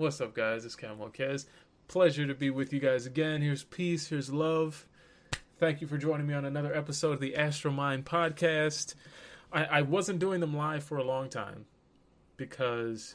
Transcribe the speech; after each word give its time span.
What's 0.00 0.18
up, 0.22 0.32
guys? 0.32 0.64
It's 0.64 0.76
Cal 0.76 0.96
Melkez. 0.96 1.44
Pleasure 1.86 2.26
to 2.26 2.34
be 2.34 2.48
with 2.48 2.72
you 2.72 2.80
guys 2.80 3.04
again. 3.04 3.42
Here's 3.42 3.64
peace. 3.64 4.08
Here's 4.08 4.32
love. 4.32 4.86
Thank 5.58 5.82
you 5.82 5.86
for 5.86 5.98
joining 5.98 6.26
me 6.26 6.32
on 6.32 6.46
another 6.46 6.74
episode 6.74 7.12
of 7.12 7.20
the 7.20 7.36
Astral 7.36 7.74
Mind 7.74 8.06
podcast. 8.06 8.94
I, 9.52 9.64
I 9.64 9.82
wasn't 9.82 10.18
doing 10.18 10.40
them 10.40 10.56
live 10.56 10.84
for 10.84 10.96
a 10.96 11.04
long 11.04 11.28
time 11.28 11.66
because 12.38 13.14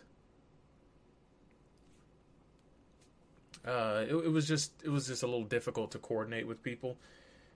uh, 3.66 4.06
it, 4.08 4.14
it 4.14 4.32
was 4.32 4.48
just 4.48 4.72
it 4.84 4.90
was 4.90 5.08
just 5.08 5.24
a 5.24 5.26
little 5.26 5.44
difficult 5.44 5.90
to 5.94 5.98
coordinate 5.98 6.46
with 6.46 6.62
people 6.62 7.00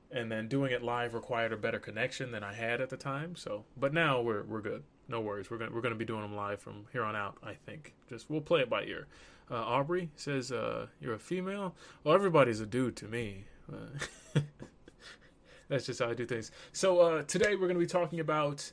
and 0.09 0.31
then 0.31 0.47
doing 0.47 0.71
it 0.71 0.81
live 0.81 1.13
required 1.13 1.53
a 1.53 1.57
better 1.57 1.77
connection 1.77 2.31
than 2.31 2.43
I 2.43 2.53
had 2.55 2.81
at 2.81 2.89
the 2.89 2.97
time. 2.97 3.35
So, 3.35 3.65
but 3.77 3.93
now 3.93 4.21
we're 4.21 4.41
we're 4.41 4.61
good. 4.61 4.81
No 5.09 5.19
worries. 5.19 5.49
We're 5.49 5.57
gonna 5.57 5.71
we're 5.73 5.81
gonna 5.81 5.95
be 5.95 6.05
doing 6.05 6.21
them 6.21 6.35
live 6.35 6.61
from 6.61 6.85
here 6.93 7.03
on 7.03 7.15
out. 7.15 7.37
I 7.43 7.53
think. 7.53 7.95
Just 8.07 8.29
we'll 8.29 8.41
play 8.41 8.61
it 8.61 8.69
by 8.69 8.83
ear. 8.83 9.07
Uh, 9.51 9.55
Aubrey 9.55 10.11
says 10.15 10.51
uh, 10.51 10.85
you're 11.01 11.15
a 11.15 11.19
female. 11.19 11.75
Well, 12.03 12.13
everybody's 12.13 12.61
a 12.61 12.67
dude 12.67 12.95
to 12.97 13.05
me. 13.07 13.45
Uh, 13.71 14.39
that's 15.67 15.87
just 15.87 15.99
how 15.99 16.09
I 16.09 16.13
do 16.13 16.27
things. 16.27 16.51
So 16.71 16.99
uh, 17.01 17.23
today 17.23 17.55
we're 17.55 17.67
gonna 17.67 17.79
be 17.79 17.87
talking 17.87 18.19
about 18.19 18.71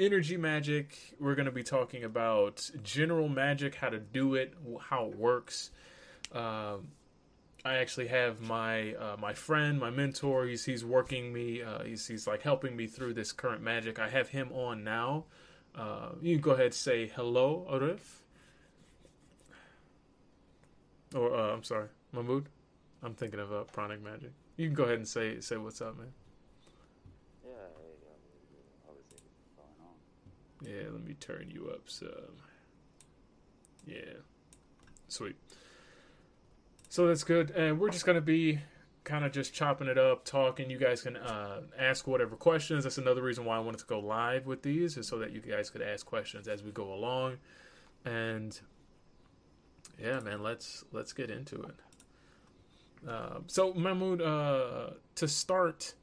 energy 0.00 0.36
magic. 0.36 0.98
We're 1.20 1.36
gonna 1.36 1.52
be 1.52 1.62
talking 1.62 2.02
about 2.02 2.68
general 2.82 3.28
magic, 3.28 3.76
how 3.76 3.90
to 3.90 4.00
do 4.00 4.34
it, 4.34 4.54
how 4.80 5.06
it 5.06 5.16
works. 5.16 5.70
Um, 6.32 6.88
I 7.64 7.76
actually 7.76 8.08
have 8.08 8.40
my 8.40 8.94
uh, 8.94 9.16
my 9.20 9.34
friend, 9.34 9.78
my 9.78 9.90
mentor. 9.90 10.46
He's 10.46 10.64
he's 10.64 10.84
working 10.84 11.32
me. 11.32 11.62
Uh, 11.62 11.84
he's 11.84 12.08
he's 12.08 12.26
like 12.26 12.42
helping 12.42 12.74
me 12.74 12.88
through 12.88 13.14
this 13.14 13.30
current 13.30 13.62
magic. 13.62 14.00
I 14.00 14.08
have 14.08 14.28
him 14.28 14.50
on 14.52 14.82
now. 14.82 15.26
Uh, 15.76 16.10
you 16.20 16.34
can 16.34 16.42
go 16.42 16.50
ahead 16.52 16.66
and 16.66 16.74
say 16.74 17.08
hello, 17.08 17.66
Arif. 17.70 18.00
Or 21.14 21.34
uh, 21.34 21.52
I'm 21.52 21.62
sorry, 21.62 21.88
Mahmood. 22.12 22.48
I'm 23.02 23.14
thinking 23.14 23.40
of 23.40 23.52
uh, 23.52 23.64
pranic 23.64 24.02
magic. 24.02 24.32
You 24.56 24.66
can 24.68 24.74
go 24.74 24.84
ahead 24.84 24.96
and 24.96 25.08
say 25.08 25.40
say 25.40 25.56
what's 25.56 25.80
up, 25.80 25.98
man. 25.98 26.12
Yeah, 27.44 27.50
obviously 28.88 29.18
going 29.56 29.68
on. 29.80 30.84
Yeah, 30.84 30.90
let 30.92 31.04
me 31.04 31.14
turn 31.14 31.50
you 31.52 31.70
up 31.72 31.82
some. 31.86 32.08
Yeah, 33.86 34.20
sweet. 35.08 35.36
So 36.88 37.06
that's 37.06 37.24
good, 37.24 37.50
and 37.50 37.80
we're 37.80 37.90
just 37.90 38.04
gonna 38.06 38.20
be 38.20 38.60
kind 39.04 39.24
of 39.24 39.32
just 39.32 39.52
chopping 39.52 39.88
it 39.88 39.98
up, 39.98 40.24
talking. 40.24 40.70
You 40.70 40.78
guys 40.78 41.02
can 41.02 41.16
uh, 41.16 41.62
ask 41.78 42.06
whatever 42.06 42.36
questions. 42.36 42.84
That's 42.84 42.98
another 42.98 43.22
reason 43.22 43.44
why 43.44 43.56
I 43.56 43.60
wanted 43.60 43.78
to 43.78 43.86
go 43.86 43.98
live 43.98 44.46
with 44.46 44.62
these, 44.62 44.96
is 44.96 45.08
so 45.08 45.18
that 45.18 45.32
you 45.32 45.40
guys 45.40 45.70
could 45.70 45.82
ask 45.82 46.06
questions 46.06 46.48
as 46.48 46.62
we 46.62 46.70
go 46.70 46.92
along. 46.92 47.38
And 48.04 48.58
yeah, 50.00 50.20
man, 50.20 50.42
let's 50.42 50.84
let's 50.92 51.12
get 51.12 51.30
into 51.30 51.62
it. 51.62 51.76
Uh, 53.08 53.40
so 53.46 53.74
Mahmoud, 53.74 54.22
uh, 54.22 54.90
to 55.16 55.28
start, 55.28 55.94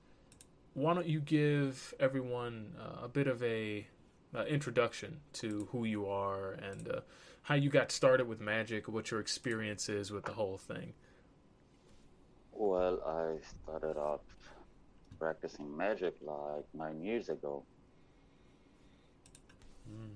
why 0.73 0.94
don't 0.94 1.08
you 1.08 1.22
give 1.22 1.94
everyone 2.00 2.73
uh, 2.80 3.05
a 3.05 3.08
bit 3.08 3.27
of 3.27 3.42
a 3.42 3.88
uh, 4.36 4.44
introduction 4.45 5.22
to 5.33 5.67
who 5.72 5.86
you 5.86 6.08
are 6.08 6.52
and 6.52 6.89
uh, 6.89 7.00
how 7.44 7.55
you 7.55 7.70
got 7.70 7.92
started 7.92 8.27
with 8.27 8.39
magic, 8.42 8.88
what 8.88 9.11
your 9.11 9.20
experience 9.20 9.89
is 9.89 10.11
with 10.11 10.25
the 10.25 10.33
whole 10.33 10.58
thing. 10.58 10.94
Well, 12.60 13.00
I 13.08 13.38
started 13.64 13.98
out 13.98 14.22
practicing 15.18 15.78
magic 15.78 16.16
like 16.22 16.66
nine 16.74 17.02
years 17.02 17.30
ago. 17.30 17.64
Mm. 19.90 20.10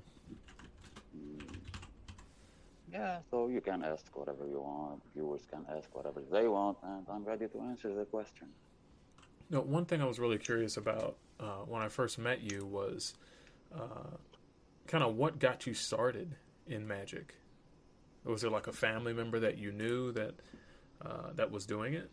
Yeah, 2.91 3.19
so 3.31 3.47
you 3.47 3.61
can 3.61 3.81
ask 3.81 4.05
whatever 4.13 4.45
you 4.45 4.59
want. 4.59 5.01
Viewers 5.15 5.43
can 5.49 5.65
ask 5.73 5.87
whatever 5.95 6.21
they 6.29 6.49
want, 6.49 6.77
and 6.83 7.05
I'm 7.09 7.23
ready 7.23 7.47
to 7.47 7.61
answer 7.61 7.95
the 7.95 8.03
question. 8.03 8.49
No, 9.49 9.61
one 9.61 9.85
thing 9.85 10.01
I 10.01 10.05
was 10.05 10.19
really 10.19 10.37
curious 10.37 10.75
about 10.75 11.15
uh, 11.39 11.63
when 11.65 11.81
I 11.81 11.87
first 11.87 12.19
met 12.19 12.41
you 12.41 12.65
was 12.65 13.13
uh, 13.73 14.17
kind 14.85 15.05
of 15.05 15.15
what 15.15 15.39
got 15.39 15.65
you 15.65 15.73
started 15.73 16.35
in 16.67 16.85
magic. 16.85 17.35
Was 18.25 18.41
there 18.41 18.51
like 18.51 18.67
a 18.67 18.73
family 18.73 19.13
member 19.13 19.39
that 19.39 19.57
you 19.57 19.71
knew 19.71 20.11
that 20.11 20.33
uh, 21.01 21.31
that 21.35 21.49
was 21.49 21.65
doing 21.65 21.93
it? 21.93 22.11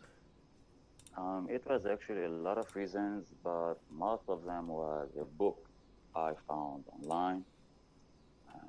Um, 1.17 1.47
it 1.49 1.63
was 1.67 1.85
actually 1.85 2.23
a 2.23 2.29
lot 2.29 2.57
of 2.57 2.73
reasons, 2.75 3.27
but 3.43 3.75
most 3.89 4.23
of 4.27 4.45
them 4.45 4.67
was 4.67 5.09
a 5.19 5.25
book 5.25 5.57
I 6.15 6.33
found 6.47 6.83
online. 6.87 7.43
Uh, 8.53 8.59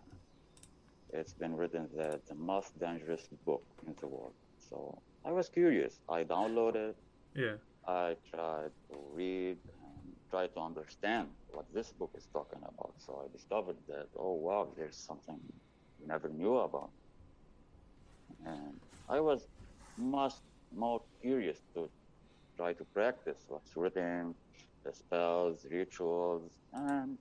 it's 1.12 1.32
been 1.34 1.56
written 1.56 1.88
that 1.96 2.26
the 2.26 2.34
most 2.34 2.78
dangerous 2.78 3.28
book 3.44 3.64
in 3.86 3.94
the 4.00 4.06
world. 4.08 4.34
So 4.58 4.98
I 5.24 5.30
was 5.30 5.48
curious. 5.48 6.00
I 6.08 6.24
downloaded. 6.24 6.94
Yeah. 7.34 7.56
I 7.86 8.16
tried 8.30 8.70
to 8.90 8.96
read 9.12 9.58
and 9.84 10.14
try 10.30 10.46
to 10.48 10.60
understand 10.60 11.28
what 11.52 11.66
this 11.74 11.92
book 11.92 12.10
is 12.16 12.26
talking 12.32 12.60
about. 12.62 12.94
So 12.98 13.24
I 13.24 13.32
discovered 13.32 13.76
that 13.88 14.08
oh 14.16 14.34
wow, 14.34 14.68
there's 14.76 14.96
something 14.96 15.38
we 16.00 16.06
never 16.06 16.28
knew 16.28 16.56
about. 16.58 16.90
And 18.44 18.80
I 19.08 19.20
was 19.20 19.46
much 19.96 20.34
more 20.74 21.02
curious 21.20 21.58
to 21.74 21.88
try 22.56 22.72
to 22.72 22.84
practice 22.84 23.38
what's 23.48 23.76
written, 23.76 24.34
the 24.84 24.92
spells, 24.92 25.66
rituals, 25.70 26.50
and 26.72 27.18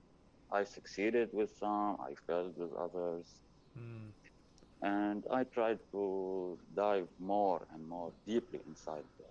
I 0.50 0.64
succeeded 0.64 1.30
with 1.32 1.50
some, 1.58 1.96
I 2.00 2.14
failed 2.26 2.54
with 2.56 2.72
others. 2.74 3.24
Mm. 3.78 4.10
And 4.82 5.24
I 5.30 5.44
tried 5.44 5.78
to 5.92 6.58
dive 6.76 7.08
more 7.20 7.62
and 7.72 7.88
more 7.88 8.10
deeply 8.26 8.60
inside 8.66 9.04
the, 9.18 9.24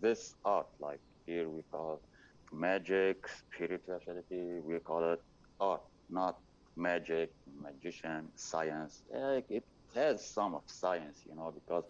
this 0.00 0.34
art. 0.44 0.66
Like 0.80 1.00
here 1.26 1.48
we 1.48 1.62
call 1.70 1.94
it 1.94 2.54
magic, 2.54 3.28
spirituality, 3.28 4.60
we 4.64 4.78
call 4.80 5.12
it 5.12 5.22
art, 5.60 5.82
not 6.10 6.38
magic, 6.76 7.32
magician, 7.62 8.28
science. 8.34 9.02
Like 9.14 9.46
it 9.48 9.64
has 9.94 10.24
some 10.24 10.54
of 10.54 10.62
science, 10.66 11.20
you 11.28 11.34
know, 11.36 11.54
because 11.54 11.84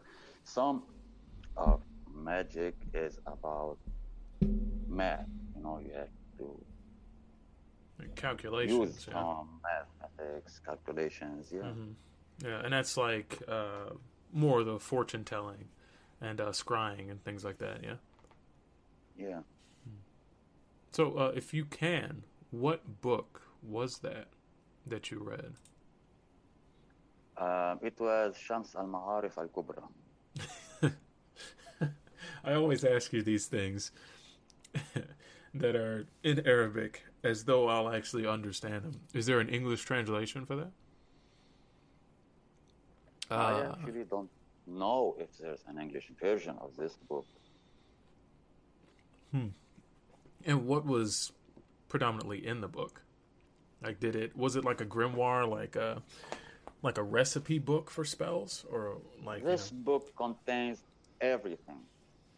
some 0.45 0.83
of 1.57 1.81
magic 2.15 2.75
is 2.95 3.19
about 3.27 3.79
math. 4.89 5.27
You 5.57 5.63
know, 5.63 5.79
you 5.79 5.93
have 5.95 6.09
to 6.39 6.61
calculations, 8.17 8.79
use 8.79 9.07
yeah. 9.09 9.15
some 9.15 9.61
mathematics, 9.63 10.61
calculations. 10.65 11.49
Yeah. 11.53 11.63
hmm 11.63 11.93
Yeah, 12.45 12.63
and 12.65 12.73
that's 12.73 12.97
like 12.97 13.39
uh, 13.49 13.91
more 14.33 14.65
the 14.65 14.79
fortune 14.79 15.25
telling 15.25 15.69
and 16.21 16.41
uh, 16.41 16.51
scrying 16.51 17.11
and 17.11 17.23
things 17.25 17.45
like 17.45 17.59
that. 17.59 17.83
Yeah. 17.83 17.95
Yeah. 19.17 19.41
So, 20.93 21.15
uh, 21.15 21.33
if 21.35 21.55
you 21.55 21.65
can, 21.65 22.25
what 22.51 23.01
book 23.01 23.43
was 23.63 23.99
that 23.99 24.29
that 24.87 25.11
you 25.11 25.21
read? 25.21 25.55
Um, 27.37 27.79
it 27.83 27.99
was 27.99 28.37
Shams 28.37 28.75
al 28.77 28.87
Ma'arif 28.87 29.39
al 29.39 29.49
Kubra. 29.49 29.83
I 32.45 32.55
always 32.55 32.85
ask 32.85 33.13
you 33.13 33.23
these 33.23 33.47
things 33.47 33.93
that 35.55 35.77
are 35.77 36.07
in 36.23 36.47
Arabic 36.47 37.05
as 37.23 37.45
though 37.45 37.69
I'll 37.69 37.89
actually 37.93 38.27
understand 38.27 38.83
them. 38.85 39.01
Is 39.15 39.27
there 39.27 39.39
an 39.41 39.49
English 39.49 39.83
translation 39.85 40.45
for 40.47 40.57
that? 40.57 40.71
I 43.31 43.35
Uh, 43.35 43.77
actually 43.79 44.05
don't 44.05 44.31
know 44.67 45.17
if 45.19 45.37
there's 45.39 45.63
an 45.67 45.79
English 45.79 46.11
version 46.21 46.57
of 46.61 46.77
this 46.77 46.95
book. 47.09 47.27
Hmm. 49.31 49.49
and 50.45 50.67
what 50.67 50.85
was 50.85 51.33
predominantly 51.89 52.45
in 52.47 52.61
the 52.61 52.69
book? 52.69 53.01
Like, 53.83 53.99
did 53.99 54.15
it 54.15 54.37
was 54.37 54.57
it 54.57 54.65
like 54.65 54.81
a 54.83 54.85
grimoire, 54.87 55.49
like 55.49 55.75
a 55.77 56.03
like 56.83 56.99
a 56.99 57.03
recipe 57.03 57.59
book 57.59 57.91
for 57.91 58.05
spells, 58.05 58.67
or 58.71 58.99
like 59.25 59.41
you 59.43 59.47
This 59.49 59.73
know- 59.73 59.79
book 59.85 60.15
contains 60.17 60.83
everything, 61.21 61.81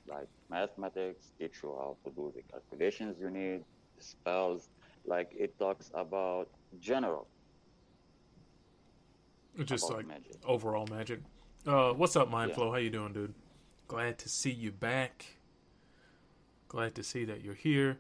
like 0.09 0.29
mathematics, 0.51 1.33
teach 1.39 1.63
you 1.63 1.75
how 1.79 1.97
to 2.05 2.11
do 2.11 2.33
the 2.35 2.43
calculations 2.43 3.17
you 3.21 3.31
need, 3.31 3.65
spells. 3.99 4.69
Like 5.07 5.33
it 5.37 5.59
talks 5.59 5.91
about 5.95 6.49
general 6.81 7.27
just 9.63 9.89
about 9.89 9.99
like 9.99 10.09
magic. 10.09 10.33
overall 10.45 10.87
magic. 10.91 11.21
Uh, 11.67 11.93
what's 11.93 12.17
up, 12.17 12.31
Mindflow? 12.31 12.67
Yeah. 12.67 12.71
How 12.71 12.77
you 12.77 12.91
doing, 12.91 13.13
dude? 13.13 13.35
Glad 13.87 14.19
to 14.19 14.29
see 14.29 14.51
you 14.51 14.73
back. 14.73 15.39
Glad 16.69 16.95
to 16.97 17.03
see 17.03 17.25
that 17.25 17.45
you're 17.45 17.55
here. 17.55 17.99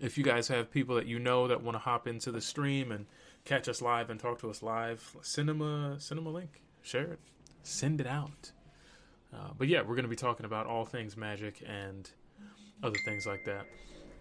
If 0.00 0.16
you 0.16 0.24
guys 0.24 0.48
have 0.48 0.70
people 0.70 0.96
that 0.96 1.06
you 1.06 1.18
know 1.18 1.46
that 1.48 1.62
want 1.62 1.74
to 1.74 1.78
hop 1.78 2.08
into 2.08 2.32
the 2.32 2.40
stream 2.40 2.90
and 2.90 3.06
catch 3.44 3.68
us 3.68 3.82
live 3.82 4.08
and 4.10 4.18
talk 4.18 4.40
to 4.40 4.50
us 4.50 4.62
live, 4.62 5.16
send 5.20 5.48
them 5.48 5.60
a 5.60 6.00
send 6.00 6.18
them 6.18 6.26
a 6.26 6.30
link, 6.30 6.62
share 6.80 7.12
it, 7.12 7.20
send 7.62 8.00
it 8.00 8.06
out. 8.06 8.52
Uh, 9.34 9.50
but 9.56 9.68
yeah, 9.68 9.80
we're 9.80 9.94
going 9.94 10.02
to 10.04 10.08
be 10.08 10.16
talking 10.16 10.44
about 10.46 10.66
all 10.66 10.84
things 10.84 11.16
magic 11.16 11.62
and 11.66 12.10
other 12.82 12.98
things 13.04 13.26
like 13.26 13.44
that. 13.46 13.66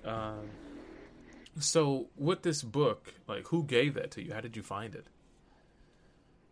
Um, 0.10 0.50
so, 1.60 2.08
with 2.18 2.44
this 2.44 2.64
book, 2.64 3.14
like, 3.28 3.48
who 3.48 3.64
gave 3.64 3.96
that 3.96 4.12
to 4.12 4.24
you? 4.24 4.34
How 4.34 4.40
did 4.42 4.56
you 4.56 4.64
find 4.64 4.96
it? 4.96 5.06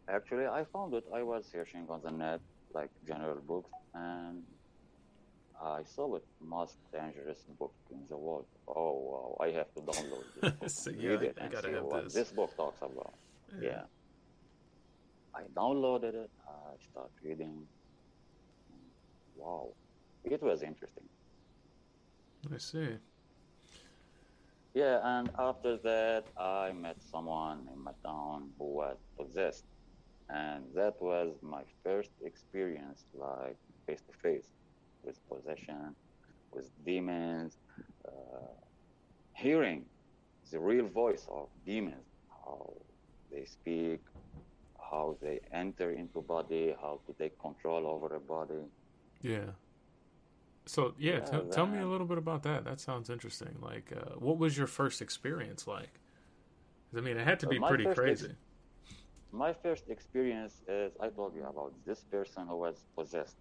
Actually, 0.09 0.45
I 0.47 0.65
found 0.73 0.93
it. 0.93 1.05
I 1.13 1.23
was 1.23 1.45
searching 1.51 1.85
on 1.89 2.01
the 2.03 2.11
net, 2.11 2.41
like 2.73 2.89
general 3.07 3.39
books, 3.47 3.71
and 3.93 4.43
I 5.61 5.83
saw 5.83 6.15
it. 6.15 6.25
Most 6.41 6.75
dangerous 6.91 7.37
book 7.57 7.73
in 7.91 8.01
the 8.09 8.17
world. 8.17 8.45
Oh 8.67 9.37
wow! 9.39 9.45
I 9.45 9.51
have 9.51 9.73
to 9.75 9.81
download 9.81 10.23
this 10.41 10.51
book, 10.59 10.69
So, 10.69 10.89
yeah, 10.91 11.09
read 11.11 11.21
it, 11.21 11.37
and 11.39 11.51
gotta 11.51 11.67
see 11.67 11.73
have 11.75 11.83
what 11.83 12.03
this. 12.05 12.13
this 12.13 12.31
book 12.31 12.55
talks 12.57 12.81
about. 12.81 13.13
Yeah. 13.61 13.83
I 15.33 15.43
downloaded 15.55 16.15
it. 16.15 16.29
I 16.47 16.75
started 16.91 17.11
reading. 17.23 17.65
Wow, 19.39 19.75
it 20.23 20.41
was 20.43 20.61
interesting. 20.63 21.09
I 22.51 22.57
see. 22.57 22.99
Yeah, 24.73 24.99
and 25.03 25.31
after 25.39 25.77
that, 25.79 26.25
I 26.37 26.73
met 26.73 27.01
someone 27.01 27.67
in 27.73 27.79
my 27.83 27.93
town 28.05 28.53
who 28.57 28.65
was 28.75 28.99
possessed, 29.19 29.65
and 30.29 30.73
that 30.75 30.95
was 31.01 31.37
my 31.41 31.63
first 31.83 32.11
experience, 32.21 33.05
like 33.13 33.57
face 33.85 34.01
to 34.03 34.13
face, 34.13 34.49
with 35.03 35.19
possession, 35.27 35.95
with 36.51 36.71
demons, 36.85 37.57
uh, 38.07 38.55
hearing 39.35 39.89
the 40.51 40.59
real 40.59 40.87
voice 40.89 41.27
of 41.29 41.49
demons, 41.65 42.07
how 42.45 42.73
they 43.31 43.45
speak, 43.45 44.01
how 44.91 45.17
they 45.21 45.39
enter 45.53 45.91
into 45.91 46.21
body, 46.21 46.75
how 46.81 47.01
to 47.07 47.13
take 47.13 47.39
control 47.39 47.87
over 47.87 48.15
a 48.15 48.19
body. 48.21 48.63
Yeah. 49.21 49.51
So 50.67 50.93
yeah, 50.97 51.21
Yeah, 51.21 51.41
tell 51.49 51.67
me 51.67 51.79
a 51.79 51.87
little 51.87 52.05
bit 52.07 52.17
about 52.17 52.43
that. 52.43 52.63
That 52.63 52.79
sounds 52.79 53.09
interesting. 53.09 53.57
Like, 53.61 53.91
uh, 53.95 54.15
what 54.19 54.37
was 54.37 54.57
your 54.57 54.67
first 54.67 55.01
experience 55.01 55.67
like? 55.67 55.99
I 56.95 57.01
mean, 57.01 57.17
it 57.17 57.25
had 57.25 57.39
to 57.41 57.47
be 57.47 57.59
pretty 57.59 57.85
first 57.85 58.05
ex- 58.05 58.27
crazy. 58.27 58.35
My 59.31 59.53
first 59.53 59.89
experience 59.89 60.61
is 60.67 60.95
I 60.99 61.09
told 61.09 61.33
you 61.35 61.43
about 61.45 61.73
this 61.83 62.03
person 62.03 62.47
who 62.47 62.57
was 62.57 62.85
possessed. 62.95 63.37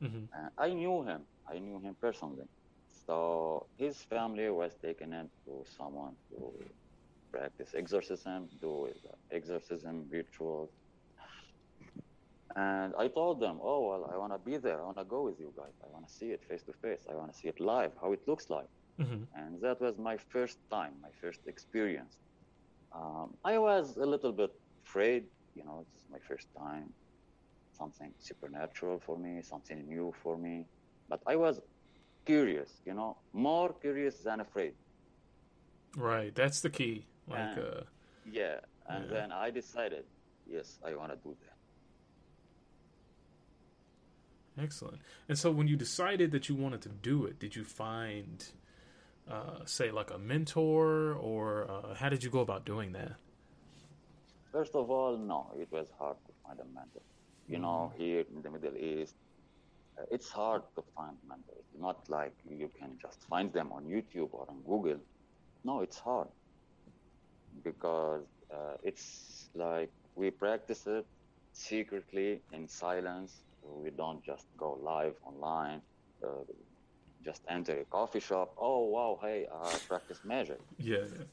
hmm 0.00 0.24
Uh, 0.36 0.48
I 0.58 0.72
knew 0.72 1.02
him. 1.02 1.26
I 1.46 1.58
knew 1.58 1.80
him 1.80 1.96
personally. 2.00 2.46
So 3.06 3.68
his 3.76 4.02
family 4.02 4.48
was 4.50 4.76
taken 4.82 5.12
in 5.12 5.30
to 5.44 5.64
someone 5.76 6.16
to 6.30 6.52
practice 7.32 7.74
exorcism, 7.74 8.48
do 8.60 8.88
uh, 8.88 9.12
exorcism 9.32 10.08
rituals. 10.10 10.70
And 12.56 12.94
I 12.98 13.08
told 13.08 13.40
them, 13.40 13.58
oh, 13.62 13.88
well, 13.88 14.10
I 14.12 14.16
want 14.16 14.32
to 14.32 14.38
be 14.38 14.56
there. 14.58 14.80
I 14.80 14.84
want 14.84 14.98
to 14.98 15.04
go 15.04 15.22
with 15.24 15.38
you 15.38 15.52
guys. 15.56 15.74
I 15.84 15.88
want 15.90 16.06
to 16.06 16.12
see 16.12 16.30
it 16.32 16.44
face 16.48 16.62
to 16.64 16.72
face. 16.72 17.04
I 17.10 17.14
want 17.14 17.32
to 17.32 17.38
see 17.38 17.48
it 17.48 17.60
live, 17.60 17.92
how 18.00 18.12
it 18.12 18.20
looks 18.26 18.50
like. 18.50 18.68
hmm 18.98 19.24
And 19.34 19.60
that 19.62 19.80
was 19.80 19.98
my 19.98 20.16
first 20.30 20.58
time, 20.70 20.94
my 21.00 21.10
first 21.20 21.40
experience. 21.46 22.18
Um, 22.94 23.34
I 23.44 23.58
was 23.58 23.96
a 23.96 24.06
little 24.06 24.32
bit 24.32 24.50
afraid, 24.86 25.24
you 25.54 25.64
know, 25.64 25.86
it's 25.94 26.04
my 26.10 26.18
first 26.28 26.48
time, 26.58 26.94
something 27.72 28.12
supernatural 28.18 29.00
for 29.00 29.18
me, 29.18 29.42
something 29.42 29.86
new 29.88 30.12
for 30.22 30.36
me. 30.38 30.66
But 31.08 31.20
I 31.26 31.36
was 31.36 31.60
curious, 32.26 32.80
you 32.86 32.94
know, 32.94 33.18
more 33.32 33.74
curious 33.80 34.22
than 34.22 34.40
afraid. 34.40 34.74
Right. 35.96 36.34
That's 36.34 36.60
the 36.60 36.70
key. 36.70 37.06
Like, 37.26 37.56
Yeah. 37.56 37.62
uh, 37.62 37.84
Yeah. 38.24 38.60
And 38.86 39.04
Yeah. 39.04 39.10
then 39.10 39.32
I 39.32 39.50
decided, 39.50 40.06
yes, 40.46 40.78
I 40.84 40.94
want 40.96 41.12
to 41.12 41.18
do 41.18 41.36
that. 41.42 41.58
Excellent. 44.58 44.98
And 45.28 45.38
so, 45.38 45.50
when 45.50 45.68
you 45.68 45.76
decided 45.76 46.32
that 46.32 46.48
you 46.48 46.54
wanted 46.54 46.82
to 46.82 46.88
do 46.88 47.24
it, 47.26 47.38
did 47.38 47.56
you 47.56 47.64
find, 47.64 48.44
uh, 49.30 49.64
say, 49.64 49.90
like 49.90 50.10
a 50.10 50.18
mentor, 50.18 51.14
or 51.14 51.70
uh, 51.70 51.94
how 51.94 52.08
did 52.08 52.24
you 52.24 52.30
go 52.30 52.40
about 52.40 52.64
doing 52.64 52.92
that? 52.92 53.12
First 54.52 54.74
of 54.74 54.90
all, 54.90 55.16
no, 55.16 55.52
it 55.58 55.68
was 55.70 55.88
hard 55.98 56.16
to 56.26 56.32
find 56.44 56.58
a 56.58 56.64
mentor. 56.74 57.02
You 57.48 57.58
know, 57.58 57.92
here 57.96 58.24
in 58.34 58.42
the 58.42 58.50
Middle 58.50 58.76
East, 58.76 59.14
uh, 59.98 60.02
it's 60.10 60.30
hard 60.30 60.62
to 60.76 60.84
find 60.96 61.16
mentors. 61.28 61.64
Not 61.78 62.08
like 62.08 62.32
you 62.48 62.70
can 62.78 62.96
just 63.00 63.22
find 63.28 63.52
them 63.52 63.72
on 63.72 63.84
YouTube 63.84 64.28
or 64.32 64.46
on 64.48 64.60
Google. 64.66 65.00
No, 65.64 65.80
it's 65.80 65.98
hard 65.98 66.28
because 67.64 68.22
uh, 68.52 68.76
it's 68.82 69.48
like 69.54 69.90
we 70.14 70.30
practice 70.30 70.86
it 70.86 71.06
secretly 71.52 72.40
in 72.52 72.68
silence. 72.68 73.32
We 73.62 73.90
don't 73.90 74.22
just 74.24 74.46
go 74.56 74.78
live 74.82 75.14
online. 75.24 75.80
Uh, 76.22 76.28
just 77.24 77.42
enter 77.48 77.78
a 77.80 77.84
coffee 77.84 78.20
shop. 78.20 78.52
Oh 78.58 78.84
wow, 78.86 79.18
hey, 79.22 79.46
I 79.52 79.76
practice 79.88 80.20
magic. 80.24 80.58
Yeah. 80.78 80.98
yeah. 80.98 81.24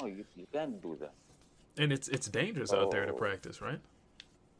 No, 0.00 0.06
you, 0.06 0.24
you 0.36 0.46
can't 0.52 0.80
do 0.82 0.96
that. 1.00 1.12
And 1.76 1.92
it's 1.92 2.08
it's 2.08 2.28
dangerous 2.28 2.72
out 2.72 2.90
there 2.90 3.06
to 3.06 3.12
Oh. 3.12 3.16
practice, 3.16 3.60
right? 3.60 3.80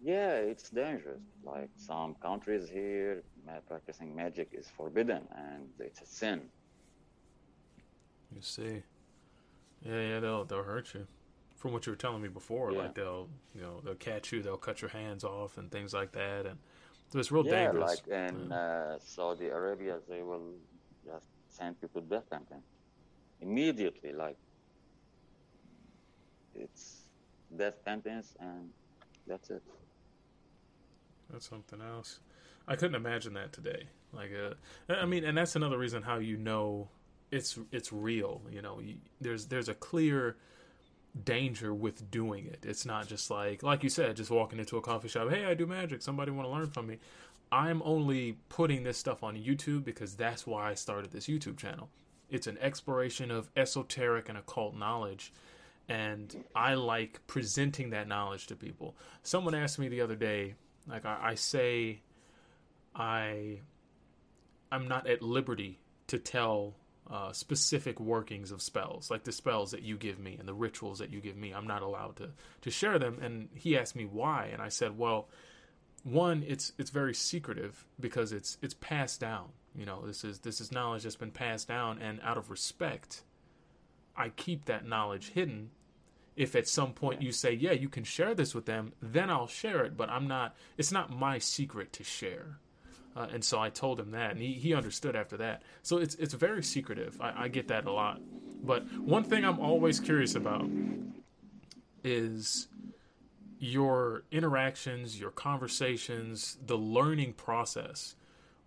Yeah, 0.03 0.35
it's 0.35 0.71
dangerous. 0.71 1.21
Like 1.45 1.71
some 1.77 2.15
countries 2.17 2.69
here, 2.69 3.23
practicing 3.69 4.15
magic 4.15 4.49
is 4.53 4.69
forbidden 4.77 5.23
and 5.35 5.69
it's 5.79 6.01
a 6.03 6.07
sin. 6.07 6.43
You 8.35 8.43
see. 8.43 8.83
Yeah, 9.83 10.01
yeah, 10.01 10.21
they'll 10.21 10.45
they'll 10.45 10.63
hurt 10.63 10.95
you. 10.95 11.07
From 11.57 11.73
what 11.73 11.87
you 11.87 11.93
were 11.93 11.97
telling 11.97 12.21
me 12.23 12.29
before, 12.29 12.73
Yeah. 12.73 12.79
like 12.79 12.95
they'll 12.95 13.29
you 13.55 13.61
know 13.63 13.81
they'll 13.85 13.95
catch 13.95 14.33
you, 14.33 14.43
they'll 14.43 14.57
cut 14.57 14.83
your 14.83 14.91
hands 14.91 15.25
off 15.25 15.57
and 15.59 15.71
things 15.71 15.95
like 15.95 16.13
that, 16.13 16.47
and 16.47 16.59
so 17.15 17.21
it's 17.21 17.31
real 17.31 17.47
yeah, 17.47 17.67
dangerous. 17.67 18.03
like 18.03 18.09
in 18.09 18.51
uh, 18.51 18.99
Saudi 18.99 19.47
Arabia, 19.47 19.99
they 20.09 20.23
will 20.23 20.55
just 21.07 21.27
send 21.49 21.77
you 21.81 21.89
to 21.95 22.01
death 22.01 22.25
sentence 22.29 22.67
immediately. 23.41 24.13
Like 24.13 24.37
it's 26.57 27.03
death 27.57 27.75
sentence 27.85 28.35
and 28.41 28.69
that's 29.29 29.49
it. 29.51 29.63
That's 31.31 31.49
something 31.49 31.81
else. 31.81 32.19
I 32.67 32.75
couldn't 32.75 32.97
imagine 32.97 33.35
that 33.35 33.53
today. 33.53 33.85
Like, 34.13 34.31
uh, 34.35 34.93
I 34.93 35.07
mean, 35.07 35.23
and 35.23 35.39
that's 35.39 35.55
another 35.55 35.79
reason 35.79 36.03
how 36.03 36.19
you 36.19 36.37
know 36.37 36.89
it's 37.31 37.61
it's 37.71 37.93
real. 37.93 38.43
You 38.51 38.61
know, 38.61 38.81
you, 38.81 38.97
there's 39.21 39.47
there's 39.47 39.69
a 39.69 39.75
clear 39.75 40.37
danger 41.23 41.73
with 41.73 42.11
doing 42.11 42.47
it. 42.47 42.65
It's 42.65 42.85
not 42.85 43.07
just 43.07 43.31
like 43.31 43.63
like 43.63 43.83
you 43.83 43.89
said, 43.89 44.17
just 44.17 44.31
walking 44.31 44.59
into 44.59 44.77
a 44.77 44.83
coffee 44.83 45.09
shop. 45.09 45.31
Hey, 45.31 45.45
I 45.45 45.55
do 45.55 45.67
magic. 45.67 46.03
Somebody 46.03 46.31
want 46.31 46.49
to 46.49 46.53
learn 46.53 46.71
from 46.71 46.87
me? 46.87 46.99
I'm 47.53 47.83
only 47.85 48.39
putting 48.49 48.83
this 48.83 48.99
stuff 48.99 49.23
on 49.23 49.37
YouTube 49.37 49.85
because 49.85 50.17
that's 50.17 50.47
why 50.47 50.71
I 50.71 50.75
started 50.75 51.13
this 51.13 51.27
YouTube 51.27 51.57
channel. 51.57 51.89
It's 52.31 52.47
an 52.47 52.59
exploration 52.61 53.31
of 53.31 53.49
esoteric 53.57 54.29
and 54.29 54.37
occult 54.37 54.75
knowledge 54.75 55.33
and 55.89 56.45
I 56.55 56.75
like 56.75 57.21
presenting 57.27 57.91
that 57.91 58.09
knowledge 58.09 58.47
to 58.49 58.57
people. 58.57 58.97
Someone 59.23 59.55
asked 59.55 59.79
me 59.79 59.89
the 59.89 60.01
other 60.01 60.17
day, 60.17 60.55
like 60.89 61.05
I, 61.05 61.19
I 61.23 61.35
say, 61.35 62.01
I, 62.94 63.61
I'm 64.73 64.89
not 64.89 65.06
at 65.06 65.21
liberty 65.21 65.79
to 66.06 66.19
tell 66.19 66.75
uh, 67.11 67.32
specific 67.32 68.01
workings 68.01 68.51
of 68.51 68.63
spells, 68.63 69.11
like 69.11 69.25
the 69.25 69.32
spells 69.32 69.70
that 69.73 69.82
you 69.82 69.96
give 69.96 70.19
me 70.19 70.37
and 70.39 70.49
the 70.49 70.55
rituals 70.55 70.99
that 70.99 71.11
you 71.11 71.20
give 71.20 71.37
me. 71.37 71.53
I'm 71.53 71.67
not 71.67 71.82
allowed 71.82 72.17
to 72.17 72.31
to 72.63 72.70
share 72.70 72.99
them. 72.99 73.19
And 73.20 73.49
he 73.55 73.77
asked 73.77 73.96
me 73.96 74.06
why, 74.06 74.49
and 74.53 74.63
I 74.63 74.69
said, 74.69 74.96
well, 74.96 75.29
one, 76.03 76.44
it's 76.46 76.73
it's 76.79 76.91
very 76.91 77.15
secretive 77.15 77.87
because 77.99 78.32
it's 78.32 78.58
it's 78.63 78.75
passed 78.75 79.20
down. 79.20 79.49
You 79.75 79.87
know, 79.87 80.06
this 80.06 80.25
is 80.25 80.39
this 80.41 80.61
is 80.61 80.70
knowledge 80.70 81.03
that's 81.03 81.17
been 81.17 81.31
passed 81.31 81.67
down, 81.67 81.99
and 81.99 82.20
out 82.23 82.39
of 82.39 82.51
respect, 82.51 83.23
I 84.17 84.29
keep 84.29 84.67
that 84.67 84.87
knowledge 84.87 85.31
hidden. 85.31 85.70
If 86.37 86.56
at 86.56 86.69
some 86.69 86.93
point 86.93 87.23
you 87.23 87.32
say, 87.32 87.53
"Yeah, 87.53 87.73
you 87.73 87.89
can 87.89 88.05
share 88.05 88.34
this 88.34 88.55
with 88.55 88.67
them," 88.67 88.93
then 89.01 89.31
I'll 89.31 89.46
share 89.46 89.84
it. 89.84 89.96
But 89.96 90.11
I'm 90.11 90.29
not. 90.29 90.56
It's 90.77 90.93
not 90.93 91.11
my 91.11 91.39
secret 91.39 91.93
to 91.94 92.05
share. 92.05 92.58
Uh, 93.17 93.29
and 93.33 93.44
so 93.44 93.61
I 93.61 93.71
told 93.71 94.01
him 94.01 94.11
that, 94.11 94.33
and 94.33 94.41
he, 94.41 94.55
he 94.55 94.75
understood 94.75 95.15
after 95.15 95.37
that. 95.37 95.63
So 95.83 95.99
it's 95.99 96.15
it's 96.17 96.35
very 96.35 96.63
secretive. 96.63 97.21
I, 97.21 97.44
I 97.44 97.49
get 97.49 97.69
that 97.69 97.87
a 97.87 97.93
lot. 97.93 98.21
But 98.63 98.91
one 98.99 99.25
thing 99.25 99.44
I'm 99.44 99.61
always 99.61 100.01
curious 100.01 100.35
about 100.35 100.69
is 102.03 102.69
your 103.59 104.25
interactions, 104.33 105.19
your 105.19 105.31
conversations, 105.31 106.59
the 106.65 106.77
learning 106.77 107.35
process 107.35 108.17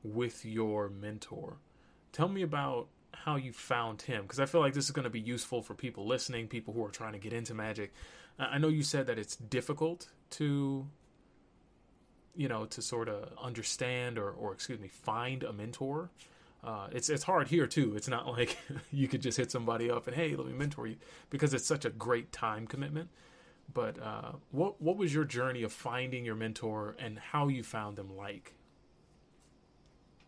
with 0.03 0.45
your 0.45 0.89
mentor. 0.89 1.57
Tell 2.13 2.29
me 2.29 2.41
about 2.41 2.87
how 3.11 3.35
you 3.35 3.51
found 3.51 4.03
him 4.03 4.21
because 4.21 4.39
I 4.39 4.45
feel 4.45 4.61
like 4.61 4.73
this 4.73 4.85
is 4.85 4.91
going 4.91 5.03
to 5.03 5.09
be 5.09 5.19
useful 5.19 5.61
for 5.61 5.73
people 5.73 6.07
listening, 6.07 6.47
people 6.47 6.73
who 6.73 6.85
are 6.85 6.89
trying 6.89 7.13
to 7.13 7.19
get 7.19 7.33
into 7.33 7.53
magic. 7.53 7.93
I 8.39 8.45
I 8.45 8.57
know 8.59 8.69
you 8.69 8.83
said 8.83 9.07
that 9.07 9.19
it's 9.19 9.35
difficult 9.35 10.09
to 10.31 10.87
you 12.37 12.47
know 12.47 12.65
to 12.67 12.81
sort 12.81 13.09
of 13.09 13.31
understand 13.41 14.17
or 14.17 14.31
or 14.31 14.53
excuse 14.53 14.79
me, 14.79 14.87
find 14.89 15.43
a 15.43 15.53
mentor. 15.53 16.11
Uh, 16.63 16.87
it's 16.91 17.09
it's 17.09 17.23
hard 17.23 17.47
here 17.49 17.67
too. 17.67 17.95
It's 17.95 18.07
not 18.09 18.27
like 18.37 18.57
you 18.91 19.07
could 19.07 19.21
just 19.21 19.37
hit 19.37 19.51
somebody 19.51 19.91
up 19.91 20.07
and 20.07 20.15
hey, 20.15 20.35
let 20.35 20.47
me 20.47 20.53
mentor 20.53 20.87
you 20.87 20.97
because 21.29 21.53
it's 21.53 21.65
such 21.65 21.85
a 21.85 21.89
great 21.91 22.31
time 22.31 22.67
commitment. 22.67 23.09
But 23.73 24.01
uh, 24.01 24.33
what 24.51 24.81
what 24.81 24.97
was 24.97 25.13
your 25.13 25.25
journey 25.25 25.63
of 25.63 25.73
finding 25.73 26.25
your 26.25 26.35
mentor 26.35 26.95
and 26.99 27.19
how 27.19 27.49
you 27.49 27.63
found 27.63 27.97
them 27.97 28.15
like? 28.17 28.55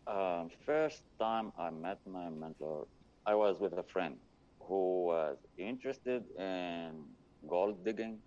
Um, 0.06 0.50
first 0.66 1.02
time 1.18 1.52
I 1.58 1.70
met 1.70 2.00
my 2.06 2.28
mentor, 2.30 2.86
I 3.26 3.34
was 3.34 3.58
with 3.60 3.72
a 3.74 3.84
friend 3.84 4.16
who 4.60 5.04
was 5.06 5.38
interested 5.58 6.24
in 6.38 7.04
gold 7.48 7.84
digging. 7.84 8.18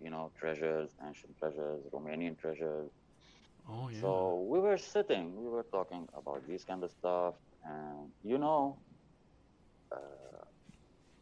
you 0.00 0.10
know, 0.10 0.30
treasures, 0.38 0.90
ancient 1.06 1.38
treasures, 1.38 1.82
Romanian 1.92 2.38
treasures. 2.38 2.90
Oh 3.68 3.88
yeah. 3.88 4.00
So 4.00 4.46
we 4.50 4.60
were 4.60 4.76
sitting, 4.78 5.36
we 5.36 5.48
were 5.48 5.64
talking 5.72 6.08
about 6.14 6.46
this 6.46 6.64
kind 6.64 6.82
of 6.84 6.90
stuff, 6.90 7.34
and 7.64 8.10
you 8.22 8.38
know, 8.38 8.78
uh, 9.92 10.44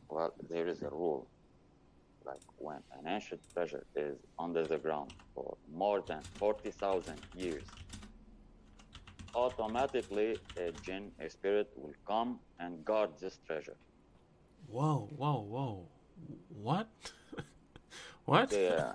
well, 0.08 0.32
there 0.48 0.66
is 0.68 0.82
a 0.82 0.90
rule. 0.90 1.28
Like 2.24 2.42
when 2.56 2.82
an 2.92 3.06
ancient 3.08 3.42
treasure 3.52 3.84
is 3.96 4.18
under 4.38 4.66
the 4.66 4.78
ground 4.78 5.12
for 5.34 5.56
more 5.70 6.02
than 6.06 6.22
40,000 6.38 7.18
years, 7.34 7.66
automatically 9.34 10.38
a 10.56 10.72
jinn, 10.72 11.12
a 11.20 11.28
spirit, 11.28 11.68
will 11.76 11.94
come 12.06 12.40
and 12.58 12.84
guard 12.84 13.18
this 13.20 13.38
treasure. 13.46 13.76
Whoa, 14.66 15.08
whoa, 15.16 15.40
whoa. 15.40 15.88
What? 16.48 16.88
what? 18.24 18.50
Yeah, 18.50 18.94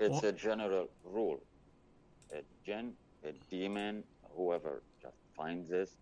it's 0.00 0.22
What? 0.22 0.24
a 0.24 0.32
general 0.32 0.88
rule. 1.04 1.40
A 2.34 2.42
jinn, 2.64 2.92
a 3.24 3.32
demon, 3.50 4.04
whoever 4.34 4.82
just 5.02 5.16
finds 5.36 5.68
this, 5.68 5.96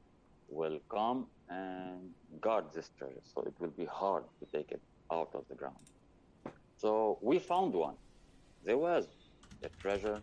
will 0.48 0.78
come 0.88 1.26
and 1.48 2.10
guard 2.40 2.64
this 2.74 2.90
treasure. 2.98 3.22
So 3.34 3.42
it 3.42 3.54
will 3.58 3.70
be 3.70 3.84
hard 3.84 4.24
to 4.40 4.46
take 4.46 4.70
it 4.70 4.80
out 5.12 5.30
of 5.34 5.44
the 5.48 5.54
ground. 5.54 5.76
So 6.76 7.18
we 7.20 7.38
found 7.38 7.74
one. 7.74 7.96
There 8.64 8.78
was 8.78 9.06
a 9.62 9.68
treasure 9.80 10.20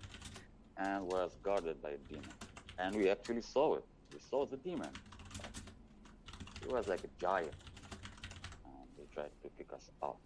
and 0.77 1.05
was 1.05 1.31
guarded 1.43 1.81
by 1.81 1.91
a 1.91 1.97
demon. 2.09 2.29
And 2.79 2.95
we 2.95 3.09
actually 3.09 3.41
saw 3.41 3.75
it. 3.75 3.85
We 4.13 4.19
saw 4.29 4.45
the 4.45 4.57
demon. 4.57 4.89
He 6.61 6.67
was 6.67 6.87
like 6.87 7.03
a 7.03 7.09
giant. 7.19 7.53
And 8.65 8.87
he 8.97 9.03
tried 9.13 9.31
to 9.43 9.49
kick 9.57 9.73
us 9.73 9.89
out. 10.03 10.17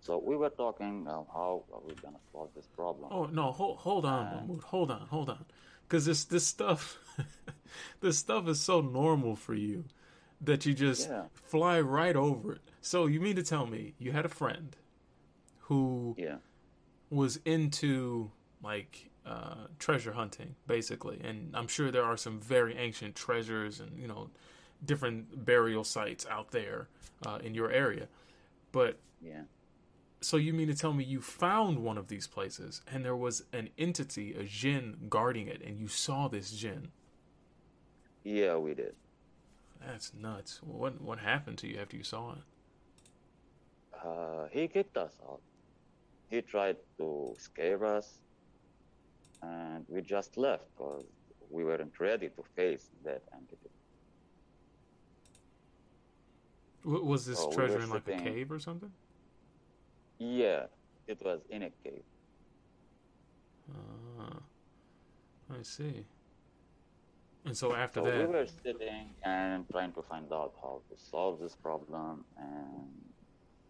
So 0.00 0.18
we 0.18 0.36
were 0.36 0.50
talking 0.50 1.06
uh, 1.06 1.24
how 1.32 1.64
are 1.72 1.80
we 1.86 1.94
gonna 2.02 2.18
solve 2.32 2.50
this 2.54 2.66
problem? 2.74 3.10
Oh 3.10 3.26
no, 3.26 3.52
hold 3.52 3.78
hold 3.78 4.04
on, 4.04 4.30
Mahmoud. 4.30 4.62
Hold 4.64 4.90
on, 4.90 5.06
hold 5.08 5.30
on. 5.30 5.44
Cuz 5.88 6.04
this 6.04 6.24
this 6.24 6.46
stuff 6.46 6.98
this 8.00 8.18
stuff 8.18 8.48
is 8.48 8.60
so 8.60 8.80
normal 8.80 9.36
for 9.36 9.54
you 9.54 9.84
that 10.40 10.64
you 10.64 10.74
just 10.74 11.08
Yeah. 11.08 11.24
fly 11.34 11.80
right 11.80 12.16
over 12.16 12.52
it. 12.54 12.62
So 12.80 13.06
you 13.06 13.20
mean 13.20 13.36
to 13.36 13.42
tell 13.42 13.66
me 13.66 13.94
you 13.98 14.12
had 14.12 14.24
a 14.24 14.28
friend 14.28 14.76
who 15.68 16.16
Yeah, 16.16 16.36
was 17.10 17.38
into 17.44 18.30
like 18.62 19.10
uh, 19.26 19.66
treasure 19.78 20.12
hunting, 20.12 20.54
basically, 20.66 21.20
and 21.22 21.54
I'm 21.56 21.68
sure 21.68 21.90
there 21.90 22.04
are 22.04 22.16
some 22.16 22.40
very 22.40 22.76
ancient 22.76 23.14
treasures 23.16 23.80
and 23.80 23.98
you 23.98 24.08
know 24.08 24.30
different 24.84 25.44
burial 25.44 25.84
sites 25.84 26.26
out 26.30 26.50
there 26.52 26.88
uh, 27.26 27.38
in 27.42 27.54
your 27.54 27.70
area. 27.70 28.08
But 28.72 28.98
yeah, 29.20 29.42
so 30.20 30.36
you 30.36 30.52
mean 30.52 30.68
to 30.68 30.74
tell 30.74 30.92
me 30.92 31.04
you 31.04 31.20
found 31.20 31.78
one 31.82 31.98
of 31.98 32.08
these 32.08 32.26
places 32.26 32.82
and 32.86 33.04
there 33.04 33.16
was 33.16 33.44
an 33.52 33.70
entity, 33.78 34.34
a 34.34 34.44
jinn, 34.44 35.06
guarding 35.08 35.48
it, 35.48 35.62
and 35.62 35.78
you 35.78 35.88
saw 35.88 36.28
this 36.28 36.52
jinn? 36.52 36.92
yeah, 38.24 38.56
we 38.56 38.74
did. 38.74 38.94
That's 39.80 40.14
nuts. 40.14 40.62
What 40.62 41.00
what 41.00 41.18
happened 41.18 41.58
to 41.58 41.66
you 41.66 41.78
after 41.80 41.96
you 41.96 42.04
saw 42.04 42.32
it? 42.32 42.38
Uh, 43.92 44.46
he 44.52 44.66
kicked 44.68 44.96
us 44.96 45.20
out. 45.22 45.42
He 46.30 46.42
tried 46.42 46.78
to 46.98 47.34
scare 47.38 47.84
us, 47.84 48.20
and 49.42 49.84
we 49.88 50.00
just 50.02 50.36
left 50.36 50.64
because 50.76 51.04
we 51.50 51.64
weren't 51.64 51.98
ready 52.00 52.28
to 52.30 52.42
face 52.56 52.90
that 53.04 53.22
entity. 53.34 53.70
W- 56.84 57.04
was 57.04 57.26
this 57.26 57.38
Oh, 57.38 57.50
treasure 57.52 57.78
were 57.78 57.82
in 57.82 57.90
like 57.90 58.06
a 58.08 58.12
cave 58.12 58.50
or 58.52 58.58
something? 58.58 58.92
Yeah, 60.20 60.68
it 61.08 61.20
was 61.24 61.42
in 61.50 61.64
a 61.64 61.70
cave. 61.70 62.04
Ah, 63.68 64.42
I 65.48 65.62
see. 65.62 66.06
And 67.44 67.56
so 67.56 67.74
after 67.74 68.00
So 68.00 68.06
that, 68.06 68.18
we 68.18 68.26
were 68.26 68.46
sitting 68.46 69.14
and 69.24 69.68
trying 69.70 69.92
to 69.94 70.02
find 70.02 70.32
out 70.32 70.54
how 70.62 70.82
to 70.88 70.96
solve 70.96 71.40
this 71.40 71.54
problem, 71.56 72.24
and 72.36 73.14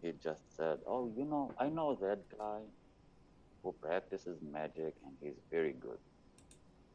he 0.03 0.13
just 0.13 0.55
said, 0.57 0.81
"Oh, 0.87 1.09
you 1.17 1.25
know, 1.25 1.55
I 1.59 1.69
know 1.69 1.95
that 1.97 2.29
guy 2.29 2.63
who 3.63 3.73
practices 3.73 4.43
magic, 4.43 4.95
and 5.05 5.19
he's 5.21 5.41
very 5.51 5.73
good, 5.73 6.01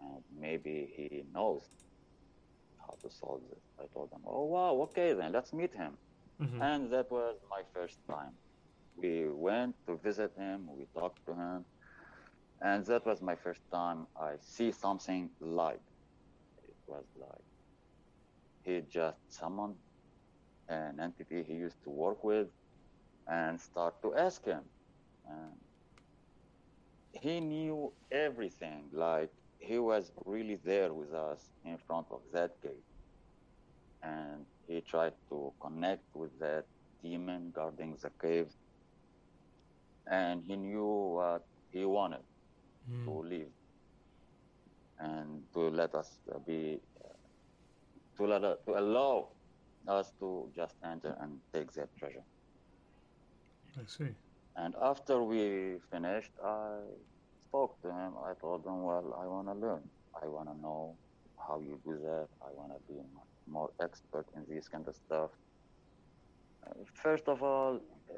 and 0.01 0.24
maybe 0.31 0.93
he 0.97 1.24
knows 1.31 1.65
how 2.88 2.95
to 3.01 3.09
solve 3.09 3.41
this." 3.50 3.63
I 3.79 3.88
told 3.88 4.12
him, 4.13 4.24
"Oh, 4.25 4.45
wow, 4.45 4.74
okay 4.88 5.13
then, 5.13 5.31
let's 5.33 5.53
meet 5.53 5.74
him." 5.74 5.97
Mhm. 6.39 6.62
And 6.62 6.91
that 6.93 7.12
was 7.12 7.38
my 7.50 7.63
first 7.74 8.00
time. 8.07 8.39
We 8.96 9.28
went 9.30 9.75
to 9.88 9.98
visit 9.98 10.34
him, 10.38 10.68
we 10.78 10.86
talked 10.94 11.25
to 11.28 11.34
him, 11.34 11.66
and 12.62 12.86
that 12.86 13.06
was 13.06 13.22
my 13.22 13.36
first 13.36 13.62
time 13.72 14.08
I 14.16 14.38
see 14.40 14.72
something 14.72 15.30
live. 15.40 15.82
It 16.68 16.75
was 16.88 17.06
like 17.20 17.44
he 18.64 18.82
just 18.82 19.18
summoned 19.30 19.75
an 20.68 21.00
entity 21.00 21.44
he 21.44 21.54
used 21.56 21.82
to 21.84 21.90
work 21.90 22.24
with 22.24 22.48
and 23.28 23.60
start 23.60 24.02
to 24.02 24.16
ask 24.16 24.44
him. 24.46 24.64
And 25.28 25.54
he 27.14 27.40
knew 27.40 27.94
everything, 28.12 28.90
like 28.92 29.32
he 29.60 29.80
was 29.80 30.12
really 30.25 30.56
there 30.56 30.94
with 30.94 31.14
us 31.14 31.50
in 31.64 31.78
front 31.78 32.08
of 32.12 32.22
that 32.34 32.62
gate. 32.62 32.86
And 34.04 34.46
he 34.68 34.82
tried 34.82 35.14
to 35.30 35.54
connect 35.60 36.16
with 36.16 36.38
that 36.40 36.66
demon 37.02 37.52
guarding 37.52 37.98
the 38.02 38.10
cave. 38.22 38.48
And 40.09 40.43
he 40.43 40.55
knew 40.57 41.13
what 41.17 41.43
he 41.71 41.85
wanted 41.85 42.25
Mm. 42.88 43.05
to 43.05 43.12
leave 43.24 43.53
and 45.00 45.43
to 45.53 45.69
let 45.69 45.93
us 45.95 46.19
uh, 46.33 46.39
be, 46.39 46.79
uh, 47.03 47.13
to, 48.17 48.25
let, 48.25 48.43
us- 48.43 48.57
to 48.67 48.77
allow 48.77 49.29
us 49.88 50.12
to 50.19 50.51
just 50.55 50.75
enter 50.83 51.15
and 51.19 51.41
take 51.53 51.71
that 51.74 51.89
treasure. 51.97 52.25
I 53.77 53.85
see. 53.85 54.15
And 54.55 54.75
after 54.81 55.24
we 55.24 55.79
finished, 55.91 56.31
I 56.43 56.81
spoke 57.47 57.77
to 57.81 57.89
him. 57.89 58.13
I 58.25 58.33
told 58.41 58.65
him, 58.65 58.83
well, 58.83 59.13
I 59.21 59.27
want 59.27 59.47
to 59.47 59.53
learn. 59.53 59.89
I 60.21 60.27
want 60.27 60.50
to 60.50 60.55
know 60.59 60.97
how 61.47 61.59
you 61.59 61.79
do 61.85 61.97
that. 62.00 62.27
I 62.41 62.51
want 62.53 62.71
to 62.74 62.79
be 62.93 63.00
more 63.47 63.69
expert 63.81 64.25
in 64.35 64.45
this 64.47 64.67
kind 64.69 64.88
of 64.88 64.95
stuff. 64.95 65.31
First 66.93 67.27
of 67.27 67.43
all, 67.43 67.79
uh, 68.10 68.13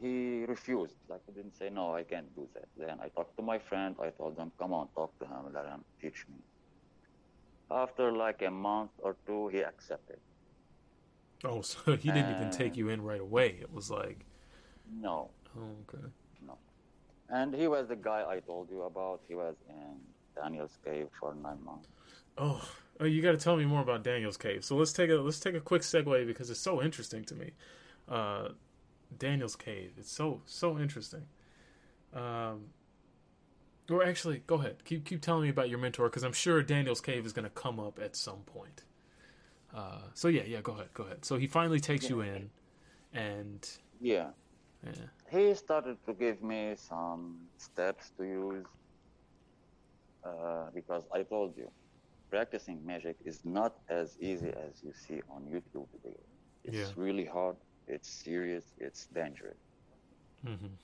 he 0.00 0.44
refused. 0.46 0.94
Like 1.08 1.20
he 1.26 1.32
didn't 1.32 1.56
say, 1.56 1.70
no, 1.70 1.94
I 1.94 2.02
can't 2.02 2.34
do 2.34 2.48
that. 2.54 2.68
Then 2.76 2.98
I 3.00 3.08
talked 3.08 3.36
to 3.36 3.42
my 3.42 3.58
friend. 3.58 3.94
I 4.02 4.10
told 4.10 4.36
him, 4.36 4.50
come 4.58 4.72
on, 4.72 4.88
talk 4.94 5.16
to 5.20 5.24
him, 5.24 5.52
let 5.54 5.66
him 5.66 5.84
teach 6.00 6.26
me. 6.28 6.36
After 7.70 8.12
like 8.12 8.42
a 8.42 8.50
month 8.50 8.90
or 8.98 9.16
two, 9.26 9.48
he 9.48 9.60
accepted. 9.62 10.18
Oh, 11.44 11.62
so 11.70 11.96
he 11.96 12.10
didn't 12.10 12.34
even 12.36 12.50
take 12.50 12.76
you 12.76 12.88
in 12.88 13.02
right 13.02 13.20
away. 13.20 13.58
It 13.60 13.72
was 13.72 13.90
like, 13.90 14.24
No, 15.00 15.30
oh, 15.56 15.94
okay. 15.94 16.04
No. 16.46 16.58
And 17.28 17.54
he 17.54 17.68
was 17.68 17.88
the 17.88 17.96
guy 17.96 18.24
I 18.28 18.40
told 18.40 18.70
you 18.70 18.82
about. 18.82 19.20
He 19.28 19.34
was 19.34 19.54
in 19.68 19.96
Daniel's 20.36 20.78
cave 20.84 21.08
for 21.18 21.34
nine 21.34 21.62
months. 21.64 21.88
Oh, 22.38 22.66
oh, 23.00 23.04
you 23.04 23.22
got 23.22 23.32
to 23.32 23.38
tell 23.38 23.56
me 23.56 23.64
more 23.64 23.82
about 23.82 24.02
Daniel's 24.02 24.36
cave. 24.36 24.64
So 24.64 24.76
let's 24.76 24.92
take 24.92 25.10
a 25.10 25.14
let's 25.14 25.40
take 25.40 25.54
a 25.54 25.60
quick 25.60 25.82
segue 25.82 26.26
because 26.26 26.50
it's 26.50 26.60
so 26.60 26.82
interesting 26.82 27.24
to 27.24 27.34
me. 27.34 27.52
Uh, 28.08 28.48
Daniel's 29.18 29.56
cave. 29.56 29.92
It's 29.98 30.10
so 30.10 30.42
so 30.46 30.78
interesting. 30.78 31.26
Um, 32.14 32.66
or 33.90 34.04
actually, 34.04 34.42
go 34.46 34.56
ahead. 34.56 34.84
Keep 34.84 35.04
keep 35.04 35.20
telling 35.20 35.42
me 35.42 35.48
about 35.50 35.68
your 35.68 35.78
mentor 35.78 36.08
because 36.08 36.22
I'm 36.22 36.32
sure 36.32 36.62
Daniel's 36.62 37.00
cave 37.00 37.26
is 37.26 37.32
going 37.32 37.44
to 37.44 37.50
come 37.50 37.78
up 37.78 37.98
at 38.02 38.16
some 38.16 38.40
point. 38.46 38.84
Uh, 39.74 40.02
so 40.14 40.28
yeah, 40.28 40.42
yeah. 40.46 40.60
Go 40.62 40.72
ahead, 40.72 40.88
go 40.94 41.04
ahead. 41.04 41.24
So 41.24 41.36
he 41.36 41.46
finally 41.46 41.80
takes 41.80 42.08
you 42.08 42.20
in, 42.20 42.50
and 43.12 43.68
Yeah. 44.00 44.30
yeah. 44.84 44.92
He 45.30 45.54
started 45.54 45.96
to 46.06 46.12
give 46.14 46.42
me 46.42 46.74
some 46.76 47.48
steps 47.56 48.12
to 48.18 48.24
use 48.24 48.66
uh, 50.24 50.66
because 50.74 51.04
I 51.12 51.22
told 51.22 51.56
you, 51.56 51.70
practicing 52.30 52.84
magic 52.84 53.16
is 53.24 53.44
not 53.44 53.76
as 53.88 54.16
easy 54.20 54.48
as 54.50 54.82
you 54.84 54.92
see 54.92 55.20
on 55.30 55.42
YouTube 55.44 55.88
videos. 56.04 56.28
It's 56.64 56.76
Yeah. 56.76 56.92
really 56.96 57.24
hard. 57.24 57.56
It's 57.86 58.08
serious. 58.08 58.72
It's 58.78 59.06
dangerous. 59.06 59.60
hmm 60.44 60.74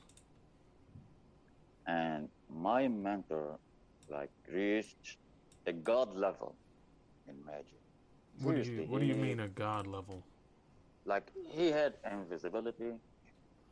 And 1.87 2.31
my 2.49 2.89
mentor, 2.89 3.61
like, 4.09 4.33
reached 4.47 5.19
a 5.67 5.73
god 5.73 6.15
level 6.15 6.59
in 7.27 7.45
magic. 7.45 7.81
What 8.41 8.55
do 8.55 8.61
you 8.61 8.83
What 8.85 9.01
do 9.01 9.07
you 9.07 9.17
mean 9.17 9.41
a 9.41 9.49
god 9.49 9.87
level? 9.87 10.25
Like 11.05 11.33
he 11.47 11.71
had 11.71 11.97
invisibility, 12.05 13.01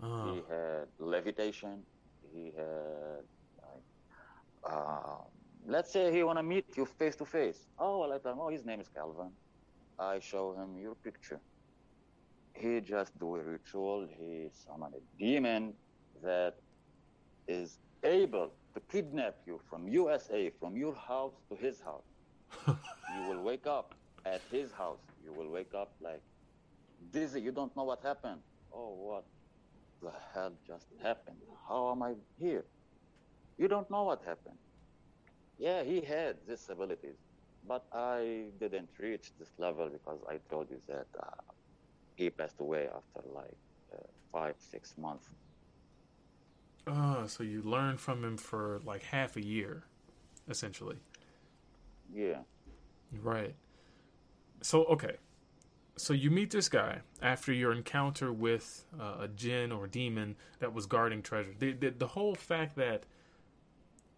Oh, 0.00 0.23
he 0.23 0.42
had 0.49 0.88
levitation, 0.99 1.87
he 2.23 2.52
had 2.56 3.23
like, 3.62 3.85
uh, 4.64 5.18
let's 5.66 5.92
say 5.92 6.12
he 6.12 6.23
wanna 6.23 6.42
meet 6.42 6.71
you 6.71 6.78
face 6.78 7.09
to 7.11 7.18
face. 7.18 7.62
Oh, 7.73 7.99
I 8.02 8.11
tell 8.12 8.28
him, 8.28 8.35
oh, 8.35 8.45
his 8.45 8.61
name 8.61 8.78
is 8.78 8.88
Calvin. 8.88 9.33
I 9.99 10.18
show 10.18 10.54
him 10.54 10.76
your 10.78 10.95
picture. 10.95 11.40
He 12.57 12.81
just 12.81 13.19
do 13.19 13.37
a 13.37 13.43
ritual. 13.43 14.07
He 14.19 14.49
summon 14.53 14.93
a 14.95 15.03
demon 15.19 15.75
that 16.23 16.55
is 17.49 17.79
able 18.05 18.53
to 18.75 18.81
kidnap 18.91 19.37
you 19.47 19.61
from 19.69 19.89
USA, 19.89 20.51
from 20.61 20.77
your 20.77 20.95
house 20.95 21.35
to 21.51 21.57
his 21.57 21.81
house. 21.81 22.09
you 23.15 23.23
will 23.29 23.43
wake 23.43 23.67
up 23.67 23.95
at 24.25 24.43
his 24.51 24.73
house. 24.73 25.03
You 25.25 25.33
will 25.33 25.51
wake 25.51 25.75
up 25.75 25.95
like 26.01 26.23
dizzy. 27.13 27.41
You 27.41 27.53
don't 27.53 27.75
know 27.77 27.85
what 27.85 28.03
happened. 28.03 28.43
Oh, 28.73 28.95
what 29.09 29.25
the 30.03 30.13
hell 30.35 30.55
just 30.67 30.87
happened? 31.03 31.41
How 31.69 31.91
am 31.93 32.03
I 32.03 32.15
here? 32.39 32.67
You 33.59 33.69
don't 33.69 33.91
know 33.91 34.05
what 34.05 34.23
happened. 34.25 34.59
Yeah, 35.59 35.83
he 35.85 36.01
had 36.01 36.39
these 36.47 36.69
abilities, 36.69 37.19
but 37.63 37.85
I 37.93 38.53
didn't 38.59 38.91
reach 38.99 39.33
this 39.39 39.51
level 39.59 39.89
because 39.91 40.21
I 40.29 40.39
told 40.51 40.71
you 40.71 40.81
that 40.89 41.09
uh, 41.19 41.46
he 42.17 42.31
passed 42.31 42.61
away 42.61 42.89
after 42.89 43.29
like 43.33 43.57
uh, 43.95 43.99
five, 44.33 44.55
six 44.59 44.95
months. 44.99 45.29
Oh, 46.87 47.27
so 47.27 47.43
you 47.43 47.63
learned 47.63 48.01
from 48.01 48.25
him 48.25 48.37
for 48.37 48.81
like 48.85 49.03
half 49.03 49.37
a 49.37 49.45
year, 49.45 49.85
essentially. 50.49 50.97
Yeah. 52.13 52.39
Right. 53.23 53.55
So 54.63 54.85
okay, 54.85 55.17
so 55.97 56.13
you 56.13 56.31
meet 56.31 56.51
this 56.51 56.69
guy 56.69 57.01
after 57.23 57.53
your 57.53 57.73
encounter 57.73 58.33
with 58.33 58.85
uh, 59.01 59.17
a 59.23 59.29
jinn 59.29 59.73
or 59.73 59.87
demon 59.87 60.37
that 60.61 60.73
was 60.73 60.87
guarding 60.87 61.23
treasure. 61.23 61.55
The, 61.59 61.73
the, 61.73 61.91
the 61.91 62.07
whole 62.07 62.35
fact 62.35 62.77
that 62.77 63.05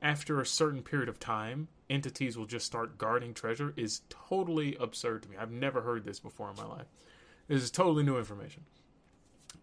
after 0.03 0.41
a 0.41 0.47
certain 0.47 0.83
period 0.83 1.09
of 1.09 1.19
time, 1.19 1.69
entities 1.89 2.37
will 2.37 2.47
just 2.47 2.67
start 2.67 2.99
guarding 2.99 3.33
treasure 3.33 3.73
is 3.77 4.03
totally 4.09 4.77
absurd 4.81 5.23
to 5.23 5.29
me. 5.29 5.37
I've 5.37 5.51
never 5.51 5.81
heard 5.83 6.05
this 6.05 6.21
before 6.21 6.51
in 6.51 6.57
my 6.57 6.67
life. 6.67 6.87
This 7.49 7.63
is 7.63 7.71
totally 7.71 8.05
new 8.05 8.19
information. 8.19 8.65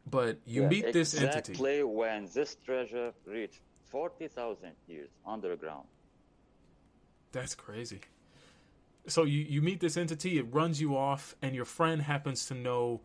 But 0.09 0.39
you 0.45 0.63
yeah, 0.63 0.67
meet 0.67 0.93
this 0.93 1.13
exactly 1.13 1.27
entity. 1.27 1.51
Exactly 1.53 1.83
when 1.83 2.29
this 2.33 2.57
treasure 2.65 3.13
reached 3.25 3.61
40,000 3.89 4.71
years 4.87 5.09
underground. 5.25 5.87
That's 7.31 7.55
crazy. 7.55 8.01
So 9.07 9.23
you, 9.23 9.41
you 9.41 9.61
meet 9.61 9.79
this 9.79 9.97
entity, 9.97 10.37
it 10.37 10.53
runs 10.53 10.81
you 10.81 10.97
off, 10.97 11.35
and 11.41 11.55
your 11.55 11.65
friend 11.65 12.01
happens 12.01 12.45
to 12.47 12.55
know 12.55 13.01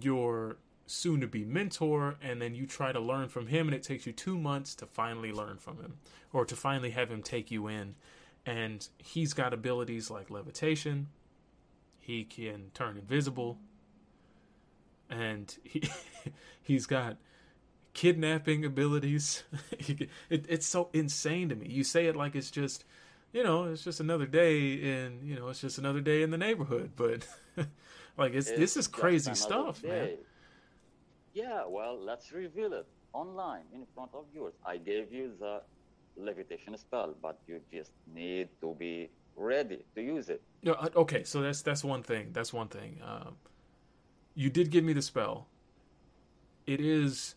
your 0.00 0.56
soon 0.86 1.20
to 1.20 1.26
be 1.26 1.44
mentor, 1.44 2.16
and 2.20 2.40
then 2.40 2.54
you 2.54 2.66
try 2.66 2.92
to 2.92 3.00
learn 3.00 3.28
from 3.28 3.46
him, 3.46 3.66
and 3.68 3.74
it 3.74 3.82
takes 3.82 4.06
you 4.06 4.12
two 4.12 4.36
months 4.36 4.74
to 4.74 4.86
finally 4.86 5.32
learn 5.32 5.58
from 5.58 5.78
him, 5.78 5.94
or 6.32 6.44
to 6.44 6.54
finally 6.54 6.90
have 6.90 7.10
him 7.10 7.22
take 7.22 7.50
you 7.50 7.66
in. 7.66 7.94
And 8.44 8.86
he's 8.98 9.32
got 9.32 9.54
abilities 9.54 10.10
like 10.10 10.28
levitation, 10.28 11.08
he 11.98 12.24
can 12.24 12.70
turn 12.74 12.96
invisible, 12.98 13.58
and 15.12 15.56
he 15.62 15.82
he's 16.62 16.86
got 16.86 17.18
kidnapping 17.92 18.64
abilities. 18.64 19.44
it, 19.78 20.08
it's 20.28 20.66
so 20.66 20.88
insane 20.92 21.50
to 21.50 21.54
me. 21.54 21.68
You 21.68 21.84
say 21.84 22.06
it 22.06 22.16
like 22.16 22.34
it's 22.34 22.50
just, 22.50 22.84
you 23.32 23.44
know, 23.44 23.64
it's 23.64 23.84
just 23.84 24.00
another 24.00 24.26
day 24.26 24.72
in, 24.72 25.20
you 25.22 25.36
know, 25.36 25.48
it's 25.48 25.60
just 25.60 25.78
another 25.78 26.00
day 26.00 26.22
in 26.22 26.30
the 26.30 26.38
neighborhood. 26.38 26.92
But 26.96 27.26
like, 28.16 28.32
it's, 28.34 28.48
It's 28.48 28.58
this 28.58 28.76
is 28.76 28.88
crazy 28.88 29.34
stuff, 29.34 29.82
man. 29.84 30.10
Yeah, 31.34 31.64
well, 31.66 31.98
let's 31.98 32.32
reveal 32.32 32.72
it 32.74 32.86
online 33.12 33.64
in 33.74 33.86
front 33.94 34.10
of 34.14 34.24
yours. 34.34 34.54
I 34.66 34.76
gave 34.76 35.12
you 35.12 35.32
the 35.38 35.62
levitation 36.16 36.76
spell, 36.76 37.14
but 37.22 37.38
you 37.46 37.60
just 37.72 37.92
need 38.14 38.48
to 38.60 38.74
be 38.78 39.10
ready 39.36 39.84
to 39.94 40.02
use 40.02 40.28
it. 40.28 40.42
No, 40.62 40.72
uh, 40.74 40.88
okay, 40.96 41.24
so 41.24 41.40
that's 41.40 41.62
that's 41.62 41.82
one 41.82 42.02
thing. 42.02 42.32
That's 42.32 42.52
one 42.52 42.68
thing. 42.68 43.00
Um, 43.02 43.36
you 44.34 44.50
did 44.50 44.70
give 44.70 44.84
me 44.84 44.92
the 44.92 45.02
spell. 45.02 45.46
It 46.66 46.80
is. 46.80 47.34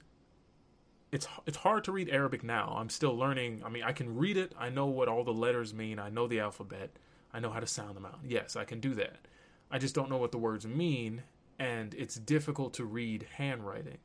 It's 1.11 1.27
it's 1.45 1.57
hard 1.57 1.83
to 1.85 1.91
read 1.91 2.09
Arabic 2.09 2.43
now. 2.43 2.75
I'm 2.77 2.89
still 2.89 3.15
learning. 3.15 3.63
I 3.65 3.69
mean, 3.69 3.83
I 3.83 3.91
can 3.91 4.15
read 4.15 4.37
it. 4.37 4.53
I 4.57 4.69
know 4.69 4.85
what 4.85 5.07
all 5.07 5.23
the 5.23 5.33
letters 5.33 5.73
mean. 5.73 5.99
I 5.99 6.09
know 6.09 6.27
the 6.27 6.39
alphabet. 6.39 6.91
I 7.33 7.39
know 7.39 7.49
how 7.49 7.59
to 7.59 7.67
sound 7.67 7.95
them 7.95 8.05
out. 8.05 8.19
Yes, 8.23 8.55
I 8.55 8.63
can 8.63 8.79
do 8.79 8.93
that. 8.96 9.27
I 9.70 9.77
just 9.77 9.96
don't 9.96 10.09
know 10.09 10.17
what 10.17 10.31
the 10.31 10.37
words 10.37 10.65
mean, 10.65 11.24
and 11.59 11.93
it's 11.96 12.15
difficult 12.15 12.74
to 12.75 12.85
read 12.85 13.27
handwriting. 13.37 13.98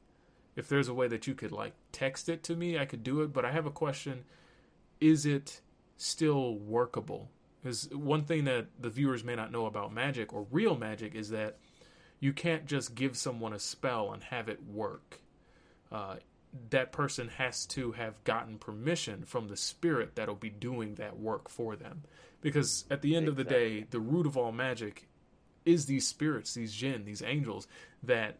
If 0.57 0.69
there's 0.69 0.89
a 0.89 0.95
way 0.95 1.07
that 1.09 1.27
you 1.27 1.35
could 1.35 1.53
like 1.53 1.75
text 1.93 2.29
it 2.29 2.43
to 2.45 2.57
me, 2.57 2.79
I 2.79 2.87
could 2.87 3.05
do 3.05 3.23
it. 3.23 3.33
But 3.33 3.45
I 3.45 3.53
have 3.53 3.67
a 3.67 3.71
question: 3.71 4.25
Is 5.01 5.27
it 5.27 5.61
still 5.97 6.57
workable? 6.57 7.31
Because 7.63 7.91
one 7.91 8.25
thing 8.25 8.45
that 8.45 8.67
the 8.81 8.89
viewers 8.89 9.23
may 9.23 9.37
not 9.37 9.53
know 9.53 9.67
about 9.67 9.93
magic 9.93 10.33
or 10.33 10.47
real 10.51 10.77
magic 10.77 11.15
is 11.15 11.31
that 11.31 11.59
you 12.21 12.33
can't 12.33 12.67
just 12.67 12.95
give 12.95 13.17
someone 13.17 13.53
a 13.53 13.59
spell 13.59 14.13
and 14.13 14.23
have 14.25 14.49
it 14.49 14.63
work. 14.67 15.21
Uh, 15.91 16.17
that 16.71 16.93
person 16.93 17.29
has 17.29 17.65
to 17.65 17.93
have 17.93 18.23
gotten 18.25 18.59
permission 18.59 19.25
from 19.25 19.49
the 19.49 19.57
spirit 19.57 20.17
that'll 20.17 20.35
be 20.35 20.51
doing 20.51 20.97
that 20.97 21.19
work 21.19 21.49
for 21.49 21.77
them. 21.77 22.03
Because 22.41 22.85
at 22.91 23.03
the 23.03 23.17
end 23.17 23.29
of 23.29 23.37
the 23.37 23.45
day, 23.45 23.87
the 23.91 24.01
root 24.01 24.27
of 24.27 24.37
all 24.37 24.53
magic 24.53 25.09
is 25.65 25.87
these 25.87 26.07
spirits, 26.07 26.55
these 26.55 26.75
jinn, 26.75 27.05
these 27.05 27.23
angels 27.23 27.69
that 28.03 28.39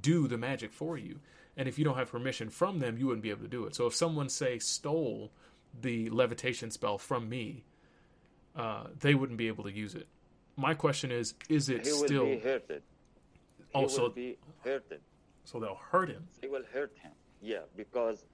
do 0.00 0.26
the 0.28 0.38
magic 0.38 0.72
for 0.72 0.96
you. 0.98 1.20
And 1.56 1.68
if 1.68 1.78
you 1.78 1.84
don't 1.84 1.96
have 1.96 2.10
permission 2.10 2.50
from 2.50 2.78
them, 2.78 2.98
you 2.98 3.06
wouldn't 3.06 3.22
be 3.22 3.30
able 3.30 3.42
to 3.42 3.48
do 3.48 3.64
it. 3.66 3.74
So 3.74 3.86
if 3.86 3.94
someone, 3.94 4.28
say, 4.28 4.58
stole 4.58 5.32
the 5.80 6.08
levitation 6.10 6.70
spell 6.70 6.98
from 6.98 7.28
me, 7.28 7.64
uh, 8.56 8.84
they 8.98 9.14
wouldn't 9.14 9.38
be 9.38 9.48
able 9.48 9.64
to 9.64 9.72
use 9.72 9.94
it. 9.94 10.06
My 10.56 10.74
question 10.74 11.12
is: 11.12 11.34
Is 11.48 11.68
it 11.68 11.86
He 11.86 11.92
still? 11.92 12.26
Oh, 13.78 13.82
be. 13.82 13.86
He 13.86 13.92
Also- 13.92 14.02
will 14.02 14.10
be 14.10 14.38
hurted. 14.64 15.00
So 15.44 15.58
they'll 15.60 15.74
hurt 15.76 16.08
him. 16.10 16.28
They 16.40 16.48
will 16.48 16.64
hurt 16.64 16.96
him. 16.98 17.12
Yeah, 17.40 17.62
because 17.76 18.24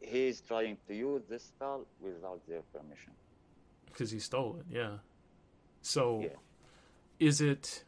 he's 0.00 0.40
trying 0.40 0.78
to 0.88 0.94
use 0.94 1.22
this 1.28 1.44
spell 1.44 1.86
without 2.00 2.40
their 2.48 2.62
permission. 2.62 3.12
because 3.86 4.10
he 4.10 4.18
stole 4.20 4.56
it. 4.58 4.66
Yeah. 4.68 4.98
So, 5.80 6.20
Yeah. 6.20 6.36
is 7.18 7.40
it? 7.40 7.84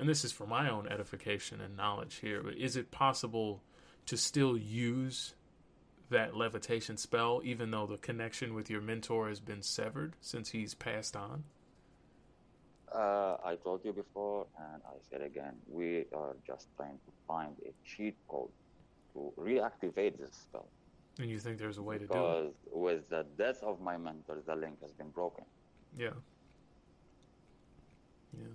And 0.00 0.08
this 0.08 0.24
is 0.24 0.32
for 0.32 0.46
my 0.48 0.68
own 0.68 0.88
edification 0.88 1.60
and 1.60 1.76
knowledge 1.76 2.16
here. 2.16 2.42
But 2.42 2.56
is 2.56 2.74
it 2.76 2.90
possible 2.90 3.62
to 4.06 4.16
still 4.16 4.56
use 4.56 5.36
that 6.10 6.34
levitation 6.34 6.96
spell, 6.96 7.40
even 7.44 7.70
though 7.70 7.86
the 7.86 7.98
connection 7.98 8.54
with 8.54 8.68
your 8.68 8.80
mentor 8.80 9.28
has 9.28 9.38
been 9.40 9.62
severed 9.62 10.16
since 10.20 10.50
he's 10.50 10.74
passed 10.74 11.16
on? 11.16 11.44
Uh, 12.94 13.36
I 13.44 13.56
told 13.56 13.84
you 13.84 13.92
before, 13.92 14.46
and 14.56 14.80
I 14.86 14.94
said 15.10 15.20
again, 15.20 15.54
we 15.68 16.04
are 16.14 16.36
just 16.46 16.68
trying 16.76 16.98
to 17.06 17.12
find 17.26 17.56
a 17.66 17.72
cheat 17.84 18.16
code 18.28 18.50
to 19.14 19.32
reactivate 19.38 20.18
this 20.18 20.30
spell. 20.32 20.68
And 21.18 21.28
you 21.28 21.38
think 21.38 21.58
there's 21.58 21.78
a 21.78 21.82
way 21.82 21.98
to 21.98 22.06
do 22.06 22.12
it? 22.12 22.16
Because 22.16 22.52
with 22.72 23.08
the 23.08 23.26
death 23.36 23.62
of 23.62 23.80
my 23.80 23.96
mentor, 23.96 24.38
the 24.46 24.54
link 24.54 24.80
has 24.82 24.92
been 24.92 25.10
broken. 25.10 25.44
Yeah. 25.98 26.10
Yeah. 28.36 28.46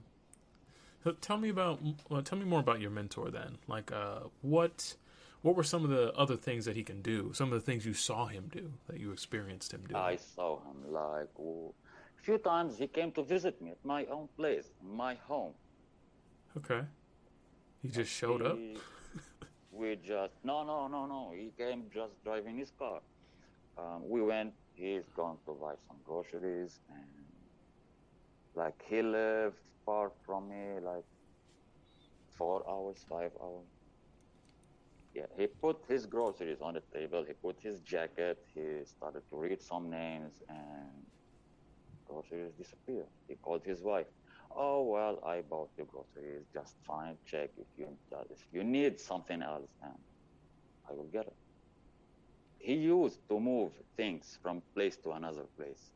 So 1.03 1.11
tell 1.21 1.37
me 1.37 1.49
about 1.49 1.79
well, 2.09 2.21
tell 2.21 2.37
me 2.37 2.45
more 2.45 2.59
about 2.59 2.81
your 2.81 2.91
mentor 2.91 3.31
then. 3.31 3.57
Like 3.67 3.91
uh 3.91 4.21
what 4.41 4.95
what 5.41 5.55
were 5.55 5.63
some 5.63 5.85
of 5.85 5.89
the 5.89 6.13
other 6.13 6.35
things 6.35 6.65
that 6.65 6.75
he 6.75 6.83
can 6.83 7.01
do? 7.01 7.31
Some 7.33 7.53
of 7.53 7.53
the 7.53 7.65
things 7.65 7.85
you 7.85 7.93
saw 7.93 8.25
him 8.25 8.49
do 8.51 8.73
that 8.87 8.99
you 8.99 9.11
experienced 9.11 9.73
him 9.73 9.83
do. 9.87 9.95
I 9.95 10.17
saw 10.17 10.59
him 10.59 10.91
like 10.91 11.29
few 12.29 12.37
times 12.37 12.77
he 12.77 12.87
came 12.87 13.11
to 13.11 13.23
visit 13.23 13.59
me 13.59 13.71
at 13.71 13.83
my 13.83 14.05
own 14.15 14.27
place, 14.37 14.67
my 15.03 15.13
home. 15.29 15.53
Okay. 16.57 16.81
He 17.81 17.87
just 17.99 18.11
showed 18.11 18.43
up. 18.49 18.57
We 19.71 19.95
just 20.11 20.35
no 20.43 20.57
no 20.71 20.77
no 20.95 21.01
no. 21.15 21.21
He 21.41 21.47
came 21.61 21.79
just 21.99 22.13
driving 22.23 22.55
his 22.63 22.71
car. 22.81 22.99
Um, 23.79 23.99
we 24.13 24.21
went. 24.21 24.53
He's 24.81 25.07
gone 25.21 25.37
to 25.45 25.51
buy 25.63 25.75
some 25.87 25.97
groceries 26.09 26.73
and 26.97 27.25
like 28.61 28.77
he 28.89 29.01
lived 29.01 29.61
far 29.85 30.11
from 30.25 30.41
me, 30.53 30.65
like 30.91 31.07
four 32.37 32.59
hours, 32.71 32.97
five 33.15 33.31
hours. 33.43 33.71
Yeah, 35.17 35.29
he 35.39 35.45
put 35.65 35.77
his 35.93 36.05
groceries 36.05 36.61
on 36.61 36.73
the 36.77 36.83
table. 36.97 37.21
He 37.29 37.33
put 37.47 37.57
his 37.69 37.79
jacket. 37.93 38.37
He 38.53 38.67
started 38.95 39.23
to 39.31 39.35
read 39.45 39.59
some 39.71 39.89
names, 39.89 40.35
and 40.47 40.99
groceries 42.09 42.51
disappeared. 42.57 43.07
He 43.27 43.35
called 43.35 43.61
his 43.63 43.81
wife. 43.81 44.07
Oh 44.51 44.83
well, 44.83 45.21
I 45.25 45.41
bought 45.41 45.69
the 45.77 45.83
groceries. 45.83 46.43
Just 46.53 46.75
fine. 46.85 47.15
Check 47.25 47.51
if 47.57 47.67
you 47.77 47.87
if 48.29 48.39
you 48.51 48.63
need 48.63 48.99
something 48.99 49.41
else, 49.41 49.69
and 49.83 49.93
I 50.89 50.93
will 50.93 51.09
get 51.11 51.27
it. 51.27 51.35
He 52.57 52.73
used 52.73 53.19
to 53.29 53.39
move 53.39 53.71
things 53.95 54.37
from 54.41 54.61
place 54.73 54.97
to 54.97 55.11
another 55.11 55.45
place. 55.55 55.91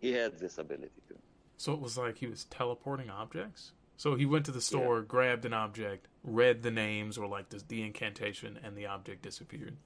He 0.00 0.12
had 0.12 0.38
this 0.38 0.58
ability 0.58 1.00
to. 1.08 1.14
So 1.56 1.72
it 1.72 1.80
was 1.80 1.96
like 1.96 2.18
he 2.18 2.26
was 2.26 2.44
teleporting 2.44 3.10
objects. 3.10 3.72
So 3.96 4.14
he 4.14 4.26
went 4.26 4.44
to 4.44 4.52
the 4.52 4.60
store, 4.60 5.02
grabbed 5.02 5.44
an 5.44 5.52
object, 5.52 6.06
read 6.22 6.62
the 6.62 6.70
names 6.70 7.18
or 7.18 7.26
like 7.26 7.48
the, 7.48 7.60
the 7.66 7.82
incantation, 7.82 8.58
and 8.62 8.76
the 8.76 8.86
object 8.86 9.22
disappeared. 9.22 9.76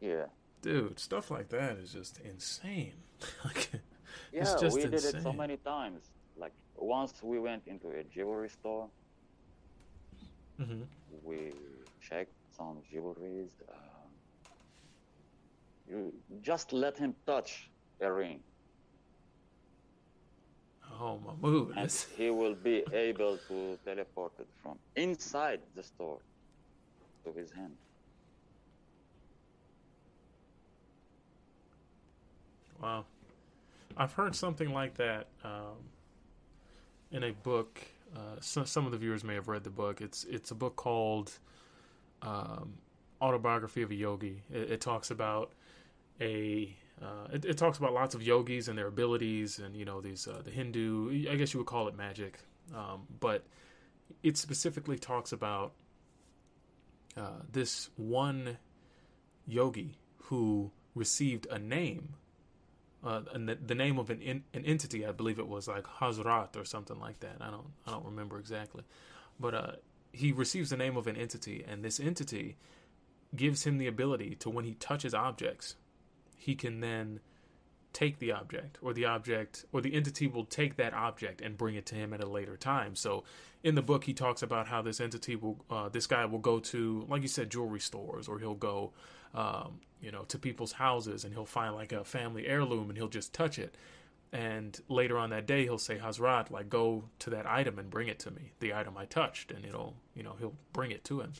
Yeah. 0.00 0.26
Dude, 0.62 0.98
stuff 0.98 1.30
like 1.30 1.50
that 1.50 1.76
is 1.76 1.92
just 1.92 2.18
insane. 2.20 2.94
like, 3.44 3.72
Yeah, 4.32 4.42
it's 4.42 4.54
just 4.54 4.74
we 4.74 4.82
did 4.82 5.04
it 5.04 5.20
so 5.22 5.32
many 5.32 5.56
times. 5.58 6.10
Like 6.36 6.54
once 6.76 7.22
we 7.22 7.38
went 7.38 7.66
into 7.66 7.90
a 7.90 8.04
jewelry 8.04 8.48
store, 8.48 8.90
hmm 10.58 10.82
we 11.24 11.52
checked 12.00 12.34
some 12.56 12.82
jewelries. 12.92 13.52
Um, 13.68 14.10
You 15.86 16.12
just 16.40 16.72
let 16.72 16.96
him 16.98 17.14
touch 17.26 17.70
a 18.00 18.12
ring. 18.12 18.42
Oh, 21.00 21.18
Mahmoud. 21.18 21.74
And 21.76 21.90
he 22.16 22.30
will 22.30 22.54
be 22.54 22.84
able 22.92 23.38
to 23.48 23.78
teleport 23.84 24.32
it 24.38 24.48
from 24.62 24.78
inside 24.96 25.60
the 25.74 25.82
store 25.82 26.20
to 27.24 27.32
his 27.32 27.50
hand. 27.52 27.76
Wow. 32.80 33.11
I've 33.96 34.12
heard 34.12 34.34
something 34.34 34.72
like 34.72 34.94
that 34.94 35.28
um, 35.44 35.78
in 37.10 37.24
a 37.24 37.32
book. 37.32 37.80
Uh, 38.14 38.36
so, 38.40 38.64
some 38.64 38.86
of 38.86 38.92
the 38.92 38.98
viewers 38.98 39.24
may 39.24 39.34
have 39.34 39.48
read 39.48 39.64
the 39.64 39.70
book. 39.70 40.00
It's 40.00 40.24
it's 40.24 40.50
a 40.50 40.54
book 40.54 40.76
called 40.76 41.32
um, 42.20 42.74
Autobiography 43.20 43.82
of 43.82 43.90
a 43.90 43.94
Yogi. 43.94 44.42
It, 44.52 44.72
it 44.72 44.80
talks 44.80 45.10
about 45.10 45.52
a 46.20 46.76
uh, 47.00 47.28
it, 47.32 47.44
it 47.44 47.56
talks 47.56 47.78
about 47.78 47.92
lots 47.92 48.14
of 48.14 48.22
yogis 48.22 48.68
and 48.68 48.78
their 48.78 48.86
abilities, 48.86 49.58
and 49.58 49.76
you 49.76 49.84
know 49.84 50.00
these 50.00 50.28
uh, 50.28 50.40
the 50.44 50.50
Hindu. 50.50 51.28
I 51.30 51.36
guess 51.36 51.52
you 51.52 51.60
would 51.60 51.66
call 51.66 51.88
it 51.88 51.96
magic, 51.96 52.38
um, 52.74 53.06
but 53.20 53.44
it 54.22 54.36
specifically 54.36 54.98
talks 54.98 55.32
about 55.32 55.72
uh, 57.16 57.40
this 57.50 57.90
one 57.96 58.58
yogi 59.46 59.96
who 60.24 60.70
received 60.94 61.46
a 61.50 61.58
name 61.58 62.14
uh, 63.04 63.22
and 63.32 63.48
the, 63.48 63.56
the 63.56 63.74
name 63.74 63.98
of 63.98 64.10
an 64.10 64.20
in, 64.20 64.44
an 64.54 64.64
entity. 64.64 65.06
I 65.06 65.12
believe 65.12 65.38
it 65.38 65.48
was 65.48 65.68
like 65.68 65.84
Hazrat 65.84 66.56
or 66.56 66.64
something 66.64 66.98
like 67.00 67.20
that. 67.20 67.36
I 67.40 67.50
don't 67.50 67.66
I 67.86 67.90
don't 67.90 68.04
remember 68.04 68.38
exactly, 68.38 68.84
but 69.40 69.54
uh, 69.54 69.72
he 70.12 70.32
receives 70.32 70.70
the 70.70 70.76
name 70.76 70.96
of 70.96 71.06
an 71.06 71.16
entity, 71.16 71.64
and 71.66 71.84
this 71.84 71.98
entity 71.98 72.56
gives 73.34 73.64
him 73.64 73.78
the 73.78 73.86
ability 73.86 74.34
to 74.36 74.50
when 74.50 74.64
he 74.64 74.74
touches 74.74 75.14
objects, 75.14 75.76
he 76.36 76.54
can 76.54 76.80
then 76.80 77.20
take 77.92 78.18
the 78.18 78.32
object 78.32 78.78
or 78.80 78.92
the 78.94 79.04
object 79.04 79.64
or 79.72 79.80
the 79.80 79.94
entity 79.94 80.26
will 80.26 80.44
take 80.44 80.76
that 80.76 80.94
object 80.94 81.40
and 81.40 81.58
bring 81.58 81.74
it 81.74 81.84
to 81.86 81.94
him 81.94 82.14
at 82.14 82.22
a 82.22 82.26
later 82.26 82.56
time 82.56 82.96
so 82.96 83.22
in 83.62 83.74
the 83.74 83.82
book 83.82 84.04
he 84.04 84.14
talks 84.14 84.42
about 84.42 84.66
how 84.66 84.80
this 84.80 85.00
entity 85.00 85.36
will 85.36 85.62
uh, 85.70 85.88
this 85.90 86.06
guy 86.06 86.24
will 86.24 86.38
go 86.38 86.58
to 86.58 87.04
like 87.08 87.20
you 87.20 87.28
said 87.28 87.50
jewelry 87.50 87.80
stores 87.80 88.28
or 88.28 88.38
he'll 88.38 88.54
go 88.54 88.92
um, 89.34 89.80
you 90.02 90.10
know 90.10 90.24
to 90.24 90.38
people's 90.38 90.72
houses 90.72 91.24
and 91.24 91.32
he'll 91.32 91.46
find 91.46 91.74
like 91.74 91.92
a 91.92 92.04
family 92.04 92.46
heirloom 92.46 92.90
and 92.90 92.98
he'll 92.98 93.08
just 93.08 93.32
touch 93.32 93.58
it. 93.58 93.74
And 94.32 94.78
later 94.88 95.18
on 95.18 95.30
that 95.30 95.46
day 95.46 95.62
he'll 95.62 95.78
say 95.78 95.98
hazrat 95.98 96.50
like 96.50 96.68
go 96.68 97.04
to 97.20 97.30
that 97.30 97.46
item 97.46 97.78
and 97.78 97.88
bring 97.88 98.08
it 98.08 98.18
to 98.20 98.30
me 98.30 98.52
the 98.60 98.74
item 98.74 98.98
i 98.98 99.04
touched. 99.04 99.52
And 99.52 99.64
it'll 99.64 99.94
you 100.14 100.22
know 100.22 100.34
he'll 100.38 100.56
bring 100.72 100.90
it 100.90 101.04
to 101.04 101.20
him. 101.20 101.32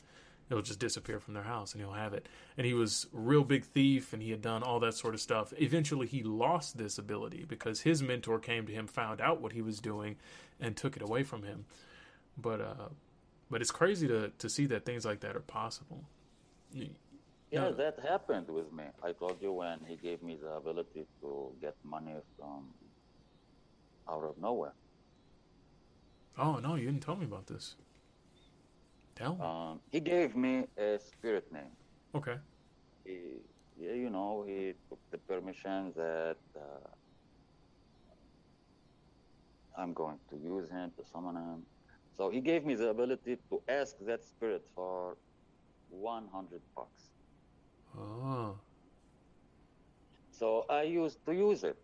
It'll 0.49 0.63
just 0.63 0.79
disappear 0.79 1.19
from 1.19 1.33
their 1.33 1.43
house 1.43 1.73
and 1.73 1.81
he'll 1.81 1.93
have 1.93 2.13
it. 2.13 2.27
And 2.57 2.65
he 2.65 2.73
was 2.73 3.07
real 3.11 3.43
big 3.43 3.65
thief 3.65 4.13
and 4.13 4.21
he 4.21 4.31
had 4.31 4.41
done 4.41 4.61
all 4.61 4.79
that 4.81 4.93
sort 4.93 5.13
of 5.13 5.21
stuff. 5.21 5.53
Eventually 5.57 6.07
he 6.07 6.21
lost 6.23 6.77
this 6.77 6.97
ability 6.97 7.45
because 7.47 7.81
his 7.81 8.03
mentor 8.03 8.39
came 8.39 8.67
to 8.67 8.73
him 8.73 8.87
found 8.87 9.19
out 9.19 9.41
what 9.41 9.53
he 9.53 9.61
was 9.61 9.79
doing 9.79 10.17
and 10.59 10.75
took 10.75 10.95
it 10.95 11.01
away 11.01 11.23
from 11.23 11.43
him. 11.43 11.65
But 12.37 12.61
uh 12.61 12.89
but 13.49 13.61
it's 13.61 13.71
crazy 13.71 14.07
to 14.07 14.31
to 14.37 14.49
see 14.49 14.65
that 14.67 14.85
things 14.85 15.05
like 15.05 15.19
that 15.21 15.35
are 15.35 15.41
possible 15.41 16.05
Yeah, 17.53 17.69
Yeah. 17.69 17.75
that 17.83 17.95
happened 17.99 18.47
with 18.49 18.71
me. 18.73 18.85
I 19.03 19.13
told 19.13 19.37
you 19.41 19.53
when 19.53 19.79
he 19.89 19.95
gave 19.97 20.21
me 20.23 20.35
the 20.43 20.51
ability 20.61 21.05
to 21.21 21.29
get 21.61 21.75
money 21.83 22.15
from 22.37 22.73
out 24.09 24.23
of 24.29 24.37
nowhere. 24.37 24.75
oh 26.37 26.55
no 26.65 26.75
you 26.75 26.85
didn't 26.89 27.03
tell 27.03 27.15
me 27.15 27.25
about 27.25 27.45
this 27.47 27.75
tell 29.15 29.35
me 29.37 29.45
Um, 29.45 29.81
he 29.91 29.99
gave 29.99 30.35
me 30.35 30.53
a 30.77 30.97
spirit 30.99 31.45
name. 31.51 31.73
okay 32.15 32.37
He, 33.05 33.17
yeah, 33.77 33.93
you 34.03 34.09
know, 34.09 34.43
he 34.47 34.73
took 34.89 34.99
the 35.11 35.19
permission 35.29 35.93
that 35.95 36.41
uh, 36.55 36.89
I'm 39.77 39.93
going 39.93 40.19
to 40.29 40.35
use 40.37 40.69
him 40.69 40.91
to 40.97 41.03
summon 41.11 41.35
him. 41.35 41.61
So 42.17 42.29
he 42.29 42.41
gave 42.41 42.65
me 42.65 42.75
the 42.75 42.89
ability 42.89 43.37
to 43.49 43.55
ask 43.67 43.95
that 44.09 44.23
spirit 44.23 44.63
for 44.75 45.17
100 45.89 46.61
bucks. 46.75 47.12
Oh 47.97 48.59
So 50.31 50.65
I 50.69 50.83
used 50.83 51.25
to 51.25 51.33
use 51.33 51.63
it 51.63 51.77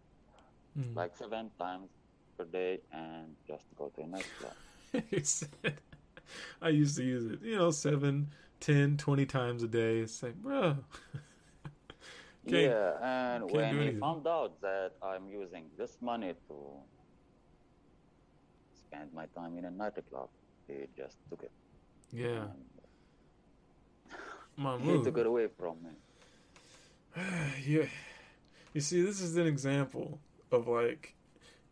Mm. 0.78 0.96
like 0.96 1.16
seven 1.18 1.52
times 1.60 1.92
per 2.38 2.46
day 2.46 2.82
and 2.92 3.36
just 3.48 3.68
go 3.76 3.90
to 3.96 4.08
next 4.08 4.34
one. 4.40 4.56
I 6.62 6.70
used 6.70 6.98
to 6.98 7.04
use 7.04 7.26
it, 7.26 7.42
you 7.42 7.56
know, 7.56 7.72
seven, 7.72 8.32
ten, 8.60 8.98
twenty 8.98 9.26
times 9.26 9.64
a 9.64 9.68
day. 9.68 10.00
It's 10.00 10.22
like, 10.24 10.36
bro. 10.36 10.78
Yeah, 12.44 12.98
and 13.02 13.50
when 13.50 13.80
he 13.80 13.92
anything. 13.92 14.00
found 14.00 14.28
out 14.28 14.60
that 14.62 14.94
I'm 15.02 15.30
using 15.30 15.70
this 15.78 15.98
money 16.02 16.34
to 16.48 16.84
spend 18.74 19.14
my 19.14 19.26
time 19.28 19.58
in 19.58 19.66
a 19.66 19.72
nightclub, 19.72 20.30
he 20.68 20.88
just 20.98 21.18
took 21.30 21.44
it. 21.44 21.52
Yeah, 22.12 22.48
And 22.48 22.69
my 24.60 24.78
he 24.78 25.02
took 25.04 25.18
it 25.18 25.26
away 25.26 25.48
from 25.48 25.78
me. 25.84 27.24
yeah. 27.66 27.86
You 28.74 28.82
see, 28.82 29.02
this 29.02 29.22
is 29.22 29.38
an 29.38 29.48
example 29.48 30.20
of 30.52 30.68
like, 30.68 31.16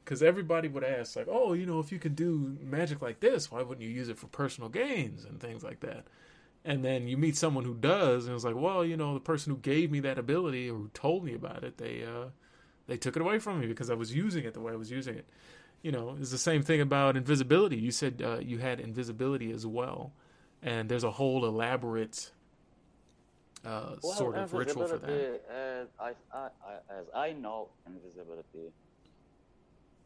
because 0.03 0.23
everybody 0.23 0.67
would 0.67 0.83
ask, 0.83 1.15
like, 1.15 1.27
oh, 1.29 1.53
you 1.53 1.65
know, 1.65 1.79
if 1.79 1.91
you 1.91 1.99
can 1.99 2.15
do 2.15 2.57
magic 2.61 3.01
like 3.01 3.19
this, 3.19 3.51
why 3.51 3.61
wouldn't 3.61 3.85
you 3.85 3.93
use 3.93 4.09
it 4.09 4.17
for 4.17 4.27
personal 4.27 4.69
gains 4.69 5.25
and 5.25 5.39
things 5.39 5.63
like 5.63 5.81
that? 5.81 6.05
And 6.65 6.83
then 6.83 7.07
you 7.07 7.17
meet 7.17 7.37
someone 7.37 7.65
who 7.65 7.75
does, 7.75 8.25
and 8.25 8.35
it's 8.35 8.43
like, 8.43 8.55
well, 8.55 8.83
you 8.83 8.97
know, 8.97 9.13
the 9.13 9.19
person 9.19 9.53
who 9.53 9.59
gave 9.59 9.91
me 9.91 9.99
that 10.01 10.17
ability 10.17 10.69
or 10.69 10.75
who 10.75 10.89
told 10.93 11.23
me 11.23 11.33
about 11.33 11.63
it, 11.63 11.77
they 11.77 12.03
uh, 12.03 12.29
they 12.87 12.97
took 12.97 13.15
it 13.15 13.21
away 13.21 13.39
from 13.39 13.59
me 13.59 13.67
because 13.67 13.89
I 13.89 13.93
was 13.93 14.13
using 14.13 14.43
it 14.43 14.53
the 14.53 14.59
way 14.59 14.73
I 14.73 14.75
was 14.75 14.91
using 14.91 15.15
it. 15.15 15.25
You 15.81 15.91
know, 15.91 16.17
it's 16.19 16.31
the 16.31 16.37
same 16.37 16.63
thing 16.63 16.81
about 16.81 17.15
invisibility. 17.15 17.77
You 17.77 17.91
said 17.91 18.21
uh, 18.25 18.39
you 18.39 18.57
had 18.57 18.79
invisibility 18.79 19.51
as 19.51 19.65
well, 19.65 20.11
and 20.61 20.89
there's 20.89 21.03
a 21.03 21.11
whole 21.11 21.45
elaborate 21.45 22.31
uh, 23.65 23.95
Well, 24.03 24.13
sort 24.13 24.35
of 24.35 24.53
ritual 24.53 24.87
for 24.87 24.97
that. 24.97 25.41
As 25.49 25.87
I, 25.99 26.11
I, 26.33 26.47
I, 26.71 26.99
as 26.99 27.05
I 27.15 27.33
know, 27.33 27.69
invisibility 27.85 28.71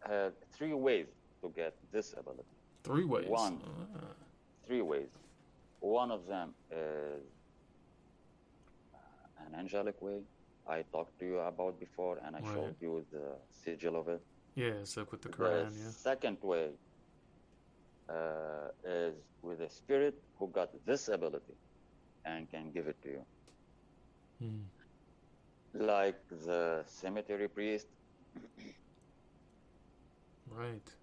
had 0.07 0.33
three 0.53 0.73
ways 0.73 1.07
to 1.41 1.49
get 1.55 1.75
this 1.91 2.13
ability. 2.17 2.43
Three 2.83 3.03
ways. 3.05 3.27
One. 3.27 3.59
Ah. 3.95 3.99
Three 4.67 4.81
ways. 4.81 5.09
One 5.79 6.11
of 6.11 6.25
them 6.27 6.53
is 6.71 7.23
uh, 8.93 9.45
an 9.47 9.55
angelic 9.59 10.01
way. 10.01 10.21
I 10.67 10.83
talked 10.91 11.17
to 11.19 11.25
you 11.25 11.39
about 11.39 11.79
before, 11.79 12.19
and 12.25 12.35
I 12.35 12.39
Right. 12.39 12.53
showed 12.53 12.75
you 12.79 13.05
the 13.11 13.35
sigil 13.49 13.95
of 13.99 14.07
it. 14.07 14.21
Yeah, 14.55 14.81
it's 14.81 14.95
like 14.97 15.11
with 15.11 15.21
the 15.21 15.29
The 15.29 15.71
yeah. 15.73 15.89
second 15.89 16.37
way 16.41 16.69
uh, 18.09 18.69
is 18.85 19.15
with 19.41 19.61
a 19.61 19.69
spirit 19.69 20.15
who 20.37 20.47
got 20.49 20.69
this 20.85 21.07
ability 21.07 21.55
and 22.25 22.49
can 22.51 22.71
give 22.71 22.87
it 22.87 23.01
to 23.03 23.09
you. 23.09 23.25
Hmm. 24.41 24.71
Like 25.75 26.27
the 26.29 26.85
cemetery 26.87 27.49
priest, 27.49 27.87
Right. 30.47 30.97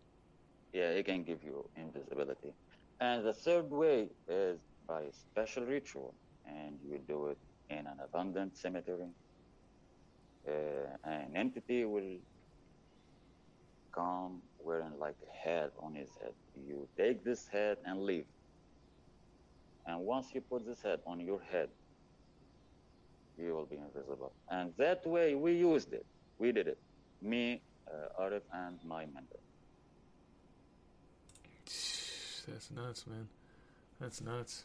yeah, 0.73 0.95
he 0.95 1.03
can 1.05 1.25
give 1.25 1.43
you 1.45 1.71
invisibility. 1.77 2.55
And 3.01 3.25
the 3.27 3.35
third 3.35 3.71
way 3.71 4.11
is 4.29 4.61
by 4.87 5.11
special 5.11 5.65
ritual, 5.67 6.17
and 6.45 6.81
you 6.83 6.99
do 6.99 7.29
it 7.29 7.39
in 7.71 7.87
an 7.87 8.01
abundant 8.01 8.57
cemetery. 8.57 9.15
Uh, 10.49 10.97
an 11.05 11.37
entity 11.37 11.85
will 11.85 12.21
come 13.95 14.43
wearing 14.59 14.99
like 14.99 15.17
a 15.23 15.49
head 15.49 15.73
on 15.81 15.95
his 15.95 16.17
head. 16.21 16.35
You 16.55 16.89
take 16.97 17.25
this 17.25 17.49
head 17.49 17.79
and 17.85 18.03
leave. 18.03 18.27
And 19.87 20.05
once 20.05 20.35
you 20.35 20.43
put 20.43 20.67
this 20.67 20.83
head 20.83 21.01
on 21.07 21.21
your 21.21 21.41
head, 21.43 21.71
you 23.39 23.55
will 23.55 23.67
be 23.67 23.77
invisible. 23.77 24.33
And 24.51 24.73
that 24.77 25.07
way 25.07 25.35
we 25.35 25.53
used 25.55 25.93
it. 25.93 26.07
We 26.39 26.53
did 26.53 26.69
it. 26.69 26.79
Me, 27.23 27.61
uh, 27.87 28.23
Arif, 28.23 28.43
and 28.53 28.79
my 28.85 29.07
mentor. 29.07 29.39
That's 31.65 32.71
nuts, 32.71 33.07
man. 33.07 33.29
That's 34.01 34.21
nuts. 34.21 34.65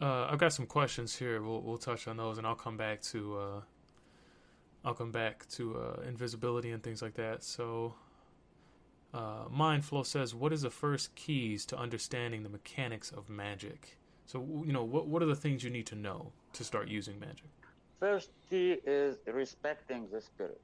Uh, 0.00 0.28
I've 0.30 0.38
got 0.38 0.52
some 0.52 0.66
questions 0.66 1.16
here. 1.16 1.42
We'll 1.42 1.60
we'll 1.60 1.78
touch 1.78 2.08
on 2.08 2.16
those, 2.16 2.38
and 2.38 2.46
I'll 2.46 2.54
come 2.54 2.76
back 2.76 3.02
to 3.02 3.38
uh, 3.38 3.60
I'll 4.84 4.94
come 4.94 5.10
back 5.10 5.48
to 5.50 5.76
uh, 5.78 6.00
invisibility 6.06 6.70
and 6.70 6.82
things 6.82 7.02
like 7.02 7.14
that. 7.14 7.42
So, 7.42 7.94
uh, 9.12 9.46
Mindflow 9.48 10.06
says, 10.06 10.34
"What 10.34 10.52
is 10.52 10.62
the 10.62 10.70
first 10.70 11.14
keys 11.14 11.66
to 11.66 11.76
understanding 11.76 12.44
the 12.44 12.48
mechanics 12.48 13.10
of 13.10 13.28
magic?" 13.28 13.98
So, 14.30 14.38
you 14.64 14.72
know, 14.72 14.84
what 14.84 15.08
what 15.08 15.22
are 15.24 15.26
the 15.26 15.40
things 15.44 15.64
you 15.64 15.70
need 15.70 15.86
to 15.86 15.96
know 15.96 16.30
to 16.52 16.62
start 16.62 16.86
using 16.86 17.18
magic? 17.18 17.50
First 17.98 18.30
key 18.48 18.78
is 18.86 19.16
respecting 19.26 20.06
the 20.12 20.20
spirit. 20.20 20.60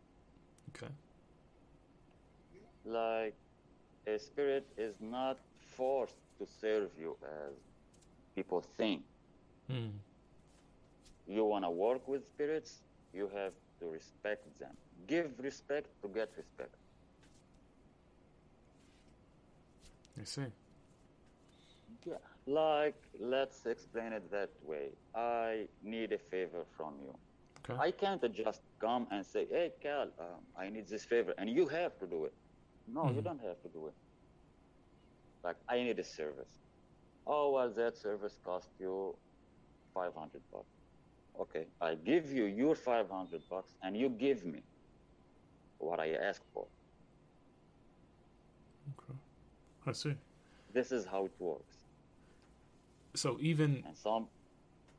Okay. 0.70 0.92
Like 2.84 3.34
a 4.06 4.20
spirit 4.20 4.64
is 4.78 4.94
not 5.00 5.38
forced 5.76 6.20
to 6.38 6.46
serve 6.60 6.90
you 6.96 7.16
as 7.24 7.54
people 8.36 8.60
think. 8.78 9.02
Hmm. 9.68 9.98
You 11.26 11.44
want 11.44 11.64
to 11.64 11.70
work 11.70 12.06
with 12.06 12.22
spirits, 12.24 12.82
you 13.12 13.28
have 13.34 13.52
to 13.80 13.86
respect 13.90 14.44
them. 14.60 14.76
Give 15.08 15.28
respect 15.40 15.88
to 16.02 16.08
get 16.08 16.30
respect. 16.36 16.76
I 20.20 20.24
see. 20.24 20.52
Yeah, 22.04 22.35
like 22.46 22.94
let's 23.18 23.66
explain 23.66 24.12
it 24.12 24.30
that 24.30 24.50
way. 24.62 24.90
I 25.14 25.66
need 25.82 26.12
a 26.12 26.18
favor 26.18 26.64
from 26.76 26.94
you. 27.00 27.14
Okay. 27.68 27.78
I 27.80 27.90
can't 27.90 28.22
just 28.32 28.62
come 28.80 29.06
and 29.10 29.24
say, 29.26 29.46
"Hey, 29.50 29.72
Cal, 29.82 30.08
um, 30.18 30.40
I 30.56 30.68
need 30.70 30.86
this 30.88 31.04
favor," 31.04 31.34
and 31.38 31.50
you 31.50 31.66
have 31.68 31.98
to 31.98 32.06
do 32.06 32.24
it. 32.26 32.34
No, 32.86 33.10
you 33.10 33.20
Mhm. 33.20 33.24
don't 33.24 33.40
have 33.40 33.60
to 33.62 33.68
do 33.68 33.88
it. 33.88 33.94
Like 35.42 35.56
I 35.68 35.82
need 35.82 35.98
a 35.98 36.04
service. 36.04 36.54
Oh 37.26 37.50
well, 37.52 37.70
that 37.70 37.96
service 37.96 38.38
cost 38.44 38.70
you 38.78 39.16
five 39.94 40.14
hundred 40.14 40.42
bucks. 40.52 40.74
Okay, 41.40 41.66
I 41.80 41.94
give 41.96 42.32
you 42.32 42.44
your 42.44 42.74
five 42.76 43.08
hundred 43.10 43.42
bucks, 43.48 43.74
and 43.82 43.96
you 43.96 44.08
give 44.08 44.44
me 44.44 44.62
what 45.78 45.98
I 46.00 46.12
ask 46.14 46.42
for. 46.54 46.66
Okay. 48.92 49.18
I 49.86 49.92
see. 49.92 50.14
This 50.72 50.92
is 50.92 51.04
how 51.06 51.24
it 51.26 51.34
works. 51.40 51.75
So 53.16 53.38
even 53.40 53.84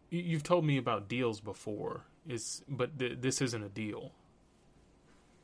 you- 0.09 0.21
you've 0.21 0.43
told 0.43 0.65
me 0.65 0.77
about 0.77 1.07
deals 1.07 1.39
before, 1.41 2.05
is 2.27 2.63
but 2.67 2.97
th- 2.99 3.19
this 3.21 3.41
isn't 3.41 3.63
a 3.63 3.69
deal. 3.69 4.11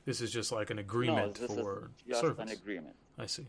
This 0.05 0.19
is 0.21 0.31
just 0.31 0.51
like 0.51 0.69
an 0.69 0.77
no, 0.77 0.81
agreement 0.81 1.35
this 1.35 1.53
for 1.53 1.91
just 2.07 2.21
service. 2.21 2.39
an 2.39 2.49
agreement. 2.49 2.95
I 3.17 3.25
see. 3.27 3.47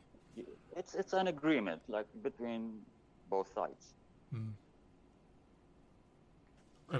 It's 0.76 0.94
it's 0.94 1.12
an 1.12 1.28
agreement 1.28 1.82
like 1.88 2.06
between 2.22 2.82
both 3.30 3.52
sides. 3.52 3.94
And 4.32 4.54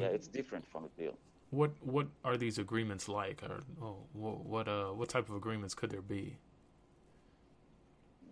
Yeah, 0.00 0.08
it's 0.08 0.28
different 0.28 0.66
from 0.66 0.84
a 0.84 0.88
deal. 1.00 1.16
what 1.50 1.70
what 1.82 2.06
are 2.24 2.36
these 2.36 2.58
agreements 2.58 3.08
like? 3.08 3.42
Or 3.42 3.60
oh, 3.82 3.96
what 4.12 4.44
what 4.44 4.68
uh 4.68 4.90
what 4.92 5.08
type 5.08 5.28
of 5.28 5.36
agreements 5.36 5.74
could 5.74 5.90
there 5.90 6.02
be? 6.02 6.36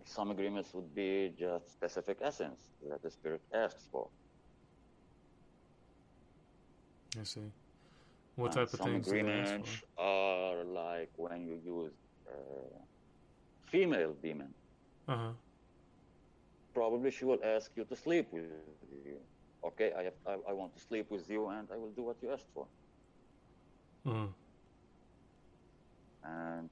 Some 0.05 0.31
agreements 0.31 0.73
would 0.73 0.93
be 0.93 1.33
just 1.37 1.71
specific 1.71 2.17
essence 2.21 2.69
that 2.89 3.01
the 3.01 3.09
spirit 3.09 3.41
asks 3.53 3.87
for. 3.91 4.09
I 7.19 7.23
see. 7.23 7.51
What 8.35 8.55
And 8.55 8.55
type 8.55 8.73
of 8.73 8.79
things 8.79 9.07
ask 9.07 9.07
agreements 9.07 9.69
are 9.97 10.63
like 10.63 11.11
when 11.15 11.45
you 11.47 11.59
use 11.63 11.93
uh, 12.27 12.79
female 13.65 14.13
demon. 14.21 14.53
Uh 15.07 15.15
huh. 15.17 15.31
Probably 16.73 17.11
she 17.11 17.25
will 17.25 17.39
ask 17.43 17.71
you 17.75 17.85
to 17.85 17.95
sleep 17.95 18.27
with 18.31 18.45
you. 19.05 19.17
Okay, 19.63 19.91
I, 19.97 20.03
have, 20.03 20.13
I, 20.27 20.37
I 20.49 20.53
want 20.53 20.73
to 20.75 20.81
sleep 20.81 21.09
with 21.11 21.29
you, 21.29 21.47
and 21.47 21.67
I 21.71 21.77
will 21.77 21.91
do 21.91 22.03
what 22.03 22.17
you 22.21 22.31
asked 22.31 22.49
for. 22.53 22.65
Uh-huh. 24.05 24.27
And 26.23 26.69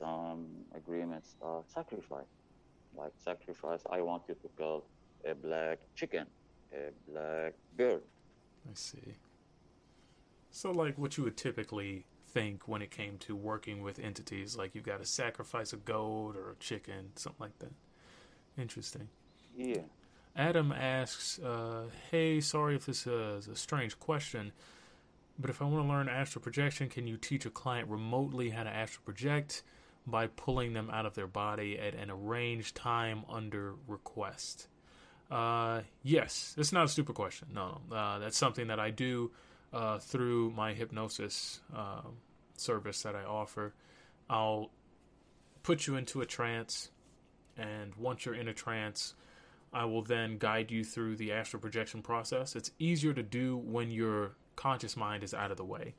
some 0.00 0.46
agreements 0.74 1.36
are 1.42 1.62
sacrifice. 1.66 2.24
Like 2.96 3.12
sacrifice, 3.22 3.80
I 3.90 4.00
want 4.00 4.22
you 4.28 4.34
to 4.34 4.48
kill 4.56 4.84
a 5.24 5.34
black 5.34 5.78
chicken, 5.94 6.26
a 6.72 6.90
black 7.08 7.54
bird. 7.76 8.02
I 8.66 8.74
see. 8.74 9.14
So, 10.50 10.72
like 10.72 10.98
what 10.98 11.16
you 11.16 11.24
would 11.24 11.36
typically 11.36 12.06
think 12.28 12.66
when 12.66 12.82
it 12.82 12.90
came 12.90 13.18
to 13.18 13.36
working 13.36 13.82
with 13.82 13.98
entities, 13.98 14.56
like 14.56 14.74
you've 14.74 14.84
got 14.84 14.98
to 14.98 15.06
sacrifice 15.06 15.72
a 15.72 15.76
goat 15.76 16.34
or 16.36 16.50
a 16.50 16.56
chicken, 16.56 17.12
something 17.14 17.40
like 17.40 17.58
that. 17.60 17.72
Interesting. 18.58 19.08
Yeah. 19.56 19.82
Adam 20.34 20.72
asks, 20.72 21.38
uh, 21.38 21.88
"Hey, 22.10 22.40
sorry 22.40 22.74
if 22.76 22.86
this 22.86 23.06
is 23.06 23.48
a 23.48 23.56
strange 23.56 23.98
question, 23.98 24.52
but 25.38 25.50
if 25.50 25.60
I 25.60 25.64
want 25.64 25.84
to 25.84 25.88
learn 25.88 26.08
astral 26.08 26.42
projection, 26.42 26.88
can 26.88 27.06
you 27.06 27.16
teach 27.16 27.46
a 27.46 27.50
client 27.50 27.88
remotely 27.88 28.50
how 28.50 28.64
to 28.64 28.70
astral 28.70 29.04
project 29.04 29.62
by 30.10 30.26
pulling 30.26 30.72
them 30.72 30.90
out 30.90 31.06
of 31.06 31.14
their 31.14 31.26
body 31.26 31.78
at 31.78 31.94
an 31.94 32.10
arranged 32.10 32.74
time 32.76 33.24
under 33.28 33.74
request?" 33.86 34.68
Uh, 35.30 35.82
yes, 36.02 36.54
it's 36.58 36.72
not 36.72 36.84
a 36.84 36.88
stupid 36.88 37.14
question. 37.14 37.48
No, 37.54 37.80
no. 37.88 37.96
Uh, 37.96 38.18
that's 38.18 38.36
something 38.36 38.66
that 38.66 38.80
I 38.80 38.90
do 38.90 39.30
uh, 39.72 39.98
through 39.98 40.50
my 40.50 40.72
hypnosis 40.74 41.60
uh, 41.74 42.02
service 42.56 43.02
that 43.02 43.14
I 43.14 43.24
offer. 43.24 43.72
I'll 44.28 44.70
put 45.62 45.86
you 45.86 45.96
into 45.96 46.20
a 46.20 46.26
trance, 46.26 46.90
and 47.56 47.94
once 47.94 48.24
you're 48.24 48.34
in 48.34 48.48
a 48.48 48.54
trance, 48.54 49.14
I 49.72 49.84
will 49.84 50.02
then 50.02 50.38
guide 50.38 50.70
you 50.70 50.82
through 50.84 51.16
the 51.16 51.32
astral 51.32 51.60
projection 51.60 52.02
process. 52.02 52.56
It's 52.56 52.72
easier 52.78 53.12
to 53.12 53.22
do 53.22 53.56
when 53.56 53.90
your 53.90 54.32
conscious 54.56 54.96
mind 54.96 55.22
is 55.22 55.32
out 55.32 55.50
of 55.50 55.56
the 55.56 55.64
way. 55.64 55.94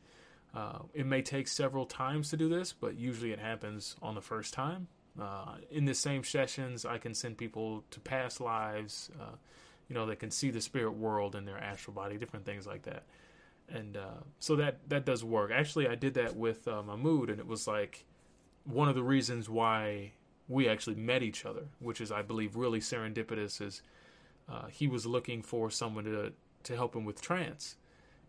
Uh, 0.53 0.79
it 0.93 1.05
may 1.05 1.21
take 1.21 1.47
several 1.47 1.85
times 1.85 2.29
to 2.29 2.37
do 2.37 2.49
this, 2.49 2.73
but 2.73 2.97
usually 2.97 3.31
it 3.31 3.39
happens 3.39 3.95
on 4.01 4.15
the 4.15 4.21
first 4.21 4.53
time. 4.53 4.87
Uh, 5.19 5.55
in 5.69 5.85
the 5.85 5.93
same 5.93 6.23
sessions, 6.23 6.85
I 6.85 6.97
can 6.97 7.13
send 7.13 7.37
people 7.37 7.83
to 7.91 7.99
past 7.99 8.41
lives. 8.41 9.09
Uh, 9.19 9.35
you 9.87 9.95
know, 9.95 10.05
they 10.05 10.15
can 10.15 10.31
see 10.31 10.51
the 10.51 10.61
spirit 10.61 10.93
world 10.93 11.35
in 11.35 11.45
their 11.45 11.57
astral 11.57 11.93
body, 11.93 12.17
different 12.17 12.45
things 12.45 12.65
like 12.65 12.83
that. 12.83 13.03
And 13.69 13.97
uh, 13.97 14.21
so 14.39 14.55
that 14.57 14.79
that 14.89 15.05
does 15.05 15.23
work. 15.23 15.51
Actually, 15.51 15.87
I 15.87 15.95
did 15.95 16.15
that 16.15 16.35
with 16.35 16.67
uh, 16.67 16.81
Mahmood, 16.83 17.29
and 17.29 17.39
it 17.39 17.47
was 17.47 17.67
like 17.67 18.05
one 18.65 18.89
of 18.89 18.95
the 18.95 19.03
reasons 19.03 19.49
why 19.49 20.11
we 20.47 20.67
actually 20.67 20.95
met 20.95 21.23
each 21.23 21.45
other, 21.45 21.63
which 21.79 22.01
is, 22.01 22.11
I 22.11 22.21
believe, 22.21 22.55
really 22.57 22.79
serendipitous. 22.79 23.61
Is 23.61 23.81
uh, 24.49 24.67
he 24.67 24.87
was 24.87 25.05
looking 25.05 25.41
for 25.41 25.69
someone 25.69 26.03
to 26.05 26.33
to 26.63 26.75
help 26.75 26.95
him 26.95 27.05
with 27.05 27.21
trance, 27.21 27.77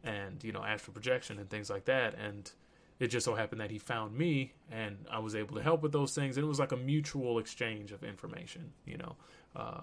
and 0.05 0.43
you 0.45 0.53
know, 0.53 0.65
astral 0.65 0.95
projection 0.95 1.39
and 1.39 1.49
things 1.51 1.71
like 1.71 1.85
that, 1.87 2.15
and 2.15 2.51
it 2.99 3.09
just 3.09 3.25
so 3.25 3.35
happened 3.35 3.61
that 3.61 3.71
he 3.71 3.79
found 3.79 4.17
me, 4.17 4.53
and 4.71 5.07
I 5.11 5.19
was 5.19 5.35
able 5.35 5.57
to 5.57 5.63
help 5.63 5.83
with 5.83 5.93
those 5.93 6.15
things, 6.15 6.37
and 6.37 6.45
it 6.45 6.49
was 6.49 6.59
like 6.61 6.73
a 6.73 6.77
mutual 6.77 7.39
exchange 7.39 7.93
of 7.93 8.05
information. 8.05 8.73
You 8.87 8.99
know, 8.99 9.17
uh, 9.57 9.81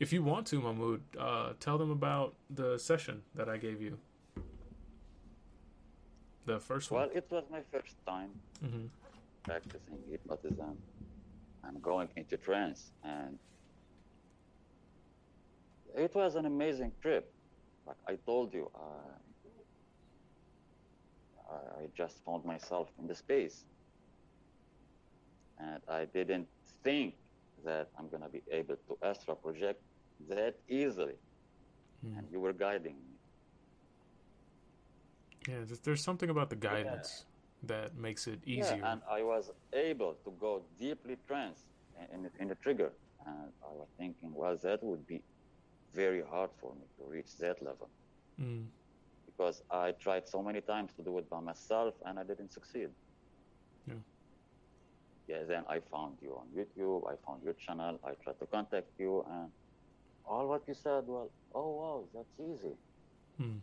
if 0.00 0.12
you 0.12 0.22
want 0.22 0.46
to, 0.48 0.60
mahmoud 0.60 1.00
uh, 1.18 1.52
tell 1.60 1.78
them 1.78 1.90
about 1.90 2.34
the 2.50 2.78
session 2.78 3.22
that 3.34 3.48
I 3.48 3.56
gave 3.56 3.80
you. 3.80 3.98
The 6.46 6.60
first 6.60 6.90
one. 6.90 7.02
Well, 7.02 7.10
it 7.14 7.26
was 7.30 7.44
my 7.50 7.62
first 7.72 7.96
time 8.06 8.30
hmm 8.60 8.86
practicing 9.44 9.98
hypnotism 10.10 10.76
i'm 11.64 11.80
going 11.80 12.08
into 12.16 12.36
trance, 12.36 12.92
and 13.02 13.38
it 15.96 16.14
was 16.14 16.34
an 16.36 16.46
amazing 16.46 16.92
trip. 17.02 17.32
Like 17.86 17.96
I 18.06 18.16
told 18.26 18.54
you, 18.54 18.70
uh, 18.74 19.17
I, 21.50 21.82
I 21.82 21.88
just 21.96 22.22
found 22.24 22.44
myself 22.44 22.88
in 22.98 23.06
the 23.06 23.14
space, 23.14 23.64
and 25.58 25.80
I 25.88 26.04
didn't 26.04 26.48
think 26.84 27.14
that 27.64 27.88
I'm 27.98 28.08
gonna 28.08 28.28
be 28.28 28.42
able 28.50 28.76
to 28.88 28.98
astral 29.02 29.36
project 29.36 29.80
that 30.28 30.54
easily, 30.68 31.14
Mm. 32.06 32.18
and 32.18 32.24
you 32.30 32.38
were 32.38 32.52
guiding 32.52 32.94
me. 33.06 33.14
Yeah, 35.48 35.64
there's 35.82 36.04
something 36.04 36.30
about 36.30 36.48
the 36.50 36.56
guidance 36.56 37.24
that 37.64 37.96
makes 37.96 38.26
it 38.28 38.38
easier. 38.44 38.76
Yeah, 38.76 38.92
and 38.92 39.00
I 39.10 39.22
was 39.22 39.50
able 39.72 40.14
to 40.24 40.30
go 40.38 40.62
deeply 40.78 41.16
trance 41.26 41.60
in, 41.98 42.24
in, 42.26 42.30
in 42.38 42.48
the 42.48 42.54
trigger. 42.56 42.92
And 43.26 43.50
I 43.68 43.72
was 43.72 43.88
thinking, 43.98 44.32
well, 44.32 44.56
that 44.62 44.82
would 44.84 45.06
be 45.06 45.22
very 45.92 46.22
hard 46.22 46.50
for 46.60 46.72
me 46.74 46.84
to 46.98 47.04
reach 47.10 47.36
that 47.38 47.60
level 47.62 47.88
Mm. 48.40 48.66
Because 49.38 49.62
I 49.70 49.92
tried 49.92 50.28
so 50.28 50.42
many 50.42 50.62
times 50.62 50.94
to 50.96 51.04
do 51.04 51.18
it 51.18 51.30
by 51.30 51.40
myself 51.40 51.94
and 52.04 52.18
I 52.18 52.24
didn't 52.24 52.52
succeed. 52.52 52.96
Yeah. 53.86 54.02
Yeah, 55.28 55.44
then 55.44 55.64
I 55.68 55.80
found 55.80 56.18
you 56.22 56.38
on 56.38 56.50
YouTube, 56.52 57.10
I 57.10 57.16
found 57.26 57.44
your 57.44 57.54
channel, 57.54 58.00
I 58.04 58.14
tried 58.22 58.38
to 58.40 58.46
contact 58.46 58.98
you, 58.98 59.22
and 59.24 59.52
all 60.24 60.48
what 60.48 60.68
you 60.68 60.74
said, 60.74 61.06
well, 61.06 61.34
oh 61.54 61.76
wow, 61.76 62.10
that's 62.14 62.38
easy. 62.40 62.76
Mm. 63.40 63.62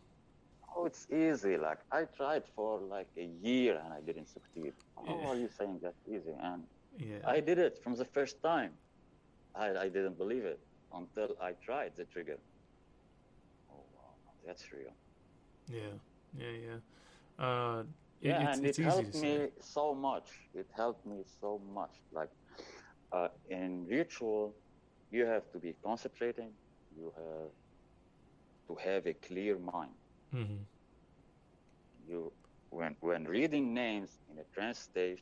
Oh, 0.75 0.85
it's 0.85 1.09
easy. 1.11 1.57
Like 1.57 1.79
I 1.91 2.05
tried 2.05 2.47
for 2.55 2.81
like 2.81 3.09
a 3.17 3.23
year 3.25 3.77
and 3.77 3.93
I 3.93 4.01
didn't 4.01 4.27
succeed. 4.29 4.73
How 4.95 5.21
Yeah. 5.21 5.27
are 5.29 5.37
you 5.39 5.49
saying 5.49 5.79
that's 5.81 6.03
easy? 6.07 6.33
And 6.33 6.69
Yeah. 6.97 7.21
I 7.25 7.41
did 7.41 7.59
it 7.59 7.79
from 7.83 7.95
the 7.95 8.05
first 8.05 8.41
time. 8.41 8.81
I, 9.55 9.75
I 9.85 9.89
didn't 9.89 10.17
believe 10.17 10.45
it 10.45 10.67
until 10.91 11.37
I 11.41 11.53
tried 11.53 11.95
the 11.95 12.05
trigger. 12.05 12.43
Oh 13.69 13.89
wow, 13.93 14.19
that's 14.45 14.71
real. 14.73 14.97
Yeah. 15.67 15.97
Yeah. 16.33 16.51
Yeah. 16.51 16.79
Uh, 17.45 17.83
it- 18.21 18.37
Yeah, 18.37 18.39
it's, 18.39 18.59
and 18.59 18.63
it's 18.63 18.77
it 18.77 18.79
easy 18.79 19.05
helped 19.05 19.13
me 19.13 19.51
so 19.61 19.93
much. 19.95 20.29
It 20.53 20.67
helped 20.75 21.05
me 21.05 21.23
so 21.41 21.59
much. 21.59 21.93
Like 22.11 22.31
uh, 23.11 23.29
in 23.49 23.85
ritual, 23.87 24.55
you 25.11 25.25
have 25.25 25.49
to 25.51 25.59
be 25.59 25.73
concentrating. 25.83 26.53
You 26.95 27.11
have 27.17 27.51
to 28.67 28.75
have 28.75 29.05
a 29.07 29.13
clear 29.13 29.57
mind. 29.57 29.97
hmm 30.31 30.63
You, 32.05 32.33
when 32.69 32.95
when 32.99 33.25
reading 33.25 33.73
names 33.73 34.19
in 34.29 34.37
a 34.39 34.43
trance 34.53 34.79
state, 34.79 35.21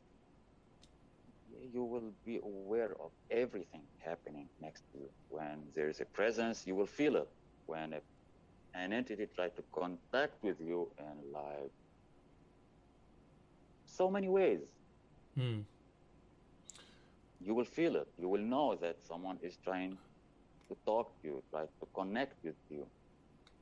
you 1.73 1.83
will 1.83 2.13
be 2.25 2.37
aware 2.43 2.93
of 3.01 3.11
everything 3.31 3.85
happening 4.03 4.49
next 4.59 4.83
to 4.91 4.99
you. 4.99 5.09
When 5.29 5.71
there 5.75 5.89
is 5.89 5.99
a 6.01 6.05
presence, 6.05 6.65
you 6.65 6.75
will 6.75 6.87
feel 6.87 7.15
it. 7.15 7.27
When 7.65 7.93
a, 7.93 8.01
an 8.73 8.93
entity 8.93 9.27
tries 9.35 9.51
to 9.53 9.63
contact 9.71 10.43
with 10.43 10.59
you 10.59 10.89
in 10.99 11.31
like 11.31 11.71
so 13.85 14.09
many 14.09 14.27
ways. 14.27 14.59
Hmm. 15.37 15.61
You 17.41 17.53
will 17.53 17.65
feel 17.65 17.95
it. 17.97 18.07
You 18.17 18.29
will 18.29 18.41
know 18.41 18.75
that 18.75 18.97
someone 19.07 19.37
is 19.41 19.57
trying 19.63 19.97
to 20.69 20.77
talk 20.85 21.21
to 21.21 21.27
you, 21.27 21.43
try 21.51 21.63
to 21.63 21.87
connect 21.93 22.43
with 22.43 22.55
you. 22.69 22.85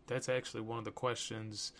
That's 0.07 0.29
actually 0.29 0.61
one 0.61 0.77
of 0.77 0.85
the 0.85 0.91
questions 0.91 1.73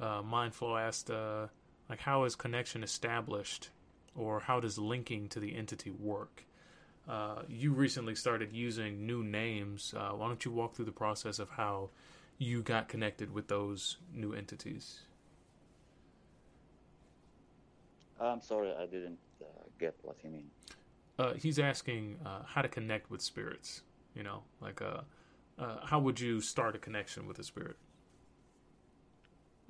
uh, 0.00 0.22
Mindflow 0.22 0.80
asked. 0.80 1.10
Uh, 1.10 1.46
like, 1.88 2.00
how 2.00 2.24
is 2.24 2.34
connection 2.34 2.82
established, 2.82 3.70
or 4.14 4.40
how 4.40 4.60
does 4.60 4.78
linking 4.78 5.28
to 5.30 5.40
the 5.40 5.56
entity 5.56 5.90
work? 5.90 6.44
Uh, 7.08 7.42
you 7.48 7.72
recently 7.72 8.14
started 8.14 8.52
using 8.52 9.06
new 9.06 9.22
names. 9.22 9.94
Uh, 9.96 10.10
why 10.10 10.26
don't 10.26 10.44
you 10.44 10.50
walk 10.50 10.74
through 10.74 10.84
the 10.84 10.92
process 10.92 11.38
of 11.38 11.50
how 11.50 11.90
you 12.38 12.62
got 12.62 12.88
connected 12.88 13.32
with 13.32 13.48
those 13.48 13.96
new 14.12 14.32
entities? 14.32 15.00
I'm 18.20 18.40
sorry, 18.40 18.72
I 18.78 18.86
didn't 18.86 19.18
uh, 19.42 19.46
get 19.78 19.94
what 20.02 20.16
you 20.24 20.30
mean. 20.30 20.50
Uh, 21.18 21.34
he's 21.34 21.58
asking 21.58 22.18
uh, 22.24 22.42
how 22.46 22.62
to 22.62 22.68
connect 22.68 23.10
with 23.10 23.20
spirits. 23.20 23.82
You 24.14 24.22
know, 24.22 24.42
like 24.60 24.80
uh, 24.80 25.00
uh, 25.58 25.78
how 25.84 25.98
would 25.98 26.18
you 26.18 26.40
start 26.40 26.74
a 26.74 26.78
connection 26.78 27.26
with 27.26 27.38
a 27.38 27.44
spirit? 27.44 27.76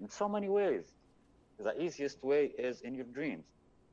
In 0.00 0.08
so 0.08 0.28
many 0.28 0.48
ways. 0.48 0.84
The 1.58 1.80
easiest 1.82 2.22
way 2.22 2.52
is 2.58 2.82
in 2.82 2.94
your 2.94 3.06
dreams. 3.06 3.44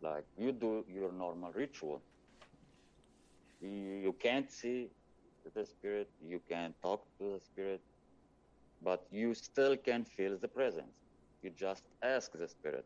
Like 0.02 0.26
you 0.38 0.52
do 0.52 0.86
your 0.88 1.12
normal 1.12 1.52
ritual. 1.54 2.02
You, 3.62 3.70
you 3.70 4.16
can't 4.20 4.52
see 4.52 4.90
the 5.56 5.66
spirit, 5.66 6.10
you 6.26 6.42
can't 6.50 6.76
talk 6.82 7.06
to 7.20 7.34
the 7.34 7.40
spirit, 7.40 7.82
but 8.84 9.08
you 9.12 9.34
still 9.34 9.78
can 9.78 10.06
feel 10.06 10.38
the 10.40 10.50
presence. 10.50 10.96
You 11.42 11.52
just 11.52 11.84
ask 12.04 12.32
the 12.34 12.48
spirit, 12.48 12.86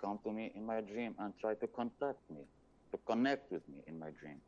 come 0.00 0.18
to 0.24 0.32
me 0.32 0.52
in 0.54 0.66
my 0.66 0.80
dream 0.80 1.14
and 1.18 1.34
try 1.38 1.54
to 1.54 1.68
contact 1.68 2.20
me, 2.30 2.42
to 2.92 2.98
connect 3.06 3.50
with 3.52 3.68
me 3.68 3.82
in 3.86 3.98
my 3.98 4.10
dream. 4.10 4.42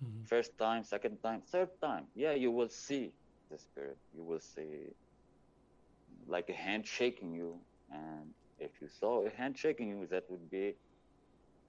Mhm. 0.00 0.28
First 0.28 0.58
time, 0.58 0.84
second 0.84 1.18
time, 1.22 1.42
third 1.42 1.70
time, 1.80 2.08
yeah, 2.14 2.32
you 2.32 2.52
will 2.52 2.68
see 2.68 3.14
the 3.50 3.58
spirit. 3.58 3.98
You 4.12 4.24
will 4.24 4.40
see 4.40 4.94
like 6.26 6.48
a 6.50 6.54
hand 6.54 6.86
shaking 6.86 7.32
you. 7.34 7.64
And 7.90 8.34
if 8.58 8.80
you 8.80 8.88
saw 8.88 9.26
a 9.26 9.30
hand 9.30 9.58
shaking 9.58 9.88
you, 9.88 10.06
that 10.08 10.24
would 10.30 10.50
be 10.50 10.74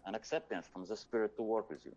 an 0.05 0.15
acceptance 0.15 0.67
from 0.67 0.85
the 0.85 0.95
spirit 0.97 1.35
to 1.37 1.43
work 1.43 1.69
with 1.69 1.85
you. 1.85 1.95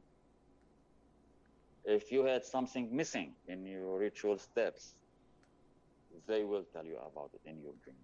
If 1.85 2.11
you 2.13 2.25
had 2.25 2.45
something 2.45 2.95
missing 2.95 3.37
in 3.47 3.65
your 3.65 3.99
ritual 3.99 4.39
steps, 4.39 4.95
they 6.29 6.45
will 6.45 6.65
tell 6.73 6.85
you 6.85 6.97
about 6.99 7.31
it 7.35 7.49
in 7.49 7.61
your 7.61 7.75
dream. 7.85 7.97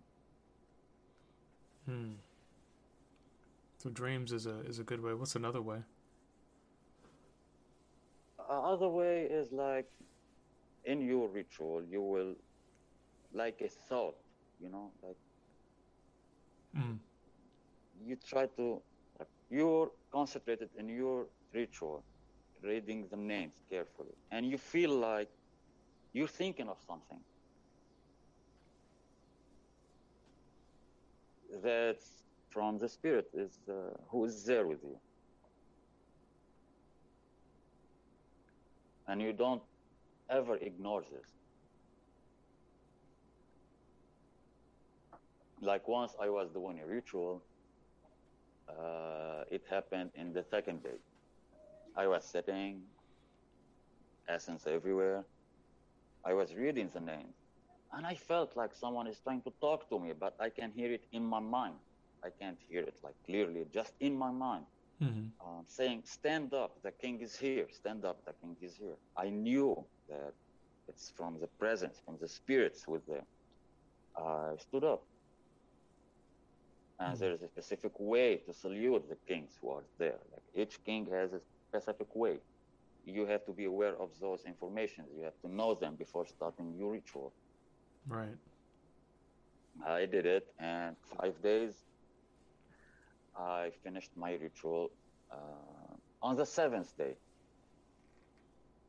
Hmm. 1.86 2.12
So 3.78 3.90
dreams 3.90 4.32
is 4.32 4.46
a 4.46 4.60
is 4.60 4.78
a 4.78 4.84
good 4.84 5.02
way. 5.02 5.14
What's 5.14 5.36
another 5.36 5.62
way? 5.62 5.82
other 8.50 8.88
way 8.88 9.24
is 9.24 9.52
like 9.52 9.86
in 10.84 11.00
your 11.00 11.28
ritual 11.28 11.82
you 11.88 12.00
will 12.02 12.34
like 13.32 13.60
a 13.60 13.68
thought 13.88 14.14
you 14.60 14.70
know 14.70 14.92
like 15.02 15.16
Mm. 16.76 16.98
you 18.06 18.16
try 18.16 18.46
to 18.58 18.82
like, 19.18 19.28
you're 19.48 19.90
concentrated 20.12 20.68
in 20.78 20.88
your 20.88 21.26
ritual 21.54 22.04
reading 22.62 23.08
the 23.10 23.16
names 23.16 23.56
carefully 23.70 24.14
and 24.30 24.46
you 24.46 24.58
feel 24.58 24.90
like 24.90 25.30
you're 26.12 26.28
thinking 26.42 26.68
of 26.68 26.76
something 26.86 27.20
that's 31.62 32.24
from 32.50 32.78
the 32.78 32.88
spirit 32.88 33.28
is 33.34 33.58
uh, 33.68 33.72
who 34.08 34.24
is 34.24 34.44
there 34.44 34.66
with 34.66 34.82
you 34.82 34.98
and 39.08 39.22
you 39.22 39.32
don't 39.32 39.62
ever 40.30 40.56
ignore 40.56 41.02
this. 41.02 41.32
Like 45.60 45.88
once 45.88 46.14
I 46.20 46.28
was 46.28 46.50
doing 46.50 46.78
a 46.80 46.86
ritual, 46.86 47.42
uh, 48.68 49.44
it 49.50 49.62
happened 49.68 50.10
in 50.14 50.32
the 50.32 50.44
second 50.44 50.82
day. 50.82 50.98
I 51.96 52.06
was 52.06 52.24
sitting, 52.24 52.82
essence 54.28 54.66
everywhere. 54.66 55.24
I 56.24 56.34
was 56.34 56.54
reading 56.54 56.90
the 56.92 57.00
names, 57.00 57.37
and 57.92 58.06
I 58.06 58.14
felt 58.14 58.56
like 58.56 58.74
someone 58.74 59.06
is 59.06 59.20
trying 59.20 59.42
to 59.42 59.52
talk 59.60 59.88
to 59.90 59.98
me, 59.98 60.12
but 60.12 60.34
I 60.40 60.50
can 60.50 60.72
hear 60.72 60.92
it 60.92 61.06
in 61.12 61.24
my 61.24 61.40
mind. 61.40 61.78
I 62.24 62.30
can't 62.30 62.58
hear 62.68 62.82
it 62.82 62.96
like 63.02 63.16
clearly, 63.26 63.64
just 63.72 63.94
in 64.00 64.16
my 64.18 64.30
mind 64.30 64.66
hmm 65.00 65.28
um, 65.44 65.64
saying, 65.68 66.02
Stand 66.06 66.54
up, 66.54 66.80
the 66.82 66.92
king 66.92 67.20
is 67.20 67.36
here, 67.38 67.68
stand 67.70 68.04
up, 68.04 68.24
the 68.24 68.32
king 68.34 68.56
is 68.60 68.76
here. 68.76 68.98
I 69.16 69.30
knew 69.30 69.86
that 70.08 70.34
it's 70.88 71.10
from 71.16 71.38
the 71.40 71.48
presence, 71.58 72.00
from 72.04 72.18
the 72.20 72.28
spirits 72.28 72.86
with 72.88 73.06
them. 73.06 73.24
I 74.16 74.56
stood 74.58 74.84
up. 74.84 75.04
And 77.00 77.18
Mhm. 77.18 77.20
there 77.20 77.32
is 77.32 77.42
a 77.42 77.48
specific 77.48 77.98
way 77.98 78.38
to 78.38 78.52
salute 78.52 79.08
the 79.08 79.16
kings 79.26 79.56
who 79.60 79.70
are 79.70 79.84
there. 79.98 80.20
Like 80.32 80.44
each 80.54 80.82
king 80.84 81.06
has 81.10 81.32
a 81.32 81.40
specific 81.68 82.14
way. 82.14 82.40
You 83.04 83.26
have 83.26 83.44
to 83.46 83.52
be 83.52 83.64
aware 83.64 83.96
of 84.00 84.18
those 84.18 84.44
informations. 84.44 85.10
You 85.14 85.24
have 85.24 85.38
to 85.40 85.48
know 85.48 85.74
them 85.74 85.96
before 85.96 86.26
starting 86.26 86.74
your 86.74 86.92
ritual. 86.92 87.34
Right. 88.08 88.36
I 89.86 90.06
did 90.06 90.26
it, 90.26 90.46
and 90.58 90.96
five 91.16 91.40
days 91.42 91.74
I 93.38 93.70
finished 93.84 94.10
my 94.16 94.34
ritual. 94.34 94.90
Uh, 95.30 95.36
on 96.22 96.36
the 96.36 96.46
seventh 96.46 96.96
day, 96.96 97.14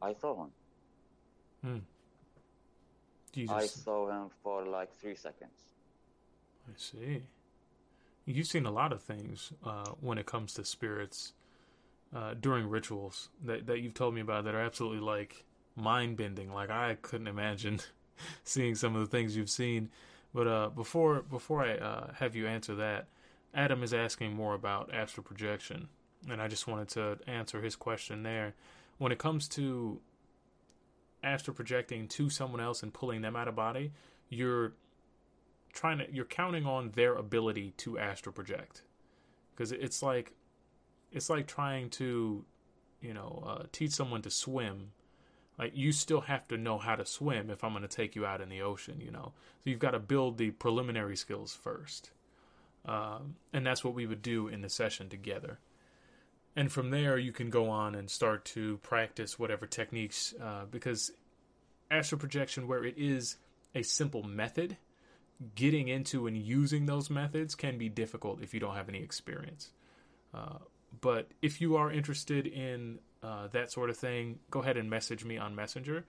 I 0.02 0.14
saw 0.14 0.44
him. 0.44 0.52
Hmm. 1.64 1.78
You 3.34 3.48
I 3.52 3.68
saw 3.68 4.10
him 4.10 4.30
for 4.42 4.66
like 4.66 4.96
three 4.96 5.16
seconds. 5.16 5.60
I 6.68 6.72
see. 6.78 7.24
You've 8.26 8.48
seen 8.48 8.66
a 8.66 8.72
lot 8.72 8.92
of 8.92 9.02
things 9.02 9.54
uh, 9.64 9.92
when 10.02 10.18
it 10.18 10.26
comes 10.26 10.54
to 10.54 10.66
spirits 10.66 11.34
uh, 12.16 12.34
during 12.40 12.70
rituals 12.70 13.30
that 13.44 13.68
that 13.68 13.82
you've 13.82 13.94
told 13.94 14.16
me 14.16 14.22
about 14.22 14.46
that 14.46 14.56
are 14.56 14.62
absolutely 14.62 15.00
like 15.00 15.46
mind 15.76 16.18
bending. 16.18 16.52
Like 16.52 16.70
I 16.70 16.98
couldn't 17.02 17.28
imagine 17.28 17.80
seeing 18.44 18.76
some 18.76 18.96
of 18.96 19.02
the 19.02 19.08
things 19.08 19.36
you've 19.36 19.50
seen. 19.50 19.90
But 20.34 20.48
uh, 20.48 20.70
before 20.70 21.22
before 21.22 21.64
I 21.64 21.76
uh, 21.76 22.14
have 22.16 22.36
you 22.36 22.48
answer 22.48 22.76
that, 22.76 23.08
Adam 23.54 23.84
is 23.84 23.94
asking 23.94 24.34
more 24.34 24.54
about 24.54 24.94
astral 24.94 25.24
projection, 25.24 25.90
and 26.30 26.42
I 26.42 26.48
just 26.48 26.68
wanted 26.68 26.90
to 26.90 27.18
answer 27.28 27.62
his 27.62 27.76
question 27.76 28.24
there. 28.24 28.54
When 28.98 29.12
it 29.12 29.18
comes 29.18 29.48
to 29.50 30.02
astral 31.24 31.56
projecting 31.56 32.08
to 32.08 32.30
someone 32.30 32.62
else 32.62 32.84
and 32.84 32.94
pulling 32.94 33.22
them 33.22 33.36
out 33.36 33.48
of 33.48 33.56
body, 33.56 33.92
you're 34.30 34.74
trying 35.74 36.00
to 36.00 36.12
you're 36.12 36.26
counting 36.26 36.66
on 36.66 36.92
their 36.92 37.16
ability 37.16 37.74
to 37.78 37.98
astral 37.98 38.34
project 38.34 38.84
because 39.52 39.72
it's 39.72 40.02
like 40.02 40.34
it's 41.12 41.30
like 41.30 41.48
trying 41.48 41.90
to 41.90 42.46
you 43.02 43.14
know 43.14 43.44
uh, 43.48 43.64
teach 43.72 43.92
someone 43.92 44.22
to 44.22 44.30
swim 44.30 44.92
like 45.60 45.76
you 45.76 45.92
still 45.92 46.22
have 46.22 46.48
to 46.48 46.58
know 46.58 46.80
how 46.80 46.96
to 46.96 47.06
swim 47.06 47.50
if 47.50 47.64
i'm 47.64 47.74
going 47.74 47.84
to 47.84 47.88
take 47.88 48.16
you 48.16 48.26
out 48.26 48.42
in 48.42 48.50
the 48.50 48.62
ocean 48.62 49.00
you 49.00 49.12
know? 49.12 49.34
So 49.64 49.70
you've 49.70 49.80
got 49.80 49.92
to 49.92 50.00
build 50.00 50.38
the 50.38 50.52
preliminary 50.52 51.18
skills 51.18 51.54
first. 51.54 52.12
Um, 52.86 53.36
and 53.54 53.66
that's 53.66 53.84
what 53.84 53.94
we 53.94 54.06
would 54.06 54.22
do 54.22 54.48
in 54.48 54.62
the 54.62 54.70
session 54.70 55.10
together. 55.10 55.60
And 56.56 56.72
from 56.72 56.90
there 56.90 57.18
you 57.18 57.32
can 57.32 57.50
go 57.50 57.70
on 57.70 57.94
and 57.94 58.10
start 58.10 58.46
to 58.46 58.78
practice 58.78 59.38
whatever 59.38 59.66
techniques 59.66 60.34
uh, 60.42 60.66
because 60.72 61.12
astral 61.92 62.20
projection 62.20 62.68
where 62.68 62.84
it 62.84 62.96
is 62.98 63.36
a 63.76 63.84
simple 63.84 64.24
method 64.24 64.78
getting 65.56 65.88
into 65.88 66.28
and 66.28 66.38
using 66.38 66.86
those 66.86 67.10
methods 67.10 67.56
can 67.56 67.78
be 67.78 67.90
difficult 67.90 68.42
if 68.42 68.54
you 68.54 68.60
don't 68.60 68.76
have 68.76 68.90
any 68.90 69.02
experience. 69.02 69.70
Uh, 70.34 70.58
but 71.02 71.28
if 71.42 71.62
you 71.62 71.76
are 71.76 71.92
interested 71.92 72.48
in 72.48 73.00
uh, 73.24 73.48
that 73.48 73.72
sort 73.72 73.90
of 73.90 73.98
thing, 73.98 74.40
go 74.50 74.62
ahead 74.62 74.78
and 74.78 74.90
message 74.90 75.26
me 75.26 75.38
on 75.38 75.56
Messenger 75.56 76.06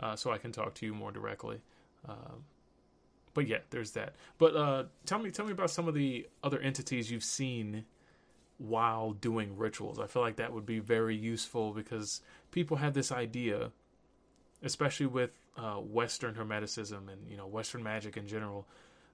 uh, 0.00 0.16
so 0.16 0.30
I 0.30 0.38
can 0.38 0.52
talk 0.52 0.74
to 0.74 0.86
you 0.86 0.94
more 0.94 1.12
directly. 1.12 1.60
Um, 2.08 2.44
but 3.34 3.48
yeah, 3.48 3.58
there's 3.70 3.92
that. 3.92 4.14
But 4.38 4.56
uh, 4.56 4.84
tell 5.06 5.18
me, 5.18 5.30
tell 5.30 5.44
me 5.44 5.52
about 5.52 5.70
some 5.70 5.88
of 5.88 5.94
the 5.94 6.28
other 6.42 6.60
entities 6.60 7.10
you've 7.10 7.24
seen 7.24 7.84
while 8.58 9.12
doing 9.12 9.56
rituals. 9.56 9.98
I 9.98 10.06
feel 10.06 10.22
like 10.22 10.36
that 10.36 10.52
would 10.52 10.66
be 10.66 10.78
very 10.78 11.16
useful 11.16 11.72
because 11.72 12.20
people 12.52 12.76
have 12.76 12.94
this 12.94 13.10
idea, 13.10 13.72
especially 14.62 15.06
with 15.06 15.30
uh, 15.56 15.74
Western 15.74 16.34
Hermeticism 16.34 17.08
and 17.12 17.28
you 17.28 17.36
know 17.36 17.46
Western 17.46 17.82
magic 17.82 18.16
in 18.16 18.26
general, 18.26 18.66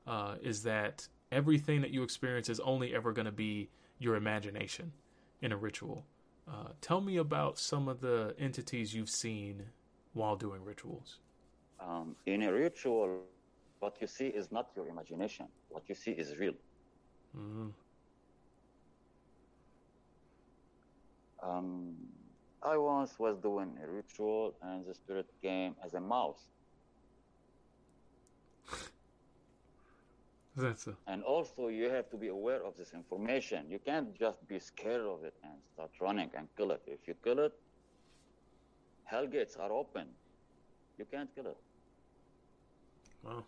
uh, 0.07 0.35
is 0.43 0.63
that 0.65 1.09
everything 1.33 1.81
that 1.81 1.91
you 1.91 2.03
experience 2.03 2.49
is 2.49 2.61
only 2.61 2.95
ever 2.95 3.13
going 3.13 3.27
to 3.27 3.33
be 3.33 3.71
your 3.99 4.17
imagination 4.17 4.93
in 5.41 5.53
a 5.53 5.57
ritual. 5.57 6.05
Uh, 6.51 6.73
tell 6.81 7.01
me 7.01 7.17
about 7.17 7.59
some 7.59 7.87
of 7.89 8.01
the 8.01 8.35
entities 8.39 8.93
you've 8.93 9.11
seen 9.11 9.67
while 10.15 10.35
doing 10.37 10.65
rituals. 10.65 11.19
Um, 11.79 12.17
in 12.27 12.43
a 12.43 12.53
ritual, 12.53 13.21
what 13.79 13.97
you 14.01 14.07
see 14.07 14.27
is 14.27 14.51
not 14.51 14.71
your 14.75 14.89
imagination. 14.89 15.47
What 15.69 15.85
you 15.89 15.95
see 15.95 16.11
is 16.11 16.37
real. 16.39 16.55
Mm-hmm. 17.39 17.69
Um, 21.43 21.95
I 22.63 22.77
once 22.77 23.19
was 23.19 23.39
doing 23.39 23.79
a 23.83 23.89
ritual, 23.89 24.55
and 24.63 24.85
the 24.85 24.95
spirit 24.95 25.27
came 25.41 25.75
as 25.85 25.95
a 25.95 26.01
mouse. 26.01 26.49
That's 30.57 30.87
a, 30.89 30.97
And 31.07 31.23
also, 31.25 31.69
you 31.69 31.91
have 31.91 32.11
to 32.11 32.17
be 32.17 32.29
aware 32.29 32.65
of 32.65 32.77
this 32.77 32.93
information. 32.95 33.71
You 33.71 33.79
can't 33.79 34.15
just 34.19 34.47
be 34.49 34.59
scared 34.61 35.03
of 35.07 35.25
it 35.25 35.35
and 35.43 35.55
start 35.75 35.93
running 36.01 36.31
and 36.37 36.49
kill 36.57 36.73
it. 36.73 36.83
If 36.87 37.09
you 37.09 37.15
kill 37.25 37.41
it, 37.41 37.53
hell 39.05 39.27
gates 39.27 39.57
are 39.57 39.73
open. 39.73 40.09
You 40.99 41.07
can't 41.07 41.31
kill 41.35 41.47
it. 41.49 41.59
wow. 43.23 43.45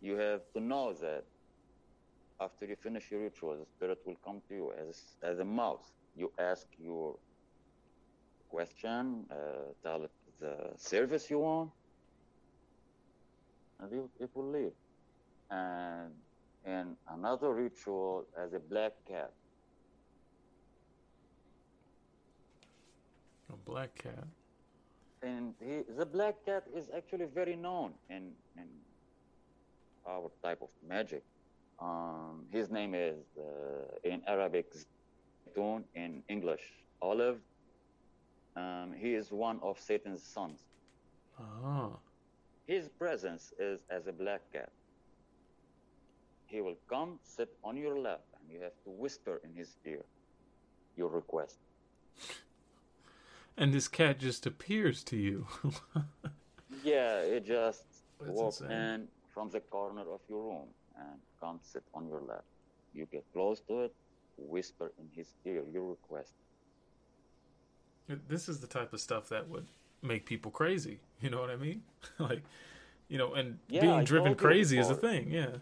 You 0.00 0.16
have 0.16 0.42
to 0.54 0.60
know 0.60 0.92
that 0.94 1.24
after 2.40 2.66
you 2.66 2.76
finish 2.76 3.10
your 3.10 3.22
ritual, 3.22 3.56
the 3.58 3.66
spirit 3.66 3.98
will 4.06 4.16
come 4.24 4.42
to 4.48 4.54
you 4.54 4.72
as, 4.88 5.16
as 5.22 5.38
a 5.38 5.44
mouse. 5.44 5.92
You 6.14 6.32
ask 6.38 6.66
your 6.78 7.16
question, 8.48 9.26
uh, 9.30 9.72
tell 9.82 10.04
it 10.04 10.12
the 10.40 10.72
service 10.76 11.30
you 11.30 11.40
want, 11.40 11.70
and 13.80 13.92
you, 13.92 14.10
it 14.20 14.30
will 14.34 14.50
leave. 14.50 14.72
And 15.50 16.12
in 16.64 16.96
another 17.10 17.52
ritual, 17.54 18.26
as 18.36 18.52
a 18.54 18.58
black 18.60 18.92
cat, 19.06 19.32
A 23.52 23.56
black 23.56 23.94
cat. 23.94 24.26
and 25.22 25.54
he, 25.60 25.82
the 25.96 26.06
black 26.06 26.44
cat 26.44 26.64
is 26.74 26.90
actually 26.96 27.26
very 27.26 27.56
known 27.56 27.92
in, 28.10 28.32
in 28.56 28.66
our 30.06 30.30
type 30.42 30.60
of 30.62 30.70
magic. 30.86 31.22
Um, 31.80 32.46
his 32.50 32.70
name 32.70 32.94
is 32.94 33.16
uh, 33.38 33.42
in 34.04 34.22
Arabic 34.26 34.72
Zaytun, 34.74 35.84
in 35.94 36.22
English 36.28 36.62
Olive. 37.02 37.40
Um, 38.56 38.92
he 38.96 39.14
is 39.14 39.30
one 39.32 39.58
of 39.62 39.78
Satan's 39.80 40.22
sons. 40.22 40.60
Ah. 41.38 41.90
His 42.66 42.88
presence 42.88 43.52
is 43.58 43.80
as 43.90 44.06
a 44.06 44.12
black 44.12 44.42
cat. 44.52 44.70
He 46.46 46.60
will 46.60 46.76
come, 46.88 47.18
sit 47.22 47.50
on 47.64 47.76
your 47.76 47.98
lap, 47.98 48.22
and 48.40 48.50
you 48.50 48.60
have 48.62 48.74
to 48.84 48.90
whisper 48.90 49.40
in 49.44 49.52
his 49.54 49.76
ear 49.84 50.04
your 50.96 51.08
request. 51.10 51.58
And 53.56 53.72
this 53.72 53.88
cat 53.88 54.18
just 54.18 54.46
appears 54.46 55.02
to 55.04 55.16
you. 55.16 55.46
Yeah, 56.82 57.20
it 57.20 57.44
just 57.46 57.84
That's 58.20 58.32
walks 58.32 58.60
insane. 58.60 58.76
in 58.76 59.08
from 59.32 59.50
the 59.50 59.60
corner 59.60 60.02
of 60.02 60.20
your 60.28 60.42
room 60.42 60.68
and 60.96 61.20
comes 61.40 61.62
sit 61.72 61.84
on 61.94 62.06
your 62.08 62.20
lap. 62.20 62.44
You 62.92 63.06
get 63.12 63.24
close 63.32 63.60
to 63.68 63.82
it, 63.82 63.94
whisper 64.36 64.92
in 64.98 65.08
his 65.14 65.34
ear 65.44 65.62
your 65.72 65.84
request. 65.90 66.32
this 68.28 68.48
is 68.48 68.60
the 68.60 68.66
type 68.66 68.92
of 68.92 69.00
stuff 69.00 69.28
that 69.30 69.48
would 69.48 69.66
make 70.02 70.26
people 70.26 70.50
crazy. 70.50 71.00
You 71.20 71.30
know 71.30 71.40
what 71.40 71.50
I 71.50 71.56
mean? 71.56 71.82
like, 72.18 72.42
you 73.08 73.18
know, 73.18 73.34
and 73.34 73.58
Yeah, 73.68 73.80
being 73.82 73.92
I 73.92 74.04
driven 74.04 74.34
crazy 74.34 74.78
is 74.78 74.90
a 74.90 74.94
thing. 74.94 75.30
Yeah. 75.30 75.56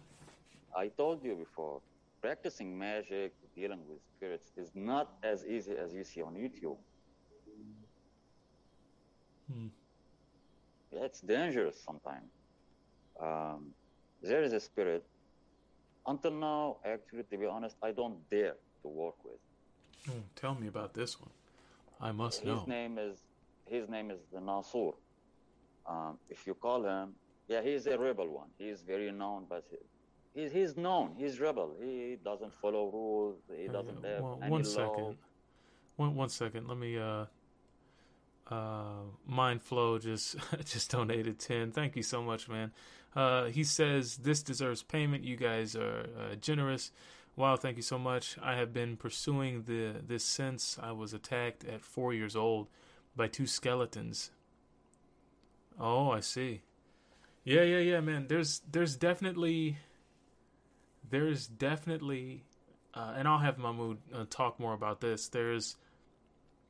I 0.77 0.89
told 0.89 1.23
you 1.25 1.35
before, 1.35 1.81
practicing 2.20 2.79
magic, 2.79 3.33
dealing 3.55 3.81
with 3.89 3.99
spirits 4.16 4.53
is 4.57 4.70
not 4.75 5.12
as 5.23 5.45
easy 5.45 5.73
as 5.77 5.93
you 5.93 6.05
see 6.05 6.23
on 6.23 6.35
YouTube. 6.35 6.79
Hmm. 9.53 9.66
It's 10.93 11.20
dangerous 11.20 11.77
sometimes. 11.85 12.31
Um, 13.20 13.73
there 14.23 14.43
is 14.43 14.53
a 14.53 14.61
spirit. 14.61 15.05
Until 16.07 16.33
now, 16.33 16.77
actually, 16.85 17.25
to 17.25 17.37
be 17.39 17.47
honest, 17.47 17.77
I 17.83 17.93
don't 17.93 18.18
dare 18.31 18.57
to 18.83 18.89
work 18.89 19.14
with. 19.25 19.39
Oh, 20.11 20.23
tell 20.35 20.55
me 20.55 20.66
about 20.68 20.95
this 20.95 21.20
one. 21.20 21.31
I 22.01 22.11
must 22.12 22.41
His 22.41 22.49
know. 22.49 22.64
name 22.66 22.99
is 22.99 23.18
his 23.66 23.89
name 23.89 24.11
is 24.11 24.18
the 24.33 24.41
Nasur. 24.41 24.95
Um, 25.87 26.18
if 26.29 26.47
you 26.47 26.55
call 26.55 26.85
him, 26.85 27.14
yeah, 27.49 27.62
he's 27.62 27.87
a 27.87 27.97
rebel 27.97 28.29
one. 28.29 28.49
He's 28.59 28.83
very 28.83 29.11
known, 29.12 29.47
but 29.49 29.64
he, 30.35 30.43
he's 30.43 30.53
he's 30.53 30.76
known. 30.76 31.14
He's 31.16 31.41
rebel. 31.41 31.74
He 31.80 32.18
doesn't 32.24 32.53
follow 32.55 32.91
rules. 32.91 33.37
He 33.57 33.68
doesn't 33.68 34.05
have 34.05 34.22
one, 34.22 34.43
any 34.43 34.51
one 34.51 34.62
law. 34.62 34.68
second. 34.68 35.16
One 35.97 36.14
one 36.14 36.28
second. 36.28 36.68
Let 36.68 36.78
me 36.78 36.99
uh 36.99 37.26
uh 38.51 39.05
Mindflow 39.30 40.03
just 40.03 40.37
just 40.64 40.91
donated 40.91 41.39
10. 41.39 41.72
Thank 41.72 41.97
you 41.97 42.03
so 42.03 42.22
much, 42.22 42.49
man. 42.49 42.72
Uh 43.14 43.45
he 43.45 43.64
says 43.64 44.18
this 44.18 44.43
deserves 44.43 44.83
payment. 44.83 45.24
You 45.24 45.37
guys 45.37 45.76
are 45.76 46.07
uh, 46.18 46.35
generous. 46.37 46.93
Wow, 47.35 47.57
thank 47.57 47.76
you 47.76 47.83
so 47.83 47.99
much. 47.99 48.37
I 48.43 48.57
have 48.57 48.74
been 48.74 48.97
pursuing 48.97 49.62
the 49.62 49.95
this 50.07 50.24
since 50.24 50.78
I 50.83 50.93
was 50.93 51.14
attacked 51.14 51.64
at 51.64 51.83
4 51.83 52.12
years 52.12 52.37
old 52.37 52.68
by 53.16 53.26
two 53.26 53.47
skeletons. 53.47 54.30
Oh, 55.80 56.11
I 56.11 56.20
see. 56.20 56.61
Yeah, 57.45 57.62
yeah, 57.62 57.78
yeah, 57.78 58.01
man. 58.01 58.26
There's 58.28 58.61
there's 58.70 58.97
definitely 58.97 59.78
there's 61.13 61.47
definitely 61.47 62.43
uh, 62.95 63.15
and 63.17 63.29
I'll 63.29 63.39
have 63.39 63.59
Mahmoud 63.59 63.99
uh, 64.15 64.25
talk 64.29 64.59
more 64.59 64.73
about 64.73 65.01
this. 65.01 65.29
There's 65.29 65.77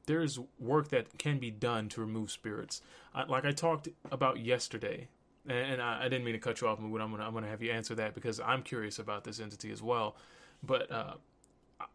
there's 0.07 0.39
work 0.59 0.89
that 0.89 1.17
can 1.17 1.39
be 1.39 1.51
done 1.51 1.89
to 1.91 2.01
remove 2.01 2.31
spirits. 2.31 2.83
I, 3.15 3.25
like 3.25 3.45
I 3.45 3.53
talked 3.53 3.89
about 4.11 4.41
yesterday, 4.41 5.09
and, 5.49 5.73
and 5.75 5.83
I, 5.83 6.01
I 6.01 6.03
didn't 6.05 6.25
mean 6.25 6.35
to 6.35 6.41
cut 6.41 6.61
you 6.61 6.69
off, 6.69 6.81
Mahmoud. 6.81 7.01
I'm 7.01 7.11
gonna 7.13 7.25
I'm 7.25 7.33
gonna 7.33 7.49
have 7.49 7.63
you 7.63 7.71
answer 7.71 7.95
that 7.95 8.15
because 8.15 8.41
I'm 8.41 8.63
curious 8.63 8.99
about 8.99 9.25
this 9.25 9.41
entity 9.41 9.71
as 9.71 9.81
well. 9.81 10.17
But 10.63 10.91
uh, 10.91 11.15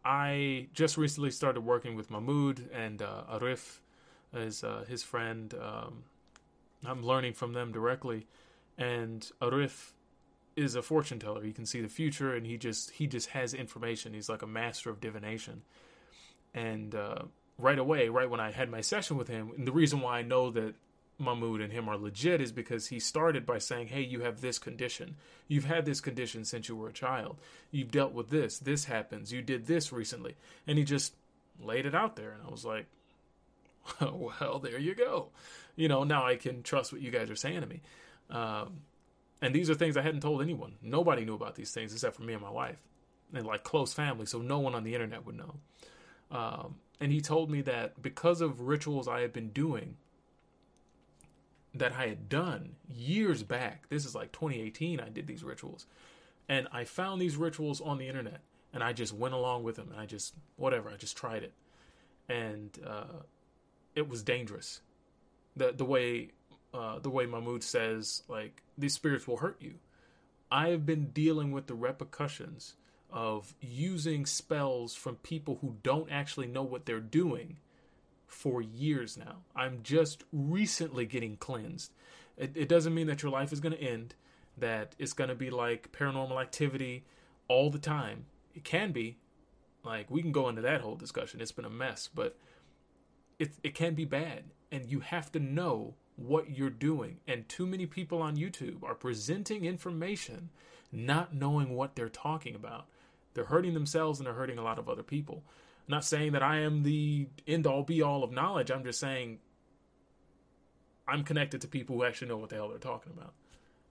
I 0.04 0.68
just 0.72 0.96
recently 0.96 1.30
started 1.30 1.60
working 1.60 1.96
with 1.96 2.10
Mahmoud 2.10 2.68
and 2.72 3.00
uh, 3.02 3.24
Arif 3.32 3.80
is 4.34 4.64
uh, 4.64 4.84
his 4.88 5.02
friend. 5.02 5.54
Um, 5.54 6.04
I'm 6.84 7.02
learning 7.02 7.34
from 7.34 7.52
them 7.52 7.72
directly, 7.72 8.26
and 8.78 9.30
Arif 9.42 9.92
is 10.58 10.74
a 10.74 10.82
fortune 10.82 11.18
teller. 11.18 11.42
He 11.42 11.52
can 11.52 11.66
see 11.66 11.80
the 11.80 11.88
future, 11.88 12.34
and 12.34 12.46
he 12.46 12.56
just 12.56 12.90
he 12.90 13.06
just 13.06 13.28
has 13.30 13.54
information. 13.54 14.14
He's 14.14 14.28
like 14.28 14.42
a 14.42 14.46
master 14.46 14.90
of 14.90 15.00
divination. 15.00 15.62
And 16.54 16.94
uh, 16.94 17.22
right 17.58 17.78
away, 17.78 18.08
right 18.08 18.28
when 18.28 18.40
I 18.40 18.50
had 18.50 18.70
my 18.70 18.80
session 18.80 19.16
with 19.16 19.28
him, 19.28 19.52
and 19.56 19.66
the 19.66 19.72
reason 19.72 20.00
why 20.00 20.18
I 20.18 20.22
know 20.22 20.50
that 20.50 20.74
Mahmoud 21.18 21.60
and 21.60 21.72
him 21.72 21.88
are 21.88 21.96
legit 21.96 22.40
is 22.40 22.52
because 22.52 22.86
he 22.86 23.00
started 23.00 23.44
by 23.44 23.58
saying, 23.58 23.88
"Hey, 23.88 24.02
you 24.02 24.20
have 24.20 24.40
this 24.40 24.58
condition. 24.58 25.16
You've 25.48 25.64
had 25.64 25.84
this 25.84 26.00
condition 26.00 26.44
since 26.44 26.68
you 26.68 26.76
were 26.76 26.88
a 26.88 26.92
child. 26.92 27.38
You've 27.70 27.90
dealt 27.90 28.12
with 28.12 28.30
this. 28.30 28.58
This 28.58 28.84
happens. 28.84 29.32
You 29.32 29.42
did 29.42 29.66
this 29.66 29.92
recently." 29.92 30.36
And 30.66 30.78
he 30.78 30.84
just 30.84 31.14
laid 31.60 31.86
it 31.86 31.94
out 31.94 32.16
there, 32.16 32.32
and 32.32 32.42
I 32.46 32.50
was 32.50 32.64
like, 32.64 32.86
"Well, 34.00 34.60
there 34.62 34.78
you 34.78 34.94
go. 34.94 35.28
You 35.76 35.88
know, 35.88 36.04
now 36.04 36.26
I 36.26 36.36
can 36.36 36.62
trust 36.62 36.92
what 36.92 37.02
you 37.02 37.10
guys 37.10 37.30
are 37.30 37.36
saying 37.36 37.60
to 37.60 37.66
me." 37.66 37.80
Um, 38.30 38.80
and 39.40 39.54
these 39.54 39.70
are 39.70 39.74
things 39.74 39.96
I 39.96 40.02
hadn't 40.02 40.20
told 40.20 40.42
anyone. 40.42 40.74
Nobody 40.82 41.24
knew 41.24 41.34
about 41.34 41.54
these 41.54 41.72
things 41.72 41.92
except 41.92 42.16
for 42.16 42.22
me 42.22 42.32
and 42.32 42.42
my 42.42 42.50
wife, 42.50 42.78
and 43.32 43.46
like 43.46 43.64
close 43.64 43.92
family. 43.92 44.26
So 44.26 44.38
no 44.38 44.58
one 44.58 44.74
on 44.74 44.84
the 44.84 44.94
internet 44.94 45.24
would 45.26 45.36
know. 45.36 45.54
Um, 46.30 46.76
and 47.00 47.12
he 47.12 47.20
told 47.20 47.50
me 47.50 47.60
that 47.62 48.02
because 48.02 48.40
of 48.40 48.62
rituals 48.62 49.06
I 49.06 49.20
had 49.20 49.32
been 49.32 49.50
doing, 49.50 49.96
that 51.74 51.92
I 51.92 52.08
had 52.08 52.28
done 52.28 52.74
years 52.92 53.42
back. 53.42 53.88
This 53.88 54.04
is 54.04 54.14
like 54.14 54.32
2018. 54.32 55.00
I 55.00 55.08
did 55.08 55.26
these 55.26 55.44
rituals, 55.44 55.86
and 56.48 56.66
I 56.72 56.84
found 56.84 57.20
these 57.20 57.36
rituals 57.36 57.80
on 57.80 57.98
the 57.98 58.08
internet, 58.08 58.40
and 58.72 58.82
I 58.82 58.92
just 58.92 59.12
went 59.12 59.34
along 59.34 59.62
with 59.62 59.76
them, 59.76 59.90
and 59.92 60.00
I 60.00 60.06
just 60.06 60.34
whatever. 60.56 60.90
I 60.90 60.96
just 60.96 61.16
tried 61.16 61.44
it, 61.44 61.52
and 62.28 62.76
uh, 62.84 63.22
it 63.94 64.08
was 64.08 64.22
dangerous. 64.22 64.80
The 65.56 65.72
the 65.72 65.84
way 65.84 66.30
uh, 66.74 66.98
the 66.98 67.10
way 67.10 67.26
Mahmoud 67.26 67.62
says, 67.62 68.22
like, 68.28 68.62
these 68.76 68.94
spirits 68.94 69.26
will 69.26 69.38
hurt 69.38 69.56
you. 69.60 69.74
I 70.50 70.68
have 70.68 70.86
been 70.86 71.10
dealing 71.10 71.52
with 71.52 71.66
the 71.66 71.74
repercussions 71.74 72.74
of 73.10 73.54
using 73.60 74.26
spells 74.26 74.94
from 74.94 75.16
people 75.16 75.58
who 75.60 75.76
don't 75.82 76.10
actually 76.10 76.46
know 76.46 76.62
what 76.62 76.86
they're 76.86 77.00
doing 77.00 77.56
for 78.26 78.60
years 78.60 79.16
now. 79.16 79.36
I'm 79.56 79.80
just 79.82 80.24
recently 80.32 81.06
getting 81.06 81.36
cleansed. 81.36 81.92
It, 82.36 82.52
it 82.54 82.68
doesn't 82.68 82.94
mean 82.94 83.06
that 83.06 83.22
your 83.22 83.32
life 83.32 83.52
is 83.52 83.60
going 83.60 83.74
to 83.74 83.82
end, 83.82 84.14
that 84.56 84.94
it's 84.98 85.14
going 85.14 85.30
to 85.30 85.34
be 85.34 85.50
like 85.50 85.92
paranormal 85.92 86.40
activity 86.40 87.04
all 87.48 87.70
the 87.70 87.78
time. 87.78 88.26
It 88.54 88.64
can 88.64 88.92
be. 88.92 89.16
Like, 89.84 90.10
we 90.10 90.20
can 90.20 90.32
go 90.32 90.48
into 90.48 90.60
that 90.62 90.82
whole 90.82 90.96
discussion. 90.96 91.40
It's 91.40 91.52
been 91.52 91.64
a 91.64 91.70
mess, 91.70 92.10
but 92.14 92.36
it, 93.38 93.52
it 93.62 93.74
can 93.74 93.94
be 93.94 94.04
bad. 94.04 94.44
And 94.70 94.90
you 94.90 95.00
have 95.00 95.32
to 95.32 95.40
know 95.40 95.94
what 96.18 96.50
you're 96.50 96.68
doing. 96.68 97.18
And 97.26 97.48
too 97.48 97.66
many 97.66 97.86
people 97.86 98.20
on 98.20 98.36
YouTube 98.36 98.82
are 98.82 98.94
presenting 98.94 99.64
information 99.64 100.50
not 100.90 101.34
knowing 101.34 101.74
what 101.74 101.94
they're 101.94 102.08
talking 102.08 102.54
about. 102.54 102.86
They're 103.34 103.44
hurting 103.44 103.74
themselves 103.74 104.18
and 104.18 104.26
they're 104.26 104.34
hurting 104.34 104.58
a 104.58 104.64
lot 104.64 104.78
of 104.78 104.88
other 104.88 105.02
people. 105.02 105.44
I'm 105.86 105.92
not 105.92 106.04
saying 106.04 106.32
that 106.32 106.42
I 106.42 106.58
am 106.60 106.82
the 106.82 107.28
end 107.46 107.66
all 107.66 107.82
be 107.82 108.02
all 108.02 108.24
of 108.24 108.32
knowledge. 108.32 108.70
I'm 108.70 108.84
just 108.84 108.98
saying 108.98 109.38
I'm 111.06 111.24
connected 111.24 111.60
to 111.60 111.68
people 111.68 111.96
who 111.96 112.04
actually 112.04 112.28
know 112.28 112.36
what 112.36 112.50
the 112.50 112.56
hell 112.56 112.68
they're 112.68 112.78
talking 112.78 113.12
about. 113.16 113.34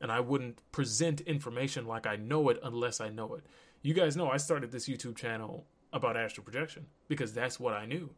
And 0.01 0.11
I 0.11 0.19
wouldn't 0.19 0.59
present 0.71 1.21
information 1.21 1.87
like 1.87 2.05
I 2.05 2.17
know 2.17 2.49
it 2.49 2.59
unless 2.61 2.99
I 2.99 3.09
know 3.09 3.35
it. 3.35 3.45
You 3.81 3.93
guys 3.93 4.17
know 4.17 4.29
I 4.29 4.37
started 4.37 4.71
this 4.71 4.89
YouTube 4.89 5.15
channel 5.15 5.65
about 5.93 6.17
astral 6.17 6.43
projection 6.43 6.87
because 7.07 7.33
that's 7.33 7.59
what 7.59 7.73
I 7.73 7.85
knew. 7.85 8.09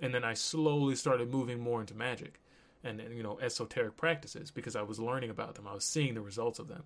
And 0.00 0.14
then 0.14 0.24
I 0.24 0.34
slowly 0.34 0.94
started 0.94 1.30
moving 1.30 1.58
more 1.58 1.80
into 1.80 1.94
magic 1.94 2.38
and, 2.86 3.00
and 3.00 3.16
you 3.16 3.22
know 3.22 3.38
esoteric 3.40 3.96
practices 3.96 4.50
because 4.50 4.76
I 4.76 4.82
was 4.82 4.98
learning 4.98 5.30
about 5.30 5.54
them. 5.54 5.66
I 5.66 5.74
was 5.74 5.84
seeing 5.84 6.14
the 6.14 6.20
results 6.20 6.58
of 6.58 6.68
them. 6.68 6.84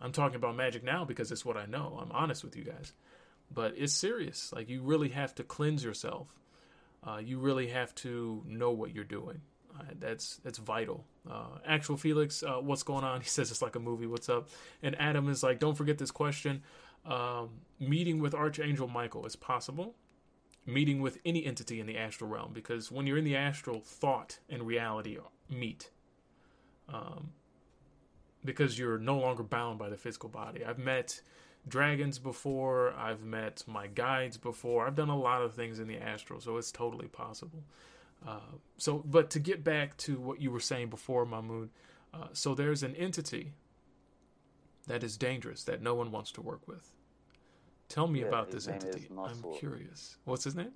I'm 0.00 0.12
talking 0.12 0.36
about 0.36 0.56
magic 0.56 0.84
now 0.84 1.04
because 1.04 1.32
it's 1.32 1.44
what 1.44 1.56
I 1.56 1.66
know. 1.66 1.98
I'm 2.00 2.12
honest 2.12 2.44
with 2.44 2.56
you 2.56 2.64
guys. 2.64 2.92
But 3.52 3.74
it's 3.76 3.94
serious. 3.94 4.52
Like 4.52 4.68
you 4.68 4.82
really 4.82 5.10
have 5.10 5.34
to 5.36 5.44
cleanse 5.44 5.84
yourself. 5.84 6.34
Uh, 7.06 7.18
you 7.18 7.38
really 7.38 7.68
have 7.68 7.94
to 7.96 8.42
know 8.46 8.72
what 8.72 8.94
you're 8.94 9.04
doing. 9.04 9.40
Uh, 9.78 9.84
that's 9.98 10.36
that's 10.38 10.58
vital. 10.58 11.04
Uh, 11.30 11.58
Actual 11.66 11.96
Felix, 11.96 12.42
uh, 12.42 12.56
what's 12.56 12.82
going 12.82 13.04
on? 13.04 13.20
He 13.26 13.28
says 13.28 13.50
it's 13.50 13.62
like 13.62 13.76
a 13.76 13.80
movie. 13.80 14.06
What's 14.06 14.28
up? 14.28 14.48
And 14.82 14.98
Adam 15.00 15.28
is 15.28 15.42
like, 15.42 15.58
don't 15.58 15.76
forget 15.76 15.98
this 15.98 16.10
question. 16.10 16.62
Um, 17.04 17.50
meeting 17.78 18.20
with 18.20 18.34
Archangel 18.34 18.88
Michael 18.88 19.26
is 19.26 19.36
possible. 19.36 19.94
Meeting 20.66 21.00
with 21.00 21.18
any 21.24 21.46
entity 21.46 21.78
in 21.78 21.86
the 21.86 21.96
astral 21.96 22.28
realm, 22.28 22.52
because 22.52 22.90
when 22.90 23.06
you're 23.06 23.18
in 23.18 23.24
the 23.24 23.36
astral, 23.36 23.80
thought 23.80 24.40
and 24.48 24.66
reality 24.66 25.16
meet. 25.48 25.90
Um, 26.88 27.30
because 28.44 28.78
you're 28.78 28.98
no 28.98 29.18
longer 29.18 29.42
bound 29.42 29.78
by 29.78 29.88
the 29.88 29.96
physical 29.96 30.28
body. 30.28 30.64
I've 30.64 30.78
met 30.78 31.20
dragons 31.68 32.18
before. 32.18 32.92
I've 32.94 33.22
met 33.22 33.64
my 33.66 33.86
guides 33.88 34.36
before. 34.38 34.86
I've 34.86 34.94
done 34.94 35.08
a 35.08 35.18
lot 35.18 35.42
of 35.42 35.54
things 35.54 35.78
in 35.78 35.88
the 35.88 35.98
astral, 35.98 36.40
so 36.40 36.56
it's 36.56 36.72
totally 36.72 37.08
possible. 37.08 37.64
Uh, 38.26 38.40
so, 38.78 39.02
but 39.04 39.30
to 39.30 39.40
get 39.40 39.62
back 39.62 39.96
to 39.98 40.18
what 40.18 40.40
you 40.40 40.50
were 40.50 40.60
saying 40.60 40.88
before, 40.88 41.26
Mahmoud, 41.26 41.70
uh, 42.14 42.28
so 42.32 42.54
there's 42.54 42.82
an 42.82 42.94
entity 42.96 43.52
that 44.86 45.02
is 45.02 45.16
dangerous 45.16 45.64
that 45.64 45.82
no 45.82 45.94
one 45.94 46.10
wants 46.10 46.30
to 46.32 46.40
work 46.40 46.66
with. 46.66 46.92
Tell 47.88 48.06
me 48.06 48.20
Yeah, 48.20 48.26
about 48.26 48.50
this 48.50 48.66
entity. 48.68 49.08
I'm 49.16 49.42
curious. 49.58 50.16
What's 50.24 50.44
his 50.44 50.54
name? 50.54 50.72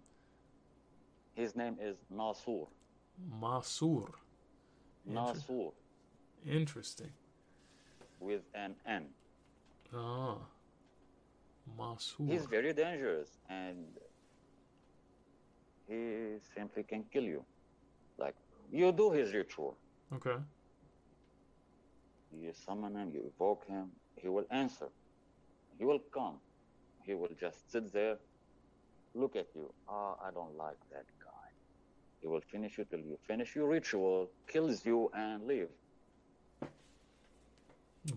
His 1.34 1.56
name 1.56 1.76
is 1.80 1.96
Nasur. 2.12 2.68
Masur. 3.40 4.10
Inter- 5.06 5.20
Nasur 5.20 5.72
Interesting. 6.46 7.10
with 8.20 8.42
an 8.54 8.74
N. 8.86 9.06
Ah. 9.94 10.36
Masur. 11.78 12.28
He's 12.28 12.46
very 12.46 12.72
dangerous 12.72 13.38
and 13.48 13.86
he 15.88 16.36
simply 16.54 16.82
can 16.84 17.04
kill 17.12 17.24
you. 17.24 17.44
Like 18.18 18.34
you 18.70 18.92
do 18.92 19.10
his 19.10 19.34
ritual. 19.34 19.76
Okay. 20.14 20.36
You 22.32 22.52
summon 22.52 22.94
him, 22.94 23.10
you 23.10 23.22
evoke 23.34 23.66
him, 23.66 23.90
he 24.16 24.28
will 24.28 24.46
answer. 24.50 24.88
He 25.78 25.84
will 25.84 25.98
come. 26.12 26.36
He 27.10 27.16
will 27.16 27.34
just 27.40 27.72
sit 27.72 27.92
there, 27.92 28.18
look 29.16 29.34
at 29.34 29.48
you. 29.56 29.72
Ah, 29.88 30.14
I 30.24 30.30
don't 30.30 30.56
like 30.56 30.78
that 30.92 31.06
guy. 31.18 31.48
He 32.20 32.28
will 32.28 32.44
finish 32.52 32.78
you 32.78 32.84
till 32.84 33.00
you 33.00 33.18
finish 33.26 33.56
your 33.56 33.66
ritual, 33.66 34.30
kills 34.46 34.86
you, 34.86 35.10
and 35.12 35.44
leave. 35.44 35.70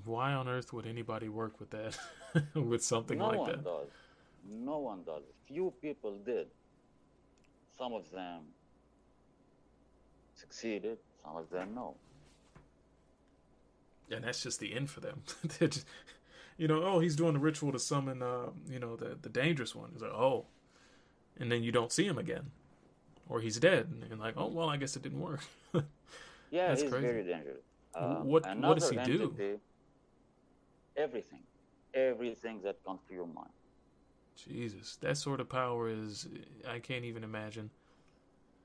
Why 0.06 0.34
on 0.34 0.48
earth 0.48 0.74
would 0.74 0.86
anybody 0.86 1.28
work 1.28 1.60
with 1.60 1.72
that? 1.72 1.98
with 2.54 2.84
something 2.84 3.18
no 3.18 3.30
like 3.30 3.46
that? 3.48 3.64
No 3.64 3.72
one 3.72 3.82
does. 3.82 3.92
No 4.68 4.78
one 4.78 5.04
does. 5.04 5.24
Few 5.48 5.74
people 5.82 6.20
did. 6.24 6.46
Some 7.76 7.94
of 7.94 8.12
them 8.12 8.42
succeeded, 10.36 11.00
some 11.24 11.36
of 11.36 11.50
them 11.50 11.74
no. 11.74 11.96
And 14.12 14.24
that's 14.24 14.44
just 14.44 14.60
the 14.60 14.72
end 14.76 14.92
for 14.92 15.00
them. 15.00 15.24
Just, 15.60 15.86
you 16.58 16.68
know, 16.68 16.84
oh, 16.84 17.00
he's 17.00 17.16
doing 17.16 17.34
the 17.34 17.40
ritual 17.40 17.72
to 17.72 17.80
summon, 17.80 18.22
uh, 18.22 18.48
you 18.70 18.80
know, 18.80 18.96
the 18.96 19.18
the 19.22 19.30
dangerous 19.30 19.76
one. 19.76 19.90
He's 19.92 20.02
like, 20.02 20.12
oh, 20.12 20.46
and 21.40 21.52
then 21.52 21.64
you 21.64 21.72
don't 21.72 21.92
see 21.92 22.06
him 22.06 22.18
again, 22.18 22.52
or 23.30 23.40
he's 23.42 23.60
dead, 23.60 23.92
and 24.12 24.20
like, 24.20 24.36
oh, 24.38 24.48
well, 24.48 24.70
I 24.70 24.78
guess 24.78 24.96
it 24.96 25.02
didn't 25.04 25.22
work. 25.22 25.42
Yeah, 26.52 26.68
That's 26.68 26.84
he's 26.84 26.92
crazy. 26.92 27.08
very 27.08 27.24
dangerous. 27.24 27.64
Um, 27.96 28.26
what- 28.28 28.46
what 28.58 28.78
does 28.78 28.90
he 28.92 28.98
do? 28.98 29.60
Everything, 30.96 31.40
everything 31.96 32.62
that 32.62 32.78
comes 32.86 33.00
to 33.08 33.14
your 33.16 33.26
mind. 33.26 33.50
Jesus, 34.36 34.98
that 34.98 35.18
sort 35.18 35.40
of 35.40 35.50
power 35.50 35.90
is, 35.90 36.28
I 36.70 36.78
can't 36.78 37.06
even 37.06 37.24
imagine. 37.24 37.72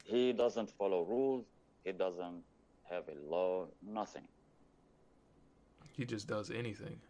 He 0.04 0.34
doesn't 0.34 0.70
follow 0.70 1.02
rules. 1.04 1.46
He 1.84 1.92
doesn't 1.92 2.42
have 2.90 3.04
a 3.08 3.16
law. 3.34 3.66
Nothing. 3.82 4.28
He 5.96 6.04
just 6.04 6.26
does 6.26 6.50
anything. 6.50 7.00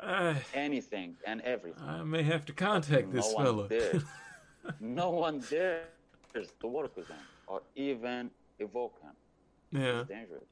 I, 0.00 0.36
Anything 0.54 1.16
and 1.26 1.40
everything. 1.42 1.82
I 1.82 2.02
may 2.02 2.22
have 2.22 2.44
to 2.46 2.52
contact 2.52 3.12
this 3.12 3.32
no 3.36 3.66
dares. 3.68 4.02
no 4.80 5.10
one 5.10 5.40
dares 5.50 5.86
to 6.60 6.66
work 6.66 6.96
with 6.96 7.08
him 7.08 7.16
or 7.46 7.62
even 7.76 8.30
evoke 8.58 9.00
him. 9.02 9.12
yeah. 9.80 10.00
It's 10.00 10.08
dangerous. 10.08 10.42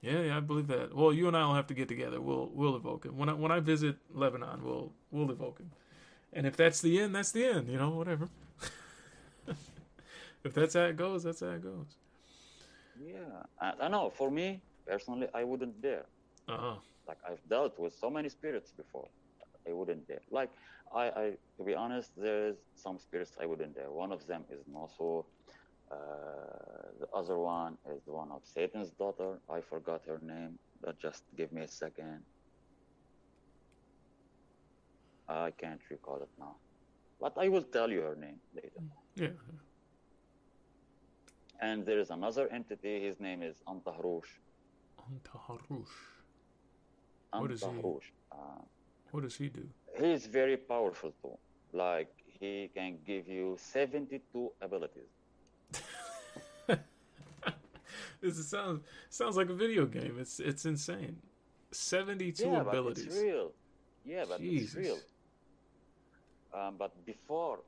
Yeah, 0.00 0.20
yeah, 0.22 0.36
I 0.36 0.40
believe 0.40 0.66
that. 0.66 0.94
Well, 0.94 1.12
you 1.12 1.28
and 1.28 1.36
I 1.36 1.46
will 1.46 1.54
have 1.54 1.68
to 1.68 1.74
get 1.74 1.86
together. 1.86 2.20
We'll 2.20 2.50
we'll 2.52 2.74
evoke 2.74 3.06
him 3.06 3.16
when 3.16 3.28
I 3.28 3.34
when 3.34 3.52
I 3.52 3.60
visit 3.60 3.96
Lebanon. 4.12 4.64
We'll 4.64 4.92
we'll 5.12 5.30
evoke 5.30 5.60
him, 5.60 5.70
and 6.32 6.44
if 6.44 6.56
that's 6.56 6.80
the 6.80 7.00
end, 7.00 7.14
that's 7.14 7.30
the 7.30 7.44
end. 7.44 7.68
You 7.68 7.78
know, 7.78 7.90
whatever. 7.90 8.28
if 10.44 10.52
that's 10.52 10.74
how 10.74 10.86
it 10.86 10.96
goes, 10.96 11.22
that's 11.22 11.38
how 11.38 11.50
it 11.50 11.62
goes. 11.62 11.86
Yeah, 13.00 13.44
I, 13.60 13.74
I 13.82 13.88
know. 13.88 14.10
For 14.10 14.28
me 14.28 14.60
personally, 14.86 15.28
I 15.32 15.44
wouldn't 15.44 15.80
dare. 15.80 16.06
Uh 16.48 16.56
huh. 16.58 16.74
Like 17.08 17.18
I've 17.28 17.42
dealt 17.48 17.78
with 17.78 17.94
so 17.94 18.08
many 18.10 18.28
spirits 18.28 18.72
before, 18.72 19.08
I 19.68 19.72
wouldn't 19.72 20.06
dare. 20.08 20.22
Like 20.30 20.50
I, 20.94 21.04
I 21.22 21.32
to 21.56 21.64
be 21.64 21.74
honest, 21.74 22.12
there's 22.16 22.56
some 22.74 22.98
spirits 22.98 23.32
I 23.40 23.46
wouldn't 23.46 23.74
dare. 23.74 23.90
One 23.90 24.12
of 24.12 24.26
them 24.26 24.44
is 24.50 24.60
Noso. 24.72 25.24
Uh, 25.90 25.96
the 27.00 27.08
other 27.14 27.38
one 27.38 27.76
is 27.94 28.02
the 28.06 28.12
one 28.12 28.30
of 28.30 28.42
Satan's 28.44 28.90
daughter. 28.90 29.38
I 29.50 29.60
forgot 29.60 30.02
her 30.06 30.20
name, 30.22 30.58
but 30.80 30.98
just 30.98 31.24
give 31.36 31.52
me 31.52 31.62
a 31.62 31.68
second. 31.68 32.22
I 35.28 35.50
can't 35.50 35.80
recall 35.90 36.22
it 36.22 36.30
now, 36.38 36.56
but 37.20 37.36
I 37.36 37.48
will 37.48 37.62
tell 37.62 37.90
you 37.90 38.00
her 38.02 38.16
name 38.16 38.40
later. 38.54 38.82
Yeah. 39.14 39.28
And 41.60 41.86
there 41.86 42.00
is 42.00 42.10
another 42.10 42.48
entity. 42.48 43.00
His 43.00 43.20
name 43.20 43.42
is 43.42 43.62
Antahrush. 43.68 44.30
Antaharush. 44.98 45.94
What 47.40 47.50
is 47.50 47.60
he? 47.62 47.66
Uh, 48.30 48.36
What 49.10 49.22
does 49.22 49.36
he 49.36 49.48
do? 49.48 49.66
He's 49.98 50.26
very 50.26 50.56
powerful 50.56 51.12
too. 51.22 51.36
Like 51.72 52.12
he 52.40 52.70
can 52.74 52.98
give 53.06 53.28
you 53.28 53.56
72 53.58 54.52
abilities. 54.60 55.12
this 58.20 58.38
is, 58.38 58.48
sounds 58.48 58.82
sounds 59.08 59.36
like 59.36 59.48
a 59.48 59.54
video 59.54 59.86
game. 59.86 60.16
It's 60.18 60.40
it's 60.40 60.64
insane. 60.66 61.16
Seventy 61.70 62.32
two 62.32 62.50
yeah, 62.50 62.60
abilities. 62.60 63.06
but 63.06 63.12
it's 63.14 63.22
real. 63.22 63.52
Yeah, 64.04 64.24
but 64.28 64.40
Jesus. 64.40 64.74
it's 64.74 64.86
real. 64.86 64.98
Um, 66.54 66.74
but 66.78 66.92
before 67.06 67.60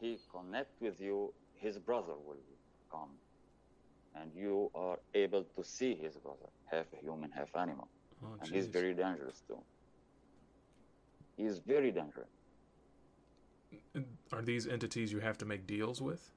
he 0.00 0.18
connect 0.32 0.80
with 0.80 0.98
you, 1.00 1.32
his 1.56 1.78
brother 1.78 2.14
will 2.26 2.40
come, 2.90 3.10
and 4.16 4.30
you 4.34 4.70
are 4.74 4.98
able 5.14 5.44
to 5.56 5.62
see 5.62 5.94
his 5.94 6.16
brother, 6.16 6.48
half 6.70 6.86
human, 7.02 7.30
half 7.30 7.54
animal, 7.54 7.88
Oh, 8.24 8.36
and 8.40 8.50
he's 8.50 8.66
very 8.66 8.94
dangerous 8.94 9.42
too. 9.46 9.58
He's 11.36 11.58
very 11.58 11.90
dangerous. 11.90 12.28
Are 14.32 14.42
these 14.42 14.66
entities 14.66 15.12
you 15.12 15.20
have 15.20 15.38
to 15.38 15.44
make 15.44 15.66
deals 15.66 16.00
with? 16.00 16.30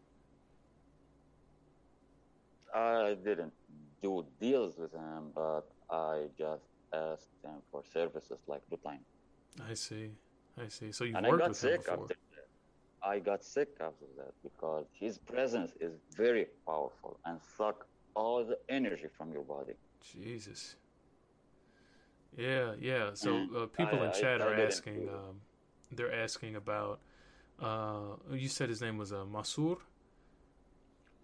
I 2.73 3.15
didn't 3.23 3.53
do 4.01 4.25
deals 4.39 4.77
with 4.77 4.93
him, 4.93 5.31
but 5.33 5.63
I 5.89 6.23
just 6.37 6.63
asked 6.93 7.29
him 7.43 7.61
for 7.71 7.83
services 7.93 8.39
like 8.47 8.61
two 8.69 8.77
times. 8.77 9.05
I 9.69 9.73
see. 9.73 10.11
I 10.61 10.67
see. 10.67 10.91
So 10.91 11.03
you've 11.03 11.15
and 11.15 11.25
I 11.25 11.29
worked 11.29 11.41
got 11.41 11.49
with 11.49 11.63
him 11.63 11.71
sick 11.71 11.85
before. 11.85 12.03
after 12.03 12.15
that. 12.35 13.07
I 13.07 13.19
got 13.19 13.43
sick 13.43 13.69
after 13.79 14.05
that 14.17 14.33
because 14.43 14.85
his 14.99 15.17
presence 15.17 15.71
is 15.79 15.93
very 16.15 16.47
powerful 16.65 17.19
and 17.25 17.39
suck 17.57 17.85
all 18.15 18.43
the 18.43 18.57
energy 18.69 19.07
from 19.17 19.31
your 19.31 19.43
body. 19.43 19.73
Jesus. 20.01 20.75
Yeah, 22.37 22.73
yeah. 22.79 23.11
So 23.13 23.45
uh, 23.55 23.65
people 23.67 24.01
I- 24.01 24.07
in 24.07 24.11
chat 24.13 24.41
I 24.41 24.45
are 24.45 24.55
didn't 24.55 24.67
asking. 24.67 25.09
Um, 25.09 25.41
they're 25.91 26.13
asking 26.13 26.55
about. 26.55 26.99
Uh, 27.61 28.17
you 28.31 28.49
said 28.49 28.67
his 28.69 28.81
name 28.81 28.97
was 28.97 29.13
uh, 29.13 29.23
Masur. 29.31 29.77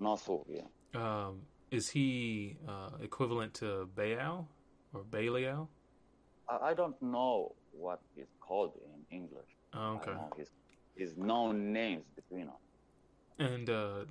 Nasur, 0.01 0.45
yeah. 0.47 0.61
Um, 0.95 1.41
is 1.71 1.89
he 1.89 2.57
uh, 2.67 2.91
equivalent 3.01 3.53
to 3.55 3.89
Baal 3.95 4.47
or 4.93 5.03
Belial? 5.03 5.69
I, 6.49 6.69
I 6.69 6.73
don't 6.73 6.99
know 7.01 7.55
what 7.71 8.01
he's 8.15 8.25
called 8.39 8.73
in 8.85 9.15
English. 9.15 9.47
Oh, 9.73 9.99
okay. 10.01 10.11
his, 10.37 10.49
his 10.95 11.17
known 11.17 11.71
names 11.71 12.03
between 12.15 12.47
us. 12.47 12.55
And 13.39 13.69
uh, 13.69 14.05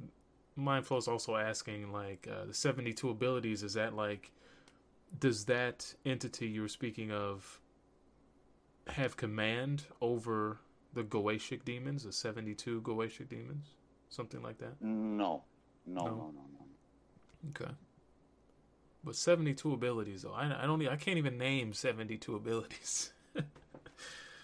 is 0.57 1.09
also 1.09 1.37
asking, 1.37 1.93
like, 1.93 2.29
uh, 2.31 2.47
the 2.47 2.55
72 2.55 3.09
abilities, 3.09 3.63
is 3.63 3.75
that 3.75 3.95
like, 3.95 4.31
does 5.19 5.45
that 5.47 5.95
entity 6.07 6.47
you 6.49 6.63
were 6.63 6.69
speaking 6.69 7.11
of 7.11 7.61
have 8.89 9.17
command 9.17 9.85
over 10.01 10.59
the 10.95 11.03
Goetic 11.03 11.65
demons, 11.65 12.05
the 12.05 12.13
seventy-two 12.13 12.81
Goetic 12.83 13.29
demons, 13.29 13.75
something 14.09 14.43
like 14.43 14.59
that. 14.59 14.81
No, 14.81 15.45
no, 15.87 16.05
No? 16.05 16.05
no, 16.05 16.33
no, 16.35 16.45
no. 16.59 17.51
Okay. 17.51 17.73
But 19.05 19.17
seventy-two 19.17 19.73
abilities, 19.73 20.23
though. 20.23 20.33
I, 20.35 20.63
I 20.63 20.67
don't. 20.67 20.87
I 20.87 20.97
can't 20.97 21.19
even 21.19 21.39
name 21.39 21.73
seventy-two 21.73 22.35
abilities. 22.37 23.13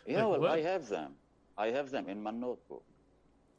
Yeah, 0.07 0.23
Like 0.25 0.41
well, 0.41 0.51
what? 0.51 0.59
I 0.59 0.61
have 0.61 0.89
them. 0.89 1.15
I 1.59 1.69
have 1.73 1.91
them 1.91 2.09
in 2.09 2.23
my 2.23 2.31
notebook. 2.31 2.85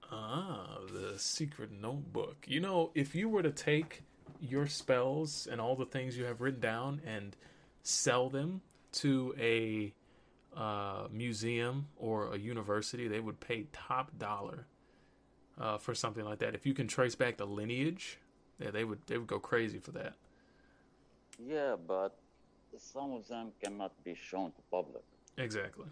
Ah, 0.09 0.77
the 0.93 1.19
secret 1.19 1.71
notebook. 1.73 2.45
You 2.47 2.61
know, 2.61 2.91
if 2.95 3.13
you 3.13 3.27
were 3.27 3.43
to 3.43 3.51
take 3.51 4.03
your 4.41 4.67
spells 4.67 5.47
and 5.51 5.59
all 5.59 5.75
the 5.75 5.85
things 5.85 6.17
you 6.17 6.25
have 6.25 6.41
written 6.41 6.59
down 6.59 7.01
and 7.05 7.35
sell 7.83 8.29
them 8.29 8.61
to 8.91 9.33
a 9.39 9.93
uh, 10.55 11.07
museum 11.11 11.87
or 11.97 12.33
a 12.33 12.37
university, 12.37 13.07
they 13.07 13.19
would 13.19 13.39
pay 13.39 13.67
top 13.73 14.17
dollar 14.17 14.65
uh, 15.59 15.77
for 15.77 15.93
something 15.93 16.25
like 16.25 16.39
that. 16.39 16.55
If 16.55 16.65
you 16.65 16.73
can 16.73 16.87
trace 16.87 17.15
back 17.15 17.37
the 17.37 17.45
lineage, 17.45 18.19
yeah, 18.59 18.71
they 18.71 18.83
would 18.83 18.99
they 19.07 19.17
would 19.17 19.27
go 19.27 19.39
crazy 19.39 19.79
for 19.79 19.91
that. 19.91 20.13
Yeah, 21.39 21.75
but 21.75 22.17
some 22.77 23.13
of 23.13 23.27
them 23.27 23.51
cannot 23.63 23.91
be 24.03 24.15
shown 24.15 24.51
to 24.51 24.61
public. 24.71 25.03
Exactly. 25.37 25.85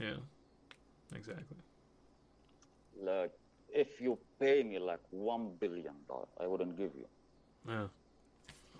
Yeah. 0.00 0.16
Exactly. 1.14 1.56
Like, 3.00 3.32
if 3.72 4.00
you 4.00 4.18
pay 4.38 4.62
me 4.62 4.78
like 4.78 5.00
one 5.10 5.52
billion 5.58 5.94
dollars, 6.08 6.28
I 6.40 6.46
wouldn't 6.46 6.76
give 6.76 6.92
you. 6.94 7.06
Yeah. 7.68 7.86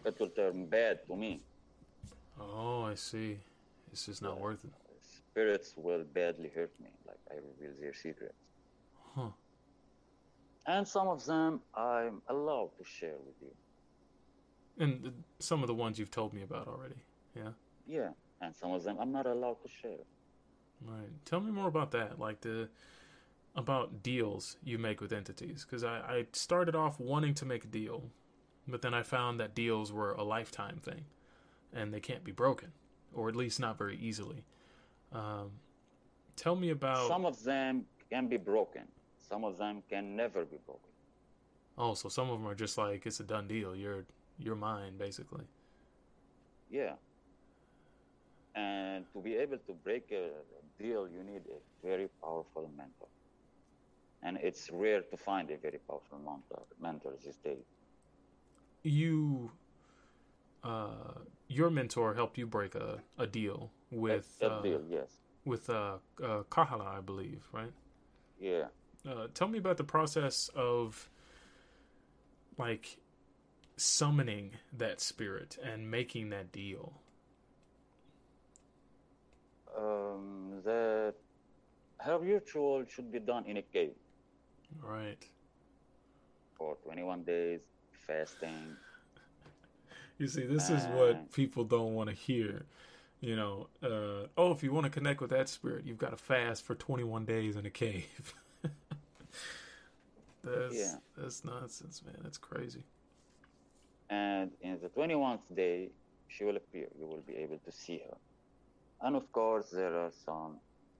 That 0.02 0.18
will 0.20 0.28
turn 0.28 0.66
bad 0.66 1.06
to 1.06 1.16
me. 1.16 1.40
Oh, 2.40 2.82
I 2.82 2.94
see. 2.94 3.38
It's 3.92 4.06
just 4.06 4.22
not 4.22 4.40
worth 4.40 4.64
it. 4.64 4.72
Spirits 5.30 5.74
will 5.76 6.04
badly 6.04 6.50
hurt 6.54 6.72
me, 6.80 6.90
like 7.06 7.18
I 7.30 7.34
reveal 7.34 7.74
their 7.80 7.94
secrets. 7.94 8.34
Huh. 9.14 9.30
And 10.66 10.86
some 10.86 11.08
of 11.08 11.24
them 11.24 11.60
I'm 11.74 12.22
allowed 12.28 12.70
to 12.78 12.84
share 12.84 13.16
with 13.24 13.34
you. 13.40 13.52
And 14.78 15.02
th- 15.02 15.14
some 15.38 15.62
of 15.62 15.68
the 15.68 15.74
ones 15.74 15.98
you've 15.98 16.10
told 16.10 16.32
me 16.32 16.42
about 16.42 16.68
already. 16.68 17.02
Yeah. 17.36 17.50
Yeah, 17.86 18.08
and 18.40 18.54
some 18.54 18.72
of 18.72 18.82
them 18.82 18.96
I'm 19.00 19.12
not 19.12 19.26
allowed 19.26 19.62
to 19.62 19.68
share. 19.68 20.04
Right. 20.84 21.10
Tell 21.24 21.40
me 21.40 21.50
more 21.50 21.68
about 21.68 21.90
that. 21.92 22.18
Like 22.18 22.40
the 22.40 22.68
about 23.56 24.02
deals 24.02 24.56
you 24.64 24.78
make 24.78 25.00
with 25.00 25.12
entities. 25.12 25.64
Because 25.64 25.84
I, 25.84 25.98
I 25.98 26.26
started 26.32 26.74
off 26.74 26.98
wanting 26.98 27.34
to 27.34 27.44
make 27.44 27.64
a 27.64 27.68
deal, 27.68 28.10
but 28.66 28.82
then 28.82 28.94
I 28.94 29.02
found 29.02 29.40
that 29.40 29.54
deals 29.54 29.92
were 29.92 30.12
a 30.12 30.22
lifetime 30.22 30.78
thing, 30.82 31.04
and 31.72 31.92
they 31.92 32.00
can't 32.00 32.24
be 32.24 32.32
broken, 32.32 32.72
or 33.12 33.28
at 33.28 33.36
least 33.36 33.60
not 33.60 33.78
very 33.78 33.96
easily. 33.96 34.44
Um, 35.12 35.50
tell 36.36 36.56
me 36.56 36.70
about. 36.70 37.08
Some 37.08 37.24
of 37.26 37.42
them 37.42 37.84
can 38.10 38.26
be 38.28 38.36
broken. 38.36 38.82
Some 39.28 39.44
of 39.44 39.58
them 39.58 39.82
can 39.88 40.16
never 40.16 40.44
be 40.44 40.58
broken. 40.66 40.90
Oh, 41.76 41.94
so 41.94 42.08
some 42.08 42.30
of 42.30 42.38
them 42.38 42.48
are 42.48 42.54
just 42.54 42.78
like 42.78 43.06
it's 43.06 43.20
a 43.20 43.24
done 43.24 43.48
deal. 43.48 43.74
You're 43.74 44.04
you're 44.38 44.56
mine, 44.56 44.96
basically. 44.98 45.44
Yeah. 46.70 46.94
And 48.54 49.04
to 49.12 49.20
be 49.20 49.34
able 49.36 49.58
to 49.58 49.72
break 49.72 50.12
a 50.12 50.30
deal, 50.80 51.08
you 51.08 51.24
need 51.24 51.42
a 51.50 51.86
very 51.86 52.08
powerful 52.22 52.70
mentor. 52.76 53.08
And 54.22 54.38
it's 54.38 54.70
rare 54.72 55.02
to 55.02 55.16
find 55.16 55.50
a 55.50 55.56
very 55.56 55.78
powerful 55.88 56.18
mentor, 56.18 56.62
mentor 56.80 57.12
these 57.24 57.36
days. 57.36 57.64
You, 58.84 59.50
uh, 60.62 61.18
your 61.48 61.70
mentor 61.70 62.14
helped 62.14 62.38
you 62.38 62.46
break 62.46 62.76
a, 62.76 63.00
a 63.18 63.26
deal 63.26 63.72
with 63.90 64.38
that 64.38 64.52
uh, 64.52 64.62
deal, 64.62 64.82
yes. 64.88 65.08
with 65.44 65.68
uh, 65.68 65.96
uh, 66.22 66.42
Kahala, 66.50 66.98
I 66.98 67.00
believe, 67.00 67.42
right? 67.52 67.72
Yeah. 68.38 68.66
Uh, 69.08 69.26
tell 69.34 69.48
me 69.48 69.58
about 69.58 69.76
the 69.78 69.84
process 69.84 70.50
of 70.54 71.08
like 72.58 72.98
summoning 73.76 74.52
that 74.76 75.00
spirit 75.00 75.58
and 75.62 75.90
making 75.90 76.30
that 76.30 76.52
deal. 76.52 77.00
Um, 79.76 80.60
the 80.64 81.14
her 81.98 82.18
ritual 82.18 82.84
should 82.86 83.10
be 83.10 83.18
done 83.18 83.44
in 83.46 83.56
a 83.56 83.62
cave 83.62 83.94
Right. 84.80 85.26
for 86.56 86.76
21 86.84 87.24
days, 87.24 87.60
fasting. 88.06 88.76
You 90.18 90.28
see, 90.28 90.46
this 90.46 90.70
is 90.70 90.84
what 90.86 91.32
people 91.32 91.64
don't 91.64 91.94
want 91.94 92.08
to 92.08 92.14
hear. 92.14 92.66
You 93.20 93.36
know, 93.36 93.68
uh, 93.82 94.28
oh, 94.36 94.52
if 94.52 94.62
you 94.62 94.72
want 94.72 94.84
to 94.84 94.90
connect 94.90 95.20
with 95.20 95.30
that 95.30 95.48
spirit, 95.48 95.84
you've 95.86 95.98
got 95.98 96.10
to 96.10 96.16
fast 96.16 96.64
for 96.64 96.74
21 96.74 97.24
days 97.24 97.56
in 97.56 97.64
a 97.64 97.70
cave. 97.70 98.34
that's 100.44 100.74
Yeah. 100.74 100.94
that's 101.16 101.44
nonsense, 101.44 102.02
man. 102.04 102.16
That's 102.22 102.38
crazy. 102.38 102.84
And 104.10 104.50
in 104.60 104.78
the 104.80 104.88
21st 104.88 105.56
day, 105.56 105.90
she 106.28 106.44
will 106.44 106.56
appear. 106.56 106.88
You 106.98 107.06
will 107.06 107.22
be 107.26 107.36
able 107.36 107.58
to 107.64 107.72
see 107.72 108.02
her. 108.08 108.16
And 109.00 109.16
of 109.16 109.30
course, 109.32 109.70
there 109.70 109.94
are 109.98 110.12
some 110.24 110.58